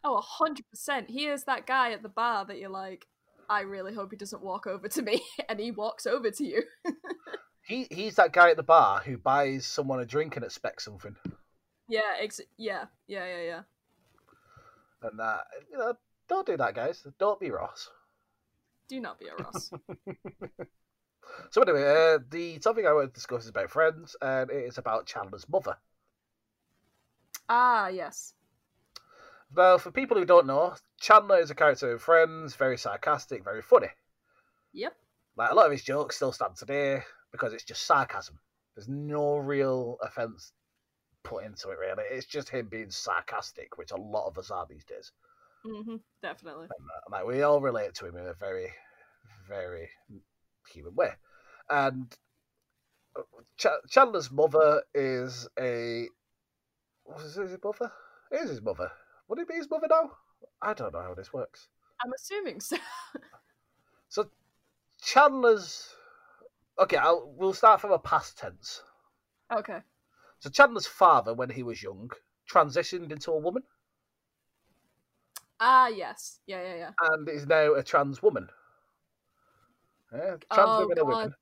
Oh, 0.03 0.17
a 0.17 0.21
hundred 0.21 0.67
percent. 0.69 1.09
He 1.09 1.25
is 1.27 1.43
that 1.45 1.65
guy 1.65 1.91
at 1.91 2.01
the 2.03 2.09
bar 2.09 2.43
that 2.45 2.59
you're 2.59 2.69
like, 2.69 3.05
I 3.49 3.61
really 3.61 3.93
hope 3.93 4.11
he 4.11 4.17
doesn't 4.17 4.41
walk 4.41 4.67
over 4.67 4.87
to 4.89 5.01
me, 5.01 5.21
and 5.49 5.59
he 5.59 5.71
walks 5.71 6.05
over 6.05 6.31
to 6.31 6.43
you. 6.43 6.63
He 7.65 7.87
he's 7.89 8.15
that 8.15 8.33
guy 8.33 8.49
at 8.49 8.57
the 8.57 8.63
bar 8.63 8.99
who 8.99 9.17
buys 9.17 9.65
someone 9.65 10.01
a 10.01 10.05
drink 10.05 10.35
and 10.35 10.43
expects 10.43 10.83
something. 10.83 11.15
yeah, 11.87 12.01
ex- 12.19 12.41
yeah, 12.57 12.85
yeah, 13.07 13.25
yeah, 13.25 13.41
yeah. 13.41 13.61
And 15.01 15.17
that 15.17 15.45
you 15.71 15.77
know, 15.77 15.93
don't 16.27 16.45
do 16.45 16.57
that, 16.57 16.75
guys. 16.75 17.07
Don't 17.19 17.39
be 17.39 17.51
Ross. 17.51 17.89
Do 18.89 18.99
not 18.99 19.17
be 19.17 19.27
a 19.27 19.35
Ross. 19.41 19.71
So 21.51 21.61
anyway, 21.61 21.83
uh, 21.83 22.19
the 22.29 22.59
topic 22.59 22.85
I 22.85 22.93
want 22.93 23.09
to 23.09 23.13
discuss 23.13 23.43
is 23.43 23.49
about 23.49 23.69
friends, 23.71 24.15
and 24.21 24.49
it 24.49 24.65
is 24.65 24.77
about 24.77 25.05
Chandler's 25.05 25.47
mother. 25.49 25.77
ah, 27.49 27.87
yes. 27.87 28.33
Now, 29.55 29.77
for 29.77 29.91
people 29.91 30.17
who 30.17 30.25
don't 30.25 30.47
know, 30.47 30.75
Chandler 30.99 31.39
is 31.39 31.51
a 31.51 31.55
character 31.55 31.91
in 31.91 31.99
Friends, 31.99 32.55
very 32.55 32.77
sarcastic, 32.77 33.43
very 33.43 33.61
funny. 33.61 33.89
Yep. 34.73 34.95
Like 35.35 35.51
a 35.51 35.55
lot 35.55 35.65
of 35.67 35.71
his 35.71 35.83
jokes 35.83 36.15
still 36.15 36.31
stand 36.31 36.55
today 36.55 37.03
because 37.31 37.53
it's 37.53 37.63
just 37.63 37.83
sarcasm. 37.83 38.39
There's 38.75 38.87
no 38.89 39.37
real 39.37 39.97
offense 40.01 40.51
put 41.23 41.43
into 41.43 41.69
it, 41.69 41.79
really. 41.79 42.03
It's 42.09 42.25
just 42.25 42.49
him 42.49 42.67
being 42.67 42.89
sarcastic, 42.89 43.77
which 43.77 43.91
a 43.91 43.97
lot 43.97 44.27
of 44.27 44.37
us 44.37 44.51
are 44.51 44.65
these 44.67 44.85
days. 44.85 45.11
hmm 45.63 45.95
Definitely. 46.21 46.67
And, 46.67 46.87
uh, 46.89 47.11
like 47.11 47.25
we 47.25 47.41
all 47.43 47.61
relate 47.61 47.93
to 47.95 48.07
him 48.07 48.17
in 48.17 48.27
a 48.27 48.33
very, 48.33 48.71
very 49.47 49.89
human 50.67 50.95
way. 50.95 51.09
And 51.69 52.15
uh, 53.17 53.21
Ch- 53.57 53.89
Chandler's 53.89 54.31
mother 54.31 54.83
is 54.93 55.47
a. 55.59 56.07
Was 57.05 57.37
it 57.37 57.49
his 57.49 57.57
mother? 57.63 57.91
It 58.31 58.41
is 58.41 58.49
his 58.49 58.61
mother. 58.61 58.91
Would 59.27 59.39
it 59.39 59.47
be 59.47 59.55
his 59.55 59.69
mother 59.69 59.87
now? 59.89 60.11
I 60.61 60.73
don't 60.73 60.93
know 60.93 61.01
how 61.01 61.13
this 61.13 61.33
works. 61.33 61.67
I'm 62.03 62.11
assuming 62.13 62.59
so. 62.59 62.77
So 64.09 64.29
Chandler's 65.01 65.95
okay, 66.79 66.97
I'll, 66.97 67.33
we'll 67.35 67.53
start 67.53 67.81
from 67.81 67.91
a 67.91 67.99
past 67.99 68.37
tense. 68.37 68.81
Okay. 69.51 69.79
So 70.39 70.49
Chandler's 70.49 70.85
father, 70.85 71.33
when 71.33 71.49
he 71.49 71.63
was 71.63 71.81
young, 71.81 72.11
transitioned 72.51 73.11
into 73.11 73.31
a 73.31 73.39
woman 73.39 73.63
Ah, 75.59 75.87
yes. 75.87 76.39
Yeah, 76.45 76.61
yeah, 76.61 76.75
yeah. 76.75 76.91
and 77.11 77.29
is 77.29 77.47
now 77.47 77.73
a 77.73 77.83
trans 77.83 78.21
woman. 78.21 78.49
Yeah, 80.13 80.35
Oh, 80.51 80.87
God. 80.95 81.33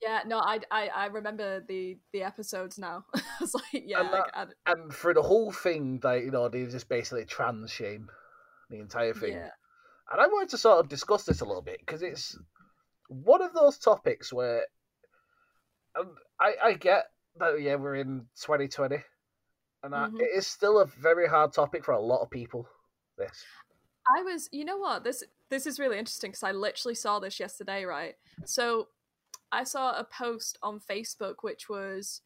Yeah, 0.00 0.20
no, 0.26 0.38
I, 0.38 0.60
I, 0.70 0.88
I 0.88 1.06
remember 1.06 1.60
the 1.66 1.98
the 2.12 2.22
episodes 2.22 2.78
now. 2.78 3.04
I 3.14 3.20
was 3.40 3.52
like, 3.54 3.82
yeah, 3.84 4.00
And 4.00 4.12
that- 4.12 4.30
I, 4.32 4.42
I- 4.42 4.72
And 4.72 4.94
for 4.94 5.12
the 5.12 5.22
whole 5.22 5.50
thing, 5.52 6.00
like, 6.02 6.24
you 6.24 6.30
know, 6.30 6.48
they 6.48 6.64
just 6.66 6.88
basically 6.88 7.24
trans 7.24 7.70
shame 7.72 8.08
the 8.70 8.78
entire 8.78 9.12
thing. 9.14 9.32
yeah, 9.32 9.50
And 10.12 10.20
I 10.20 10.26
wanted 10.28 10.50
to 10.50 10.58
sort 10.58 10.78
of 10.78 10.88
discuss 10.88 11.24
this 11.24 11.40
a 11.40 11.44
little 11.44 11.62
bit 11.62 11.78
because 11.80 12.02
it's 12.02 12.38
one 13.08 13.42
of 13.42 13.52
those 13.54 13.78
topics 13.78 14.32
where 14.32 14.66
and 15.96 16.08
I, 16.38 16.54
I 16.62 16.72
get 16.74 17.06
that, 17.40 17.60
yeah, 17.60 17.74
we're 17.74 17.96
in 17.96 18.26
2020, 18.40 18.98
and 19.82 19.94
I, 19.94 20.06
Mhm. 20.08 20.20
it 20.20 20.30
is 20.36 20.46
still 20.46 20.78
a 20.80 20.86
very 20.86 21.26
hard 21.26 21.52
topic 21.52 21.84
for 21.84 21.92
a 21.92 22.00
lot 22.00 22.20
of 22.22 22.30
people. 22.30 22.68
This. 23.16 23.42
I 24.16 24.22
was. 24.22 24.48
You 24.52 24.64
know 24.64 24.76
what? 24.78 25.02
This 25.02 25.24
this 25.50 25.66
is 25.66 25.78
really 25.78 25.98
interesting 25.98 26.30
because 26.30 26.42
I 26.42 26.52
literally 26.52 26.94
saw 26.94 27.18
this 27.18 27.40
yesterday. 27.40 27.84
Right. 27.84 28.14
So, 28.44 28.88
I 29.50 29.64
saw 29.64 29.98
a 29.98 30.04
post 30.04 30.58
on 30.62 30.78
Facebook 30.80 31.36
which 31.42 31.68
was, 31.68 32.20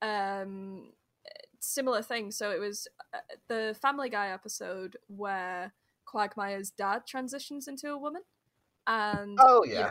um, 0.00 0.92
similar 1.60 2.02
thing. 2.02 2.30
So 2.30 2.50
it 2.50 2.60
was 2.60 2.88
uh, 3.12 3.18
the 3.48 3.76
Family 3.80 4.08
Guy 4.08 4.28
episode 4.28 4.96
where 5.08 5.72
Quagmire's 6.04 6.70
dad 6.70 7.02
transitions 7.06 7.68
into 7.68 7.90
a 7.90 7.98
woman, 7.98 8.22
and 8.86 9.38
Oh, 9.40 9.64
you 9.64 9.72
yeah. 9.72 9.78
know, 9.80 9.86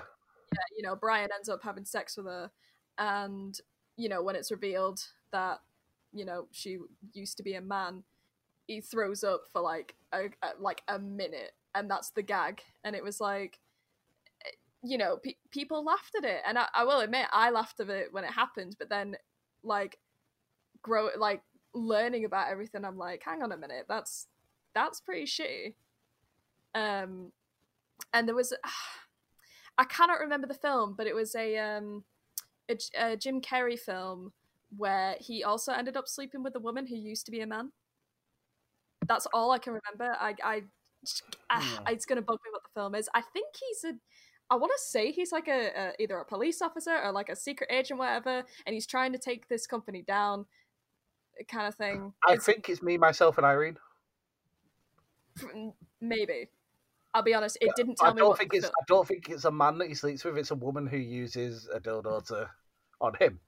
yeah, 0.53 0.63
you 0.77 0.83
know, 0.83 0.95
Brian 0.95 1.29
ends 1.35 1.49
up 1.49 1.61
having 1.63 1.85
sex 1.85 2.17
with 2.17 2.25
her, 2.25 2.49
and 2.97 3.59
you 3.97 4.09
know, 4.09 4.23
when 4.23 4.35
it's 4.35 4.51
revealed 4.51 5.01
that 5.31 5.59
you 6.13 6.25
know 6.25 6.47
she 6.51 6.77
used 7.13 7.37
to 7.37 7.43
be 7.43 7.53
a 7.55 7.61
man, 7.61 8.03
he 8.67 8.81
throws 8.81 9.23
up 9.23 9.43
for 9.51 9.61
like 9.61 9.95
a, 10.13 10.25
a 10.41 10.49
like 10.59 10.81
a 10.87 10.97
minute, 10.97 11.51
and 11.77 11.89
that's 11.89 12.11
the 12.11 12.23
gag, 12.23 12.61
and 12.83 12.95
it 12.95 13.03
was 13.03 13.19
like, 13.21 13.59
you 14.83 14.97
know, 14.97 15.17
pe- 15.17 15.35
people 15.51 15.83
laughed 15.83 16.15
at 16.17 16.23
it, 16.23 16.41
and 16.47 16.57
I, 16.57 16.67
I 16.73 16.83
will 16.83 16.99
admit 16.99 17.27
I 17.31 17.49
laughed 17.51 17.79
at 17.79 17.89
it 17.89 18.09
when 18.11 18.23
it 18.23 18.31
happened, 18.31 18.75
but 18.79 18.89
then 18.89 19.15
like 19.63 19.97
grow 20.81 21.09
like 21.17 21.41
learning 21.73 22.25
about 22.25 22.49
everything, 22.49 22.85
I'm 22.85 22.97
like, 22.97 23.23
hang 23.23 23.43
on 23.43 23.51
a 23.51 23.57
minute, 23.57 23.85
that's 23.87 24.27
that's 24.73 25.01
pretty 25.01 25.25
shitty. 25.25 25.75
Um, 26.75 27.31
and 28.13 28.27
there 28.27 28.35
was. 28.35 28.53
I 29.79 29.83
cannot 29.83 30.19
remember 30.19 30.47
the 30.47 30.55
film, 30.55 30.95
but 30.97 31.05
it 31.05 31.13
was 31.13 31.35
a 31.35 31.57
um 31.57 32.03
a, 32.69 32.77
a 32.97 33.17
Jim 33.17 33.41
Carrey 33.41 33.77
film 33.77 34.33
where 34.75 35.15
he 35.19 35.43
also 35.43 35.71
ended 35.71 35.95
up 35.95 36.07
sleeping 36.07 36.43
with 36.43 36.55
a 36.55 36.59
woman 36.59 36.87
who 36.87 36.95
used 36.95 37.25
to 37.25 37.31
be 37.31 37.41
a 37.41 37.47
man. 37.47 37.71
That's 39.07 39.27
all 39.33 39.51
I 39.51 39.59
can 39.59 39.73
remember. 39.73 40.17
I 40.19 40.35
I 40.43 40.63
Hmm. 41.49 41.83
it's 41.87 42.05
gonna 42.05 42.21
bug 42.21 42.39
me 42.45 42.51
what 42.51 42.63
the 42.63 42.69
film 42.79 42.95
is. 42.95 43.09
I 43.13 43.21
think 43.21 43.47
he's 43.59 43.83
a. 43.83 43.93
I 44.49 44.55
want 44.55 44.71
to 44.77 44.81
say 44.81 45.11
he's 45.11 45.31
like 45.33 45.47
a, 45.47 45.67
a 45.77 46.01
either 46.01 46.17
a 46.19 46.25
police 46.25 46.61
officer 46.61 46.97
or 47.03 47.11
like 47.11 47.29
a 47.29 47.35
secret 47.35 47.69
agent, 47.71 47.99
whatever, 47.99 48.43
and 48.65 48.73
he's 48.73 48.85
trying 48.87 49.11
to 49.13 49.17
take 49.19 49.49
this 49.49 49.67
company 49.67 50.01
down, 50.03 50.45
kind 51.49 51.67
of 51.67 51.75
thing. 51.75 52.13
I 52.27 52.33
It's- 52.33 52.45
think 52.45 52.69
it's 52.69 52.81
me, 52.81 52.97
myself, 52.97 53.37
and 53.37 53.45
Irene. 53.45 53.77
maybe. 56.01 56.47
I'll 57.13 57.23
be 57.23 57.33
honest. 57.33 57.57
It 57.61 57.71
didn't 57.75 57.97
I 58.01 58.05
tell 58.05 58.13
me 58.13 58.19
don't 58.21 58.37
think 58.37 58.53
it's. 58.53 58.65
fil- 58.65 58.73
I 58.79 58.83
don't 58.87 59.07
think 59.07 59.29
it's 59.29 59.45
a 59.45 59.51
man 59.51 59.77
that 59.79 59.87
he 59.87 59.93
sleeps 59.95 60.23
with. 60.23 60.37
It's 60.37 60.51
a 60.51 60.55
woman 60.55 60.87
who 60.87 60.97
uses 60.97 61.67
a 61.73 61.79
dildo 61.79 62.25
to 62.27 62.49
on 63.01 63.13
him. 63.19 63.39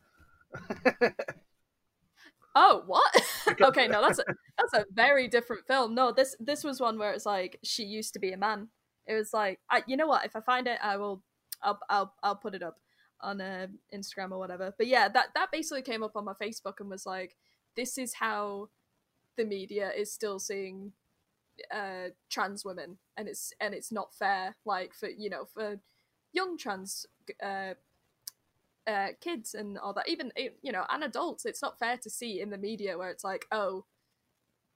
Oh, 2.61 2.84
what? 2.86 3.15
Okay, 3.61 3.88
no, 3.88 4.02
that's 4.02 4.19
a 4.19 4.23
that's 4.57 4.73
a 4.73 4.86
very 4.94 5.27
different 5.27 5.65
film. 5.65 5.95
No, 5.95 6.11
this 6.11 6.36
this 6.40 6.64
was 6.64 6.80
one 6.80 6.99
where 6.99 7.11
it's 7.11 7.26
like 7.26 7.57
she 7.64 7.84
used 7.84 8.14
to 8.14 8.19
be 8.19 8.31
a 8.31 8.38
man. 8.38 8.68
It 9.07 9.15
was 9.15 9.34
like, 9.34 9.60
I, 9.72 9.81
you 9.88 9.98
know 9.98 10.06
what? 10.07 10.26
If 10.26 10.36
I 10.36 10.41
find 10.41 10.68
it, 10.68 10.77
I 10.84 10.98
will, 10.98 11.23
I'll 11.64 11.80
I'll 11.90 12.14
I'll 12.22 12.36
put 12.36 12.53
it 12.53 12.61
up 12.61 12.77
on 13.22 13.41
uh, 13.41 13.68
Instagram 13.94 14.31
or 14.31 14.38
whatever. 14.38 14.73
But 14.77 14.88
yeah, 14.88 15.07
that 15.10 15.30
that 15.36 15.52
basically 15.52 15.81
came 15.81 16.03
up 16.03 16.15
on 16.15 16.26
my 16.26 16.34
Facebook 16.34 16.76
and 16.80 16.90
was 16.90 17.06
like, 17.06 17.36
this 17.76 17.98
is 17.98 18.14
how 18.15 18.69
the 19.36 19.45
media 19.45 19.91
is 19.91 20.14
still 20.14 20.38
seeing 20.38 20.94
uh 21.73 22.10
trans 22.30 22.64
women, 22.64 22.99
and 23.18 23.27
it's 23.27 23.52
and 23.60 23.73
it's 23.73 23.91
not 23.91 24.14
fair. 24.14 24.56
Like 24.65 24.94
for 24.94 25.10
you 25.10 25.30
know 25.30 25.45
for 25.45 25.80
young 26.34 26.57
trans 26.57 27.06
uh 27.41 27.73
uh, 28.90 29.07
kids 29.22 29.53
and 29.53 29.78
all 29.78 29.94
that, 29.94 30.10
even 30.10 30.32
you 30.61 30.72
know, 30.72 30.84
and 30.90 31.03
adults, 31.03 31.45
it's 31.45 31.61
not 31.61 31.78
fair 31.78 31.98
to 31.98 32.10
see 32.10 32.41
in 32.41 32.49
the 32.49 32.57
media 32.57 32.98
where 32.98 33.10
it's 33.10 33.24
like, 33.24 33.45
oh, 33.52 33.86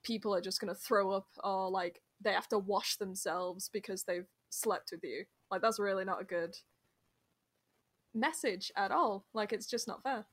people 0.03 0.35
are 0.35 0.41
just 0.41 0.59
gonna 0.61 0.75
throw 0.75 1.11
up 1.11 1.27
or 1.43 1.69
like 1.71 2.01
they 2.21 2.31
have 2.31 2.47
to 2.49 2.59
wash 2.59 2.97
themselves 2.97 3.69
because 3.71 4.03
they've 4.03 4.27
slept 4.49 4.91
with 4.91 5.03
you. 5.03 5.25
Like 5.49 5.61
that's 5.61 5.79
really 5.79 6.05
not 6.05 6.21
a 6.21 6.25
good 6.25 6.55
message 8.13 8.71
at 8.75 8.91
all. 8.91 9.25
Like 9.33 9.51
it's 9.51 9.67
just 9.67 9.87
not 9.87 10.03
fair. 10.03 10.25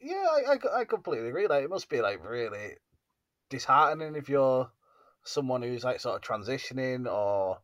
Yeah, 0.00 0.26
I, 0.46 0.54
I, 0.54 0.80
I 0.80 0.84
completely 0.84 1.28
agree. 1.28 1.46
Like, 1.46 1.64
it 1.64 1.70
must 1.70 1.88
be 1.88 2.02
like 2.02 2.28
really 2.28 2.74
disheartening 3.48 4.16
if 4.16 4.28
you're 4.28 4.70
someone 5.24 5.62
who's 5.62 5.84
like 5.84 6.00
sort 6.00 6.16
of 6.16 6.20
transitioning 6.22 7.10
or 7.10 7.58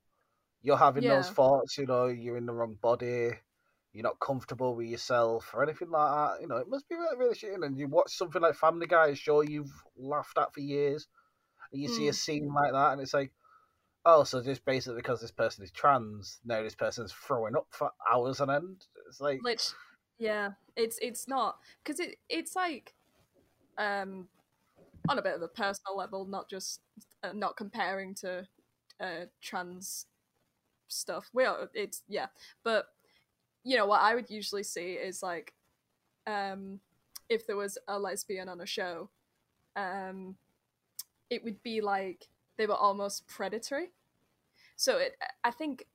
you're 0.62 0.76
having 0.76 1.04
those 1.04 1.28
thoughts. 1.28 1.76
You 1.76 1.86
know, 1.86 2.06
you're 2.06 2.38
in 2.38 2.46
the 2.46 2.54
wrong 2.54 2.76
body, 2.80 3.32
you're 3.92 4.04
not 4.04 4.20
comfortable 4.20 4.74
with 4.76 4.86
yourself 4.86 5.50
or 5.52 5.62
anything 5.62 5.90
like 5.90 6.10
that. 6.10 6.42
You 6.42 6.48
know, 6.48 6.56
it 6.56 6.68
must 6.68 6.88
be 6.88 6.94
really, 6.96 7.16
really 7.16 7.34
shitting. 7.34 7.64
And 7.64 7.78
you 7.78 7.88
watch 7.88 8.16
something 8.16 8.40
like 8.42 8.54
Family 8.54 8.86
Guy, 8.86 9.08
a 9.08 9.14
show 9.14 9.40
you've 9.42 9.72
laughed 9.96 10.38
at 10.38 10.54
for 10.54 10.60
years, 10.60 11.08
and 11.72 11.82
you 11.82 11.88
see 11.88 12.08
a 12.08 12.12
Mm. 12.12 12.14
scene 12.14 12.52
like 12.54 12.72
that, 12.72 12.92
and 12.92 13.00
it's 13.00 13.14
like. 13.14 13.32
Oh, 14.02 14.24
so 14.24 14.42
just 14.42 14.64
basically 14.64 14.96
because 14.96 15.20
this 15.20 15.30
person 15.30 15.62
is 15.62 15.70
trans, 15.70 16.40
now 16.42 16.62
this 16.62 16.74
person's 16.74 17.12
throwing 17.12 17.54
up 17.54 17.66
for 17.68 17.90
hours 18.10 18.40
on 18.40 18.50
end. 18.50 18.86
It's 19.06 19.20
like, 19.20 19.40
Which, 19.42 19.72
yeah, 20.18 20.52
it's 20.74 20.98
it's 21.02 21.28
not 21.28 21.58
because 21.84 22.00
it 22.00 22.16
it's 22.30 22.56
like, 22.56 22.94
um, 23.76 24.28
on 25.08 25.18
a 25.18 25.22
bit 25.22 25.34
of 25.34 25.42
a 25.42 25.48
personal 25.48 25.96
level, 25.96 26.24
not 26.24 26.48
just 26.48 26.80
uh, 27.22 27.32
not 27.34 27.58
comparing 27.58 28.14
to 28.16 28.46
uh 29.00 29.26
trans 29.42 30.06
stuff. 30.88 31.28
We 31.34 31.44
are 31.44 31.68
it's 31.74 32.02
yeah, 32.08 32.28
but 32.64 32.86
you 33.64 33.76
know 33.76 33.86
what 33.86 34.00
I 34.00 34.14
would 34.14 34.30
usually 34.30 34.62
see 34.62 34.92
is 34.92 35.22
like, 35.22 35.52
um, 36.26 36.80
if 37.28 37.46
there 37.46 37.56
was 37.56 37.78
a 37.88 37.98
lesbian 37.98 38.48
on 38.48 38.60
a 38.60 38.66
show, 38.66 39.10
um, 39.76 40.36
it 41.28 41.44
would 41.44 41.62
be 41.62 41.80
like 41.80 42.28
they 42.56 42.66
were 42.66 42.74
almost 42.74 43.26
predatory. 43.28 43.90
So 44.76 44.98
it, 44.98 45.16
I 45.44 45.50
think, 45.50 45.86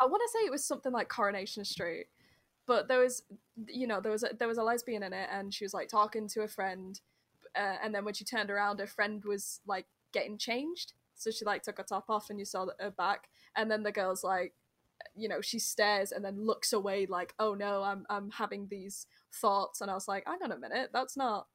I 0.00 0.06
want 0.06 0.22
to 0.24 0.30
say 0.32 0.46
it 0.46 0.50
was 0.50 0.64
something 0.64 0.92
like 0.92 1.08
Coronation 1.08 1.64
Street, 1.64 2.06
but 2.66 2.88
there 2.88 3.00
was, 3.00 3.22
you 3.66 3.86
know, 3.86 4.00
there 4.00 4.12
was 4.12 4.22
a, 4.22 4.30
there 4.38 4.48
was 4.48 4.58
a 4.58 4.62
lesbian 4.62 5.02
in 5.02 5.12
it, 5.12 5.28
and 5.30 5.52
she 5.52 5.64
was 5.64 5.74
like 5.74 5.88
talking 5.88 6.28
to 6.28 6.42
a 6.42 6.48
friend, 6.48 7.00
uh, 7.56 7.76
and 7.82 7.94
then 7.94 8.04
when 8.04 8.14
she 8.14 8.24
turned 8.24 8.50
around, 8.50 8.78
her 8.78 8.86
friend 8.86 9.24
was 9.24 9.60
like 9.66 9.86
getting 10.12 10.38
changed, 10.38 10.92
so 11.14 11.30
she 11.30 11.44
like 11.44 11.62
took 11.62 11.78
her 11.78 11.84
top 11.84 12.04
off, 12.08 12.30
and 12.30 12.38
you 12.38 12.44
saw 12.44 12.66
her 12.80 12.90
back, 12.90 13.28
and 13.56 13.70
then 13.70 13.82
the 13.82 13.92
girl's 13.92 14.24
like, 14.24 14.54
you 15.16 15.28
know, 15.28 15.40
she 15.40 15.58
stares 15.58 16.12
and 16.12 16.24
then 16.24 16.46
looks 16.46 16.72
away, 16.72 17.06
like, 17.06 17.34
oh 17.38 17.54
no, 17.54 17.82
I'm 17.82 18.06
I'm 18.10 18.30
having 18.30 18.68
these 18.68 19.06
thoughts, 19.32 19.80
and 19.80 19.90
I 19.90 19.94
was 19.94 20.08
like, 20.08 20.24
hang 20.26 20.38
on 20.42 20.52
a 20.52 20.58
minute, 20.58 20.90
that's 20.92 21.16
not, 21.16 21.46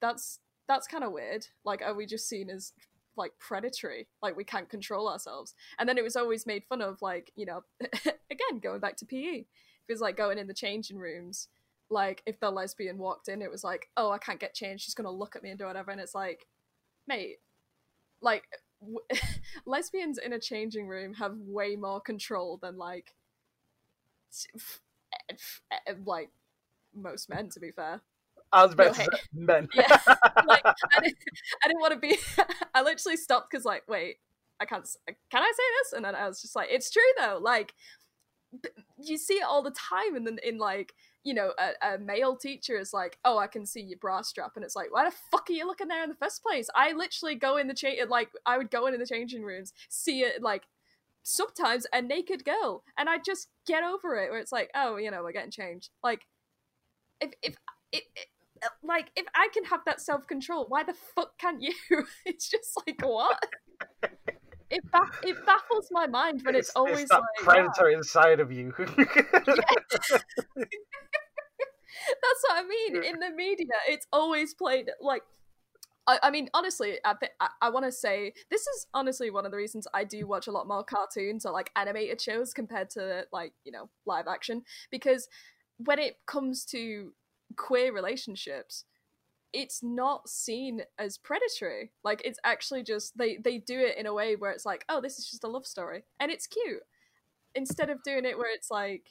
that's 0.00 0.40
that's 0.68 0.86
kind 0.86 1.04
of 1.04 1.12
weird. 1.12 1.46
Like, 1.64 1.82
are 1.82 1.94
we 1.94 2.06
just 2.06 2.28
seen 2.28 2.50
as 2.50 2.72
like 3.16 3.32
predatory? 3.38 4.08
Like 4.22 4.36
we 4.36 4.44
can't 4.44 4.68
control 4.68 5.08
ourselves. 5.08 5.54
And 5.78 5.88
then 5.88 5.98
it 5.98 6.04
was 6.04 6.16
always 6.16 6.46
made 6.46 6.64
fun 6.68 6.82
of, 6.82 7.00
like 7.02 7.32
you 7.36 7.46
know, 7.46 7.62
again 7.80 8.58
going 8.60 8.80
back 8.80 8.96
to 8.98 9.06
PE, 9.06 9.44
was 9.88 10.00
like 10.00 10.16
going 10.16 10.38
in 10.38 10.46
the 10.46 10.54
changing 10.54 10.98
rooms. 10.98 11.48
Like 11.90 12.22
if 12.26 12.40
the 12.40 12.50
lesbian 12.50 12.98
walked 12.98 13.28
in, 13.28 13.42
it 13.42 13.50
was 13.50 13.64
like, 13.64 13.88
oh, 13.96 14.10
I 14.10 14.18
can't 14.18 14.40
get 14.40 14.54
changed. 14.54 14.84
She's 14.84 14.94
gonna 14.94 15.10
look 15.10 15.36
at 15.36 15.42
me 15.42 15.50
and 15.50 15.58
do 15.58 15.66
whatever. 15.66 15.90
And 15.90 16.00
it's 16.00 16.14
like, 16.14 16.46
mate, 17.06 17.36
like 18.20 18.44
w- 18.82 19.00
lesbians 19.66 20.18
in 20.18 20.32
a 20.32 20.38
changing 20.40 20.86
room 20.88 21.14
have 21.14 21.36
way 21.38 21.76
more 21.76 22.00
control 22.00 22.58
than 22.62 22.76
like, 22.76 23.14
f- 24.56 24.80
eh, 25.12 25.34
f- 25.34 25.62
f- 25.88 25.96
like 26.06 26.30
most 26.94 27.28
men. 27.28 27.48
To 27.50 27.60
be 27.60 27.70
fair, 27.70 28.00
I 28.52 28.64
was 28.64 28.74
about 28.74 28.88
No, 28.88 28.92
to 28.92 29.00
hey. 29.00 29.06
say, 29.12 29.18
men. 29.32 29.68
yeah 29.72 29.96
like 30.44 30.66
I 30.66 31.00
didn't, 31.00 31.18
I 31.64 31.68
didn't 31.68 31.80
want 31.80 31.92
to 31.94 31.98
be 31.98 32.18
i 32.74 32.82
literally 32.82 33.16
stopped 33.16 33.50
because 33.50 33.64
like 33.64 33.84
wait 33.88 34.16
i 34.60 34.64
can't 34.64 34.86
can 35.06 35.42
i 35.42 35.52
say 35.56 35.62
this 35.82 35.92
and 35.92 36.04
then 36.04 36.14
i 36.14 36.26
was 36.28 36.42
just 36.42 36.56
like 36.56 36.68
it's 36.70 36.90
true 36.90 37.02
though 37.18 37.38
like 37.40 37.74
you 39.02 39.16
see 39.18 39.34
it 39.34 39.44
all 39.44 39.62
the 39.62 39.70
time 39.70 40.14
and 40.16 40.26
then 40.26 40.38
in 40.44 40.58
like 40.58 40.94
you 41.24 41.34
know 41.34 41.52
a, 41.58 41.94
a 41.94 41.98
male 41.98 42.36
teacher 42.36 42.76
is 42.76 42.92
like 42.92 43.18
oh 43.24 43.38
i 43.38 43.46
can 43.46 43.64
see 43.64 43.80
your 43.80 43.98
bra 43.98 44.22
strap 44.22 44.52
and 44.56 44.64
it's 44.64 44.76
like 44.76 44.92
why 44.92 45.04
the 45.04 45.14
fuck 45.30 45.48
are 45.48 45.52
you 45.52 45.66
looking 45.66 45.88
there 45.88 46.02
in 46.02 46.08
the 46.08 46.16
first 46.16 46.42
place 46.42 46.68
i 46.74 46.92
literally 46.92 47.34
go 47.34 47.56
in 47.56 47.68
the 47.68 47.74
change 47.74 48.00
like 48.08 48.28
i 48.44 48.58
would 48.58 48.70
go 48.70 48.86
in 48.86 48.98
the 48.98 49.06
changing 49.06 49.42
rooms 49.42 49.72
see 49.88 50.20
it 50.20 50.42
like 50.42 50.64
sometimes 51.22 51.86
a 51.92 52.02
naked 52.02 52.44
girl, 52.44 52.82
and 52.98 53.08
I 53.08 53.18
just 53.18 53.48
get 53.66 53.82
over 53.82 54.16
it. 54.16 54.30
Where 54.30 54.40
it's 54.40 54.52
like, 54.52 54.70
oh, 54.74 54.96
you 54.96 55.10
know, 55.10 55.22
we're 55.22 55.32
getting 55.32 55.50
changed. 55.50 55.90
Like, 56.02 56.22
if 57.20 57.32
if 57.42 57.54
it, 57.92 58.02
it 58.14 58.26
like 58.82 59.10
if 59.16 59.26
I 59.34 59.48
can 59.52 59.64
have 59.64 59.80
that 59.86 60.00
self 60.00 60.26
control, 60.26 60.66
why 60.68 60.84
the 60.84 60.94
fuck 61.14 61.38
can't 61.38 61.62
you? 61.62 61.74
it's 62.26 62.48
just 62.48 62.80
like 62.86 63.00
what? 63.02 63.42
it 64.72 64.82
it 65.22 65.46
baffles 65.46 65.88
my 65.90 66.06
mind, 66.06 66.42
when 66.44 66.54
it's, 66.54 66.68
it's 66.68 66.76
always 66.76 67.00
it's 67.00 67.10
that 67.10 67.20
like 67.20 67.28
predator 67.38 67.90
yeah. 67.90 67.96
inside 67.98 68.40
of 68.40 68.50
you. 68.50 68.72
That's 68.78 68.88
what 72.48 72.56
I 72.56 72.62
mean. 72.66 73.04
In 73.04 73.20
the 73.20 73.28
media, 73.30 73.66
it's 73.88 74.06
always 74.12 74.54
played 74.54 74.90
like. 75.00 75.22
I, 76.04 76.18
I 76.24 76.30
mean, 76.30 76.50
honestly, 76.52 76.98
I, 77.04 77.14
th- 77.14 77.30
I, 77.38 77.46
I 77.60 77.70
want 77.70 77.84
to 77.84 77.92
say 77.92 78.32
this 78.50 78.62
is 78.62 78.88
honestly 78.92 79.30
one 79.30 79.46
of 79.46 79.52
the 79.52 79.56
reasons 79.56 79.86
I 79.94 80.02
do 80.02 80.26
watch 80.26 80.48
a 80.48 80.50
lot 80.50 80.66
more 80.66 80.82
cartoons 80.82 81.46
or 81.46 81.52
like 81.52 81.70
animated 81.76 82.20
shows 82.20 82.52
compared 82.52 82.90
to 82.90 83.24
like 83.32 83.52
you 83.64 83.70
know 83.70 83.88
live 84.04 84.26
action 84.26 84.64
because 84.90 85.28
when 85.76 86.00
it 86.00 86.16
comes 86.26 86.64
to 86.66 87.12
queer 87.56 87.92
relationships, 87.92 88.84
it's 89.52 89.82
not 89.82 90.28
seen 90.28 90.82
as 90.98 91.18
predatory. 91.18 91.92
Like 92.04 92.22
it's 92.24 92.38
actually 92.44 92.82
just 92.82 93.16
they 93.16 93.36
they 93.36 93.58
do 93.58 93.78
it 93.78 93.98
in 93.98 94.06
a 94.06 94.14
way 94.14 94.36
where 94.36 94.50
it's 94.50 94.66
like, 94.66 94.84
oh, 94.88 95.00
this 95.00 95.18
is 95.18 95.28
just 95.28 95.44
a 95.44 95.48
love 95.48 95.66
story 95.66 96.04
and 96.20 96.30
it's 96.30 96.46
cute. 96.46 96.82
Instead 97.54 97.90
of 97.90 98.02
doing 98.02 98.24
it 98.24 98.38
where 98.38 98.52
it's 98.52 98.70
like, 98.70 99.10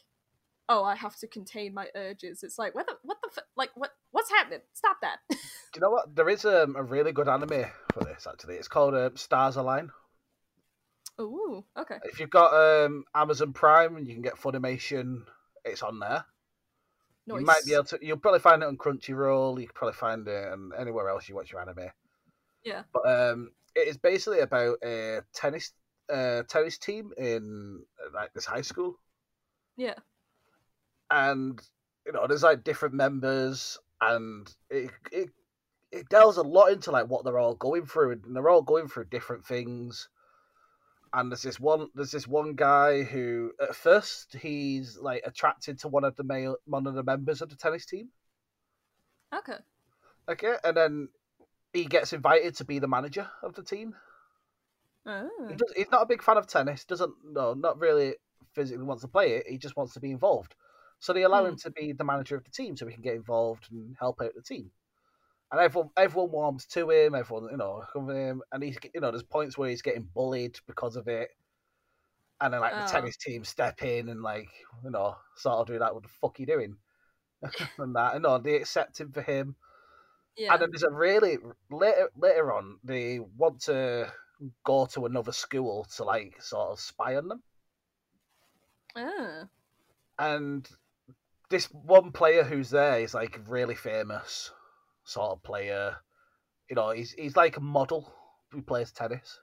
oh, 0.67 0.83
I 0.83 0.95
have 0.95 1.15
to 1.17 1.27
contain 1.27 1.73
my 1.73 1.87
urges. 1.95 2.43
It's 2.43 2.57
like, 2.57 2.73
what 2.73 2.87
the, 2.87 2.95
what 3.03 3.17
the, 3.21 3.29
f- 3.37 3.43
like, 3.55 3.69
what, 3.75 3.91
what's 4.11 4.31
happening? 4.31 4.61
Stop 4.73 4.97
that. 5.01 5.17
Do 5.29 5.37
you 5.75 5.81
know 5.81 5.91
what? 5.91 6.15
There 6.15 6.29
is 6.29 6.45
um, 6.45 6.75
a 6.75 6.83
really 6.83 7.11
good 7.11 7.27
anime 7.27 7.65
for 7.93 8.03
this. 8.03 8.25
Actually, 8.27 8.55
it's 8.55 8.67
called 8.67 8.95
uh, 8.95 9.11
Stars 9.15 9.57
Align. 9.57 9.91
Ooh, 11.19 11.63
okay. 11.77 11.97
If 12.03 12.19
you've 12.19 12.29
got 12.29 12.53
um, 12.53 13.03
Amazon 13.13 13.53
Prime 13.53 13.95
and 13.95 14.07
you 14.07 14.13
can 14.13 14.23
get 14.23 14.37
Funimation, 14.37 15.23
it's 15.65 15.83
on 15.83 15.99
there. 15.99 16.25
You 17.27 17.39
might 17.41 17.63
be 17.65 17.73
able 17.73 17.85
to. 17.85 17.99
You'll 18.01 18.17
probably 18.17 18.39
find 18.39 18.63
it 18.63 18.65
on 18.65 18.77
Crunchyroll. 18.77 19.59
You 19.59 19.67
can 19.67 19.73
probably 19.73 19.93
find 19.93 20.27
it 20.27 20.53
um, 20.53 20.73
anywhere 20.77 21.07
else 21.07 21.29
you 21.29 21.35
watch 21.35 21.51
your 21.51 21.61
anime. 21.61 21.89
Yeah. 22.63 22.83
But 22.93 23.07
um, 23.07 23.51
it 23.75 23.87
is 23.87 23.97
basically 23.97 24.39
about 24.39 24.77
a 24.83 25.21
tennis 25.33 25.71
uh, 26.11 26.43
tennis 26.43 26.77
team 26.77 27.11
in 27.17 27.83
like 28.13 28.33
this 28.33 28.45
high 28.45 28.61
school. 28.61 28.97
Yeah 29.77 29.93
and 31.11 31.61
you 32.05 32.13
know 32.13 32.25
there's 32.25 32.43
like 32.43 32.63
different 32.63 32.95
members 32.95 33.77
and 33.99 34.51
it, 34.69 34.89
it 35.11 35.29
it 35.91 36.09
delves 36.09 36.37
a 36.37 36.41
lot 36.41 36.71
into 36.71 36.89
like 36.89 37.07
what 37.07 37.23
they're 37.23 37.37
all 37.37 37.53
going 37.53 37.85
through 37.85 38.13
and 38.13 38.35
they're 38.35 38.49
all 38.49 38.61
going 38.61 38.87
through 38.87 39.05
different 39.05 39.45
things 39.45 40.07
and 41.13 41.31
there's 41.31 41.41
this 41.41 41.59
one 41.59 41.87
there's 41.95 42.11
this 42.11 42.27
one 42.27 42.53
guy 42.53 43.03
who 43.03 43.51
at 43.61 43.75
first 43.75 44.35
he's 44.39 44.97
like 44.97 45.21
attracted 45.25 45.79
to 45.79 45.87
one 45.87 46.03
of 46.03 46.15
the 46.15 46.23
male 46.23 46.55
one 46.65 46.87
of 46.87 46.93
the 46.93 47.03
members 47.03 47.41
of 47.41 47.49
the 47.49 47.55
tennis 47.55 47.85
team 47.85 48.09
okay 49.33 49.57
okay 50.29 50.55
and 50.63 50.77
then 50.77 51.09
he 51.73 51.85
gets 51.85 52.13
invited 52.13 52.55
to 52.55 52.65
be 52.65 52.79
the 52.79 52.87
manager 52.87 53.27
of 53.43 53.53
the 53.53 53.63
team 53.63 53.95
oh. 55.05 55.29
he 55.49 55.55
does, 55.55 55.73
he's 55.75 55.91
not 55.91 56.03
a 56.03 56.07
big 56.07 56.21
fan 56.23 56.37
of 56.37 56.47
tennis 56.47 56.85
doesn't 56.85 57.13
no 57.23 57.53
not 57.53 57.79
really 57.79 58.15
physically 58.53 58.83
wants 58.83 59.01
to 59.01 59.07
play 59.07 59.33
it 59.33 59.45
he 59.47 59.57
just 59.57 59.77
wants 59.77 59.93
to 59.93 59.99
be 59.99 60.11
involved 60.11 60.55
so 61.01 61.13
they 61.13 61.23
allow 61.23 61.43
mm. 61.43 61.49
him 61.49 61.55
to 61.57 61.71
be 61.71 61.93
the 61.93 62.03
manager 62.03 62.35
of 62.35 62.43
the 62.43 62.51
team, 62.51 62.77
so 62.77 62.85
he 62.85 62.93
can 62.93 63.01
get 63.01 63.15
involved 63.15 63.67
and 63.71 63.95
help 63.99 64.21
out 64.21 64.35
the 64.35 64.41
team. 64.41 64.69
And 65.51 65.59
everyone, 65.59 65.89
everyone 65.97 66.31
warms 66.31 66.65
to 66.67 66.89
him. 66.89 67.13
Everyone, 67.13 67.49
you 67.51 67.57
know, 67.57 67.83
him, 67.93 68.41
and 68.51 68.63
he's, 68.63 68.77
you 68.93 69.01
know, 69.01 69.11
there's 69.11 69.23
points 69.23 69.57
where 69.57 69.69
he's 69.69 69.81
getting 69.81 70.07
bullied 70.13 70.57
because 70.65 70.95
of 70.95 71.07
it. 71.07 71.29
And 72.39 72.53
then, 72.53 72.61
like, 72.61 72.73
oh. 72.73 72.85
the 72.85 72.91
tennis 72.91 73.17
team 73.17 73.43
step 73.43 73.83
in 73.83 74.09
and, 74.09 74.21
like, 74.21 74.49
you 74.83 74.91
know, 74.91 75.17
sort 75.35 75.59
of 75.59 75.67
do 75.67 75.79
that. 75.79 75.93
What 75.93 76.03
the 76.03 76.09
fuck 76.09 76.39
are 76.39 76.41
you 76.41 76.45
doing? 76.45 76.75
and 77.77 77.95
that, 77.95 78.15
and 78.15 78.23
no, 78.23 78.37
they 78.37 78.55
accept 78.55 78.99
him 78.99 79.11
for 79.11 79.21
him. 79.21 79.55
Yeah. 80.37 80.53
And 80.53 80.61
then 80.61 80.69
there's 80.71 80.83
a 80.83 80.89
really 80.89 81.37
later 81.69 82.09
later 82.17 82.53
on 82.53 82.77
they 82.83 83.19
want 83.19 83.61
to 83.63 84.11
go 84.63 84.85
to 84.87 85.05
another 85.05 85.33
school 85.33 85.85
to 85.97 86.03
like 86.05 86.41
sort 86.41 86.71
of 86.71 86.79
spy 86.79 87.17
on 87.17 87.27
them. 87.27 87.43
Oh. 88.95 89.43
And 90.17 90.67
this 91.49 91.65
one 91.65 92.11
player 92.11 92.43
who's 92.43 92.69
there 92.69 93.01
is 93.01 93.13
like 93.13 93.41
really 93.47 93.75
famous 93.75 94.51
sort 95.11 95.31
of 95.31 95.43
player. 95.43 95.97
You 96.69 96.75
know, 96.75 96.91
he's 96.91 97.11
he's 97.11 97.35
like 97.35 97.57
a 97.57 97.61
model 97.61 98.11
who 98.51 98.61
plays 98.61 98.91
tennis. 98.91 99.39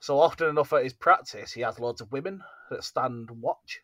So 0.00 0.20
often 0.20 0.48
enough 0.48 0.72
at 0.72 0.84
his 0.84 0.92
practice, 0.92 1.52
he 1.52 1.62
has 1.62 1.78
loads 1.78 2.00
of 2.00 2.12
women 2.12 2.42
that 2.70 2.84
stand 2.84 3.30
and 3.30 3.42
watch. 3.42 3.80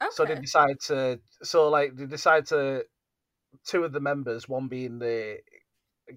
Okay. 0.00 0.10
So 0.12 0.24
they 0.24 0.36
decide 0.36 0.78
to, 0.86 1.18
so 1.42 1.68
like 1.68 1.96
they 1.96 2.06
decide 2.06 2.46
to, 2.46 2.84
two 3.64 3.84
of 3.84 3.92
the 3.92 4.00
members, 4.00 4.48
one 4.48 4.68
being 4.68 4.98
the 4.98 5.38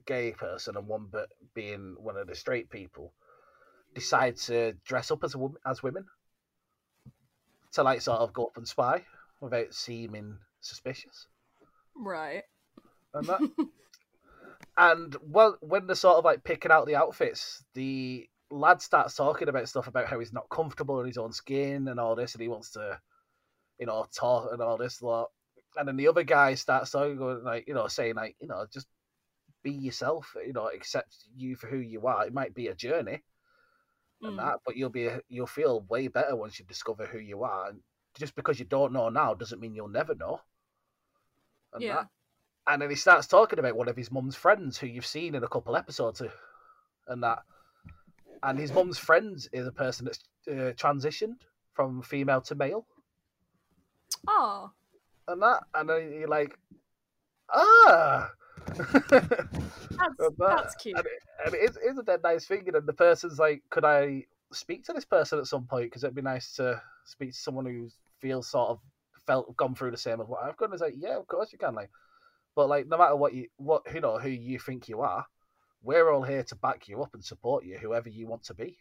gay 0.05 0.31
person 0.31 0.75
and 0.75 0.87
one 0.87 1.07
but 1.09 1.29
being 1.53 1.95
one 1.97 2.17
of 2.17 2.27
the 2.27 2.35
straight 2.35 2.69
people, 2.69 3.13
decide 3.95 4.37
to 4.37 4.73
dress 4.85 5.11
up 5.11 5.23
as 5.23 5.33
a 5.33 5.37
woman 5.37 5.57
as 5.65 5.81
women 5.81 6.05
to 7.71 7.83
like 7.83 8.01
sort 8.01 8.19
of 8.19 8.33
go 8.33 8.45
up 8.45 8.57
and 8.57 8.67
spy 8.67 9.03
without 9.39 9.73
seeming 9.73 10.37
suspicious. 10.61 11.27
Right. 11.99 12.43
And 13.13 13.27
that. 13.27 13.41
and 14.77 15.15
well, 15.21 15.57
when 15.61 15.85
they're 15.85 15.95
sort 15.95 16.17
of 16.17 16.25
like 16.25 16.43
picking 16.43 16.71
out 16.71 16.87
the 16.87 16.95
outfits, 16.95 17.63
the 17.73 18.27
lad 18.51 18.81
starts 18.81 19.15
talking 19.15 19.49
about 19.49 19.69
stuff 19.69 19.87
about 19.87 20.07
how 20.07 20.19
he's 20.19 20.33
not 20.33 20.49
comfortable 20.49 20.99
in 21.01 21.07
his 21.07 21.17
own 21.17 21.33
skin 21.33 21.87
and 21.87 21.99
all 21.99 22.15
this, 22.15 22.33
and 22.33 22.41
he 22.41 22.47
wants 22.47 22.71
to, 22.71 22.99
you 23.79 23.85
know, 23.85 24.05
talk 24.15 24.49
and 24.51 24.61
all 24.61 24.77
this 24.77 25.01
lot. 25.01 25.29
And 25.75 25.87
then 25.87 25.97
the 25.97 26.07
other 26.07 26.23
guy 26.23 26.55
starts 26.55 26.91
talking, 26.91 27.17
going 27.17 27.43
like, 27.43 27.67
you 27.67 27.73
know, 27.73 27.87
saying 27.87 28.15
like, 28.15 28.35
you 28.41 28.47
know, 28.47 28.65
just 28.73 28.87
be 29.61 29.71
yourself, 29.71 30.35
you 30.45 30.53
know, 30.53 30.67
accept 30.67 31.15
you 31.35 31.55
for 31.55 31.67
who 31.67 31.77
you 31.77 32.07
are. 32.07 32.25
It 32.25 32.33
might 32.33 32.53
be 32.53 32.67
a 32.67 32.75
journey, 32.75 33.21
and 34.21 34.33
mm. 34.33 34.37
that, 34.37 34.59
but 34.65 34.77
you'll 34.77 34.89
be 34.89 35.09
you'll 35.27 35.47
feel 35.47 35.85
way 35.89 36.07
better 36.07 36.35
once 36.35 36.59
you 36.59 36.65
discover 36.65 37.05
who 37.05 37.19
you 37.19 37.43
are. 37.43 37.69
And 37.69 37.81
just 38.17 38.35
because 38.35 38.59
you 38.59 38.65
don't 38.65 38.93
know 38.93 39.09
now 39.09 39.33
doesn't 39.33 39.59
mean 39.59 39.75
you'll 39.75 39.89
never 39.89 40.15
know. 40.15 40.41
And 41.73 41.83
yeah. 41.83 41.95
That. 41.95 42.07
And 42.67 42.81
then 42.81 42.89
he 42.89 42.95
starts 42.95 43.27
talking 43.27 43.57
about 43.57 43.75
one 43.75 43.87
of 43.89 43.97
his 43.97 44.11
mum's 44.11 44.35
friends 44.35 44.77
who 44.77 44.87
you've 44.87 45.05
seen 45.05 45.33
in 45.33 45.43
a 45.43 45.47
couple 45.47 45.75
episodes, 45.75 46.21
and 47.07 47.23
that. 47.23 47.39
And 48.43 48.57
his 48.57 48.71
mum's 48.71 48.97
friends 48.97 49.49
is 49.51 49.67
a 49.67 49.71
person 49.71 50.05
that's 50.05 50.19
uh, 50.47 50.73
transitioned 50.73 51.41
from 51.73 52.01
female 52.01 52.41
to 52.41 52.55
male. 52.55 52.85
Oh. 54.27 54.71
And 55.27 55.41
that, 55.41 55.63
and 55.73 55.89
then 55.89 56.13
you're 56.13 56.27
like, 56.27 56.57
ah, 57.53 58.31
that's, 58.67 60.29
that's 60.37 60.75
cute. 60.75 60.97
And 60.97 61.05
it, 61.05 61.11
and 61.45 61.55
it 61.55 61.69
is, 61.69 61.77
it 61.77 61.91
is 61.91 61.97
a 61.97 62.03
dead 62.03 62.21
nice 62.23 62.45
thing. 62.45 62.67
And 62.73 62.87
the 62.87 62.93
person's 62.93 63.39
like, 63.39 63.61
could 63.69 63.85
I 63.85 64.25
speak 64.51 64.85
to 64.85 64.93
this 64.93 65.05
person 65.05 65.39
at 65.39 65.47
some 65.47 65.65
point? 65.65 65.85
Because 65.85 66.03
it'd 66.03 66.15
be 66.15 66.21
nice 66.21 66.53
to 66.55 66.81
speak 67.05 67.31
to 67.31 67.37
someone 67.37 67.65
who 67.65 67.89
feels 68.19 68.47
sort 68.47 68.69
of 68.69 68.79
felt 69.29 69.55
gone 69.55 69.75
through 69.75 69.91
the 69.91 69.97
same 69.97 70.19
as 70.21 70.27
what 70.27 70.43
I've 70.43 70.57
gone. 70.57 70.73
It's 70.73 70.81
like, 70.81 70.95
yeah, 70.97 71.17
of 71.17 71.27
course 71.27 71.51
you 71.51 71.59
can. 71.59 71.75
Like, 71.75 71.89
but 72.55 72.67
like, 72.67 72.87
no 72.87 72.97
matter 72.97 73.15
what 73.15 73.33
you, 73.33 73.47
what 73.57 73.83
you 73.93 74.01
know, 74.01 74.17
who 74.17 74.29
you 74.29 74.59
think 74.59 74.89
you 74.89 75.01
are, 75.01 75.25
we're 75.83 76.11
all 76.11 76.23
here 76.23 76.43
to 76.43 76.55
back 76.55 76.87
you 76.87 77.01
up 77.01 77.13
and 77.13 77.23
support 77.23 77.65
you, 77.65 77.77
whoever 77.77 78.09
you 78.09 78.27
want 78.27 78.43
to 78.45 78.53
be. 78.53 78.77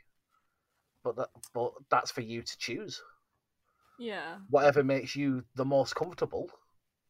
But 1.05 1.17
that, 1.17 1.29
but 1.55 1.73
that's 1.91 2.11
for 2.11 2.23
you 2.23 2.43
to 2.43 2.59
choose. 2.59 3.03
Yeah. 3.99 4.37
Whatever 4.51 4.83
makes 4.83 5.15
you 5.15 5.45
the 5.55 5.65
most 5.65 5.95
comfortable 5.95 6.51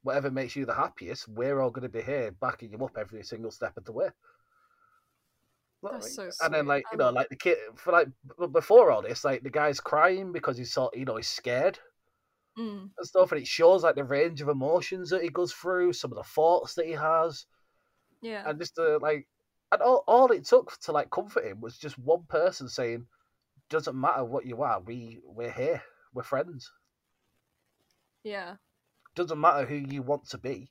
whatever 0.02 0.31
makes 0.31 0.56
you 0.56 0.65
the 0.65 0.74
happiest, 0.74 1.28
we're 1.28 1.60
all 1.60 1.70
going 1.70 1.82
to 1.82 1.89
be 1.89 2.02
here 2.02 2.35
backing 2.40 2.73
you 2.73 2.85
up 2.85 2.97
every 2.98 3.23
single 3.23 3.51
step 3.51 3.77
of 3.77 3.85
the 3.85 3.93
way. 3.93 4.09
That's 5.82 6.15
so 6.15 6.31
sweet. 6.31 6.35
And 6.47 6.55
then, 6.55 6.66
like 6.66 6.85
you 6.90 6.98
know, 6.98 7.10
like 7.10 7.28
the 7.28 7.36
kid 7.36 7.56
for 7.77 7.93
like 7.93 8.09
before 8.52 8.90
all 8.90 9.02
this, 9.02 9.24
like 9.24 9.43
the 9.43 9.51
guy's 9.51 9.81
crying 9.81 10.32
because 10.32 10.56
he's 10.56 10.73
sort, 10.73 10.97
you 10.97 11.05
know, 11.05 11.16
he's 11.16 11.28
scared 11.28 11.78
mm. 12.59 12.90
and 12.97 13.06
stuff, 13.06 13.32
and 13.32 13.40
it 13.40 13.47
shows 13.47 13.82
like 13.82 13.94
the 13.94 14.05
range 14.05 14.40
of 14.40 14.48
emotions 14.48 15.10
that 15.10 15.22
he 15.22 15.28
goes 15.28 15.52
through, 15.52 15.93
some 15.93 16.12
of 16.12 16.16
the 16.16 16.24
thoughts 16.24 16.74
that 16.74 16.86
he 16.86 16.93
has, 16.93 17.47
yeah, 18.20 18.43
and 18.47 18.59
just 18.59 18.74
to 18.76 18.98
like, 18.98 19.26
and 19.72 19.82
all 19.82 20.05
all 20.06 20.30
it 20.32 20.44
took 20.44 20.78
to 20.80 20.93
like 20.93 21.10
comfort 21.10 21.44
him 21.47 21.60
was 21.60 21.78
just 21.78 21.98
one 21.98 22.24
person 22.28 22.68
saying, 22.68 23.06
"Doesn't 23.70 23.98
matter 23.98 24.24
what 24.24 24.47
you 24.47 24.62
are, 24.62 24.80
we 24.80 25.20
we're 25.24 25.52
here, 25.52 25.82
we're 26.12 26.22
friends." 26.22 26.72
Yeah, 28.24 28.56
doesn't 29.14 29.40
matter 29.40 29.64
who 29.64 29.76
you 29.76 30.02
want 30.02 30.28
to 30.30 30.39
be. 30.39 30.70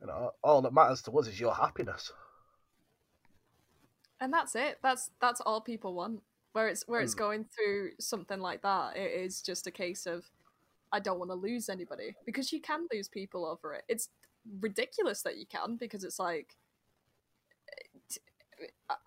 You 0.00 0.08
know, 0.08 0.32
all 0.42 0.62
that 0.62 0.74
matters 0.74 1.02
to 1.02 1.12
us 1.12 1.28
is 1.28 1.38
your 1.38 1.54
happiness. 1.54 2.10
And 4.20 4.32
that's 4.32 4.54
it. 4.54 4.78
That's 4.82 5.10
that's 5.20 5.40
all 5.40 5.60
people 5.60 5.94
want. 5.94 6.22
Where 6.52 6.68
it's 6.68 6.86
where 6.86 7.00
it's 7.00 7.14
hmm. 7.14 7.18
going 7.18 7.44
through 7.44 7.92
something 7.98 8.40
like 8.40 8.62
that, 8.62 8.96
it 8.96 9.10
is 9.10 9.40
just 9.42 9.66
a 9.66 9.70
case 9.70 10.06
of 10.06 10.24
I 10.92 11.00
don't 11.00 11.18
want 11.18 11.30
to 11.30 11.34
lose 11.34 11.68
anybody 11.68 12.14
because 12.26 12.52
you 12.52 12.60
can 12.60 12.86
lose 12.92 13.08
people 13.08 13.46
over 13.46 13.74
it. 13.74 13.84
It's 13.88 14.10
ridiculous 14.60 15.22
that 15.22 15.38
you 15.38 15.46
can 15.46 15.76
because 15.76 16.04
it's 16.04 16.18
like 16.18 16.56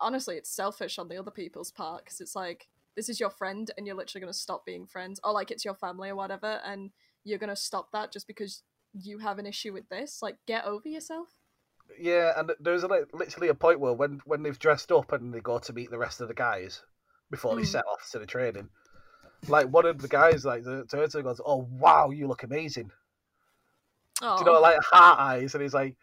honestly, 0.00 0.36
it's 0.36 0.50
selfish 0.50 0.98
on 0.98 1.08
the 1.08 1.16
other 1.16 1.30
people's 1.30 1.70
part 1.70 2.04
because 2.04 2.20
it's 2.20 2.36
like 2.36 2.68
this 2.96 3.08
is 3.08 3.20
your 3.20 3.30
friend 3.30 3.70
and 3.76 3.86
you're 3.86 3.96
literally 3.96 4.20
going 4.20 4.32
to 4.32 4.38
stop 4.38 4.64
being 4.64 4.86
friends, 4.86 5.20
or 5.22 5.32
like 5.32 5.50
it's 5.50 5.64
your 5.64 5.74
family 5.74 6.08
or 6.08 6.16
whatever, 6.16 6.60
and 6.64 6.90
you're 7.24 7.38
going 7.38 7.50
to 7.50 7.56
stop 7.56 7.90
that 7.92 8.12
just 8.12 8.26
because 8.26 8.62
you 8.94 9.18
have 9.18 9.38
an 9.38 9.46
issue 9.46 9.72
with 9.72 9.88
this. 9.88 10.20
Like, 10.22 10.36
get 10.46 10.64
over 10.64 10.88
yourself. 10.88 11.28
Yeah, 12.00 12.32
and 12.36 12.50
there's 12.58 12.82
a, 12.82 12.88
like, 12.88 13.06
literally 13.12 13.48
a 13.48 13.54
point 13.54 13.80
where 13.80 13.92
when 13.92 14.20
when 14.24 14.42
they've 14.42 14.58
dressed 14.58 14.90
up 14.90 15.12
and 15.12 15.32
they 15.32 15.40
go 15.40 15.58
to 15.58 15.72
meet 15.72 15.90
the 15.90 15.98
rest 15.98 16.20
of 16.20 16.28
the 16.28 16.34
guys 16.34 16.82
before 17.30 17.56
they 17.56 17.62
Mm. 17.62 17.66
set 17.66 17.84
off 17.86 18.08
to 18.10 18.18
the 18.18 18.26
training, 18.26 18.68
like 19.48 19.66
one 19.68 19.86
of 19.86 20.00
the 20.00 20.08
guys 20.08 20.44
like 20.44 20.64
the 20.64 20.86
her 20.92 21.22
goes, 21.22 21.40
"Oh 21.44 21.68
wow, 21.70 22.10
you 22.10 22.26
look 22.26 22.42
amazing." 22.42 22.90
Oh, 24.22 24.38
Do 24.38 24.44
you 24.44 24.50
know, 24.52 24.60
like 24.60 24.78
heart 24.82 25.18
eyes, 25.18 25.54
and 25.54 25.62
he's 25.62 25.74
like, 25.74 25.96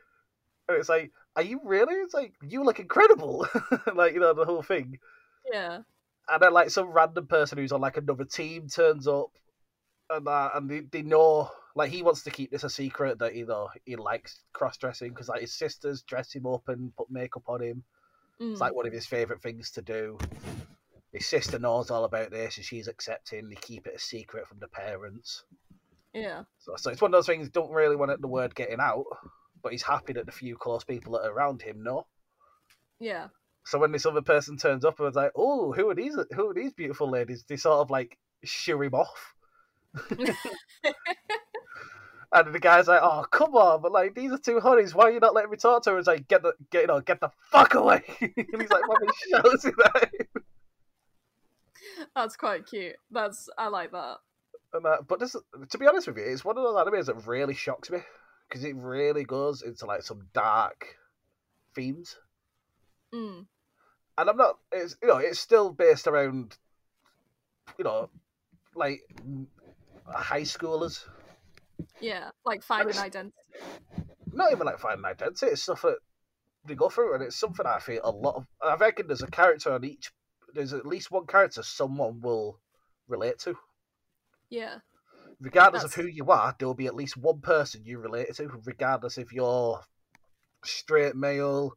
and 0.67 0.77
it's 0.77 0.89
like, 0.89 1.11
"Are 1.35 1.41
you 1.41 1.59
really?" 1.63 1.95
It's 1.95 2.13
like, 2.13 2.33
"You 2.41 2.63
look 2.63 2.79
incredible," 2.79 3.47
like 3.95 4.13
you 4.13 4.19
know 4.19 4.33
the 4.33 4.45
whole 4.45 4.61
thing. 4.61 4.99
yeah, 5.51 5.79
And 6.29 6.41
then 6.41 6.53
like 6.53 6.69
some 6.69 6.89
random 6.89 7.27
person 7.27 7.57
who's 7.57 7.71
on 7.71 7.81
like 7.81 7.97
another 7.97 8.25
team 8.25 8.67
turns 8.67 9.07
up, 9.07 9.31
and 10.09 10.27
that, 10.27 10.51
and 10.55 10.69
they, 10.69 10.81
they 10.81 11.01
know 11.01 11.49
like 11.75 11.89
he 11.89 12.03
wants 12.03 12.21
to 12.23 12.31
keep 12.31 12.51
this 12.51 12.63
a 12.63 12.69
secret 12.69 13.17
that 13.19 13.35
you 13.35 13.47
know 13.47 13.69
he 13.85 13.95
likes 13.95 14.41
cross 14.53 14.77
dressing 14.77 15.09
because 15.09 15.27
like 15.27 15.41
his 15.41 15.53
sisters 15.53 16.03
dress 16.03 16.31
him 16.33 16.45
up 16.45 16.69
and 16.69 16.95
put 16.95 17.09
makeup 17.09 17.43
on 17.47 17.61
him. 17.61 17.83
Mm. 18.39 18.51
It's 18.51 18.61
like 18.61 18.75
one 18.75 18.85
of 18.85 18.93
his 18.93 19.07
favorite 19.07 19.41
things 19.41 19.71
to 19.71 19.81
do. 19.81 20.17
His 21.13 21.27
sister 21.27 21.59
knows 21.59 21.91
all 21.91 22.03
about 22.05 22.31
this, 22.31 22.57
and 22.57 22.65
she's 22.65 22.87
accepting. 22.87 23.47
They 23.47 23.55
keep 23.55 23.85
it 23.87 23.95
a 23.95 23.99
secret 23.99 24.47
from 24.47 24.57
the 24.59 24.67
parents. 24.67 25.43
yeah, 26.13 26.43
So, 26.57 26.73
so 26.75 26.89
it's 26.89 27.01
one 27.01 27.13
of 27.13 27.17
those 27.17 27.27
things. 27.27 27.49
Don't 27.49 27.71
really 27.71 27.95
want 27.95 28.19
the 28.19 28.27
word 28.27 28.55
getting 28.55 28.79
out, 28.79 29.05
but 29.61 29.71
he's 29.71 29.83
happy 29.83 30.13
that 30.13 30.25
the 30.25 30.31
few 30.31 30.57
close 30.57 30.83
people 30.83 31.13
that 31.13 31.25
are 31.27 31.31
around 31.31 31.61
him 31.61 31.83
know. 31.83 32.07
yeah, 32.99 33.27
So 33.63 33.77
when 33.77 33.91
this 33.91 34.07
other 34.07 34.23
person 34.23 34.57
turns 34.57 34.83
up 34.83 34.97
and 34.99 35.05
was 35.05 35.15
like, 35.15 35.31
"Oh, 35.35 35.71
who 35.71 35.87
are 35.89 35.95
these? 35.95 36.17
Who 36.35 36.49
are 36.49 36.53
these 36.53 36.73
beautiful 36.73 37.09
ladies?" 37.09 37.43
They 37.47 37.57
sort 37.57 37.79
of 37.79 37.91
like 37.91 38.17
shoo 38.43 38.81
him 38.81 38.95
off. 38.95 39.35
And 42.35 42.51
the 42.51 42.59
guy's 42.59 42.87
like, 42.87 43.01
"Oh, 43.03 43.23
come 43.29 43.53
on!" 43.55 43.83
But 43.83 43.91
like, 43.91 44.15
these 44.15 44.31
are 44.31 44.39
two 44.39 44.59
honeys. 44.59 44.95
Why 44.95 45.03
are 45.03 45.11
you 45.11 45.19
not 45.19 45.35
letting 45.35 45.51
me 45.51 45.57
talk 45.57 45.83
to 45.83 45.91
her? 45.91 45.99
It's 45.99 46.07
like, 46.07 46.27
"Get 46.27 46.41
the, 46.41 46.53
get 46.71 46.81
you 46.81 46.87
know, 46.87 46.99
get 46.99 47.19
the 47.19 47.29
fuck 47.51 47.75
away!" 47.75 48.01
and 48.21 48.33
he's 48.35 48.71
like, 48.71 48.81
"Fucking 48.87 49.09
shouts 49.29 49.65
at 49.65 50.11
him." 50.19 50.43
That's 52.15 52.35
quite 52.35 52.65
cute. 52.65 52.95
That's 53.11 53.49
I 53.57 53.67
like 53.67 53.91
that. 53.91 54.17
And, 54.73 54.85
uh, 54.85 54.97
but 55.07 55.19
this, 55.19 55.35
to 55.69 55.77
be 55.77 55.87
honest 55.87 56.07
with 56.07 56.17
you, 56.17 56.23
it's 56.23 56.43
one 56.43 56.57
of 56.57 56.63
those 56.63 56.75
animes 56.75 57.05
that 57.05 57.27
really 57.27 57.53
shocks 57.53 57.91
me 57.91 57.99
because 58.49 58.63
it 58.63 58.75
really 58.75 59.23
goes 59.23 59.61
into 59.61 59.85
like 59.85 60.01
some 60.01 60.27
dark 60.33 60.95
themes. 61.75 62.15
Mm. 63.13 63.45
And 64.17 64.29
I'm 64.29 64.37
not, 64.37 64.57
it's 64.71 64.95
you 65.01 65.07
know, 65.07 65.17
it's 65.17 65.39
still 65.39 65.71
based 65.71 66.07
around, 66.07 66.57
you 67.77 67.83
know, 67.83 68.09
like 68.75 69.01
high 70.07 70.41
schoolers. 70.41 71.03
Yeah, 71.99 72.29
like 72.45 72.63
finding 72.63 72.97
identity. 72.97 73.33
not 74.31 74.51
even 74.51 74.65
like 74.65 74.79
finding 74.79 75.05
identity. 75.05 75.47
It's 75.47 75.63
stuff 75.63 75.81
that 75.83 75.97
they 76.65 76.75
go 76.75 76.89
through, 76.89 77.15
and 77.15 77.23
it's 77.23 77.35
something 77.35 77.65
I 77.65 77.79
feel 77.79 78.01
a 78.03 78.11
lot 78.11 78.35
of. 78.35 78.47
I 78.61 78.75
reckon 78.75 79.07
there's 79.07 79.21
a 79.21 79.27
character 79.27 79.73
on 79.73 79.83
each. 79.83 80.11
There's 80.53 80.73
at 80.73 80.85
least 80.85 81.11
one 81.11 81.25
character 81.27 81.63
someone 81.63 82.21
will 82.21 82.59
relate 83.07 83.39
to, 83.39 83.57
Yeah, 84.49 84.79
regardless 85.41 85.81
That's- 85.83 85.97
of 85.97 86.03
who 86.05 86.09
you 86.09 86.29
are. 86.31 86.55
There 86.57 86.67
will 86.67 86.75
be 86.75 86.87
at 86.87 86.95
least 86.95 87.17
one 87.17 87.41
person 87.41 87.83
you 87.85 87.99
relate 87.99 88.33
to, 88.35 88.47
regardless 88.65 89.17
if 89.17 89.33
you're 89.33 89.83
straight 90.63 91.15
male, 91.15 91.73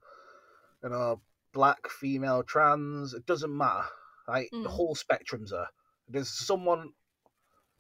you 0.82 0.90
know, 0.90 1.20
black, 1.53 1.89
female, 1.89 2.43
trans. 2.43 3.15
It 3.15 3.24
doesn't 3.27 3.57
matter. 3.57 3.89
Right, 4.28 4.48
the 4.51 4.59
Mm. 4.59 4.66
whole 4.66 4.94
spectrum's 4.97 5.51
there. 5.53 5.70
There's 6.09 6.28
someone. 6.28 6.93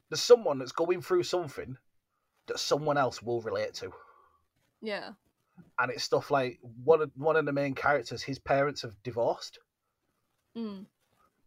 There's 0.08 0.22
someone 0.22 0.58
that's 0.60 0.70
going 0.72 1.02
through 1.02 1.24
something 1.24 1.76
that 2.46 2.60
someone 2.60 2.96
else 2.96 3.20
will 3.20 3.42
relate 3.42 3.74
to. 3.74 3.92
yeah, 4.80 5.14
and 5.80 5.90
it's 5.90 6.04
stuff 6.04 6.30
like 6.30 6.60
one 6.62 7.02
of 7.02 7.10
one 7.16 7.34
of 7.36 7.44
the 7.46 7.52
main 7.52 7.74
characters. 7.74 8.22
His 8.22 8.38
parents 8.38 8.82
have 8.82 9.02
divorced, 9.02 9.58
mm. 10.56 10.86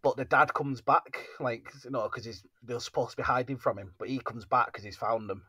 but 0.02 0.18
the 0.18 0.26
dad 0.26 0.54
comes 0.54 0.82
back, 0.82 1.28
like 1.40 1.72
you 1.86 1.92
know, 1.92 2.04
because 2.04 2.26
he's 2.26 2.46
they're 2.64 2.80
supposed 2.82 3.12
to 3.12 3.18
be 3.18 3.24
hiding 3.24 3.58
from 3.58 3.78
him, 3.78 3.94
but 3.98 4.10
he 4.10 4.20
comes 4.20 4.46
back 4.46 4.68
because 4.68 4.84
he's 4.84 4.98
found 4.98 5.30
them 5.30 5.44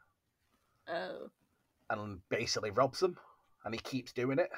Oh, 0.86 1.30
and 1.90 2.26
basically 2.30 2.70
robs 2.70 3.00
them, 3.00 3.18
and 3.64 3.74
he 3.74 3.80
keeps 3.80 4.12
doing 4.12 4.38
it. 4.38 4.50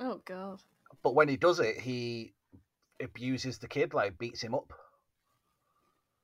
oh 0.00 0.20
god. 0.24 0.62
But 1.02 1.14
when 1.14 1.28
he 1.28 1.36
does 1.38 1.58
it, 1.60 1.80
he 1.80 2.34
abuses 3.00 3.58
the 3.58 3.68
kid, 3.68 3.94
like 3.94 4.18
beats 4.18 4.42
him 4.42 4.54
up. 4.54 4.72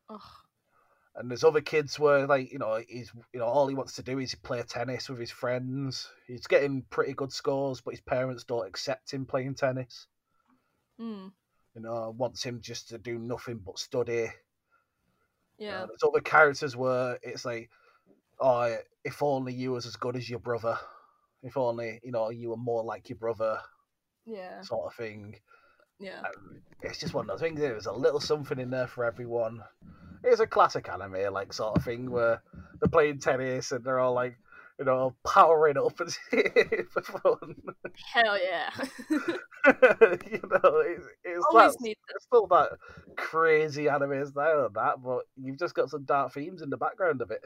Oh, 0.09 0.45
And 1.15 1.31
there's 1.31 1.45
other 1.45 1.61
kids 1.63 1.99
where, 1.99 2.27
like, 2.27 2.53
you 2.53 2.59
know, 2.59 2.83
he's, 2.89 3.13
you 3.33 3.41
know, 3.41 3.47
all 3.47 3.67
he 3.69 3.75
wants 3.75 3.95
to 3.97 4.03
do 4.03 4.19
is 4.19 4.35
play 4.35 4.63
tennis 4.63 5.09
with 5.09 5.19
his 5.21 5.31
friends. 5.31 6.11
He's 6.27 6.47
getting 6.47 6.83
pretty 6.91 7.15
good 7.15 7.33
scores, 7.33 7.81
but 7.81 7.93
his 7.95 8.01
parents 8.03 8.45
don't 8.45 8.67
accept 8.67 9.13
him 9.13 9.25
playing 9.27 9.55
tennis. 9.55 10.07
mm. 10.99 11.33
You 11.75 11.83
know, 11.83 12.15
wants 12.17 12.43
him 12.43 12.61
just 12.61 12.89
to 12.91 12.99
do 12.99 13.19
nothing 13.19 13.59
but 13.65 13.79
study. 13.79 14.29
Yeah, 15.59 15.83
Uh, 15.83 15.87
there's 15.87 16.03
other 16.03 16.21
characters 16.21 16.77
where 16.77 17.19
it's 17.23 17.45
like, 17.45 17.71
oh, 18.41 18.77
if 19.05 19.23
only 19.23 19.55
you 19.55 19.73
was 19.73 19.87
as 19.87 19.97
good 19.97 20.17
as 20.17 20.29
your 20.29 20.41
brother. 20.41 20.79
If 21.43 21.57
only, 21.57 22.01
you 22.05 22.13
know, 22.13 22.31
you 22.31 22.51
were 22.51 22.57
more 22.57 22.85
like 22.85 23.09
your 23.09 23.19
brother, 23.19 23.59
yeah, 24.27 24.61
sort 24.63 24.87
of 24.87 24.95
thing. 24.95 25.41
yeah. 25.99 26.21
Um, 26.21 26.63
It's 26.83 26.99
just 26.99 27.15
one 27.15 27.25
of 27.25 27.29
those 27.29 27.41
things. 27.41 27.59
There's 27.61 27.87
a 27.87 27.93
little 27.93 28.21
something 28.21 28.59
in 28.59 28.71
there 28.71 28.87
for 28.87 29.05
everyone. 29.05 29.63
It's 30.25 30.41
a 30.41 30.47
classic 30.47 30.89
anime, 30.89 31.33
like 31.33 31.53
sort 31.53 31.77
of 31.77 31.85
thing 31.85 32.11
where 32.11 32.43
they're 32.81 32.89
playing 32.89 33.19
tennis 33.19 33.73
and 33.73 33.85
they're 33.85 33.99
all 33.99 34.15
like, 34.15 34.37
you 34.79 34.85
know, 34.85 35.15
powering 35.27 35.77
up 35.77 36.01
and 36.01 36.13
for 36.91 37.03
fun. 37.03 37.57
Hell 38.13 38.39
yeah. 38.43 38.71
you 39.11 40.41
know, 40.51 40.83
it's, 40.85 41.07
it's, 41.25 41.47
Always 41.51 41.73
that, 41.73 41.81
need 41.81 41.97
it's 42.15 42.25
still 42.25 42.47
that 42.49 42.71
crazy 43.17 43.89
anime 43.89 44.27
style 44.27 44.67
and 44.67 44.75
that, 44.75 45.03
but 45.05 45.23
you've 45.37 45.59
just 45.59 45.75
got 45.75 45.91
some 45.91 46.05
dark 46.05 46.33
themes 46.33 46.63
in 46.63 46.71
the 46.71 46.77
background 46.77 47.23
of 47.23 47.31
it. 47.31 47.43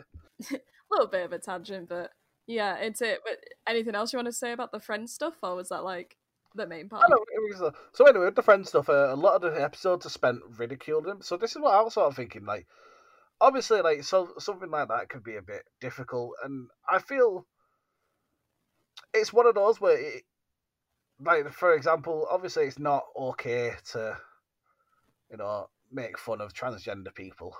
a 0.51 0.59
little 0.91 1.09
bit 1.09 1.25
of 1.25 1.33
a 1.33 1.39
tangent, 1.39 1.89
but 1.89 2.11
yeah, 2.47 2.77
it's 2.77 3.03
it. 3.03 3.21
But 3.25 3.39
anything 3.69 3.95
else 3.95 4.13
you 4.13 4.19
want 4.19 4.27
to 4.27 4.33
say 4.33 4.53
about 4.53 4.73
the 4.73 4.81
friend 4.81 5.09
stuff, 5.11 5.35
or 5.43 5.57
was 5.57 5.69
that 5.69 5.85
like 5.85 6.17
the 6.55 6.67
main 6.67 6.89
part? 6.89 7.05
I 7.05 7.09
know, 7.09 7.17
it 7.17 7.53
was, 7.53 7.63
uh, 7.63 7.71
so 7.93 8.07
anyway, 8.07 8.27
with 8.27 8.37
the 8.37 8.43
friend 8.43 8.67
stuff, 8.67 8.89
uh, 8.89 9.13
a 9.13 9.17
lot 9.17 9.35
of 9.35 9.43
the 9.43 9.63
episodes 9.63 10.07
are 10.07 10.11
spent 10.11 10.41
ridiculing 10.57 11.11
him. 11.11 11.23
So 11.23 11.37
this 11.37 11.51
is 11.51 11.61
what 11.61 11.75
I 11.75 11.83
was 11.83 11.95
sort 11.95 12.07
of 12.07 12.17
thinking. 12.17 12.45
Like, 12.45 12.67
obviously, 13.41 13.81
like 13.83 14.05
so 14.05 14.33
something 14.39 14.71
like 14.71 14.89
that 14.89 15.09
could 15.09 15.25
be 15.25 15.37
a 15.37 15.43
bit 15.43 15.63
difficult, 15.81 16.33
and 16.45 16.69
I 16.89 16.99
feel 16.99 17.47
it's 19.15 19.33
one 19.33 19.47
of 19.47 19.55
those 19.55 19.81
where, 19.81 19.99
it, 19.99 20.25
like, 21.21 21.51
for 21.51 21.75
example, 21.75 22.27
obviously, 22.31 22.65
it's 22.65 22.79
not 22.79 23.05
okay 23.17 23.73
to, 23.93 24.17
you 25.31 25.37
know, 25.39 25.69
make 25.91 26.19
fun 26.19 26.41
of 26.41 26.53
transgender 26.53 27.15
people. 27.15 27.57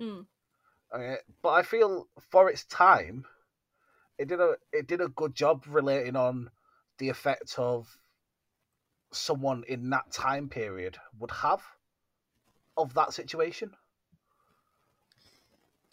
Mm. 0.00 0.26
Okay, 0.94 1.16
but 1.42 1.50
I 1.50 1.62
feel 1.62 2.08
for 2.30 2.48
its 2.48 2.64
time, 2.64 3.24
it 4.18 4.28
did 4.28 4.40
a 4.40 4.54
it 4.72 4.86
did 4.86 5.00
a 5.00 5.08
good 5.08 5.34
job 5.34 5.64
relating 5.68 6.16
on 6.16 6.50
the 6.98 7.08
effect 7.08 7.54
of 7.58 7.98
someone 9.12 9.64
in 9.68 9.90
that 9.90 10.10
time 10.12 10.48
period 10.48 10.96
would 11.18 11.30
have 11.30 11.62
of 12.76 12.94
that 12.94 13.12
situation. 13.12 13.72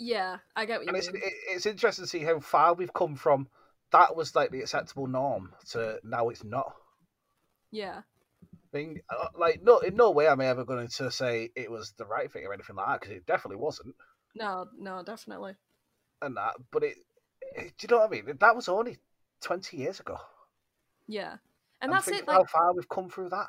Yeah, 0.02 0.40
I 0.56 0.66
get 0.66 0.80
what 0.80 0.88
you 0.88 0.90
And 0.90 0.96
mean. 0.96 0.98
it's 0.98 1.08
it, 1.08 1.34
it's 1.50 1.66
interesting 1.66 2.04
to 2.06 2.08
see 2.10 2.20
how 2.20 2.40
far 2.40 2.76
we've 2.76 2.94
come 2.94 3.16
from. 3.16 3.48
That 3.92 4.16
was 4.16 4.36
like 4.36 4.52
the 4.52 4.62
acceptable 4.62 5.08
norm 5.08 5.56
to 5.72 6.00
now 6.04 6.30
it's 6.30 6.44
not. 6.44 6.76
yeah, 7.72 8.02
Thing 8.74 9.02
uh, 9.10 9.28
like 9.38 9.62
no 9.64 9.80
in 9.80 9.96
no 9.96 10.12
way 10.12 10.28
am 10.28 10.42
I 10.42 10.48
ever 10.48 10.66
going 10.66 10.88
to 10.88 11.12
say 11.12 11.52
it 11.56 11.72
was 11.72 11.94
the 11.94 12.06
right 12.06 12.30
thing 12.32 12.46
or 12.46 12.54
anything 12.54 12.76
like 12.76 12.88
that 12.88 13.00
because 13.02 13.16
it 13.16 13.26
definitely 13.26 13.58
wasn't. 13.64 13.96
no, 14.36 14.68
no, 14.78 15.04
definitely. 15.04 15.56
And 16.22 16.36
that, 16.38 16.56
but 16.72 16.84
it, 16.84 16.98
it 17.56 17.78
do 17.78 17.86
you 17.86 17.88
know 17.90 18.00
what 18.00 18.08
I 18.08 18.22
mean? 18.22 18.38
That 18.40 18.56
was 18.56 18.68
only 18.70 18.98
twenty 19.42 19.78
years 19.78 20.00
ago. 20.00 20.18
Yeah, 21.08 21.38
and 21.82 21.92
And 21.92 21.94
that's 21.94 22.12
it. 22.12 22.28
how 22.28 22.44
Like, 22.44 22.46
far 22.46 22.74
we've 22.74 22.90
come 22.90 23.10
through 23.10 23.30
that. 23.30 23.48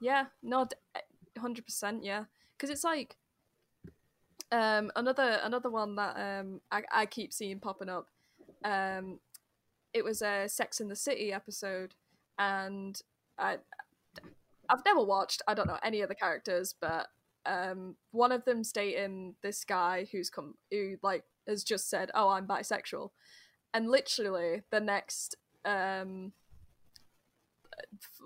yeah, 0.00 0.26
no, 0.42 0.66
hundred 1.38 1.64
percent. 1.64 2.04
Yeah, 2.04 2.24
because 2.56 2.70
it's 2.70 2.84
like 2.84 3.16
um 4.52 4.90
another 4.96 5.40
another 5.42 5.70
one 5.70 5.96
that 5.96 6.16
um 6.16 6.60
I 6.70 6.82
I 6.92 7.06
keep 7.06 7.32
seeing 7.32 7.60
popping 7.60 7.88
up. 7.88 8.06
Um, 8.64 9.20
it 9.92 10.04
was 10.04 10.22
a 10.22 10.48
Sex 10.48 10.80
in 10.80 10.88
the 10.88 10.96
City 10.96 11.32
episode, 11.32 11.94
and 12.38 13.00
I 13.38 13.58
I've 14.68 14.84
never 14.84 15.02
watched. 15.02 15.42
I 15.48 15.54
don't 15.54 15.66
know 15.66 15.78
any 15.82 16.00
of 16.00 16.08
the 16.08 16.14
characters, 16.14 16.74
but 16.80 17.08
um, 17.46 17.96
one 18.12 18.32
of 18.32 18.44
them's 18.44 18.72
dating 18.72 19.34
this 19.42 19.64
guy 19.64 20.06
who's 20.12 20.30
come 20.30 20.54
who 20.70 20.96
like 21.02 21.24
has 21.48 21.64
just 21.64 21.88
said, 21.88 22.10
"Oh, 22.14 22.28
I'm 22.28 22.46
bisexual," 22.46 23.10
and 23.74 23.90
literally 23.90 24.62
the 24.70 24.80
next 24.80 25.36
um 25.64 26.32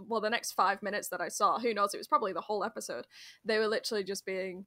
well, 0.09 0.21
the 0.21 0.31
next 0.31 0.53
five 0.53 0.83
minutes 0.83 1.09
that 1.09 1.21
I 1.21 1.29
saw, 1.29 1.59
who 1.59 1.75
knows? 1.75 1.95
It 1.95 1.99
was 1.99 2.09
probably 2.09 2.33
the 2.33 2.41
whole 2.41 2.65
episode. 2.65 3.07
They 3.45 3.59
were 3.59 3.69
literally 3.69 4.05
just 4.05 4.27
being 4.27 4.67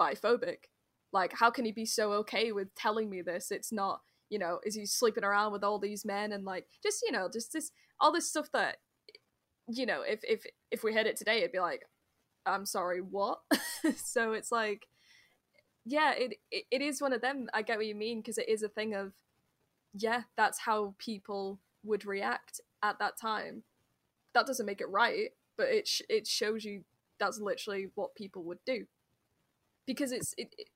biphobic. 0.00 0.68
Like, 1.12 1.34
how 1.34 1.50
can 1.50 1.64
he 1.64 1.72
be 1.72 1.86
so 1.86 2.12
okay 2.14 2.52
with 2.52 2.74
telling 2.74 3.10
me 3.10 3.22
this? 3.22 3.50
It's 3.50 3.72
not, 3.72 4.00
you 4.30 4.38
know, 4.38 4.60
is 4.64 4.74
he 4.74 4.86
sleeping 4.86 5.24
around 5.24 5.52
with 5.52 5.64
all 5.64 5.78
these 5.78 6.04
men 6.04 6.32
and 6.32 6.44
like 6.44 6.66
just, 6.82 7.02
you 7.02 7.12
know, 7.12 7.28
just 7.32 7.52
this 7.52 7.70
all 8.00 8.12
this 8.12 8.28
stuff 8.28 8.48
that, 8.52 8.78
you 9.68 9.86
know, 9.86 10.02
if 10.02 10.20
if 10.24 10.44
if 10.70 10.82
we 10.82 10.94
heard 10.94 11.06
it 11.06 11.16
today, 11.16 11.38
it'd 11.38 11.52
be 11.52 11.60
like, 11.60 11.82
I'm 12.46 12.66
sorry, 12.66 13.00
what? 13.00 13.40
so 13.96 14.32
it's 14.32 14.50
like, 14.50 14.86
yeah, 15.84 16.12
it, 16.12 16.34
it 16.50 16.64
it 16.70 16.82
is 16.82 17.00
one 17.00 17.12
of 17.12 17.20
them. 17.20 17.48
I 17.52 17.62
get 17.62 17.76
what 17.76 17.86
you 17.86 17.94
mean 17.94 18.20
because 18.20 18.38
it 18.38 18.48
is 18.48 18.62
a 18.62 18.68
thing 18.68 18.94
of, 18.94 19.12
yeah, 19.94 20.22
that's 20.36 20.60
how 20.60 20.94
people 20.98 21.60
would 21.84 22.04
react 22.06 22.60
at 22.82 22.98
that 22.98 23.18
time. 23.20 23.64
That 24.34 24.46
doesn't 24.46 24.66
make 24.66 24.80
it 24.80 24.88
right, 24.88 25.30
but 25.56 25.68
it 25.68 25.86
sh- 25.86 26.02
it 26.08 26.26
shows 26.26 26.64
you 26.64 26.84
that's 27.18 27.38
literally 27.38 27.88
what 27.94 28.14
people 28.14 28.42
would 28.44 28.58
do. 28.66 28.86
Because 29.86 30.12
it's 30.12 30.34
it, 30.38 30.54
it, 30.58 30.68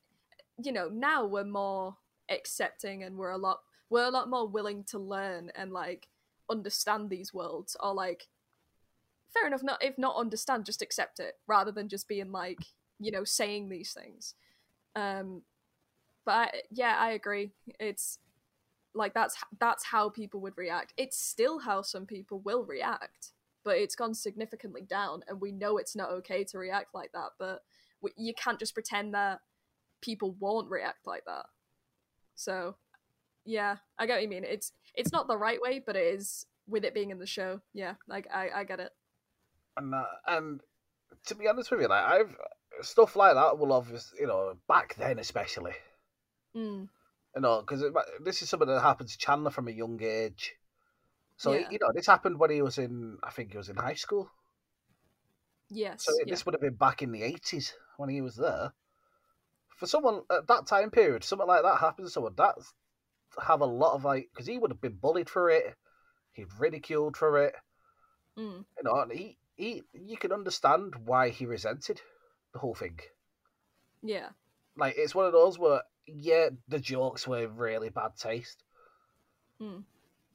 you 0.62 0.72
know 0.72 0.88
now 0.88 1.24
we're 1.24 1.44
more 1.44 1.96
accepting 2.30 3.02
and 3.02 3.16
we're 3.16 3.30
a 3.30 3.38
lot 3.38 3.60
we're 3.90 4.04
a 4.04 4.10
lot 4.10 4.28
more 4.28 4.48
willing 4.48 4.84
to 4.84 4.98
learn 4.98 5.50
and 5.54 5.72
like 5.72 6.08
understand 6.50 7.10
these 7.10 7.32
worlds 7.32 7.76
or 7.80 7.94
like 7.94 8.28
fair 9.32 9.46
enough 9.46 9.62
not 9.62 9.82
if 9.82 9.96
not 9.98 10.16
understand 10.16 10.64
just 10.64 10.82
accept 10.82 11.20
it 11.20 11.34
rather 11.46 11.70
than 11.70 11.88
just 11.88 12.08
being 12.08 12.32
like 12.32 12.58
you 12.98 13.10
know 13.10 13.24
saying 13.24 13.68
these 13.68 13.92
things. 13.92 14.34
Um 14.94 15.42
but 16.24 16.32
I, 16.32 16.50
yeah 16.70 16.96
i 16.98 17.10
agree. 17.10 17.52
It's 17.78 18.18
like 18.94 19.14
that's 19.14 19.36
that's 19.60 19.84
how 19.84 20.08
people 20.08 20.40
would 20.40 20.56
react. 20.56 20.94
It's 20.96 21.18
still 21.18 21.60
how 21.60 21.82
some 21.82 22.06
people 22.06 22.40
will 22.40 22.64
react 22.64 23.32
but 23.64 23.78
it's 23.78 23.96
gone 23.96 24.14
significantly 24.14 24.82
down 24.82 25.22
and 25.26 25.40
we 25.40 25.50
know 25.50 25.76
it's 25.76 25.96
not 25.96 26.10
okay 26.10 26.44
to 26.44 26.56
react 26.56 26.94
like 26.94 27.10
that 27.12 27.30
but 27.36 27.62
you 28.16 28.35
can't 28.35 28.59
just 28.59 28.74
pretend 28.74 29.14
that 29.14 29.40
people 30.01 30.36
won't 30.39 30.70
react 30.70 31.06
like 31.06 31.24
that 31.27 31.47
so 32.35 32.77
yeah 33.44 33.77
i 33.98 34.06
get 34.06 34.14
what 34.14 34.23
you 34.23 34.28
mean 34.28 34.44
it's 34.44 34.73
it's 34.94 35.12
not 35.12 35.27
the 35.28 35.36
right 35.36 35.60
way 35.60 35.82
but 35.85 35.97
it 35.97 36.05
is 36.05 36.47
with 36.68 36.85
it 36.85 36.94
being 36.94 37.10
in 37.10 37.18
the 37.18 37.27
show 37.27 37.60
yeah 37.73 37.94
like 38.09 38.27
i 38.32 38.51
i 38.55 38.64
get 38.64 38.81
it 38.81 38.90
and 39.77 39.94
uh, 39.94 40.05
and 40.27 40.60
to 41.27 41.35
be 41.35 41.48
honest 41.48 41.70
with 41.70 41.81
you, 41.81 41.89
like 41.89 42.05
I've 42.05 42.36
stuff 42.82 43.16
like 43.16 43.35
that 43.35 43.59
will 43.59 43.73
obviously, 43.73 44.20
you 44.20 44.27
know, 44.27 44.55
back 44.68 44.97
then 44.97 45.18
especially, 45.18 45.73
mm. 46.55 46.89
you 47.35 47.40
know, 47.40 47.60
because 47.60 47.85
this 48.23 48.43
is 48.43 48.48
something 48.48 48.68
that 48.68 48.81
happened 48.81 49.09
to 49.09 49.18
Chandler 49.18 49.51
from 49.51 49.68
a 49.68 49.73
young 49.73 50.01
age. 50.02 50.55
So 51.36 51.52
Yeah. 51.52 51.68
you 51.70 51.78
know, 51.81 51.93
this 51.94 52.06
happened 52.06 52.39
when 52.39 52.51
he 52.51 52.62
was 52.62 52.78
in, 52.78 53.18
I 53.23 53.31
think 53.31 53.52
he 53.52 53.59
was 53.59 53.68
in 53.68 53.77
high 53.77 53.94
school. 53.94 54.31
yes 55.68 56.05
So 56.05 56.12
yeah. 56.18 56.31
this 56.32 56.44
would 56.44 56.55
have 56.55 56.60
been 56.60 56.74
back 56.74 57.02
in 57.02 57.12
the 57.12 57.23
eighties 57.23 57.74
when 57.97 58.09
he 58.09 58.20
was 58.20 58.36
there. 58.36 58.73
For 59.77 59.86
someone 59.86 60.23
at 60.31 60.47
that 60.48 60.66
time 60.66 60.90
period, 60.90 61.24
something 61.24 61.47
like 61.47 61.62
that 61.62 61.78
happens 61.78 62.09
to 62.09 62.12
someone, 62.12 62.35
that's 62.36 62.73
have 63.47 63.60
a 63.60 63.66
lot 63.66 63.94
of 63.94 64.05
like, 64.05 64.28
because 64.32 64.47
he 64.47 64.56
would 64.59 64.70
have 64.70 64.81
been 64.81 64.94
bullied 64.97 65.28
for 65.28 65.51
it, 65.51 65.74
he'd 66.32 66.47
ridiculed 66.59 67.16
for 67.16 67.44
it, 67.44 67.55
Mm. 68.39 68.64
you 68.77 68.82
know, 68.82 69.01
and 69.01 69.12
he, 69.12 69.39
he, 69.56 69.82
you 69.94 70.16
can 70.16 70.32
understand 70.32 70.94
why 71.05 71.31
he 71.31 71.47
resented 71.47 72.01
the 72.52 72.59
whole 72.59 72.74
thing. 72.74 72.98
yeah 74.02 74.28
Like 74.77 74.94
it's 74.97 75.14
one 75.14 75.27
of 75.27 75.32
those 75.32 75.59
where, 75.59 75.82
yeah, 76.06 76.51
the 76.68 76.78
jokes 76.78 77.27
were 77.27 77.48
really 77.48 77.89
bad 77.90 78.16
taste, 78.16 78.62
Mm. 79.60 79.85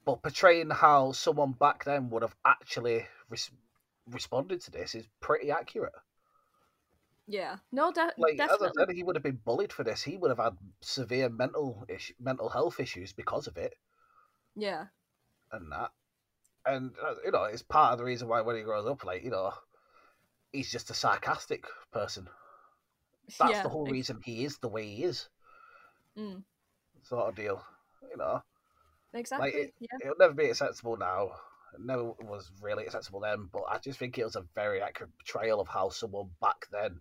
but 0.06 0.22
portraying 0.24 0.70
how 0.72 1.12
someone 1.12 1.54
back 1.54 1.84
then 1.84 2.10
would 2.10 2.24
have 2.24 2.36
actually 2.46 3.08
res- 3.30 3.52
responded 4.10 4.62
to 4.62 4.72
this 4.72 4.96
is 4.96 5.08
pretty 5.20 5.52
accurate. 5.52 5.94
Yeah 7.28 7.58
no 7.72 7.92
de- 7.92 8.14
like 8.18 8.38
definitely 8.38 8.68
as 8.68 8.74
I 8.78 8.86
said, 8.86 8.96
he 8.96 9.04
would 9.04 9.16
have 9.16 9.24
been 9.24 9.40
bullied 9.44 9.72
for 9.72 9.84
this. 9.84 10.02
He 10.02 10.18
would 10.18 10.30
have 10.32 10.40
had 10.40 10.58
severe 10.82 11.30
mental 11.30 11.86
issue, 11.88 12.14
mental 12.20 12.50
health 12.50 12.80
issues 12.80 13.14
because 13.14 13.48
of 13.48 13.58
it 13.58 13.74
yeah 14.56 14.86
and 15.52 15.72
that. 15.72 15.92
And 16.66 16.92
uh, 17.04 17.16
you 17.26 17.32
know, 17.32 17.44
it's 17.46 17.64
part 17.64 17.94
of 17.94 18.00
the 18.00 18.06
reason 18.06 18.28
why 18.28 18.42
when 18.42 18.56
he 18.56 18.62
grows 18.62 18.88
up, 18.88 19.04
like 19.04 19.24
you 19.24 19.32
know, 19.32 19.52
he's 20.52 20.72
just 20.72 20.90
a 20.92 20.94
sarcastic 20.94 21.66
person. 21.92 22.28
That's 23.40 23.52
yeah 23.52 23.64
the 23.64 23.70
whole 23.70 23.86
reason 23.86 24.20
he 24.24 24.44
is 24.46 24.58
the 24.58 24.68
way 24.68 24.86
he 24.86 25.04
is, 25.04 25.30
mm. 26.18 26.44
sort 27.04 27.30
of 27.30 27.36
deal. 27.36 27.64
You 28.10 28.18
know, 28.18 28.44
exactly 29.14 29.52
it- 29.52 29.74
yeah 29.80 29.98
it'll 30.02 30.16
never 30.20 30.34
be 30.34 30.50
acceptable 30.50 30.98
now. 30.98 31.32
It 31.74 31.80
never 31.86 32.04
was 32.04 32.52
really 32.62 32.86
acceptable 32.86 33.22
then, 33.22 33.50
but 33.52 33.64
I 33.70 33.78
just 33.78 33.98
think 33.98 34.18
it 34.18 34.26
was 34.26 34.36
a 34.36 34.46
very 34.56 34.82
accurate 34.82 35.12
portrayal 35.18 35.62
of 35.62 35.70
how 35.70 35.90
someone 35.90 36.30
back 36.42 36.68
then, 36.70 37.00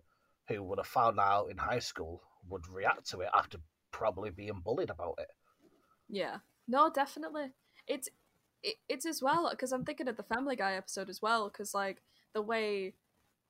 who 0.55 0.63
would 0.63 0.79
have 0.79 0.87
found 0.87 1.19
out 1.19 1.47
in 1.49 1.57
high 1.57 1.79
school, 1.79 2.21
would 2.49 2.67
react 2.67 3.09
to 3.09 3.21
it 3.21 3.29
after 3.33 3.57
probably 3.91 4.29
being 4.29 4.61
bullied 4.63 4.89
about 4.89 5.15
it. 5.19 5.29
Yeah. 6.09 6.37
No, 6.67 6.89
definitely. 6.89 7.51
It's 7.87 8.09
it, 8.63 8.75
it's 8.87 9.05
as 9.05 9.21
well 9.21 9.49
because 9.49 9.71
I'm 9.71 9.85
thinking 9.85 10.07
of 10.07 10.17
the 10.17 10.23
Family 10.23 10.55
Guy 10.55 10.73
episode 10.73 11.09
as 11.09 11.21
well 11.21 11.49
because 11.49 11.73
like 11.73 12.01
the 12.33 12.41
way 12.41 12.93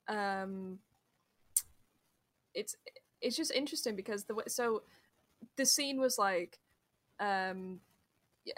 um 0.07 0.79
it's 2.53 2.75
it's 3.21 3.35
just 3.35 3.51
interesting 3.51 3.95
because 3.95 4.25
the 4.25 4.35
way 4.35 4.43
so 4.47 4.83
the 5.57 5.65
scene 5.65 5.99
was 5.99 6.17
like 6.17 6.59
um 7.19 7.79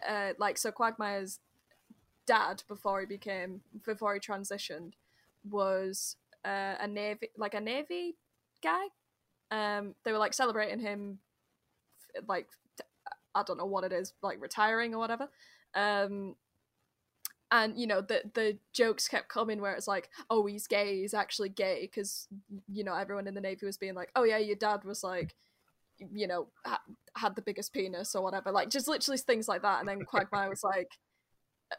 uh 0.07 0.33
like 0.37 0.57
so 0.57 0.71
Quagmire's 0.71 1.39
dad 2.25 2.63
before 2.67 3.01
he 3.01 3.05
became 3.05 3.61
before 3.83 4.13
he 4.13 4.19
transitioned 4.19 4.93
was 5.49 6.15
uh, 6.45 6.75
a 6.79 6.87
navy 6.87 7.29
like 7.37 7.53
a 7.53 7.59
navy 7.59 8.15
guy 8.63 8.85
um 9.51 9.93
they 10.03 10.11
were 10.11 10.17
like 10.17 10.33
celebrating 10.33 10.79
him 10.79 11.19
like 12.27 12.47
I 13.35 13.43
don't 13.43 13.57
know 13.57 13.65
what 13.65 13.83
it 13.83 13.91
is, 13.91 14.13
like 14.21 14.41
retiring 14.41 14.93
or 14.93 14.99
whatever. 14.99 15.29
Um, 15.75 16.35
and 17.51 17.77
you 17.77 17.85
know 17.85 18.01
the 18.01 18.23
the 18.33 18.57
jokes 18.73 19.07
kept 19.07 19.29
coming 19.29 19.61
where 19.61 19.73
it's 19.73 19.87
like, 19.87 20.09
oh, 20.29 20.45
he's 20.45 20.67
gay, 20.67 21.01
he's 21.01 21.13
actually 21.13 21.49
gay, 21.49 21.81
because 21.81 22.27
you 22.71 22.83
know 22.83 22.95
everyone 22.95 23.27
in 23.27 23.35
the 23.35 23.41
navy 23.41 23.65
was 23.65 23.77
being 23.77 23.93
like, 23.95 24.09
oh 24.15 24.23
yeah, 24.23 24.37
your 24.37 24.55
dad 24.55 24.83
was 24.83 25.03
like, 25.03 25.35
you 25.99 26.27
know, 26.27 26.47
ha- 26.65 26.81
had 27.15 27.35
the 27.35 27.41
biggest 27.41 27.73
penis 27.73 28.15
or 28.15 28.23
whatever, 28.23 28.51
like 28.51 28.69
just 28.69 28.87
literally 28.87 29.17
things 29.17 29.47
like 29.47 29.61
that. 29.61 29.79
And 29.79 29.87
then 29.87 30.03
Quagmire 30.05 30.49
was 30.49 30.63
like, 30.63 30.89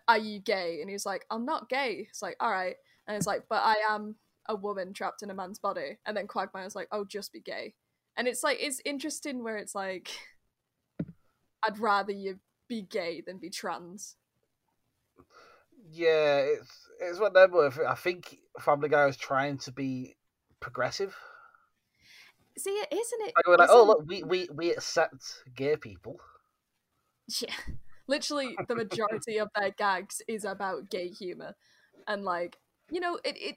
are 0.06 0.18
you 0.18 0.38
gay? 0.40 0.78
And 0.80 0.88
he 0.88 0.94
was 0.94 1.06
like, 1.06 1.24
I'm 1.30 1.44
not 1.44 1.68
gay. 1.68 2.06
It's 2.08 2.22
like, 2.22 2.36
all 2.40 2.50
right. 2.50 2.76
And 3.06 3.16
it's 3.16 3.26
like, 3.26 3.44
but 3.48 3.62
I 3.64 3.76
am 3.90 4.16
a 4.46 4.54
woman 4.54 4.92
trapped 4.92 5.22
in 5.22 5.30
a 5.30 5.34
man's 5.34 5.58
body. 5.58 5.98
And 6.06 6.16
then 6.16 6.26
Quagmire's 6.26 6.66
was 6.66 6.76
like, 6.76 6.88
oh, 6.92 7.04
just 7.04 7.32
be 7.32 7.40
gay. 7.40 7.74
And 8.16 8.28
it's 8.28 8.42
like 8.42 8.58
it's 8.60 8.80
interesting 8.84 9.42
where 9.42 9.56
it's 9.56 9.74
like 9.74 10.10
I'd 11.64 11.78
rather 11.78 12.12
you 12.12 12.38
be 12.68 12.82
gay 12.82 13.22
than 13.26 13.38
be 13.38 13.50
trans. 13.50 14.16
Yeah, 15.90 16.38
it's 16.38 16.88
it's 17.00 17.18
one 17.18 17.28
of 17.28 17.34
them 17.34 17.52
where 17.52 17.88
I 17.88 17.94
think 17.94 18.38
Family 18.60 18.88
Guy 18.88 19.06
was 19.06 19.16
trying 19.16 19.58
to 19.58 19.72
be 19.72 20.16
progressive. 20.60 21.16
See, 22.56 22.70
it 22.70 22.88
isn't 22.92 23.28
it? 23.28 23.32
Like, 23.36 23.48
we're 23.48 23.56
like, 23.56 23.68
oh 23.70 23.84
look, 23.84 24.04
we, 24.06 24.22
we 24.22 24.48
we 24.54 24.70
accept 24.70 25.42
gay 25.54 25.76
people. 25.76 26.18
Yeah. 27.40 27.54
Literally, 28.06 28.54
the 28.68 28.74
majority 28.76 29.38
of 29.38 29.48
their 29.58 29.70
gags 29.70 30.20
is 30.28 30.44
about 30.44 30.90
gay 30.90 31.08
humor, 31.08 31.56
and 32.06 32.22
like 32.22 32.58
you 32.90 33.00
know, 33.00 33.18
it, 33.24 33.36
it 33.36 33.56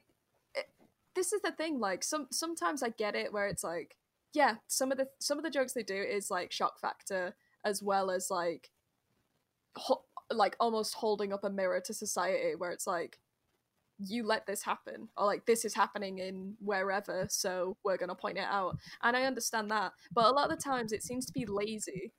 this 1.14 1.32
is 1.32 1.40
the 1.42 1.52
thing. 1.52 1.78
Like 1.80 2.04
some 2.04 2.28
sometimes 2.30 2.82
I 2.82 2.90
get 2.90 3.14
it 3.14 3.32
where 3.32 3.46
it's 3.48 3.64
like, 3.64 3.96
yeah, 4.34 4.56
some 4.66 4.92
of 4.92 4.98
the 4.98 5.08
some 5.18 5.38
of 5.38 5.44
the 5.44 5.50
jokes 5.50 5.72
they 5.72 5.82
do 5.82 5.96
is 5.96 6.30
like 6.30 6.52
shock 6.52 6.78
factor 6.80 7.34
as 7.64 7.82
well 7.82 8.10
as 8.10 8.30
like, 8.30 8.70
ho- 9.76 10.04
like 10.30 10.56
almost 10.60 10.94
holding 10.94 11.32
up 11.32 11.44
a 11.44 11.50
mirror 11.50 11.80
to 11.80 11.94
society 11.94 12.54
where 12.56 12.70
it's 12.70 12.86
like, 12.86 13.18
you 13.98 14.24
let 14.24 14.46
this 14.46 14.62
happen 14.62 15.08
or 15.16 15.26
like 15.26 15.44
this 15.46 15.64
is 15.64 15.74
happening 15.74 16.18
in 16.18 16.54
wherever 16.60 17.26
so 17.28 17.76
we're 17.84 17.96
going 17.96 18.08
to 18.08 18.14
point 18.14 18.38
it 18.38 18.46
out 18.48 18.76
and 19.02 19.16
i 19.16 19.24
understand 19.24 19.70
that 19.70 19.92
but 20.12 20.26
a 20.26 20.30
lot 20.30 20.48
of 20.48 20.56
the 20.56 20.62
times 20.62 20.92
it 20.92 21.02
seems 21.02 21.26
to 21.26 21.32
be 21.32 21.44
lazy 21.46 22.12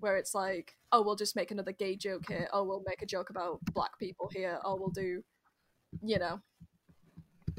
where 0.00 0.16
it's 0.16 0.34
like 0.34 0.74
oh 0.90 1.00
we'll 1.00 1.14
just 1.14 1.36
make 1.36 1.52
another 1.52 1.72
gay 1.72 1.94
joke 1.94 2.24
here 2.26 2.48
oh 2.52 2.64
we'll 2.64 2.82
make 2.86 3.02
a 3.02 3.06
joke 3.06 3.30
about 3.30 3.60
black 3.72 3.96
people 4.00 4.28
here 4.32 4.58
or 4.64 4.76
we'll 4.76 4.90
do 4.90 5.22
you 6.02 6.18
know 6.18 6.40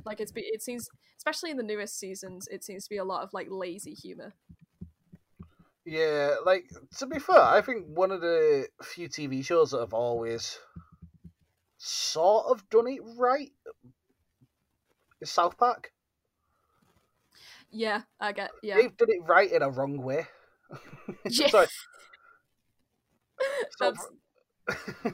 like 0.06 0.20
it's 0.20 0.32
be 0.32 0.42
it 0.42 0.62
seems 0.62 0.90
especially 1.18 1.52
in 1.52 1.58
the 1.58 1.64
newest 1.64 1.98
seasons 1.98 2.48
it 2.52 2.64
seems 2.64 2.84
to 2.84 2.90
be 2.90 2.98
a 2.98 3.04
lot 3.04 3.24
of 3.24 3.30
like 3.34 3.48
lazy 3.50 3.94
humor 3.94 4.34
Yeah, 5.86 6.36
like 6.46 6.66
to 7.00 7.06
be 7.06 7.20
fair, 7.20 7.42
I 7.42 7.62
think 7.62 7.88
one 7.88 8.12
of 8.12 8.22
the 8.22 8.68
few 8.82 9.10
TV 9.10 9.44
shows 9.44 9.72
that 9.72 9.80
have 9.82 9.94
always 9.94 10.58
sort 11.78 12.46
of 12.48 12.68
done 12.70 12.88
it 12.88 13.02
right 13.18 13.52
is 15.22 15.30
South 15.30 15.58
Park. 15.58 15.92
yeah 17.72 18.02
i 18.20 18.32
get 18.32 18.52
yeah 18.62 18.76
They've 18.78 18.96
done 18.96 19.10
it 19.12 19.24
right 19.28 19.52
in 19.52 19.62
a 19.62 19.70
wrong 19.70 20.02
way. 20.02 20.28
Yeah. 21.28 21.48
Sorry. 21.50 21.68
That's, 23.80 24.08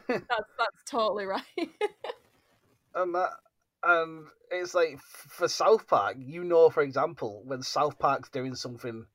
that's 0.08 0.50
that's 0.60 0.84
totally 0.86 1.26
right 1.26 1.42
and 2.96 3.16
that 3.16 3.32
and 3.84 4.28
it's 4.52 4.74
like 4.74 5.00
for 5.02 5.48
South 5.48 5.88
Park, 5.88 6.18
you 6.20 6.44
know, 6.44 6.70
for 6.70 6.82
example, 6.82 7.44
when 7.46 7.62
South 7.62 8.00
Park's 8.00 8.30
doing 8.30 8.56
something 8.56 9.06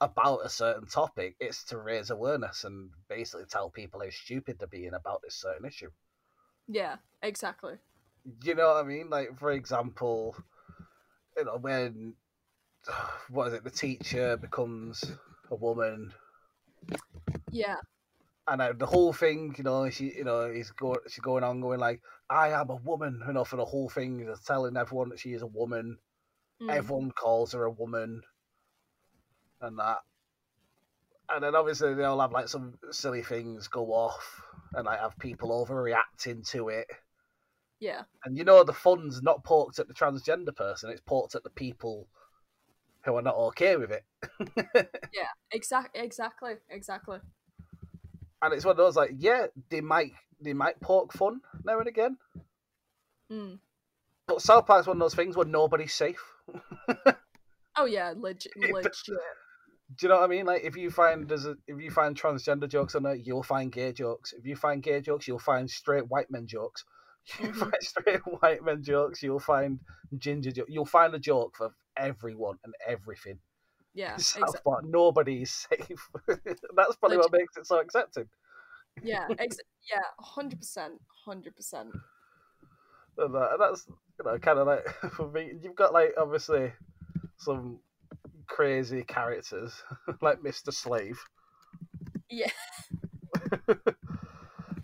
about 0.00 0.44
a 0.44 0.48
certain 0.48 0.86
topic, 0.86 1.36
it's 1.40 1.64
to 1.64 1.78
raise 1.78 2.10
awareness 2.10 2.64
and 2.64 2.90
basically 3.08 3.46
tell 3.46 3.70
people 3.70 4.00
how 4.02 4.10
stupid 4.10 4.58
they're 4.58 4.68
being 4.68 4.94
about 4.94 5.22
this 5.22 5.36
certain 5.36 5.66
issue. 5.66 5.90
Yeah, 6.68 6.96
exactly. 7.22 7.74
You 8.42 8.54
know 8.54 8.68
what 8.68 8.84
I 8.84 8.88
mean? 8.88 9.10
Like, 9.10 9.38
for 9.38 9.52
example, 9.52 10.36
you 11.36 11.44
know, 11.44 11.58
when 11.58 12.14
what 13.30 13.48
is 13.48 13.54
it? 13.54 13.64
The 13.64 13.70
teacher 13.70 14.36
becomes 14.36 15.04
a 15.50 15.54
woman, 15.54 16.12
Yeah, 17.50 17.76
and 18.46 18.60
uh, 18.62 18.72
the 18.76 18.86
whole 18.86 19.12
thing, 19.12 19.54
you 19.58 19.64
know, 19.64 19.88
she, 19.90 20.12
you 20.16 20.24
know, 20.24 20.50
he's 20.52 20.70
going, 20.72 20.98
she's 21.08 21.20
going 21.20 21.44
on, 21.44 21.60
going 21.60 21.80
like, 21.80 22.00
"I 22.28 22.48
am 22.50 22.70
a 22.70 22.76
woman," 22.76 23.22
you 23.26 23.32
know, 23.32 23.44
for 23.44 23.56
the 23.56 23.64
whole 23.64 23.88
thing, 23.88 24.18
he's 24.18 24.40
telling 24.44 24.76
everyone 24.76 25.10
that 25.10 25.20
she 25.20 25.32
is 25.32 25.42
a 25.42 25.46
woman. 25.46 25.98
mm, 26.60 26.68
Everyone 26.76 27.12
calls 27.12 27.52
her 27.52 27.64
a 27.64 27.70
woman, 27.70 28.22
and 29.60 29.78
that, 29.78 29.98
and 31.28 31.42
then 31.42 31.54
obviously 31.54 31.94
they 31.94 32.04
all 32.04 32.20
have 32.20 32.32
like 32.32 32.48
some 32.48 32.74
silly 32.90 33.22
things 33.22 33.68
go 33.68 33.86
off, 33.92 34.42
and 34.74 34.86
like 34.86 35.00
have 35.00 35.18
people 35.18 35.50
overreacting 35.50 36.48
to 36.50 36.68
it. 36.68 36.86
yeah, 37.80 38.04
And 38.24 38.36
you 38.36 38.44
know, 38.44 38.64
the 38.64 38.72
fun's 38.72 39.22
not 39.22 39.44
poked 39.44 39.78
at 39.78 39.86
the 39.88 39.94
transgender 39.94 40.54
person; 40.54 40.90
it's 40.90 41.00
poked 41.00 41.34
at 41.36 41.42
the 41.44 41.50
people 41.50 42.08
who 43.04 43.16
are 43.16 43.22
not 43.22 43.36
okay 43.36 43.76
with 43.76 43.92
it. 43.92 44.04
yeah. 45.12 45.28
Exact, 45.52 45.96
exactly, 45.96 46.54
exactly. 46.70 47.18
And 48.42 48.52
it's 48.52 48.64
one 48.64 48.72
of 48.72 48.76
those 48.76 48.96
like, 48.96 49.12
yeah, 49.16 49.46
they 49.70 49.80
might 49.80 50.12
they 50.40 50.52
might 50.52 50.80
poke 50.80 51.12
fun 51.12 51.40
now 51.64 51.78
and 51.78 51.88
again, 51.88 52.16
Mm. 53.30 53.58
but 54.26 54.42
South 54.42 54.66
Park's 54.66 54.86
one 54.86 54.96
of 54.96 55.00
those 55.00 55.14
things 55.14 55.36
where 55.36 55.46
nobody's 55.46 55.94
safe. 55.94 56.22
Oh 57.74 57.86
yeah, 57.86 58.12
legit, 58.14 58.52
legit. 58.54 58.92
Do 59.06 59.16
you 60.02 60.08
know 60.08 60.16
what 60.16 60.24
I 60.24 60.26
mean? 60.26 60.44
Like, 60.44 60.62
if 60.62 60.76
you 60.76 60.90
find 60.90 61.26
there's 61.26 61.46
a, 61.46 61.56
if 61.66 61.80
you 61.80 61.90
find 61.90 62.14
transgender 62.14 62.68
jokes 62.68 62.94
on 62.94 63.02
there, 63.02 63.14
you'll 63.14 63.42
find 63.42 63.72
gay 63.72 63.92
jokes. 63.92 64.34
If 64.34 64.44
you 64.46 64.56
find 64.56 64.82
gay 64.82 65.00
jokes, 65.00 65.26
you'll 65.26 65.38
find 65.38 65.70
straight 65.70 66.06
white 66.08 66.30
men 66.30 66.46
jokes. 66.46 66.84
You 67.40 67.48
Mhm. 67.48 67.54
find 67.60 67.74
straight 67.80 68.20
white 68.42 68.62
men 68.62 68.82
jokes. 68.82 69.22
You'll 69.22 69.38
find 69.40 69.80
ginger 70.18 70.50
jokes. 70.52 70.68
You'll 70.70 70.84
find 70.84 71.14
a 71.14 71.18
joke 71.18 71.54
for 71.56 71.70
everyone 71.96 72.58
and 72.64 72.74
everything. 72.86 73.38
Yeah, 73.94 74.14
exactly. 74.14 74.60
Park, 74.64 74.84
nobody 74.84 75.42
is 75.42 75.50
safe. 75.50 76.08
That's 76.28 76.96
probably 76.96 77.18
what 77.18 77.32
makes 77.32 77.56
it 77.56 77.66
so 77.66 77.80
accepted. 77.80 78.28
Yeah, 79.02 79.26
ex- 79.38 79.58
yeah, 79.90 80.00
hundred 80.18 80.58
percent, 80.58 80.94
hundred 81.24 81.56
percent. 81.56 81.90
And, 83.18 83.34
that's 83.60 83.86
you 84.18 84.24
know 84.24 84.38
kind 84.38 84.58
of 84.58 84.66
like 84.66 84.86
for 85.12 85.30
me. 85.30 85.52
You've 85.62 85.76
got 85.76 85.92
like 85.92 86.14
obviously 86.18 86.72
some 87.36 87.78
crazy 88.46 89.02
characters 89.02 89.74
like 90.22 90.42
Mister 90.42 90.72
Slave. 90.72 91.18
Yeah. 92.30 92.50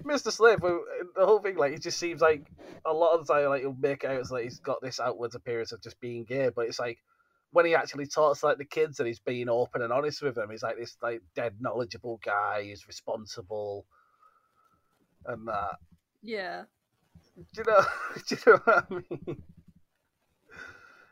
Mr. 0.05 0.32
Slave, 0.32 0.60
the 0.60 1.26
whole 1.26 1.39
thing, 1.40 1.56
like, 1.56 1.72
he 1.72 1.78
just 1.78 1.98
seems 1.98 2.20
like 2.22 2.47
a 2.86 2.93
lot 2.93 3.12
of 3.12 3.26
the 3.26 3.35
time, 3.35 3.48
like, 3.48 3.60
he'll 3.60 3.76
make 3.78 4.05
it 4.05 4.10
out 4.10 4.20
as 4.20 4.30
like 4.30 4.44
he's 4.44 4.59
got 4.59 4.80
this 4.80 5.01
outwards 5.01 5.35
appearance 5.35 5.72
of 5.72 5.82
just 5.82 6.01
being 6.01 6.24
gay, 6.24 6.51
but 6.55 6.66
it's 6.66 6.78
like 6.78 6.98
when 7.53 7.66
he 7.66 7.75
actually 7.75 8.07
talks 8.07 8.43
like 8.43 8.59
the 8.59 8.65
kids 8.65 9.01
and 9.01 9.07
he's 9.07 9.20
being 9.20 9.49
open 9.49 9.83
and 9.83 9.93
honest 9.93 10.23
with 10.23 10.35
them, 10.35 10.51
he's 10.51 10.62
like 10.62 10.77
this 10.77 10.97
like 11.03 11.23
dead 11.35 11.55
knowledgeable 11.61 12.20
guy, 12.25 12.65
he's 12.65 12.87
responsible, 12.87 13.87
and 15.27 15.49
that. 15.49 15.77
Yeah, 16.23 16.65
Do 17.37 17.45
you 17.57 17.65
know? 17.66 17.85
Do 18.29 18.37
you 18.37 18.53
know 18.53 18.61
what 18.65 18.87
I 18.91 18.95
mean? 18.95 19.43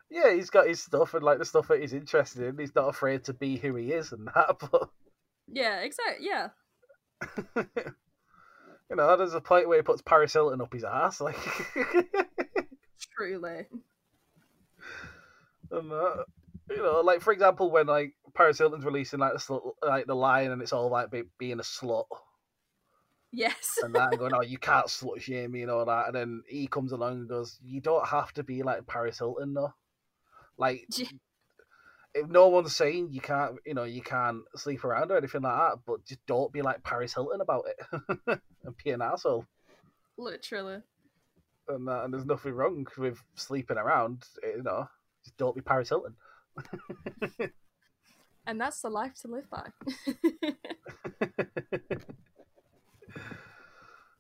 Yeah, 0.09 0.33
he's 0.33 0.51
got 0.51 0.69
his 0.69 0.81
stuff 0.81 1.15
and 1.15 1.25
like 1.25 1.39
the 1.39 1.45
stuff 1.45 1.69
that 1.69 1.81
he's 1.81 1.93
interested 1.93 2.43
in. 2.43 2.59
He's 2.59 2.75
not 2.75 2.89
afraid 2.89 3.25
to 3.25 3.33
be 3.33 3.57
who 3.57 3.75
he 3.75 3.93
is 3.93 4.13
and 4.13 4.29
that, 4.29 4.57
but 4.71 4.89
yeah, 5.49 5.81
exactly. 5.81 6.27
Yeah, 6.27 6.49
you 7.57 8.97
know, 8.97 9.17
there's 9.17 9.35
a 9.35 9.41
point 9.41 9.69
where 9.69 9.79
he 9.79 9.83
puts 9.83 10.03
Paris 10.03 10.33
Hilton 10.33 10.61
up 10.61 10.73
his 10.73 10.85
ass, 10.85 11.21
like. 11.21 11.37
truly. 13.17 13.67
And, 15.71 15.93
uh, 15.93 16.25
you 16.71 16.79
know, 16.79 17.01
like 17.01 17.21
for 17.21 17.33
example, 17.33 17.71
when 17.71 17.87
like 17.87 18.15
Paris 18.35 18.59
Hilton's 18.59 18.85
releasing 18.85 19.21
like 19.21 19.35
the 19.35 19.61
like 19.83 20.07
the 20.07 20.15
line, 20.15 20.51
and 20.51 20.63
it's 20.63 20.73
all 20.73 20.91
like 20.91 21.11
be, 21.11 21.23
being 21.39 21.59
a 21.61 21.63
slut 21.63 22.05
Yes. 23.33 23.79
and 23.83 23.95
that, 23.95 24.11
and 24.11 24.19
going, 24.19 24.35
"Oh, 24.35 24.43
you 24.43 24.59
can't 24.59 24.87
slut 24.87 25.21
shame 25.21 25.53
me" 25.53 25.63
and 25.63 25.71
all 25.71 25.85
that, 25.85 26.07
and 26.07 26.15
then 26.15 26.43
he 26.49 26.67
comes 26.67 26.93
along 26.93 27.13
and 27.13 27.29
goes, 27.29 27.59
"You 27.63 27.81
don't 27.81 28.07
have 28.07 28.33
to 28.35 28.43
be 28.43 28.63
like 28.63 28.87
Paris 28.87 29.19
Hilton, 29.19 29.55
though. 29.55 29.75
Like, 30.57 30.87
Yeah. 30.97 31.09
if 32.15 32.29
no 32.29 32.49
one's 32.49 32.75
saying 32.75 33.09
you 33.13 33.21
can't, 33.21 33.57
you 33.67 33.75
know, 33.75 33.85
you 33.85 34.01
can't 34.01 34.43
sleep 34.57 34.85
around 34.85 35.11
or 35.11 35.19
anything 35.19 35.43
like 35.43 35.57
that, 35.57 35.79
but 35.87 36.05
just 36.05 36.25
don't 36.27 36.53
be 36.53 36.63
like 36.63 36.83
Paris 36.83 37.15
Hilton 37.15 37.41
about 37.43 37.65
it 37.67 38.41
and 38.65 38.77
be 38.83 38.91
an 38.91 39.03
asshole." 39.03 39.45
Literally. 40.17 40.83
And, 41.69 41.89
and 41.89 42.15
there's 42.15 42.25
nothing 42.25 42.55
wrong 42.55 42.87
with 42.97 43.23
sleeping 43.35 43.77
around, 43.77 44.25
you 44.43 44.63
know. 44.63 44.89
Just 45.27 45.37
don't 45.37 45.57
be 45.57 45.61
Paris 45.61 45.89
Hilton. 45.89 46.15
And 48.49 48.61
that's 48.61 48.81
the 48.81 48.89
life 48.89 49.15
to 49.23 49.29
live 49.29 49.51
by. 49.51 49.67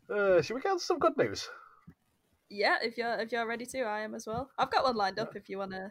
Uh, 0.08 0.40
should 0.40 0.54
we 0.54 0.60
get 0.60 0.78
some 0.78 1.00
good 1.00 1.16
news? 1.16 1.48
yeah, 2.48 2.76
if 2.80 2.96
you're 2.96 3.18
if 3.18 3.32
you're 3.32 3.44
ready 3.44 3.66
to, 3.66 3.80
I 3.80 4.02
am 4.02 4.14
as 4.14 4.24
well. 4.24 4.48
I've 4.56 4.70
got 4.70 4.84
one 4.84 4.94
lined 4.94 5.18
up 5.18 5.34
if 5.34 5.48
you 5.48 5.58
wanna 5.58 5.90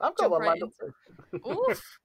I've 0.00 0.14
got 0.14 0.30
one 0.30 0.42
right 0.42 0.50
lined 0.50 0.62
up. 0.62 0.70
too. 0.78 0.94
Oof. 1.50 1.98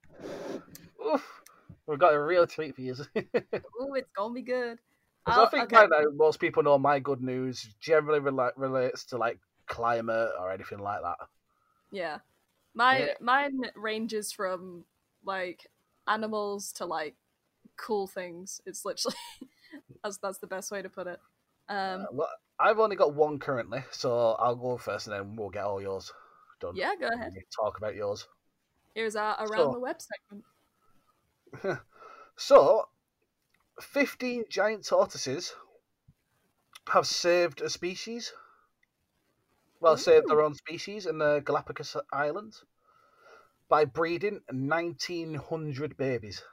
Oof. 1.05 1.41
We've 1.85 1.99
got 1.99 2.15
a 2.15 2.19
real 2.19 2.47
treat 2.47 2.73
for 2.75 2.81
you. 2.81 2.95
Ooh, 3.15 3.93
it's 3.93 4.09
gonna 4.17 4.33
be 4.33 4.41
good. 4.41 4.79
I 5.27 5.45
think 5.45 5.65
okay. 5.65 5.75
by 5.75 5.85
now 5.85 6.05
most 6.15 6.39
people 6.39 6.63
know 6.63 6.79
my 6.79 6.97
good 6.99 7.21
news 7.21 7.69
generally 7.79 8.19
rela- 8.19 8.57
relates 8.57 9.05
to 9.05 9.17
like 9.17 9.39
climate 9.67 10.31
or 10.39 10.51
anything 10.51 10.79
like 10.79 11.03
that. 11.03 11.17
Yeah. 11.91 12.17
My 12.75 12.99
Yeah. 12.99 13.13
mine 13.21 13.61
ranges 13.75 14.31
from 14.31 14.85
like 15.23 15.67
animals 16.07 16.71
to 16.73 16.85
like 16.85 17.15
cool 17.77 18.05
things. 18.07 18.61
It's 18.65 18.85
literally 18.85 19.15
that's 20.03 20.17
that's 20.17 20.37
the 20.39 20.47
best 20.47 20.71
way 20.71 20.81
to 20.81 20.89
put 20.89 21.07
it. 21.07 21.19
Um 21.69 22.01
Uh, 22.01 22.05
well, 22.11 22.29
I've 22.59 22.79
only 22.79 22.95
got 22.95 23.13
one 23.15 23.39
currently, 23.39 23.83
so 23.91 24.33
I'll 24.33 24.55
go 24.55 24.77
first 24.77 25.07
and 25.07 25.15
then 25.15 25.35
we'll 25.35 25.49
get 25.49 25.63
all 25.65 25.81
yours 25.81 26.13
done. 26.59 26.75
yeah, 26.75 26.93
go 26.99 27.07
ahead. 27.07 27.33
Talk 27.55 27.77
about 27.77 27.95
yours. 27.95 28.27
Here's 28.93 29.15
our 29.15 29.35
around 29.39 29.57
So- 29.57 29.71
the 29.73 29.79
web 29.79 29.97
segment. 30.01 31.79
So, 32.37 32.89
15 33.81 34.43
giant 34.49 34.85
tortoises 34.85 35.55
have 36.89 37.07
saved 37.07 37.61
a 37.61 37.69
species. 37.69 38.33
Well, 39.79 39.97
saved 39.97 40.27
their 40.27 40.41
own 40.41 40.55
species 40.55 41.05
in 41.05 41.17
the 41.17 41.41
Galapagos 41.45 41.95
Islands 42.11 42.63
by 43.69 43.85
breeding 43.85 44.41
1,900 44.49 45.97
babies. 45.97 46.43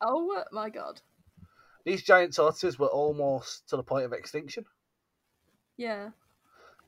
Oh 0.00 0.42
my 0.52 0.70
god. 0.70 1.00
These 1.84 2.02
giant 2.02 2.34
tortoises 2.34 2.78
were 2.78 2.88
almost 2.88 3.68
to 3.68 3.76
the 3.76 3.82
point 3.82 4.04
of 4.04 4.12
extinction. 4.12 4.64
Yeah. 5.76 6.10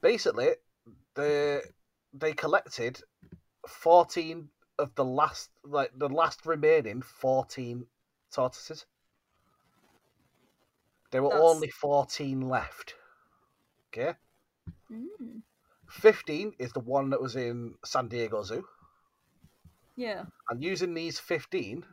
Basically, 0.00 0.50
they 1.14 1.60
they 2.12 2.32
collected 2.32 3.00
14 3.68 4.48
of 4.78 4.94
the 4.94 5.04
last, 5.04 5.50
like 5.64 5.90
the 5.96 6.08
last 6.08 6.46
remaining 6.46 7.02
14 7.02 7.86
tortoises. 8.32 8.86
There 11.10 11.22
were 11.22 11.30
That's- 11.30 11.50
only 11.54 11.70
14 11.70 12.48
left. 12.48 12.94
Okay. 13.88 14.14
Mm. 14.90 15.42
15 15.94 16.54
is 16.58 16.72
the 16.72 16.80
one 16.80 17.10
that 17.10 17.20
was 17.22 17.36
in 17.36 17.74
San 17.84 18.08
Diego 18.08 18.42
Zoo. 18.42 18.64
Yeah. 19.96 20.24
And 20.50 20.62
using 20.62 20.92
these 20.92 21.20
15, 21.20 21.84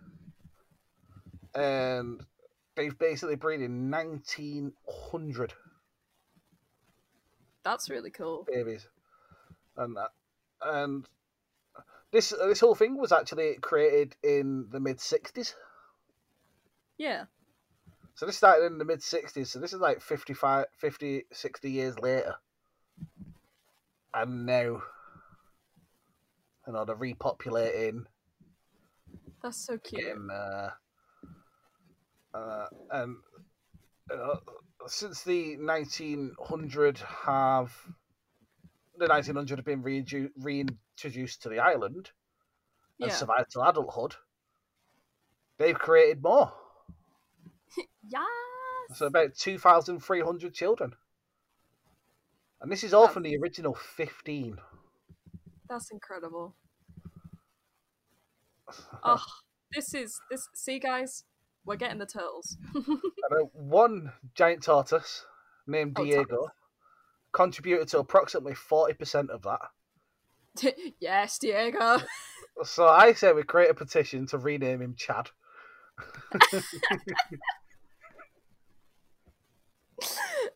and 1.54 2.22
they've 2.76 2.98
basically 2.98 3.36
breeding 3.36 3.92
1,900 3.92 5.54
That's 7.64 7.90
really 7.90 8.10
cool. 8.10 8.48
babies. 8.52 8.88
And 9.78 9.96
that, 9.96 10.10
and 10.62 11.08
this 12.12 12.30
this 12.30 12.60
whole 12.60 12.76
thing 12.76 12.98
was 12.98 13.12
actually 13.12 13.56
created 13.62 14.16
in 14.24 14.68
the 14.72 14.80
mid 14.80 14.98
60s. 14.98 15.54
Yeah. 16.98 17.26
So 18.16 18.26
this 18.26 18.38
started 18.38 18.66
in 18.66 18.78
the 18.80 18.86
mid 18.86 19.00
60s. 19.00 19.48
So 19.48 19.60
this 19.60 19.74
is 19.74 19.80
like 19.80 20.02
55, 20.02 20.66
50, 20.78 21.26
60 21.32 21.72
years 21.72 22.00
later. 22.00 22.36
And 24.14 24.46
now, 24.46 24.82
you 26.68 26.74
know, 26.74 26.86
they're 26.86 26.96
repopulating. 26.96 28.06
That's 29.42 29.66
so 29.66 29.78
cute. 29.78 30.04
getting 30.04 30.30
uh, 30.30 30.70
uh, 32.34 32.68
and 32.92 33.18
uh, 34.14 34.36
since 34.88 35.24
the 35.24 35.58
1900 35.58 36.98
have 36.98 37.74
the 38.98 39.08
1900 39.08 39.58
have 39.58 39.66
been 39.66 39.82
reintrodu- 39.84 40.32
reintroduced 40.38 41.42
to 41.42 41.50
the 41.50 41.60
island 41.60 42.12
and 43.00 43.10
Yeah. 43.10 43.18
survived 43.18 43.52
till 43.52 43.64
adulthood, 43.64 44.16
they've 45.58 45.80
created 45.80 46.22
more. 46.22 46.52
Yes. 48.04 48.28
So 48.94 49.06
about 49.06 49.36
2,300 49.36 50.54
children. 50.54 50.94
And 52.62 52.72
this 52.72 52.84
is 52.84 52.94
all 52.94 53.08
from 53.08 53.24
the 53.24 53.36
original 53.38 53.74
15. 53.74 54.58
That's 55.70 55.90
incredible. 55.92 56.56
Oh, 59.04 59.22
this 59.76 59.94
is 59.94 60.18
this. 60.30 60.48
See, 60.56 60.80
guys, 60.80 61.26
we're 61.66 61.76
getting 61.76 62.00
the 62.00 62.06
turtles. 62.06 62.58
And, 62.74 63.00
uh, 63.34 63.46
one 63.52 64.14
giant 64.34 64.64
tortoise 64.64 65.26
named 65.68 65.98
Oh, 66.00 66.06
Diego 66.06 66.48
contributed 67.34 67.90
to 67.90 68.00
approximately 68.00 68.54
40% 68.54 69.30
of 69.30 69.42
that. 69.44 70.74
yes, 71.02 71.38
Diego. 71.38 71.98
So 72.64 72.88
I 72.88 73.12
say 73.14 73.34
we 73.34 73.44
create 73.44 73.72
a 73.72 73.74
petition 73.74 74.26
to 74.28 74.38
rename 74.38 74.82
him 74.82 74.96
Chad. 74.96 75.30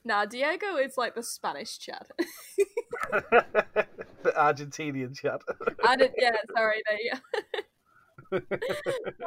Nah, 0.05 0.25
Diego 0.25 0.77
is 0.77 0.97
like 0.97 1.15
the 1.15 1.23
Spanish 1.23 1.77
Chad. 1.79 2.07
the 3.11 4.33
Argentinian 4.37 5.15
Chad. 5.15 5.41
I 5.83 5.95
did, 5.95 6.13
yeah, 6.17 6.35
sorry, 6.55 6.81
there 6.87 6.99
you 7.01 7.11
go. 7.11 7.19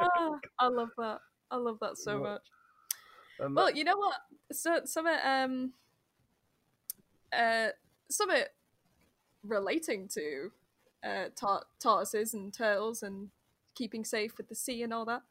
Ah, 0.01 0.39
I 0.59 0.67
love 0.67 0.89
that. 0.97 1.19
I 1.51 1.57
love 1.57 1.77
that 1.81 1.97
so 1.97 2.19
much. 2.19 2.41
Well, 3.39 3.71
you 3.71 3.83
know 3.83 3.97
what? 3.97 4.15
So 4.51 4.81
some 4.85 5.07
of 5.07 5.17
um 5.23 5.73
uh 7.31 7.69
some 8.09 8.29
of 8.29 8.37
it 8.37 8.49
relating 9.43 10.07
to 10.09 10.51
uh 11.03 11.25
tor- 11.35 11.65
tortoises 11.81 12.33
and 12.33 12.53
turtles 12.53 13.01
and 13.01 13.29
keeping 13.75 14.03
safe 14.03 14.37
with 14.37 14.49
the 14.49 14.55
sea 14.55 14.83
and 14.83 14.93
all 14.93 15.05
that. 15.05 15.21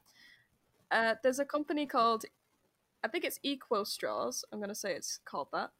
Uh 0.90 1.14
there's 1.22 1.38
a 1.38 1.44
company 1.44 1.86
called 1.86 2.24
I 3.02 3.08
think 3.08 3.24
it's 3.24 3.38
Equo 3.44 3.86
Straws. 3.86 4.44
I'm 4.52 4.60
gonna 4.60 4.74
say 4.74 4.92
it's 4.94 5.18
called 5.24 5.48
that. 5.52 5.70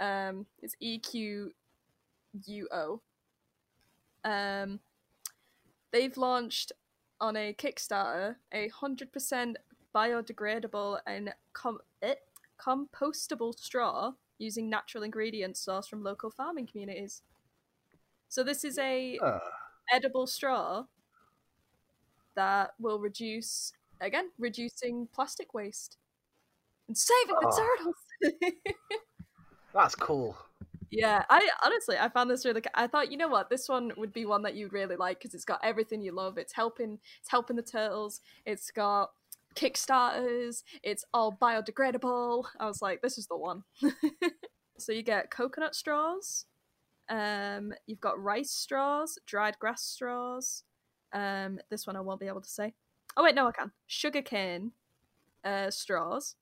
Um 0.00 0.46
it's 0.62 0.76
E 0.80 0.98
Q 0.98 1.52
U 2.46 2.68
O. 2.72 3.00
Um 4.24 4.80
they've 5.92 6.16
launched 6.16 6.72
on 7.20 7.36
a 7.36 7.52
Kickstarter 7.54 8.36
a 8.52 8.68
hundred 8.68 9.12
percent 9.12 9.56
biodegradable 9.94 11.00
and 11.06 11.34
com- 11.52 11.80
eh, 12.02 12.14
compostable 12.58 13.58
straw 13.58 14.12
using 14.38 14.70
natural 14.70 15.02
ingredients 15.04 15.64
sourced 15.64 15.88
from 15.88 16.02
local 16.02 16.30
farming 16.30 16.66
communities. 16.66 17.22
So 18.28 18.42
this 18.42 18.64
is 18.64 18.78
a 18.78 19.18
Ah, 19.22 19.40
edible 19.92 20.26
straw 20.26 20.86
that 22.34 22.74
will 22.78 22.98
reduce 23.00 23.72
again 24.00 24.30
reducing 24.38 25.08
plastic 25.12 25.52
waste 25.54 25.98
and 26.90 26.98
saving 26.98 27.36
the 27.40 27.52
Oh. 27.52 27.56
turtles. 27.56 28.52
that's 29.72 29.94
cool. 29.94 30.36
Yeah, 30.90 31.24
I 31.30 31.48
honestly 31.62 31.96
I 31.96 32.08
found 32.08 32.28
this 32.28 32.44
really. 32.44 32.62
I 32.74 32.88
thought 32.88 33.12
you 33.12 33.16
know 33.16 33.28
what 33.28 33.48
this 33.48 33.68
one 33.68 33.92
would 33.96 34.12
be 34.12 34.26
one 34.26 34.42
that 34.42 34.56
you'd 34.56 34.72
really 34.72 34.96
like 34.96 35.20
because 35.20 35.34
it's 35.34 35.44
got 35.44 35.60
everything 35.62 36.02
you 36.02 36.10
love. 36.10 36.36
It's 36.36 36.52
helping. 36.52 36.98
It's 37.20 37.30
helping 37.30 37.54
the 37.54 37.62
turtles. 37.62 38.20
It's 38.44 38.72
got 38.72 39.10
kickstarters. 39.54 40.64
It's 40.82 41.04
all 41.14 41.32
biodegradable. 41.40 42.46
I 42.58 42.66
was 42.66 42.82
like, 42.82 43.02
this 43.02 43.18
is 43.18 43.28
the 43.28 43.36
one. 43.36 43.62
so 44.78 44.90
you 44.90 45.02
get 45.04 45.30
coconut 45.30 45.76
straws. 45.76 46.46
Um, 47.08 47.72
you've 47.86 48.00
got 48.00 48.20
rice 48.20 48.50
straws, 48.50 49.16
dried 49.26 49.60
grass 49.60 49.82
straws. 49.82 50.64
Um, 51.12 51.60
this 51.70 51.86
one 51.86 51.94
I 51.94 52.00
won't 52.00 52.20
be 52.20 52.26
able 52.26 52.40
to 52.40 52.48
say. 52.50 52.74
Oh 53.16 53.22
wait, 53.22 53.36
no, 53.36 53.46
I 53.46 53.52
can. 53.52 53.70
Sugarcane 53.86 54.72
uh, 55.44 55.70
straws. 55.70 56.34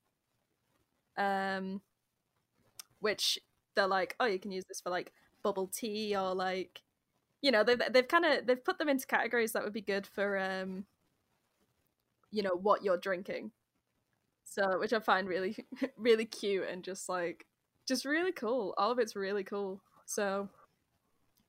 Um, 1.18 1.82
which 3.00 3.38
they're 3.74 3.86
like, 3.86 4.16
oh, 4.20 4.26
you 4.26 4.38
can 4.38 4.50
use 4.50 4.64
this 4.68 4.80
for 4.80 4.90
like 4.90 5.12
bubble 5.42 5.68
tea 5.68 6.16
or 6.16 6.34
like, 6.34 6.80
you 7.42 7.50
know, 7.50 7.62
they've 7.62 7.80
they've 7.90 8.08
kind 8.08 8.24
of 8.24 8.46
they've 8.46 8.64
put 8.64 8.78
them 8.78 8.88
into 8.88 9.06
categories 9.06 9.52
that 9.52 9.64
would 9.64 9.72
be 9.72 9.80
good 9.80 10.06
for 10.06 10.38
um, 10.38 10.84
you 12.30 12.42
know, 12.42 12.56
what 12.60 12.82
you're 12.82 12.96
drinking. 12.96 13.52
So, 14.44 14.78
which 14.78 14.92
I 14.92 15.00
find 15.00 15.28
really 15.28 15.56
really 15.96 16.24
cute 16.24 16.68
and 16.68 16.82
just 16.82 17.08
like 17.08 17.46
just 17.86 18.04
really 18.04 18.32
cool. 18.32 18.74
All 18.78 18.90
of 18.90 18.98
it's 18.98 19.16
really 19.16 19.44
cool. 19.44 19.82
So, 20.06 20.48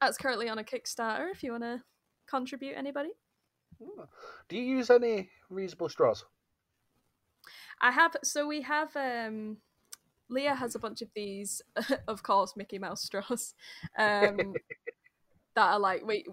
that's 0.02 0.18
currently 0.18 0.50
on 0.50 0.60
a 0.60 0.64
Kickstarter. 0.64 1.32
If 1.32 1.44
you 1.44 1.52
want 1.52 1.64
to 1.64 1.82
contribute, 2.28 2.76
anybody. 2.76 3.12
Do 4.50 4.58
you 4.58 4.78
use 4.78 4.90
any 4.90 5.30
reusable 5.52 5.90
straws? 5.90 6.26
I 7.82 7.92
have 7.92 8.16
so 8.24 8.48
we 8.48 8.62
have 8.62 8.96
um 8.96 9.58
Leah 10.30 10.56
has 10.56 10.76
a 10.76 10.80
bunch 10.80 11.02
of 11.02 11.10
these 11.16 11.62
of 12.08 12.24
course 12.24 12.54
Mickey 12.56 12.80
Mouse 12.80 13.04
straws 13.04 13.54
um 13.98 14.38
that 15.56 15.74
are 15.74 15.80
like 15.80 16.06
wait 16.06 16.28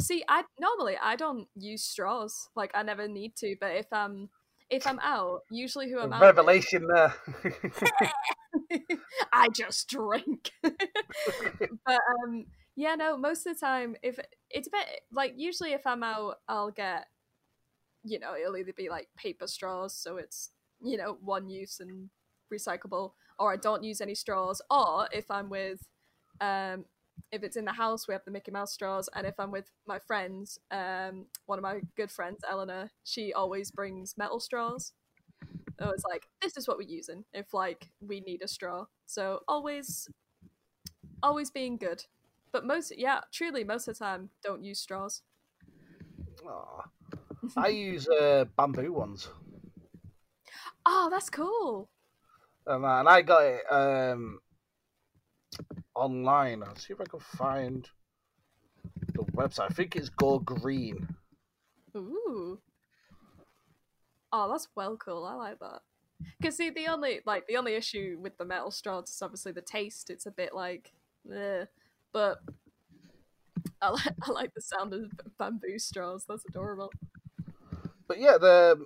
see 0.00 0.24
I 0.28 0.44
normally 0.60 0.96
I 1.02 1.16
don't 1.16 1.48
use 1.56 1.82
straws 1.82 2.48
like 2.54 2.70
I 2.74 2.82
never 2.82 3.08
need 3.08 3.36
to 3.36 3.56
but 3.60 3.76
if 3.76 3.92
I'm 3.92 4.28
if 4.68 4.86
I'm 4.86 4.98
out 5.00 5.42
usually 5.50 5.90
who 5.90 5.98
I'm 6.00 6.12
out 6.12 6.20
with- 6.20 6.26
Revelation 6.36 6.88
there. 6.92 7.14
I 9.32 9.48
just 9.50 9.88
drink. 9.88 10.50
but 10.62 12.00
um 12.24 12.46
yeah, 12.78 12.94
no, 12.94 13.16
most 13.16 13.46
of 13.46 13.54
the 13.54 13.60
time 13.64 13.96
if 14.02 14.18
it's 14.50 14.68
a 14.68 14.70
bit 14.70 14.86
like 15.12 15.34
usually 15.36 15.72
if 15.72 15.86
I'm 15.86 16.02
out 16.02 16.36
I'll 16.48 16.70
get 16.70 17.06
you 18.06 18.20
know, 18.20 18.34
it'll 18.36 18.56
either 18.56 18.72
be 18.72 18.88
like 18.88 19.08
paper 19.16 19.46
straws, 19.46 19.94
so 19.94 20.16
it's, 20.16 20.50
you 20.82 20.96
know, 20.96 21.18
one 21.22 21.48
use 21.48 21.80
and 21.80 22.10
recyclable, 22.52 23.12
or 23.38 23.52
I 23.52 23.56
don't 23.56 23.82
use 23.84 24.00
any 24.00 24.14
straws, 24.14 24.62
or 24.70 25.08
if 25.12 25.30
I'm 25.30 25.48
with 25.50 25.80
um 26.40 26.84
if 27.32 27.42
it's 27.42 27.56
in 27.56 27.64
the 27.64 27.72
house 27.72 28.06
we 28.06 28.12
have 28.12 28.24
the 28.26 28.30
Mickey 28.30 28.50
Mouse 28.50 28.74
straws 28.74 29.08
and 29.14 29.26
if 29.26 29.40
I'm 29.40 29.50
with 29.50 29.70
my 29.86 29.98
friends, 29.98 30.58
um 30.70 31.26
one 31.46 31.58
of 31.58 31.62
my 31.62 31.80
good 31.96 32.10
friends, 32.10 32.40
Eleanor, 32.48 32.90
she 33.04 33.32
always 33.32 33.70
brings 33.70 34.14
metal 34.16 34.40
straws. 34.40 34.92
So 35.80 35.90
it's 35.90 36.04
like 36.04 36.28
this 36.42 36.56
is 36.56 36.68
what 36.68 36.78
we're 36.78 36.88
using 36.88 37.24
if 37.32 37.52
like 37.54 37.88
we 38.00 38.20
need 38.20 38.42
a 38.42 38.48
straw. 38.48 38.86
So 39.06 39.40
always 39.48 40.08
always 41.22 41.50
being 41.50 41.76
good. 41.76 42.04
But 42.52 42.66
most 42.66 42.92
yeah, 42.96 43.20
truly 43.32 43.64
most 43.64 43.88
of 43.88 43.98
the 43.98 44.04
time 44.04 44.30
don't 44.42 44.62
use 44.64 44.80
straws. 44.80 45.22
Aw. 46.46 46.82
I 47.56 47.68
use 47.68 48.08
uh, 48.08 48.44
bamboo 48.56 48.92
ones. 48.92 49.28
Oh, 50.86 51.08
that's 51.10 51.28
cool. 51.28 51.88
And, 52.66 52.84
uh, 52.84 53.00
and 53.00 53.08
I 53.08 53.22
got 53.22 53.44
it 53.44 53.62
um, 53.70 54.38
online. 55.94 56.62
I'll 56.62 56.76
see 56.76 56.92
if 56.92 57.00
I 57.00 57.04
can 57.04 57.20
find 57.20 57.88
the 59.14 59.24
website. 59.24 59.70
I 59.70 59.74
think 59.74 59.96
it's 59.96 60.08
Go 60.08 60.38
Green. 60.38 61.08
Ooh. 61.96 62.60
Oh, 64.32 64.50
that's 64.50 64.68
well 64.76 64.96
cool. 64.96 65.24
I 65.24 65.34
like 65.34 65.58
that. 65.58 65.80
Cause 66.42 66.56
see, 66.56 66.70
the 66.70 66.86
only 66.86 67.20
like 67.26 67.46
the 67.46 67.56
only 67.56 67.74
issue 67.74 68.18
with 68.20 68.38
the 68.38 68.44
metal 68.44 68.70
straws 68.70 69.10
is 69.10 69.20
obviously 69.20 69.52
the 69.52 69.60
taste. 69.60 70.08
It's 70.08 70.26
a 70.26 70.30
bit 70.30 70.54
like, 70.54 70.92
eh. 71.34 71.66
but 72.12 72.38
I 73.82 73.90
like 73.90 74.14
I 74.22 74.30
like 74.30 74.54
the 74.54 74.62
sound 74.62 74.94
of 74.94 75.10
bamboo 75.38 75.78
straws. 75.78 76.24
That's 76.28 76.44
adorable. 76.48 76.90
But 78.08 78.20
yeah, 78.20 78.38
they're, 78.38 78.76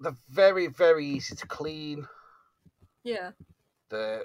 they're 0.00 0.16
very, 0.28 0.66
very 0.66 1.06
easy 1.06 1.34
to 1.36 1.46
clean. 1.46 2.06
Yeah. 3.04 3.30
They're, 3.90 4.24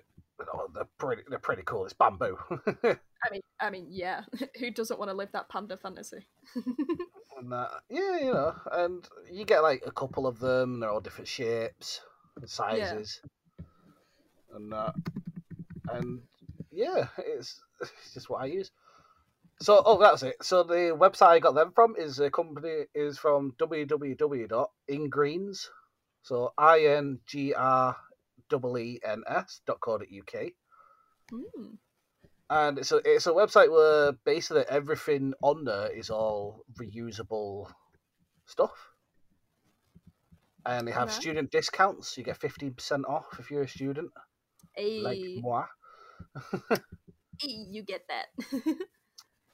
oh, 0.53 0.69
they're, 0.73 0.88
pretty, 0.98 1.23
they're 1.30 1.39
pretty 1.39 1.64
cool. 1.65 1.85
It's 1.85 1.93
bamboo. 1.93 2.38
I 3.23 3.31
mean, 3.31 3.41
I 3.60 3.69
mean, 3.69 3.88
yeah. 3.89 4.22
Who 4.60 4.72
doesn't 4.72 4.99
want 4.99 5.11
to 5.11 5.18
live 5.18 5.31
that 5.34 5.49
panda 5.49 5.77
fantasy? 5.77 6.27
and 7.38 7.53
uh, 7.53 7.68
yeah, 7.89 8.18
you 8.19 8.34
know, 8.34 8.56
and 8.72 9.07
you 9.31 9.45
get 9.45 9.64
like 9.64 9.84
a 9.85 9.91
couple 9.91 10.27
of 10.27 10.39
them. 10.39 10.80
They're 10.80 10.89
all 10.89 11.02
different 11.02 11.27
shapes 11.27 12.02
and 12.39 12.49
sizes, 12.49 13.22
and 14.53 14.73
uh, 14.73 14.91
and 15.91 16.22
yeah, 16.72 17.07
it's, 17.19 17.61
it's 17.81 18.14
just 18.14 18.30
what 18.30 18.41
I 18.41 18.45
use. 18.45 18.72
So, 19.61 19.81
oh, 19.85 19.99
that's 19.99 20.23
it. 20.23 20.38
So 20.41 20.63
the 20.63 20.97
website 20.97 21.27
I 21.27 21.39
got 21.39 21.53
them 21.53 21.71
from 21.75 21.95
is 21.95 22.19
a 22.19 22.31
company 22.31 22.85
is 22.95 23.19
from 23.19 23.53
www.ingreens. 23.59 25.69
So 26.23 26.53
i 26.57 26.79
n 26.79 27.19
g 27.27 27.53
r 27.53 27.95
e 28.51 28.57
e 28.79 28.99
n 29.03 29.23
s 29.27 29.61
dot 29.67 29.79
co 29.79 29.99
dot 29.99 30.07
uk. 30.07 30.33
Hmm. 31.29 31.75
And 32.49 32.79
it's 32.79 32.91
a 32.91 33.01
it's 33.05 33.27
a 33.27 33.31
website 33.31 33.71
where 33.71 34.13
basically 34.25 34.65
everything 34.67 35.35
on 35.43 35.63
there 35.63 35.91
is 35.91 36.09
all 36.09 36.65
reusable 36.81 37.71
stuff. 38.47 38.89
And 40.65 40.88
they 40.88 40.91
have 40.91 41.09
Alright. 41.09 41.21
student 41.21 41.51
discounts. 41.51 42.17
You 42.17 42.23
get 42.23 42.38
fifteen 42.38 42.73
percent 42.73 43.05
off 43.07 43.39
if 43.39 43.51
you're 43.51 43.63
a 43.63 43.67
student, 43.67 44.09
Hey, 44.73 45.01
like 45.03 45.21
moi. 45.38 45.65
hey, 47.39 47.41
you 47.69 47.83
get 47.83 48.07
that. 48.09 48.27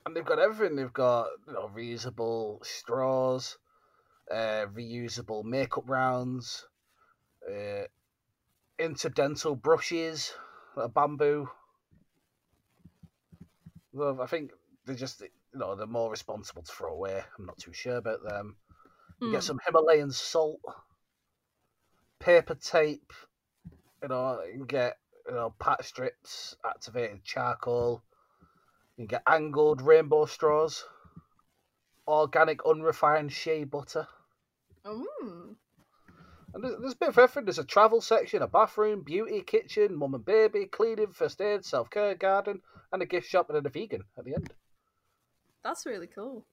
and 0.07 0.15
they've 0.15 0.25
got 0.25 0.39
everything. 0.39 0.77
They've 0.77 0.93
got 0.93 1.27
you 1.45 1.53
know 1.53 1.69
reusable 1.75 2.65
straws, 2.65 3.57
uh, 4.31 4.65
reusable 4.73 5.43
makeup 5.43 5.83
rounds, 5.89 6.65
uh, 7.45 7.83
interdental 8.79 9.61
brushes, 9.61 10.33
bamboo. 10.93 11.49
Well, 13.91 14.21
I 14.21 14.27
think 14.27 14.51
they're 14.85 14.95
just 14.95 15.19
you 15.19 15.29
know 15.53 15.75
they're 15.75 15.85
more 15.85 16.09
responsible 16.09 16.63
to 16.63 16.71
throw 16.71 16.93
away. 16.93 17.21
I'm 17.37 17.45
not 17.45 17.57
too 17.57 17.73
sure 17.73 17.97
about 17.97 18.23
them. 18.23 18.55
You 19.25 19.31
get 19.31 19.43
Mm. 19.43 19.47
some 19.47 19.59
Himalayan 19.65 20.11
salt, 20.11 20.61
paper 22.19 22.55
tape. 22.55 23.11
You 24.01 24.07
know, 24.09 24.41
you 24.43 24.53
can 24.53 24.65
get 24.67 24.99
you 25.27 25.33
know 25.33 25.53
patch 25.59 25.85
strips, 25.85 26.55
activated 26.65 27.25
charcoal. 27.25 28.03
You 28.97 29.03
can 29.03 29.07
get 29.07 29.23
angled 29.27 29.81
rainbow 29.81 30.25
straws, 30.25 30.83
organic 32.07 32.65
unrefined 32.65 33.31
shea 33.31 33.63
butter, 33.63 34.07
Mm. 34.85 35.55
and 36.53 36.63
there's, 36.63 36.79
there's 36.79 36.93
a 36.93 36.97
bit 36.97 37.09
of 37.09 37.17
everything. 37.17 37.45
There's 37.45 37.59
a 37.59 37.63
travel 37.63 38.01
section, 38.01 38.41
a 38.41 38.47
bathroom, 38.47 39.03
beauty, 39.03 39.41
kitchen, 39.41 39.95
mum 39.95 40.15
and 40.15 40.25
baby, 40.25 40.65
cleaning, 40.65 41.11
first 41.13 41.39
aid, 41.41 41.63
self 41.63 41.89
care, 41.91 42.15
garden, 42.15 42.61
and 42.91 43.01
a 43.01 43.05
gift 43.05 43.29
shop, 43.29 43.49
and 43.49 43.57
then 43.57 43.65
a 43.65 43.69
vegan 43.69 44.03
at 44.17 44.25
the 44.25 44.33
end. 44.33 44.51
That's 45.63 45.85
really 45.85 46.07
cool. 46.07 46.45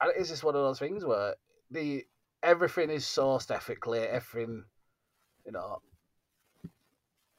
And 0.00 0.10
it 0.10 0.20
is 0.20 0.28
just 0.28 0.44
one 0.44 0.54
of 0.56 0.62
those 0.62 0.78
things 0.78 1.04
where 1.04 1.36
the 1.70 2.04
everything 2.42 2.90
is 2.90 3.04
sourced 3.04 3.50
ethically, 3.50 4.00
everything, 4.00 4.64
you 5.46 5.52
know, 5.52 5.78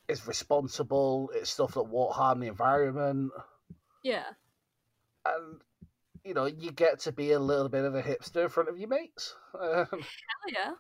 is 0.08 0.26
responsible. 0.26 1.30
It's 1.36 1.52
stuff 1.52 1.76
that 1.76 1.84
won't 1.84 2.16
harm 2.16 2.40
the 2.40 2.48
environment, 2.48 3.32
Yeah. 4.04 4.26
and 5.26 5.62
you 6.24 6.34
know, 6.34 6.46
you 6.46 6.72
get 6.72 7.00
to 7.02 7.12
be 7.12 7.32
a 7.32 7.40
little 7.40 7.70
bit 7.70 7.86
of 7.86 7.96
a 7.96 8.02
hipster 8.04 8.44
in 8.44 8.50
front 8.50 8.68
of 8.70 8.78
your 8.78 8.90
mates. 8.90 9.34
Um, 9.60 9.86
Hell 9.92 10.50
yeah. 10.50 10.72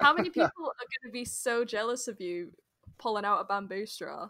How 0.00 0.14
many 0.14 0.30
people 0.38 0.44
are 0.66 0.86
going 0.86 1.06
to 1.06 1.10
be 1.12 1.24
so 1.24 1.64
jealous 1.64 2.06
of 2.08 2.20
you 2.20 2.52
pulling 2.98 3.24
out 3.24 3.40
a 3.40 3.44
bamboo 3.44 3.86
straw? 3.86 4.28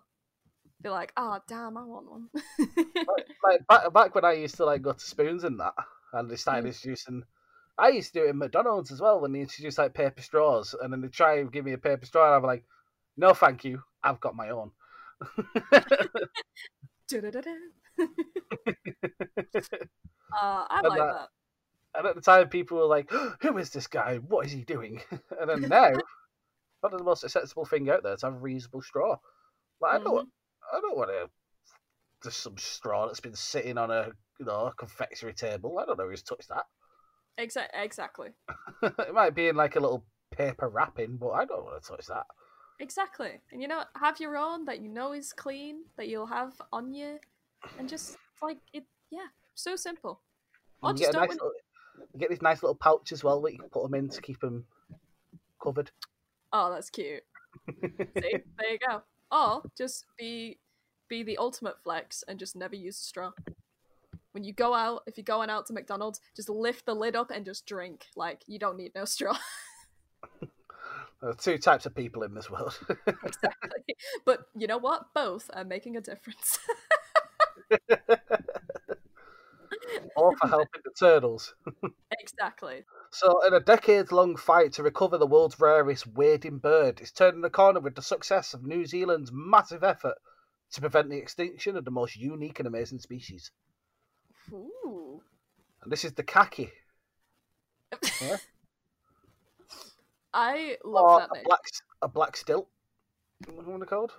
Be 0.82 0.88
like, 0.88 1.12
oh, 1.16 1.38
damn, 1.48 1.76
I 1.76 1.84
want 1.84 2.10
one. 2.10 2.28
like, 2.58 3.26
like 3.44 3.66
back, 3.66 3.92
back 3.92 4.14
when 4.14 4.24
I 4.24 4.32
used 4.32 4.56
to 4.56 4.64
like 4.64 4.82
go 4.82 4.92
to 4.92 5.00
spoons 5.04 5.44
and 5.44 5.58
that, 5.60 5.74
and 6.12 6.30
they 6.30 6.36
started 6.36 6.64
Mm. 6.64 6.68
introducing. 6.68 7.22
I 7.78 7.88
used 7.88 8.12
to 8.14 8.20
do 8.20 8.26
it 8.26 8.30
in 8.30 8.38
McDonald's 8.38 8.90
as 8.92 9.00
well 9.02 9.20
when 9.20 9.32
they 9.32 9.40
introduced 9.40 9.76
like 9.78 9.92
paper 9.94 10.22
straws, 10.22 10.74
and 10.80 10.90
then 10.92 11.00
they 11.02 11.08
try 11.08 11.38
and 11.40 11.52
give 11.52 11.64
me 11.66 11.72
a 11.74 11.78
paper 11.78 12.06
straw, 12.06 12.26
and 12.26 12.36
I'm 12.36 12.42
like, 12.42 12.64
"No, 13.16 13.34
thank 13.34 13.64
you, 13.64 13.82
I've 14.02 14.20
got 14.20 14.34
my 14.36 14.50
own." 14.50 14.70
Uh, 17.98 18.04
I 20.68 20.78
And 20.80 20.88
like 20.88 20.98
that- 20.98 21.12
that. 21.14 21.28
And 21.94 22.06
at 22.06 22.14
the 22.14 22.20
time, 22.20 22.50
people 22.50 22.76
were 22.76 22.84
like, 22.84 23.10
"Who 23.40 23.56
is 23.56 23.70
this 23.70 23.86
guy? 23.86 24.18
What 24.18 24.44
is 24.46 24.52
he 24.52 24.64
doing?" 24.64 25.00
and 25.40 25.48
then 25.48 25.62
now, 25.70 25.92
one 26.80 26.92
of 26.92 26.98
the 26.98 27.04
most 27.04 27.24
acceptable 27.24 27.64
thing 27.64 27.88
out 27.88 28.02
there 28.02 28.16
to 28.16 28.26
have 28.26 28.34
a 28.34 28.38
reusable 28.38 28.82
straw. 28.84 29.16
Like 29.80 30.00
I 30.00 30.04
don't, 30.04 30.28
I 30.74 30.80
don't 30.80 30.96
want 30.96 31.10
to 31.10 31.30
just 32.22 32.42
some 32.42 32.56
straw 32.58 33.06
that's 33.06 33.20
been 33.20 33.34
sitting 33.34 33.78
on 33.78 33.90
a 33.90 34.10
you 34.38 34.44
know 34.46 34.66
a 34.66 34.74
confectionery 34.74 35.34
table. 35.34 35.78
I 35.78 35.86
don't 35.86 35.98
know 35.98 36.08
who's 36.08 36.22
touched 36.22 36.48
that. 36.48 36.66
Exa- 37.38 37.68
exactly. 37.72 38.30
it 38.82 39.14
might 39.14 39.34
be 39.34 39.48
in 39.48 39.56
like 39.56 39.76
a 39.76 39.80
little 39.80 40.04
paper 40.30 40.68
wrapping, 40.68 41.16
but 41.16 41.30
I 41.30 41.44
don't 41.46 41.64
want 41.64 41.82
to 41.82 41.88
touch 41.88 42.06
that. 42.06 42.26
Exactly. 42.78 43.40
And 43.52 43.62
you 43.62 43.68
know, 43.68 43.84
have 43.98 44.20
your 44.20 44.36
own 44.36 44.66
that 44.66 44.80
you 44.82 44.88
know 44.88 45.12
is 45.12 45.32
clean, 45.32 45.84
that 45.96 46.08
you'll 46.08 46.26
have 46.26 46.52
on 46.72 46.92
you, 46.92 47.18
and 47.78 47.88
just 47.88 48.16
like 48.42 48.58
it, 48.72 48.84
yeah, 49.10 49.26
so 49.54 49.76
simple. 49.76 50.20
Or 50.82 50.92
just 50.92 51.12
get, 51.12 51.14
nice 51.14 51.28
win- 51.28 51.38
little, 51.38 51.52
you 52.12 52.20
get 52.20 52.30
this 52.30 52.42
nice 52.42 52.62
little 52.62 52.74
pouch 52.74 53.12
as 53.12 53.24
well 53.24 53.40
that 53.42 53.52
you 53.52 53.58
can 53.58 53.68
put 53.68 53.82
them 53.82 53.94
in 53.94 54.08
to 54.08 54.20
keep 54.20 54.40
them 54.40 54.64
covered. 55.62 55.90
Oh, 56.52 56.70
that's 56.72 56.90
cute. 56.90 57.22
See, 57.80 58.04
there 58.14 58.70
you 58.70 58.78
go. 58.86 59.02
Or 59.32 59.62
just 59.76 60.04
be 60.18 60.58
be 61.08 61.22
the 61.22 61.38
ultimate 61.38 61.80
flex 61.82 62.24
and 62.26 62.38
just 62.38 62.56
never 62.56 62.76
use 62.76 62.96
a 62.96 63.04
straw. 63.04 63.32
When 64.32 64.44
you 64.44 64.52
go 64.52 64.74
out, 64.74 65.02
if 65.06 65.16
you're 65.16 65.24
going 65.24 65.50
out 65.50 65.66
to 65.66 65.72
McDonald's, 65.72 66.20
just 66.34 66.48
lift 66.48 66.84
the 66.84 66.94
lid 66.94 67.16
up 67.16 67.30
and 67.30 67.44
just 67.44 67.64
drink. 67.66 68.06
Like 68.16 68.42
you 68.46 68.58
don't 68.58 68.76
need 68.76 68.92
no 68.94 69.04
straw. 69.04 69.36
There 71.20 71.30
are 71.30 71.34
two 71.34 71.56
types 71.56 71.86
of 71.86 71.94
people 71.94 72.22
in 72.24 72.34
this 72.34 72.50
world. 72.50 72.78
exactly. 73.06 73.96
But 74.24 74.48
you 74.54 74.66
know 74.66 74.76
what? 74.76 75.14
Both 75.14 75.50
are 75.54 75.64
making 75.64 75.96
a 75.96 76.00
difference. 76.00 76.58
All 80.16 80.34
for 80.40 80.48
helping 80.48 80.80
the 80.84 80.90
turtles. 80.98 81.54
exactly. 82.20 82.84
So, 83.10 83.46
in 83.46 83.54
a 83.54 83.60
decades 83.60 84.12
long 84.12 84.36
fight 84.36 84.72
to 84.74 84.82
recover 84.82 85.18
the 85.18 85.26
world's 85.26 85.60
rarest 85.60 86.06
wading 86.06 86.58
bird, 86.58 87.00
it's 87.00 87.12
turning 87.12 87.40
the 87.42 87.50
corner 87.50 87.80
with 87.80 87.94
the 87.94 88.02
success 88.02 88.54
of 88.54 88.64
New 88.64 88.86
Zealand's 88.86 89.30
massive 89.32 89.84
effort 89.84 90.16
to 90.72 90.80
prevent 90.80 91.10
the 91.10 91.18
extinction 91.18 91.76
of 91.76 91.84
the 91.84 91.90
most 91.90 92.16
unique 92.16 92.58
and 92.58 92.66
amazing 92.66 92.98
species. 92.98 93.50
Ooh. 94.52 95.22
And 95.82 95.92
this 95.92 96.04
is 96.04 96.12
the 96.14 96.22
kaki, 96.22 96.72
Yeah. 98.20 98.36
I 100.32 100.76
love 100.84 101.04
or 101.04 101.20
that 101.20 101.30
a 101.30 101.34
name. 101.34 101.44
black, 101.44 101.60
a 102.02 102.08
black 102.08 102.36
stilt. 102.36 102.68
What 103.46 103.66
they're 103.78 103.86
called? 103.86 104.12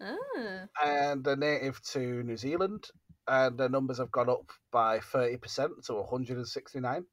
Ah. 0.00 0.66
and 0.84 1.22
they're 1.24 1.36
native 1.36 1.80
to 1.82 2.22
New 2.22 2.36
Zealand, 2.36 2.88
and 3.28 3.58
their 3.58 3.68
numbers 3.68 3.98
have 3.98 4.10
gone 4.10 4.30
up 4.30 4.50
by 4.70 4.98
30% 4.98 5.84
to 5.86 5.94
169. 5.94 7.04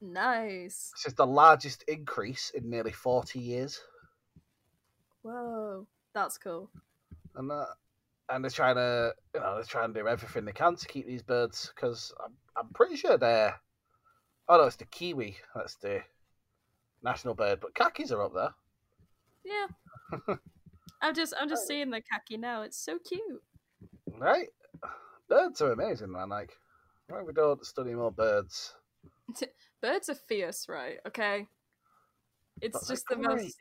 Nice. 0.00 0.92
This 0.96 1.12
is 1.12 1.14
the 1.14 1.26
largest 1.26 1.84
increase 1.88 2.50
in 2.50 2.68
nearly 2.68 2.92
40 2.92 3.38
years. 3.38 3.80
Whoa. 5.22 5.86
That's 6.14 6.36
cool. 6.38 6.68
And 7.34 7.48
that, 7.50 7.68
and 8.28 8.44
they're 8.44 8.50
trying 8.50 8.76
to, 8.76 9.14
you 9.34 9.40
know, 9.40 9.54
they're 9.54 9.64
trying 9.64 9.94
to 9.94 10.00
do 10.00 10.08
everything 10.08 10.44
they 10.44 10.52
can 10.52 10.76
to 10.76 10.86
keep 10.88 11.06
these 11.06 11.22
birds 11.22 11.72
because 11.74 12.12
I'm, 12.22 12.32
I'm 12.56 12.68
pretty 12.74 12.96
sure 12.96 13.16
they're. 13.16 13.54
Oh 14.48 14.56
no, 14.58 14.64
it's 14.64 14.76
the 14.76 14.84
kiwi. 14.84 15.36
That's 15.54 15.76
the 15.76 16.02
national 17.02 17.34
bird, 17.34 17.60
but 17.60 17.74
kakis 17.74 18.12
are 18.12 18.22
up 18.22 18.34
there. 18.34 18.54
Yeah. 19.44 20.36
I'm 21.02 21.14
just 21.14 21.34
I'm 21.38 21.48
just 21.48 21.66
seeing 21.66 21.90
the 21.90 22.00
kaki 22.00 22.36
now. 22.36 22.62
It's 22.62 22.78
so 22.78 22.98
cute. 22.98 23.42
Right? 24.18 24.48
Birds 25.28 25.60
are 25.60 25.72
amazing, 25.72 26.12
man. 26.12 26.28
Like, 26.28 26.52
why 27.08 27.22
we 27.22 27.32
don't 27.32 27.58
we 27.58 27.64
study 27.64 27.94
more 27.94 28.12
birds? 28.12 28.74
Birds 29.82 30.08
are 30.08 30.14
fierce, 30.14 30.66
right? 30.68 30.98
Okay. 31.06 31.48
It's 32.60 32.86
just 32.86 33.04
the 33.08 33.16
great. 33.16 33.26
most 33.26 33.58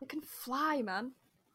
they 0.00 0.06
can 0.06 0.20
fly, 0.20 0.82
man. 0.82 1.12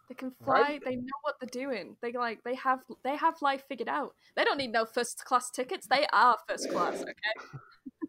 They 0.08 0.16
can 0.16 0.32
fly. 0.44 0.62
Right. 0.62 0.82
They 0.84 0.96
know 0.96 1.20
what 1.22 1.36
they're 1.40 1.50
doing. 1.50 1.98
They 2.02 2.14
like 2.14 2.44
they 2.44 2.56
have 2.56 2.80
they 3.04 3.18
have 3.18 3.42
life 3.42 3.66
figured 3.68 3.90
out. 3.90 4.16
They 4.36 4.44
don't 4.44 4.58
need 4.58 4.72
no 4.72 4.86
first 4.86 5.24
class 5.26 5.52
tickets. 5.52 5.86
They 5.88 6.08
are 6.14 6.38
first 6.48 6.70
class, 6.72 6.96
okay? 7.02 7.60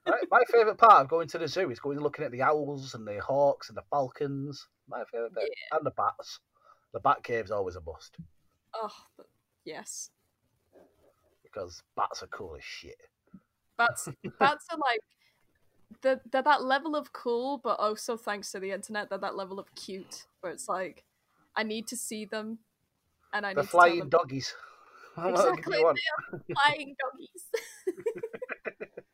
Right, 0.06 0.24
my 0.30 0.42
favourite 0.50 0.78
part 0.78 1.02
of 1.02 1.08
going 1.08 1.28
to 1.28 1.38
the 1.38 1.48
zoo 1.48 1.70
is 1.70 1.80
going 1.80 1.96
and 1.96 2.04
looking 2.04 2.24
at 2.24 2.30
the 2.30 2.42
owls 2.42 2.94
and 2.94 3.06
the 3.06 3.18
hawks 3.18 3.68
and 3.68 3.76
the 3.76 3.82
falcons. 3.90 4.66
My 4.88 5.02
favourite 5.12 5.34
bit. 5.34 5.50
And 5.72 5.84
the 5.84 5.90
bats. 5.90 6.38
The 6.92 7.00
bat 7.00 7.22
cave's 7.22 7.50
always 7.50 7.76
a 7.76 7.80
must 7.80 8.16
Oh, 8.74 8.92
yes. 9.64 10.10
because 11.42 11.82
bats 11.96 12.22
are 12.22 12.26
cool 12.28 12.54
as 12.56 12.64
shit. 12.64 12.96
Bats 13.76 14.08
bats 14.38 14.66
are 14.70 14.78
like 14.78 15.00
they're, 16.02 16.20
they're 16.30 16.42
that 16.42 16.62
level 16.62 16.94
of 16.94 17.12
cool, 17.12 17.58
but 17.58 17.78
also 17.80 18.16
thanks 18.16 18.52
to 18.52 18.60
the 18.60 18.70
internet, 18.72 19.08
they're 19.08 19.18
that 19.18 19.36
level 19.36 19.58
of 19.58 19.74
cute 19.74 20.26
where 20.40 20.52
it's 20.52 20.68
like 20.68 21.04
I 21.56 21.62
need 21.62 21.86
to 21.88 21.96
see 21.96 22.24
them 22.24 22.58
and 23.32 23.44
I 23.46 23.54
The 23.54 23.60
need 23.60 23.66
to 23.66 23.70
flying 23.70 23.98
them 24.00 24.08
doggies. 24.08 24.54
Exactly, 25.18 25.78
flying 25.78 26.94
doggies. 27.02 27.44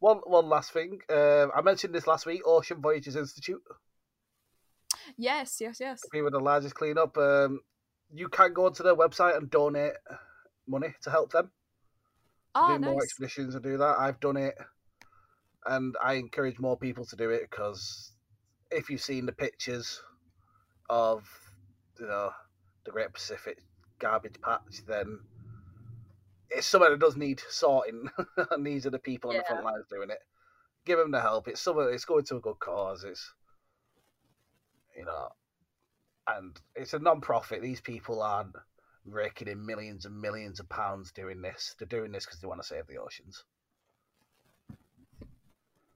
One, 0.00 0.18
one 0.18 0.48
last 0.48 0.70
thing. 0.70 1.00
Um, 1.10 1.50
I 1.56 1.60
mentioned 1.60 1.92
this 1.92 2.06
last 2.06 2.24
week. 2.24 2.42
Ocean 2.44 2.80
Voyages 2.80 3.16
Institute. 3.16 3.60
Yes, 5.16 5.58
yes, 5.60 5.78
yes. 5.80 6.00
We 6.12 6.22
were 6.22 6.30
the 6.30 6.40
largest 6.40 6.74
cleanup. 6.74 7.16
Um, 7.16 7.60
you 8.12 8.28
can 8.28 8.52
go 8.52 8.66
onto 8.66 8.82
their 8.82 8.96
website 8.96 9.36
and 9.36 9.50
donate 9.50 9.92
money 10.66 10.94
to 11.02 11.10
help 11.10 11.32
them. 11.32 11.50
Oh, 12.54 12.74
do 12.74 12.84
more 12.84 12.94
nice. 12.94 13.04
expeditions 13.04 13.54
and 13.54 13.62
do 13.62 13.78
that. 13.78 13.96
I've 13.98 14.20
done 14.20 14.36
it, 14.36 14.54
and 15.66 15.94
I 16.02 16.14
encourage 16.14 16.58
more 16.58 16.76
people 16.76 17.04
to 17.06 17.16
do 17.16 17.30
it 17.30 17.48
because 17.50 18.12
if 18.70 18.90
you've 18.90 19.00
seen 19.00 19.26
the 19.26 19.32
pictures 19.32 20.00
of 20.90 21.28
you 22.00 22.06
know 22.06 22.30
the 22.84 22.90
Great 22.90 23.12
Pacific 23.12 23.58
garbage 23.98 24.40
patch, 24.40 24.82
then 24.86 25.20
it's 26.50 26.66
something 26.66 26.90
that 26.90 27.00
does 27.00 27.16
need 27.16 27.42
sorting, 27.48 28.08
and 28.50 28.66
these 28.66 28.86
are 28.86 28.90
the 28.90 28.98
people 28.98 29.30
on 29.30 29.36
the 29.36 29.44
front 29.44 29.64
lines 29.64 29.84
doing 29.90 30.10
it. 30.10 30.18
Give 30.86 30.98
them 30.98 31.10
the 31.10 31.20
help. 31.20 31.48
It's 31.48 31.60
something. 31.60 31.88
It's 31.92 32.04
going 32.06 32.24
to 32.24 32.36
a 32.36 32.40
good 32.40 32.58
cause. 32.58 33.04
It's 33.04 33.32
you 34.98 35.04
know, 35.04 35.28
and 36.26 36.60
it's 36.74 36.92
a 36.92 36.98
non-profit. 36.98 37.62
These 37.62 37.80
people 37.80 38.20
aren't 38.20 38.54
raking 39.06 39.48
in 39.48 39.64
millions 39.64 40.04
and 40.04 40.20
millions 40.20 40.60
of 40.60 40.68
pounds 40.68 41.12
doing 41.12 41.40
this. 41.40 41.74
They're 41.78 41.86
doing 41.86 42.12
this 42.12 42.26
because 42.26 42.40
they 42.40 42.48
want 42.48 42.60
to 42.60 42.66
save 42.66 42.86
the 42.86 42.98
oceans. 42.98 43.44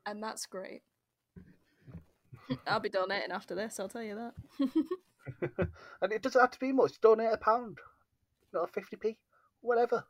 And 0.06 0.22
that's 0.22 0.46
great. 0.46 0.82
I'll 2.66 2.80
be 2.80 2.88
donating 2.88 3.32
after 3.32 3.54
this, 3.54 3.78
I'll 3.78 3.88
tell 3.88 4.02
you 4.02 4.30
that. 4.60 5.68
and 6.00 6.12
it 6.12 6.22
doesn't 6.22 6.40
have 6.40 6.50
to 6.52 6.60
be 6.60 6.72
much. 6.72 7.00
Donate 7.00 7.32
a 7.32 7.36
pound, 7.36 7.78
not 8.52 8.70
a 8.74 8.80
50p, 8.80 9.16
whatever. 9.60 10.04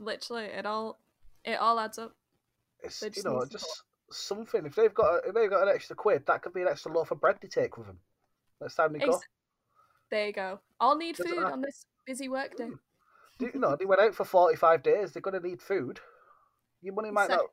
Literally, 0.00 0.44
it 0.44 0.66
all 0.66 0.98
it 1.44 1.58
all 1.58 1.78
adds 1.78 1.98
up. 1.98 2.14
It's, 2.82 3.02
you 3.02 3.22
know, 3.24 3.44
just 3.50 3.84
something. 4.10 4.64
If 4.66 4.74
they've 4.74 4.94
got 4.94 5.14
a, 5.14 5.28
if 5.28 5.34
they've 5.34 5.50
got 5.50 5.62
an 5.68 5.74
extra 5.74 5.96
quid, 5.96 6.24
that 6.26 6.42
could 6.42 6.54
be 6.54 6.62
an 6.62 6.68
extra 6.68 6.92
loaf 6.92 7.10
of 7.10 7.20
bread 7.20 7.40
to 7.40 7.48
take 7.48 7.76
with 7.76 7.86
them. 7.86 7.98
Next 8.60 8.74
time 8.74 8.92
they 8.92 8.98
go. 9.00 9.20
There 10.10 10.26
you 10.26 10.32
go. 10.32 10.60
I'll 10.80 10.96
need 10.96 11.16
Doesn't 11.16 11.32
food 11.34 11.42
have- 11.44 11.52
on 11.52 11.60
this 11.60 11.84
busy 12.06 12.28
work 12.28 12.56
day. 12.56 12.66
Hmm. 12.66 12.74
Do- 13.38 13.50
you 13.54 13.60
know, 13.60 13.76
they 13.76 13.84
went 13.84 14.00
out 14.00 14.14
for 14.14 14.24
45 14.24 14.82
days. 14.82 15.12
They're 15.12 15.22
going 15.22 15.40
to 15.40 15.46
need 15.46 15.62
food. 15.62 16.00
Your 16.82 16.94
money 16.94 17.10
might 17.10 17.28
not. 17.30 17.44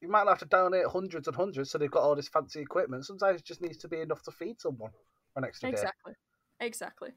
You 0.00 0.08
might 0.08 0.24
not 0.24 0.30
have 0.30 0.38
to 0.38 0.44
donate 0.46 0.86
hundreds 0.86 1.26
and 1.28 1.36
hundreds, 1.36 1.70
so 1.70 1.76
they've 1.76 1.90
got 1.90 2.02
all 2.02 2.16
this 2.16 2.28
fancy 2.28 2.60
equipment. 2.60 3.04
Sometimes 3.04 3.40
it 3.40 3.44
just 3.44 3.60
needs 3.60 3.76
to 3.78 3.88
be 3.88 4.00
enough 4.00 4.22
to 4.22 4.30
feed 4.30 4.58
someone 4.60 4.90
for 5.34 5.40
an 5.40 5.44
extra 5.44 5.70
day. 5.70 5.76
Exactly. 5.76 6.12
Exactly. 6.58 7.10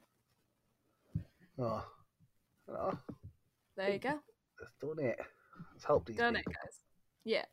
Oh, 1.58 1.86
know, 2.68 3.00
There 3.78 3.90
you 3.92 4.00
go. 4.00 4.20
let's 4.60 4.74
donate. 4.82 5.16
Let's 5.72 5.86
help 5.86 6.06
these 6.06 6.18
Donate, 6.18 6.46
people. 6.46 6.54
guys. 6.62 6.80
Yeah. 7.24 7.46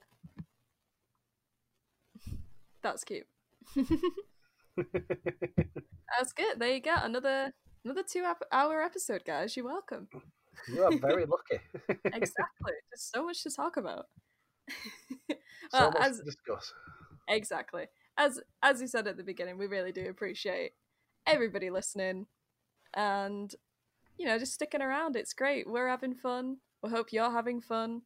That's 2.82 3.04
cute. 3.04 3.26
That's 6.18 6.32
good. 6.32 6.58
There 6.58 6.72
you 6.74 6.80
go. 6.80 6.94
Another 7.02 7.52
another 7.84 8.02
two 8.02 8.24
hour 8.52 8.82
episode, 8.82 9.22
guys. 9.26 9.56
You're 9.56 9.66
welcome. 9.66 10.08
you 10.68 10.82
are 10.82 10.96
very 10.98 11.26
lucky. 11.26 11.62
Exactly. 12.04 12.72
There's 12.90 13.10
so 13.14 13.24
much 13.24 13.42
to 13.44 13.50
talk 13.50 13.76
about. 13.76 14.06
so 15.30 15.36
Well, 15.72 15.90
much 15.92 16.02
as- 16.02 16.18
to 16.18 16.24
discuss. 16.24 16.72
Exactly. 17.28 17.86
As 18.18 18.40
as 18.62 18.80
you 18.80 18.86
said 18.88 19.06
at 19.06 19.16
the 19.16 19.22
beginning, 19.22 19.56
we 19.58 19.66
really 19.66 19.92
do 19.92 20.08
appreciate 20.08 20.72
everybody 21.26 21.70
listening 21.70 22.26
and 22.94 23.54
you 24.18 24.26
know, 24.26 24.38
just 24.38 24.52
sticking 24.52 24.82
around. 24.82 25.16
It's 25.16 25.32
great. 25.32 25.66
We're 25.66 25.88
having 25.88 26.14
fun. 26.14 26.58
We 26.82 26.90
hope 26.90 27.10
you're 27.12 27.30
having 27.30 27.60
fun. 27.62 28.02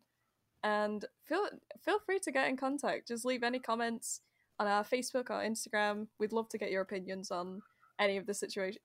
And 0.62 1.04
feel 1.24 1.48
feel 1.84 1.98
free 2.06 2.20
to 2.20 2.30
get 2.32 2.48
in 2.48 2.56
contact. 2.56 3.08
Just 3.08 3.24
leave 3.24 3.42
any 3.42 3.58
comments 3.58 4.20
on 4.58 4.66
our 4.66 4.84
Facebook 4.84 5.30
or 5.30 5.42
Instagram. 5.42 6.06
We'd 6.18 6.32
love 6.32 6.48
to 6.50 6.58
get 6.58 6.70
your 6.70 6.82
opinions 6.82 7.30
on 7.30 7.62
any 7.98 8.16
of 8.16 8.26
the 8.26 8.34
situation 8.34 8.80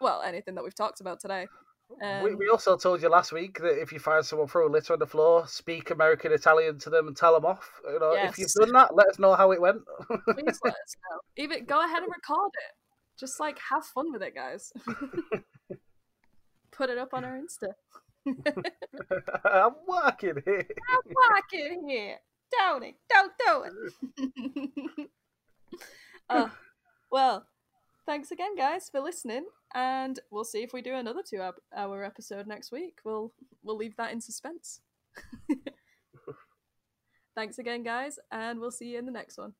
well, 0.00 0.22
anything 0.22 0.54
that 0.54 0.64
we've 0.64 0.74
talked 0.74 1.00
about 1.00 1.20
today. 1.20 1.46
we, 2.00 2.06
Um, 2.06 2.36
we 2.38 2.48
also 2.48 2.76
told 2.76 3.02
you 3.02 3.08
last 3.08 3.32
week 3.32 3.58
that 3.60 3.80
if 3.80 3.92
you 3.92 3.98
find 3.98 4.24
someone 4.24 4.48
throw 4.48 4.68
a 4.68 4.70
litter 4.70 4.92
on 4.92 4.98
the 4.98 5.06
floor, 5.06 5.46
speak 5.46 5.90
American 5.90 6.32
Italian 6.32 6.78
to 6.80 6.90
them 6.90 7.08
and 7.08 7.16
tell 7.16 7.34
them 7.34 7.44
off. 7.44 7.80
You 7.84 7.98
know, 7.98 8.12
if 8.12 8.38
you've 8.38 8.52
done 8.52 8.72
that, 8.72 8.94
let 8.94 9.08
us 9.08 9.18
know 9.18 9.34
how 9.34 9.52
it 9.52 9.60
went. 9.60 9.82
Please 10.08 10.60
let 10.64 10.74
us 10.74 10.96
know. 11.10 11.20
Even 11.36 11.64
go 11.64 11.80
ahead 11.84 12.02
and 12.02 12.12
record 12.12 12.50
it. 12.54 12.74
Just 13.18 13.40
like 13.40 13.58
have 13.70 13.84
fun 13.84 14.12
with 14.12 14.22
it, 14.22 14.34
guys. 14.34 14.72
Put 16.72 16.88
it 16.88 16.96
up 16.96 17.12
on 17.12 17.24
our 17.24 17.38
Insta. 17.38 17.74
I'm 19.44 19.74
working 19.86 20.42
here. 20.44 20.66
I'm 20.88 21.14
walking 21.14 21.88
here. 21.88 22.18
Don't 22.52 22.84
it. 22.84 22.94
Don't 23.08 23.32
do 23.38 23.64
it. 24.98 25.10
oh, 26.28 26.50
well, 27.10 27.46
thanks 28.06 28.30
again, 28.30 28.56
guys, 28.56 28.88
for 28.90 29.00
listening, 29.00 29.46
and 29.74 30.18
we'll 30.30 30.44
see 30.44 30.62
if 30.62 30.72
we 30.72 30.82
do 30.82 30.94
another 30.94 31.22
two-hour 31.28 32.04
episode 32.04 32.46
next 32.46 32.72
week. 32.72 32.98
We'll 33.04 33.32
we'll 33.62 33.76
leave 33.76 33.96
that 33.96 34.12
in 34.12 34.20
suspense. 34.20 34.80
thanks 37.36 37.58
again, 37.58 37.82
guys, 37.82 38.18
and 38.30 38.60
we'll 38.60 38.70
see 38.70 38.86
you 38.86 38.98
in 38.98 39.06
the 39.06 39.12
next 39.12 39.38
one. 39.38 39.54